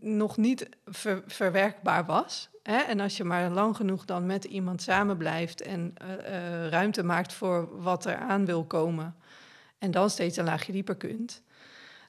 nog 0.00 0.36
niet 0.36 0.68
ver- 0.84 1.22
verwerkbaar 1.26 2.04
was. 2.04 2.50
Hè? 2.62 2.76
En 2.76 3.00
als 3.00 3.16
je 3.16 3.24
maar 3.24 3.50
lang 3.50 3.76
genoeg 3.76 4.04
dan 4.04 4.26
met 4.26 4.44
iemand 4.44 4.82
samen 4.82 5.16
blijft 5.16 5.62
en 5.62 5.94
eh, 5.96 6.12
eh, 6.12 6.68
ruimte 6.68 7.02
maakt 7.02 7.32
voor 7.32 7.82
wat 7.82 8.04
er 8.04 8.16
aan 8.16 8.44
wil 8.44 8.64
komen, 8.64 9.16
en 9.78 9.90
dan 9.90 10.10
steeds 10.10 10.36
een 10.36 10.44
laagje 10.44 10.72
dieper 10.72 10.96
kunt, 10.96 11.42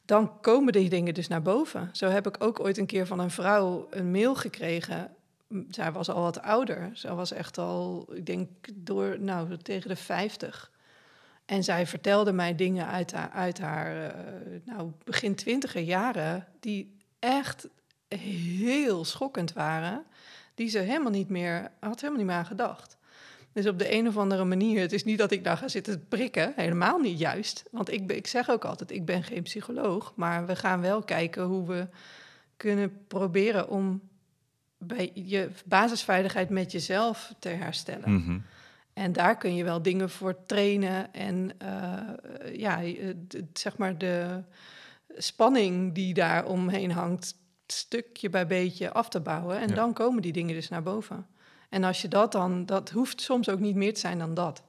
dan 0.05 0.41
komen 0.41 0.73
die 0.73 0.89
dingen 0.89 1.13
dus 1.13 1.27
naar 1.27 1.41
boven. 1.41 1.89
Zo 1.91 2.07
heb 2.07 2.27
ik 2.27 2.43
ook 2.43 2.59
ooit 2.59 2.77
een 2.77 2.85
keer 2.85 3.07
van 3.07 3.19
een 3.19 3.31
vrouw 3.31 3.87
een 3.89 4.11
mail 4.11 4.35
gekregen. 4.35 5.15
Zij 5.69 5.91
was 5.91 6.09
al 6.09 6.21
wat 6.21 6.41
ouder. 6.41 6.89
Zij 6.93 7.13
was 7.13 7.31
echt 7.31 7.57
al, 7.57 8.09
ik 8.13 8.25
denk, 8.25 8.49
door, 8.73 9.19
nou, 9.19 9.57
tegen 9.57 9.89
de 9.89 9.95
50. 9.95 10.71
En 11.45 11.63
zij 11.63 11.87
vertelde 11.87 12.31
mij 12.31 12.55
dingen 12.55 12.87
uit 12.87 13.11
haar, 13.11 13.29
uit 13.29 13.59
haar 13.59 14.05
eh, 14.05 14.21
nou, 14.65 14.91
begin 15.03 15.35
twintiger 15.35 15.81
jaren... 15.81 16.47
die 16.59 16.92
echt 17.23 17.67
heel 18.07 19.05
schokkend 19.05 19.53
waren. 19.53 20.03
Die 20.55 20.69
ze 20.69 20.79
helemaal 20.79 21.11
niet 21.11 21.29
meer, 21.29 21.71
had 21.79 22.01
helemaal 22.01 22.17
niet 22.17 22.27
meer 22.27 22.37
aan 22.37 22.45
gedacht. 22.45 22.97
Dus 23.51 23.67
op 23.67 23.79
de 23.79 23.93
een 23.93 24.07
of 24.07 24.17
andere 24.17 24.43
manier, 24.43 24.81
het 24.81 24.93
is 24.93 25.03
niet 25.03 25.17
dat 25.17 25.31
ik 25.31 25.43
daar 25.43 25.57
ga 25.57 25.67
zitten 25.67 26.07
prikken, 26.07 26.53
helemaal 26.55 26.99
niet 26.99 27.19
juist. 27.19 27.63
Want 27.71 27.91
ik, 27.91 28.11
ik 28.11 28.27
zeg 28.27 28.49
ook 28.49 28.65
altijd, 28.65 28.91
ik 28.91 29.05
ben 29.05 29.23
geen 29.23 29.43
psycholoog, 29.43 30.13
maar 30.15 30.45
we 30.45 30.55
gaan 30.55 30.81
wel 30.81 31.01
kijken 31.01 31.43
hoe 31.43 31.67
we 31.67 31.87
kunnen 32.57 33.05
proberen 33.07 33.69
om 33.69 34.01
bij 34.77 35.11
je 35.13 35.49
basisveiligheid 35.65 36.49
met 36.49 36.71
jezelf 36.71 37.33
te 37.39 37.49
herstellen. 37.49 38.13
Mhm. 38.13 38.39
En 38.93 39.13
daar 39.13 39.37
kun 39.37 39.55
je 39.55 39.63
wel 39.63 39.81
dingen 39.81 40.09
voor 40.09 40.45
trainen 40.45 41.13
en 41.13 41.51
eh, 41.57 42.55
ja, 42.55 42.83
eh, 42.83 43.09
zeg 43.53 43.77
maar 43.77 43.97
de 43.97 44.43
spanning 45.17 45.93
die 45.93 46.13
daar 46.13 46.45
omheen 46.45 46.91
hangt, 46.91 47.35
stukje 47.67 48.29
bij 48.29 48.47
beetje 48.47 48.91
af 48.93 49.09
te 49.09 49.19
bouwen. 49.19 49.59
En 49.59 49.69
Ja. 49.69 49.75
dan 49.75 49.93
komen 49.93 50.21
die 50.21 50.33
dingen 50.33 50.55
dus 50.55 50.69
naar 50.69 50.83
boven. 50.83 51.27
En 51.69 51.83
als 51.83 52.01
je 52.01 52.07
dat 52.07 52.31
dan, 52.31 52.65
dat 52.65 52.89
hoeft 52.89 53.21
soms 53.21 53.49
ook 53.49 53.59
niet 53.59 53.75
meer 53.75 53.93
te 53.93 53.99
zijn 53.99 54.17
dan 54.19 54.33
dat. 54.33 54.63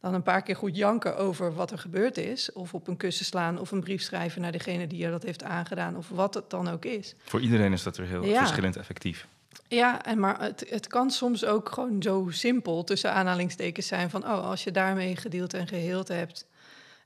Dan 0.00 0.14
een 0.14 0.22
paar 0.22 0.42
keer 0.42 0.56
goed 0.56 0.76
janken 0.76 1.16
over 1.16 1.54
wat 1.54 1.70
er 1.70 1.78
gebeurd 1.78 2.16
is. 2.18 2.52
Of 2.52 2.74
op 2.74 2.88
een 2.88 2.96
kussen 2.96 3.24
slaan 3.24 3.58
of 3.58 3.70
een 3.70 3.80
brief 3.80 4.02
schrijven 4.02 4.40
naar 4.40 4.52
degene 4.52 4.86
die 4.86 4.98
je 4.98 5.10
dat 5.10 5.22
heeft 5.22 5.42
aangedaan. 5.44 5.96
Of 5.96 6.08
wat 6.08 6.34
het 6.34 6.50
dan 6.50 6.68
ook 6.68 6.84
is. 6.84 7.14
Voor 7.24 7.40
iedereen 7.40 7.72
is 7.72 7.82
dat 7.82 7.96
er 7.96 8.06
heel 8.06 8.24
Ja. 8.24 8.38
verschillend 8.38 8.76
effectief. 8.76 9.26
Ja, 9.68 10.04
en 10.04 10.18
maar 10.18 10.40
het, 10.40 10.64
het 10.68 10.86
kan 10.86 11.10
soms 11.10 11.44
ook 11.44 11.68
gewoon 11.72 12.02
zo 12.02 12.26
simpel 12.30 12.84
tussen 12.84 13.12
aanhalingstekens 13.12 13.86
zijn 13.86 14.10
van, 14.10 14.24
oh, 14.24 14.44
als 14.48 14.64
je 14.64 14.70
daarmee 14.70 15.16
gedeeld 15.16 15.54
en 15.54 15.66
geheeld 15.68 16.08
hebt. 16.08 16.46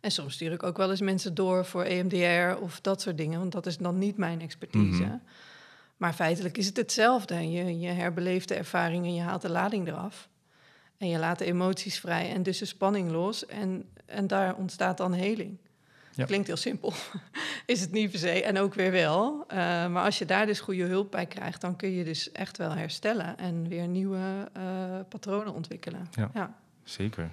En 0.04 0.10
soms 0.10 0.34
stuur 0.34 0.52
ik 0.52 0.62
ook 0.62 0.76
wel 0.76 0.90
eens 0.90 1.00
mensen 1.00 1.34
door 1.34 1.64
voor 1.64 1.82
EMDR 1.82 2.62
of 2.62 2.80
dat 2.80 3.00
soort 3.00 3.16
dingen, 3.16 3.38
want 3.38 3.52
dat 3.52 3.66
is 3.66 3.76
dan 3.76 3.98
niet 3.98 4.16
mijn 4.16 4.40
expertise. 4.40 5.02
Mhm. 5.02 5.16
Maar 5.96 6.12
feitelijk 6.12 6.58
is 6.58 6.66
het 6.66 6.76
hetzelfde. 6.76 7.50
Je, 7.50 7.78
je 7.78 7.88
herbeleeft 7.88 8.48
de 8.48 8.54
ervaring 8.54 9.04
en 9.04 9.14
je 9.14 9.20
haalt 9.20 9.42
de 9.42 9.50
lading 9.50 9.88
eraf. 9.88 10.28
En 10.98 11.08
je 11.08 11.18
laat 11.18 11.38
de 11.38 11.44
emoties 11.44 12.00
vrij 12.00 12.32
en 12.32 12.42
dus 12.42 12.58
de 12.58 12.64
spanning 12.64 13.10
los. 13.10 13.46
En, 13.46 13.88
en 14.06 14.26
daar 14.26 14.54
ontstaat 14.54 14.96
dan 14.96 15.12
heling. 15.12 15.58
Ja. 16.10 16.24
Klinkt 16.24 16.46
heel 16.46 16.56
simpel, 16.56 16.92
is 17.66 17.80
het 17.80 17.92
niet 17.92 18.10
per 18.10 18.18
se. 18.18 18.42
En 18.42 18.58
ook 18.58 18.74
weer 18.74 18.90
wel. 18.90 19.44
Eh, 19.48 19.56
maar 19.86 20.04
als 20.04 20.18
je 20.18 20.24
daar 20.24 20.46
dus 20.46 20.60
goede 20.60 20.84
hulp 20.84 21.10
bij 21.10 21.26
krijgt, 21.26 21.60
dan 21.60 21.76
kun 21.76 21.90
je 21.90 22.04
dus 22.04 22.32
echt 22.32 22.56
wel 22.56 22.70
herstellen 22.70 23.38
en 23.38 23.68
weer 23.68 23.86
nieuwe 23.88 24.50
eh, 24.52 24.62
patronen 25.08 25.54
ontwikkelen. 25.54 26.08
Ja. 26.10 26.30
ja. 26.34 26.54
Zeker. 26.82 27.30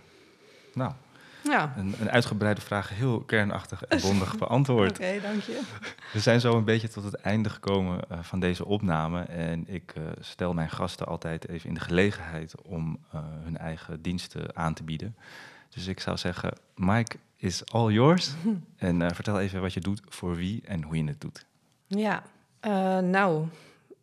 Nou, 0.74 0.94
Ja, 1.44 1.74
een, 1.78 1.96
een 2.00 2.10
uitgebreide 2.10 2.62
vraag, 2.62 2.90
heel 2.90 3.20
kernachtig 3.20 3.84
en 3.84 4.02
bondig 4.08 4.38
beantwoord. 4.38 4.92
oké, 4.92 5.20
dank 5.22 5.42
je. 5.42 5.62
We 6.14 6.20
zijn 6.20 6.40
zo 6.40 6.58
een 6.58 6.64
beetje 6.64 6.88
tot 6.88 7.04
het 7.04 7.16
einde 7.16 7.50
gekomen 7.50 8.00
eh, 8.10 8.20
van 8.22 8.40
deze 8.40 8.66
opname. 8.66 9.22
En 9.22 9.64
ik 9.68 9.94
eh, 9.96 10.04
stel 10.20 10.54
mijn 10.54 10.70
gasten 10.70 11.08
altijd 11.08 11.48
even 11.48 11.68
in 11.68 11.74
de 11.74 11.80
gelegenheid 11.80 12.62
om 12.62 13.00
eh, 13.12 13.20
hun 13.44 13.58
eigen 13.58 14.02
diensten 14.02 14.56
aan 14.56 14.74
te 14.74 14.84
bieden. 14.84 15.16
Dus 15.70 15.88
ik 15.88 16.00
zou 16.00 16.18
zeggen, 16.18 16.54
Mike 16.76 17.18
is 17.36 17.72
all 17.72 17.92
yours. 17.92 18.32
En 18.78 19.16
vertel 19.16 19.40
even 19.40 19.62
wat 19.62 19.74
je 19.74 19.80
doet, 19.80 20.02
voor 20.08 20.36
wie 20.36 20.62
en 20.66 20.84
hoe 20.84 20.98
je 20.98 21.04
het 21.04 21.22
doet. 21.22 21.46
Ja, 21.88 22.24
nou, 23.02 23.48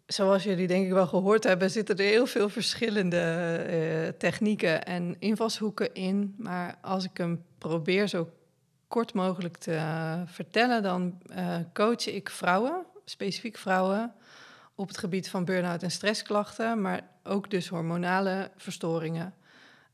zoals 0.09 0.43
jullie 0.43 0.67
denk 0.67 0.87
ik 0.87 0.93
wel 0.93 1.07
gehoord 1.07 1.45
hebben, 1.45 1.71
zitten 1.71 1.97
er 1.97 2.05
heel 2.05 2.27
veel 2.27 2.49
verschillende 2.49 3.21
eh, 3.21 4.09
technieken 4.19 4.85
en 4.85 5.17
invalshoeken 5.19 5.95
in. 5.95 6.35
Maar 6.39 6.79
als 6.81 7.05
ik 7.05 7.17
hem 7.17 7.45
probeer 7.59 8.09
zo 8.09 8.31
kort 8.87 9.15
mogelijk 9.15 9.57
te 9.57 9.75
eh, 9.75 10.21
vertellen, 10.27 10.83
dan 10.83 11.19
eh, 11.27 11.57
coach 11.73 12.07
ik 12.07 12.31
vrouwen, 12.31 12.85
specifiek 13.05 13.57
vrouwen, 13.57 14.13
op 14.75 14.89
het 14.89 14.99
gebied 14.99 15.31
van 15.31 15.45
burn-out 15.45 15.83
en 15.83 15.91
stressklachten, 15.91 16.81
maar 16.81 17.09
ook 17.25 17.51
dus 17.51 17.69
hormonale 17.69 18.51
verstoringen. 18.57 19.35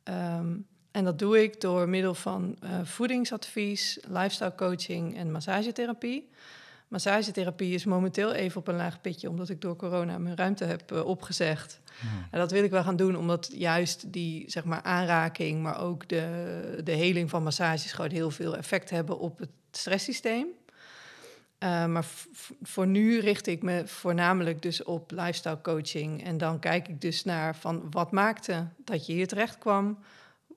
Ehm, 0.03 0.57
en 0.91 1.05
dat 1.05 1.19
doe 1.19 1.43
ik 1.43 1.61
door 1.61 1.89
middel 1.89 2.15
van 2.15 2.59
voedingsadvies, 2.83 3.99
lifestyle 4.09 4.55
coaching 4.55 5.17
en 5.17 5.31
massagetherapie. 5.31 6.31
Massagetherapie 6.95 7.75
is 7.75 7.85
momenteel 7.85 8.33
even 8.33 8.61
op 8.61 8.69
een 8.69 8.77
laag 8.77 9.01
pitje, 9.01 9.29
omdat 9.29 9.49
ik 9.49 9.61
door 9.61 9.77
corona 9.77 10.19
mijn 10.19 10.37
ruimte 10.37 10.65
heb 10.65 10.93
eh, 10.93 11.07
opgezegd. 11.07 11.81
En 12.31 12.39
dat 12.39 12.51
wil 12.51 12.65
ik 12.65 12.71
wel 12.71 12.83
gaan 12.83 12.97
doen, 12.97 13.17
omdat 13.17 13.51
juist 13.53 14.13
die 14.13 14.51
zeg 14.51 14.65
maar, 14.65 14.83
aanraking, 14.83 15.63
maar 15.63 15.81
ook 15.81 16.09
de, 16.09 16.81
de 16.85 16.93
heling 16.93 17.31
van 17.31 17.43
massages 17.43 17.93
gewoon 17.93 18.11
heel 18.11 18.31
veel 18.31 18.57
effect 18.57 18.91
hebben 18.91 19.19
op 19.19 19.39
het 19.39 19.51
stresssysteem. 19.71 20.47
Eh, 21.59 21.87
maar 21.87 22.05
voor 22.63 22.87
nu 22.87 23.21
richt 23.21 23.47
ik 23.47 23.63
me 23.63 23.83
voornamelijk 23.87 24.63
dus 24.63 24.83
op 24.83 25.11
lifestyle 25.11 25.61
coaching. 25.61 26.25
En 26.25 26.39
dan 26.39 26.59
kijk 26.59 26.89
ik 26.89 27.01
dus 27.01 27.25
naar 27.25 27.57
van 27.57 27.91
wat 27.91 28.13
maakte 28.13 28.67
dat 28.85 29.07
je 29.07 29.13
hier 29.13 29.29
terecht 29.29 29.59
kwam. 29.59 29.99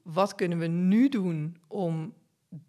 Wat 0.02 0.36
kunnen 0.36 0.60
we 0.60 0.68
nu 0.68 1.10
doen 1.10 1.58
om 1.68 2.14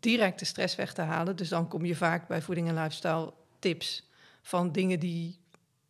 direct 0.01 0.39
de 0.39 0.45
stress 0.45 0.77
weg 0.77 0.93
te 0.93 1.03
halen? 1.03 1.37
Dus 1.37 1.49
dan 1.49 1.69
kom 1.69 1.85
je 1.85 1.97
vaak 1.97 2.29
bij 2.29 2.43
voeding 2.43 2.69
en 2.69 2.75
lifestyle 2.75 3.33
tips 3.59 4.09
van 4.43 4.73
dingen 4.73 5.01
die 5.01 5.39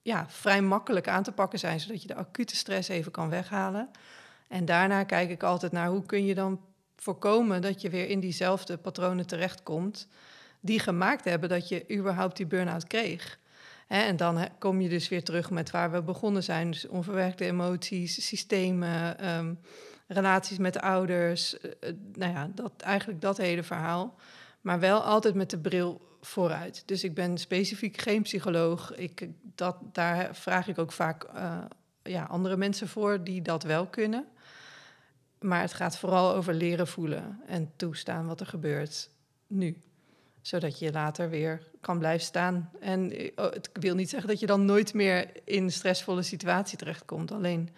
ja, 0.02 0.26
vrij 0.28 0.62
makkelijk 0.62 1.08
aan 1.08 1.22
te 1.22 1.32
pakken 1.32 1.58
zijn, 1.58 1.80
zodat 1.80 2.02
je 2.02 2.08
de 2.08 2.14
acute 2.14 2.56
stress 2.56 2.88
even 2.88 3.12
kan 3.12 3.28
weghalen. 3.28 3.90
En 4.48 4.64
daarna 4.64 5.04
kijk 5.04 5.30
ik 5.30 5.42
altijd 5.42 5.72
naar 5.72 5.88
hoe 5.88 6.06
kun 6.06 6.24
je 6.24 6.34
dan 6.34 6.60
voorkomen 6.96 7.62
dat 7.62 7.80
je 7.80 7.90
weer 7.90 8.08
in 8.08 8.20
diezelfde 8.20 8.76
patronen 8.76 9.26
terechtkomt 9.26 10.08
die 10.60 10.78
gemaakt 10.78 11.24
hebben 11.24 11.48
dat 11.48 11.68
je 11.68 11.96
überhaupt 11.96 12.36
die 12.36 12.46
burn-out 12.46 12.86
kreeg. 12.86 13.38
En 13.86 14.16
dan 14.16 14.48
kom 14.58 14.80
je 14.80 14.88
dus 14.88 15.08
weer 15.08 15.24
terug 15.24 15.50
met 15.50 15.70
waar 15.70 15.90
we 15.90 16.02
begonnen 16.02 16.42
zijn. 16.42 16.70
Dus 16.70 16.88
onverwerkte 16.88 17.44
emoties, 17.44 18.26
systemen, 18.26 19.18
ehm, 19.18 19.54
relaties 20.06 20.58
met 20.58 20.80
ouders. 20.80 21.60
eh, 21.60 21.70
eh, 21.80 21.94
nou 22.14 22.32
ja, 22.32 22.50
dat, 22.54 22.72
eigenlijk 22.76 23.20
dat 23.20 23.36
hele 23.36 23.62
verhaal. 23.62 24.14
Maar 24.60 24.80
wel 24.80 25.00
altijd 25.00 25.34
met 25.34 25.50
de 25.50 25.58
bril 25.58 26.00
vooruit. 26.29 26.83
Dus 26.87 27.05
ik 27.05 27.14
ben 27.14 27.39
specifiek 27.39 28.01
geen 28.01 28.22
psycholoog. 28.22 28.95
Ik, 28.95 29.29
dat, 29.55 29.76
daar 29.93 30.37
vraag 30.37 30.68
ik 30.68 30.79
ook 30.79 30.93
vaak 30.93 31.24
eh, 31.24 31.59
ja, 32.03 32.24
andere 32.24 32.57
mensen 32.57 32.89
voor 32.89 33.24
die 33.24 33.43
dat 33.43 33.62
wel 33.62 33.87
kunnen. 33.87 34.26
Maar 35.41 35.61
het 35.61 35.72
gaat 35.72 35.99
vooral 35.99 36.35
over 36.35 36.55
leren 36.55 36.87
voelen 36.87 37.41
en 37.47 37.72
toestaan 37.76 38.26
wat 38.26 38.41
er 38.41 38.47
gebeurt 38.47 39.11
nu 39.47 39.76
zodat 40.49 40.79
je 40.79 40.93
later 40.93 41.31
weer 41.31 41.62
kan 41.81 41.99
blijven 41.99 42.26
staan. 42.26 42.70
En 42.81 43.11
eh, 43.11 43.31
oh, 43.37 43.51
het 43.51 43.70
wil 43.72 43.95
niet 43.95 44.11
zeggen 44.11 44.29
dat 44.29 44.41
je 44.41 44.47
dan 44.47 44.64
nooit 44.64 44.95
meer 44.95 45.31
in 45.45 45.62
een 45.62 45.72
stressvolle 45.72 46.22
situatie 46.22 46.79
terechtkomt. 46.79 47.33
Alleen 47.33 47.70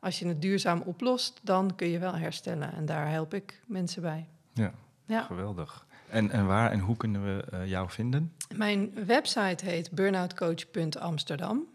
als 0.00 0.18
je 0.18 0.26
het 0.26 0.42
duurzaam 0.42 0.80
oplost, 0.80 1.40
dan 1.42 1.74
kun 1.76 1.88
je 1.88 1.98
wel 1.98 2.14
herstellen. 2.14 2.72
En 2.72 2.86
daar 2.86 3.10
help 3.10 3.34
ik 3.34 3.62
mensen 3.66 4.02
bij. 4.02 4.28
Ja, 4.52 4.72
Ja, 5.06 5.22
geweldig. 5.22 5.86
En, 6.08 6.30
en 6.30 6.46
waar 6.46 6.70
en 6.70 6.78
hoe 6.78 6.96
kunnen 6.96 7.24
we 7.24 7.44
uh, 7.54 7.66
jou 7.66 7.90
vinden? 7.90 8.32
Mijn 8.56 9.04
website 9.06 9.64
heet 9.64 9.90
burnoutcoach.amsterdam. 9.90 11.66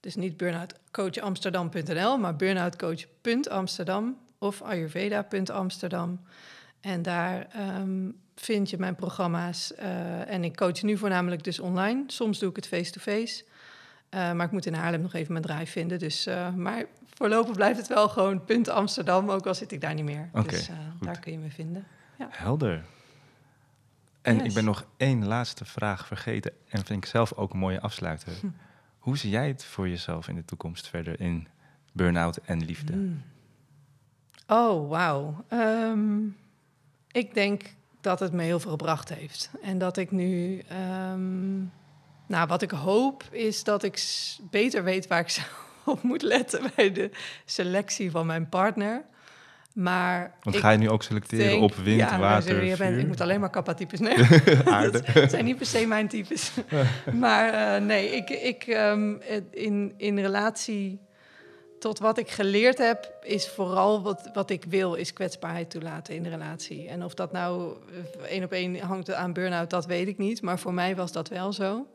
Dus 0.00 0.14
niet 0.14 0.36
burnoutcoachamsterdam.nl, 0.36 2.18
maar 2.18 2.36
burnoutcoach.amsterdam 2.36 4.16
of 4.38 4.62
ayurveda.amsterdam. 4.62 6.20
En 6.80 7.02
daar 7.02 7.46
um, 7.80 8.20
vind 8.34 8.70
je 8.70 8.78
mijn 8.78 8.94
programma's. 8.94 9.72
Uh, 9.78 10.30
en 10.30 10.44
ik 10.44 10.56
coach 10.56 10.82
nu 10.82 10.96
voornamelijk 10.96 11.44
dus 11.44 11.60
online. 11.60 12.04
Soms 12.06 12.38
doe 12.38 12.50
ik 12.50 12.56
het 12.56 12.66
face-to-face. 12.66 13.44
Uh, 14.10 14.32
maar 14.32 14.46
ik 14.46 14.52
moet 14.52 14.66
in 14.66 14.74
Haarlem 14.74 15.00
nog 15.00 15.14
even 15.14 15.32
mijn 15.32 15.44
draai 15.44 15.66
vinden. 15.66 15.98
Dus, 15.98 16.26
uh, 16.26 16.54
maar 16.54 16.84
voorlopig 17.14 17.54
blijft 17.54 17.78
het 17.78 17.88
wel 17.88 18.08
gewoon 18.08 18.44
punt 18.44 18.68
Amsterdam, 18.68 19.30
ook 19.30 19.46
al 19.46 19.54
zit 19.54 19.72
ik 19.72 19.80
daar 19.80 19.94
niet 19.94 20.04
meer. 20.04 20.28
Okay, 20.32 20.44
dus 20.44 20.70
daar 21.00 21.18
kun 21.18 21.32
je 21.32 21.38
me 21.38 21.50
vinden. 21.50 21.86
Ja. 22.18 22.28
Helder. 22.30 22.84
En 24.22 24.36
yes. 24.36 24.44
ik 24.44 24.54
ben 24.54 24.64
nog 24.64 24.86
één 24.96 25.26
laatste 25.26 25.64
vraag 25.64 26.06
vergeten. 26.06 26.52
En 26.68 26.84
vind 26.84 27.04
ik 27.04 27.10
zelf 27.10 27.32
ook 27.32 27.52
een 27.52 27.58
mooie 27.58 27.80
afsluiter. 27.80 28.32
Hm. 28.40 28.46
Hoe 28.98 29.16
zie 29.16 29.30
jij 29.30 29.48
het 29.48 29.64
voor 29.64 29.88
jezelf 29.88 30.28
in 30.28 30.34
de 30.34 30.44
toekomst 30.44 30.88
verder 30.88 31.20
in 31.20 31.48
burn-out 31.92 32.36
en 32.36 32.64
liefde? 32.64 32.96
Mm. 32.96 33.22
Oh, 34.46 34.88
wauw. 34.88 35.44
Um, 35.52 36.36
ik 37.10 37.34
denk 37.34 37.62
dat 38.00 38.20
het 38.20 38.32
me 38.32 38.42
heel 38.42 38.60
veel 38.60 38.70
gebracht 38.70 39.08
heeft. 39.14 39.50
En 39.62 39.78
dat 39.78 39.96
ik 39.96 40.10
nu... 40.10 40.62
Um, 41.12 41.72
nou, 42.26 42.46
wat 42.46 42.62
ik 42.62 42.70
hoop 42.70 43.24
is 43.30 43.64
dat 43.64 43.82
ik 43.82 44.02
beter 44.50 44.84
weet 44.84 45.06
waar 45.06 45.20
ik 45.20 45.50
op 45.84 46.02
moet 46.02 46.22
letten 46.22 46.70
bij 46.76 46.92
de 46.92 47.10
selectie 47.44 48.10
van 48.10 48.26
mijn 48.26 48.48
partner. 48.48 49.04
Maar 49.74 50.34
Want 50.42 50.56
ga 50.56 50.70
je 50.70 50.78
nu 50.78 50.90
ook 50.90 51.02
selecteren 51.02 51.46
denk, 51.46 51.62
op 51.62 51.74
wind, 51.74 51.98
ja, 51.98 52.18
water, 52.18 52.58
bent, 52.58 52.76
vuur? 52.76 52.98
Ik 52.98 53.06
moet 53.06 53.20
alleen 53.20 53.40
maar 53.40 53.50
kappa-types 53.50 54.00
nemen. 54.08 54.66
Aarde. 54.66 55.02
dat 55.14 55.30
zijn 55.30 55.44
niet 55.44 55.56
per 55.56 55.66
se 55.66 55.86
mijn 55.86 56.08
types. 56.08 56.52
maar 57.20 57.78
uh, 57.80 57.86
nee, 57.86 58.08
ik, 58.08 58.30
ik 58.30 58.66
um, 58.66 59.20
in, 59.50 59.94
in 59.96 60.18
relatie 60.18 61.00
tot 61.78 61.98
wat 61.98 62.18
ik 62.18 62.30
geleerd 62.30 62.78
heb, 62.78 63.14
is 63.22 63.48
vooral 63.48 64.02
wat, 64.02 64.30
wat 64.32 64.50
ik 64.50 64.64
wil, 64.68 64.94
is 64.94 65.12
kwetsbaarheid 65.12 65.70
toelaten 65.70 66.14
in 66.14 66.22
de 66.22 66.28
relatie. 66.28 66.88
En 66.88 67.04
of 67.04 67.14
dat 67.14 67.32
nou 67.32 67.76
één 68.28 68.44
op 68.44 68.52
één 68.52 68.78
hangt 68.78 69.12
aan 69.12 69.32
burn-out, 69.32 69.70
dat 69.70 69.86
weet 69.86 70.08
ik 70.08 70.18
niet. 70.18 70.42
Maar 70.42 70.58
voor 70.58 70.74
mij 70.74 70.96
was 70.96 71.12
dat 71.12 71.28
wel 71.28 71.52
zo. 71.52 71.86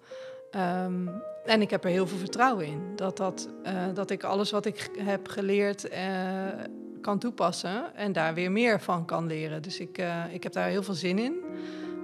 Um, 0.55 1.21
en 1.45 1.61
ik 1.61 1.69
heb 1.69 1.83
er 1.83 1.89
heel 1.89 2.07
veel 2.07 2.17
vertrouwen 2.17 2.65
in. 2.65 2.81
Dat, 2.95 3.17
dat, 3.17 3.49
uh, 3.65 3.71
dat 3.93 4.09
ik 4.09 4.23
alles 4.23 4.51
wat 4.51 4.65
ik 4.65 4.89
heb 4.97 5.27
geleerd 5.27 5.91
uh, 5.91 5.97
kan 7.07 7.19
toepassen 7.19 7.95
en 7.95 8.11
daar 8.11 8.33
weer 8.33 8.51
meer 8.51 8.81
van 8.81 9.05
kan 9.05 9.27
leren. 9.27 9.61
Dus 9.61 9.79
ik, 9.79 9.97
uh, 9.97 10.33
ik 10.33 10.43
heb 10.43 10.53
daar 10.53 10.67
heel 10.67 10.83
veel 10.83 10.93
zin 10.93 11.19
in. 11.19 11.35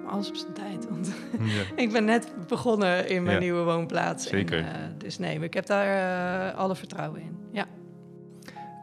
Maar 0.04 0.12
alles 0.12 0.30
op 0.30 0.36
zijn 0.36 0.54
tijd. 0.54 0.90
Want 0.90 1.14
ja. 1.40 1.64
ik 1.84 1.92
ben 1.92 2.06
net 2.06 2.34
begonnen 2.48 3.10
in 3.10 3.24
mijn 3.24 3.36
ja. 3.36 3.42
nieuwe 3.42 3.64
woonplaats. 3.64 4.28
Zeker. 4.28 4.66
En, 4.66 4.96
dus 4.98 5.18
nee, 5.18 5.40
ik 5.40 5.54
heb 5.54 5.66
daar 5.66 6.54
alle 6.54 6.76
vertrouwen 6.76 7.22
in. 7.22 7.38
Ja. 7.52 7.66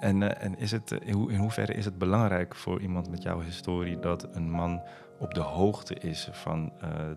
En, 0.01 0.41
en 0.41 0.59
is 0.59 0.71
het, 0.71 0.91
in, 1.05 1.15
ho 1.15 1.27
in 1.27 1.39
hoeverre 1.39 1.75
is 1.75 1.85
het 1.85 1.99
belangrijk 1.99 2.55
voor 2.55 2.81
iemand 2.81 3.11
met 3.11 3.23
jouw 3.23 3.41
historie 3.41 3.99
dat 3.99 4.29
een 4.33 4.51
man 4.51 4.83
op 5.19 5.35
de 5.35 5.41
hoogte 5.41 5.95
is 5.95 6.29
van 6.33 6.73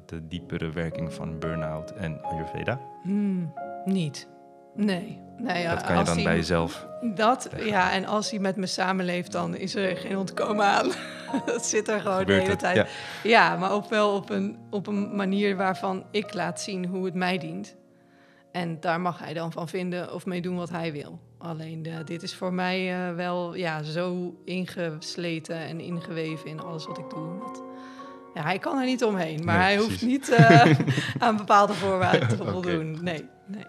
de 0.06 0.28
diepere 0.28 0.72
werking 0.72 1.14
van 1.14 1.39
burn-out 1.39 1.91
en 1.91 2.22
Ayurveda? 2.22 2.80
Hmm, 3.04 3.54
niet. 3.86 4.28
Nee. 4.76 5.22
nee 5.38 5.68
dat 5.68 5.82
kan 5.82 5.98
je 5.98 6.04
dan 6.04 6.16
hij, 6.16 6.24
bij 6.24 6.36
jezelf. 6.36 6.88
Dat, 7.16 7.50
ja, 7.58 7.92
en 7.92 8.06
als 8.06 8.30
hij 8.30 8.40
met 8.40 8.56
me 8.56 8.66
samenleeft, 8.66 9.32
dan 9.32 9.56
is 9.56 9.76
er 9.76 9.98
geen 9.98 10.18
ontkomen 10.18 10.66
aan. 10.66 10.92
dat 11.46 11.66
zit 11.66 11.88
er 11.88 12.02
gewoon 12.02 12.18
Gebeurt 12.18 12.28
de 12.28 12.34
hele 12.34 12.50
het, 12.50 12.60
tijd. 12.60 12.76
ja. 12.76 12.86
Ja. 13.24 13.58
maar 13.58 13.72
ook 13.72 13.90
wel 13.90 14.16
op 14.16 14.30
een, 14.30 14.58
op 14.70 14.88
een 14.88 15.16
manier 15.16 15.56
waarvan 15.56 16.06
ik 16.12 16.34
laat 16.34 16.62
zien 16.62 16.86
hoe 16.86 17.06
het 17.06 17.14
mij 17.14 17.38
dient. 17.38 17.76
En 18.52 18.80
daar 18.80 19.02
mag 19.02 19.20
hij 19.20 19.34
dan 19.34 19.52
van 19.52 19.68
vinden 19.68 20.14
of 20.14 20.26
mee 20.26 20.42
doen 20.42 20.56
wat 20.56 20.70
hij 20.70 20.92
wil. 20.92 21.20
Alleen 21.38 21.88
uh, 21.88 21.96
dit 22.06 22.24
is 22.24 22.36
voor 22.36 22.54
mij 22.54 23.08
uh, 23.10 23.16
wel 23.16 23.56
ja, 23.56 23.84
zo 23.84 24.36
ingesleten 24.46 25.56
en 25.56 25.80
ingeweven 25.80 26.50
in 26.50 26.60
alles 26.60 26.86
wat 26.86 26.98
ik 26.98 27.10
doe. 27.10 27.40
Dat, 27.40 27.64
ja, 28.34 28.42
hij 28.44 28.60
kan 28.60 28.78
er 28.80 28.86
niet 28.86 29.04
omheen, 29.04 29.44
maar 29.44 29.58
Nee, 29.58 29.64
hij 29.66 29.78
hoeft 29.78 30.02
niet 30.02 30.30
uh, 30.30 30.66
aan 31.26 31.38
bepaalde 31.38 31.74
voorwaarden 31.74 32.28
te 32.28 32.38
voldoen. 32.38 32.98
Nee, 33.02 33.26
nee. 33.46 33.66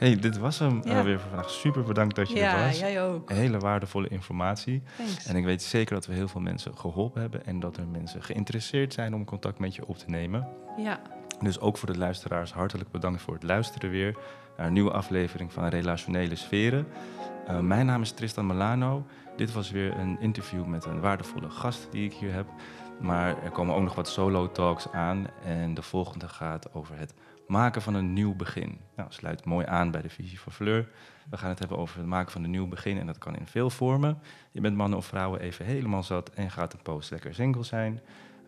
Hey, 0.00 0.16
dit 0.16 0.38
was 0.38 0.58
hem 0.58 0.80
Ja. 0.84 1.02
weer 1.04 1.20
voor 1.20 1.28
vandaag. 1.28 1.50
Super 1.50 1.82
bedankt 1.82 2.14
dat 2.14 2.28
je 2.28 2.36
Ja, 2.36 2.56
er 2.58 2.66
was. 2.66 2.78
jij 2.78 3.02
ook. 3.04 3.30
Hele 3.32 3.58
waardevolle 3.58 4.08
informatie. 4.08 4.82
Thanks. 4.96 5.26
En 5.26 5.36
ik 5.36 5.44
weet 5.44 5.62
zeker 5.62 5.94
dat 5.94 6.06
we 6.06 6.14
heel 6.14 6.28
veel 6.28 6.40
mensen 6.40 6.76
geholpen 6.78 7.20
hebben 7.20 7.46
en 7.46 7.60
dat 7.60 7.76
er 7.76 7.86
mensen 7.86 8.22
geïnteresseerd 8.22 8.92
zijn 8.92 9.14
om 9.14 9.24
contact 9.24 9.58
met 9.58 9.74
je 9.74 9.86
op 9.86 9.98
te 9.98 10.04
nemen. 10.10 10.48
Ja, 10.76 11.00
Dus 11.40 11.60
ook 11.60 11.76
voor 11.78 11.92
de 11.92 11.98
luisteraars 11.98 12.52
hartelijk 12.52 12.90
bedankt 12.90 13.22
voor 13.22 13.34
het 13.34 13.42
luisteren 13.42 13.90
weer 13.90 14.16
naar 14.56 14.66
een 14.66 14.72
nieuwe 14.72 14.90
aflevering 14.92 15.52
van 15.52 15.66
Relationele 15.68 16.34
Sferen. 16.36 16.86
Uh, 17.50 17.58
mijn 17.58 17.86
naam 17.86 18.02
is 18.02 18.12
Tristan 18.12 18.46
Milano. 18.46 19.06
Dit 19.36 19.52
was 19.52 19.70
weer 19.70 19.98
een 19.98 20.20
interview 20.20 20.64
met 20.66 20.84
een 20.84 21.00
waardevolle 21.00 21.50
gast 21.50 21.88
die 21.90 22.04
ik 22.04 22.12
hier 22.12 22.32
heb. 22.32 22.46
Maar 23.00 23.42
er 23.42 23.50
komen 23.50 23.74
ook 23.74 23.82
nog 23.82 23.94
wat 23.94 24.08
solo 24.08 24.50
talks 24.52 24.92
aan 24.92 25.26
en 25.44 25.74
de 25.74 25.82
volgende 25.82 26.28
gaat 26.28 26.74
over 26.74 26.98
het 26.98 27.14
maken 27.50 27.82
van 27.82 27.94
een 27.94 28.12
nieuw 28.12 28.34
begin. 28.34 28.80
Nou, 28.96 29.12
sluit 29.12 29.44
mooi 29.44 29.66
aan 29.66 29.90
bij 29.90 30.02
de 30.02 30.08
visie 30.08 30.40
van 30.40 30.52
Fleur. 30.52 30.88
We 31.30 31.36
gaan 31.36 31.48
het 31.48 31.58
hebben 31.58 31.78
over 31.78 31.98
het 31.98 32.06
maken 32.06 32.32
van 32.32 32.44
een 32.44 32.50
nieuw 32.50 32.68
begin 32.68 32.98
en 32.98 33.06
dat 33.06 33.18
kan 33.18 33.36
in 33.36 33.46
veel 33.46 33.70
vormen. 33.70 34.18
Je 34.50 34.60
bent 34.60 34.76
mannen 34.76 34.98
of 34.98 35.06
vrouwen 35.06 35.40
even 35.40 35.64
helemaal 35.64 36.02
zat 36.02 36.30
en 36.30 36.50
gaat 36.50 36.72
een 36.72 36.82
post 36.82 37.10
lekker 37.10 37.34
single 37.34 37.62
zijn. 37.62 38.00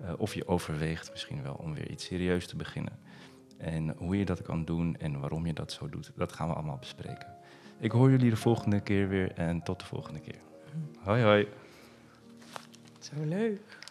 Uh, 0.02 0.12
of 0.16 0.34
je 0.34 0.48
overweegt 0.48 1.10
misschien 1.10 1.42
wel 1.42 1.54
om 1.54 1.74
weer 1.74 1.90
iets 1.90 2.04
serieus 2.04 2.46
te 2.46 2.56
beginnen. 2.56 2.98
En 3.58 3.94
hoe 3.96 4.18
je 4.18 4.24
dat 4.24 4.42
kan 4.42 4.64
doen 4.64 4.96
en 4.96 5.20
waarom 5.20 5.46
je 5.46 5.52
dat 5.52 5.72
zo 5.72 5.88
doet, 5.88 6.12
dat 6.16 6.32
gaan 6.32 6.48
we 6.48 6.54
allemaal 6.54 6.78
bespreken. 6.78 7.34
Ik 7.78 7.90
hoor 7.90 8.10
jullie 8.10 8.30
de 8.30 8.36
volgende 8.36 8.80
keer 8.80 9.08
weer 9.08 9.32
en 9.32 9.62
tot 9.62 9.80
de 9.80 9.86
volgende 9.86 10.20
keer. 10.20 10.40
Hoi 10.98 11.22
hoi. 11.22 11.48
zo 12.98 13.24
leuk. 13.24 13.81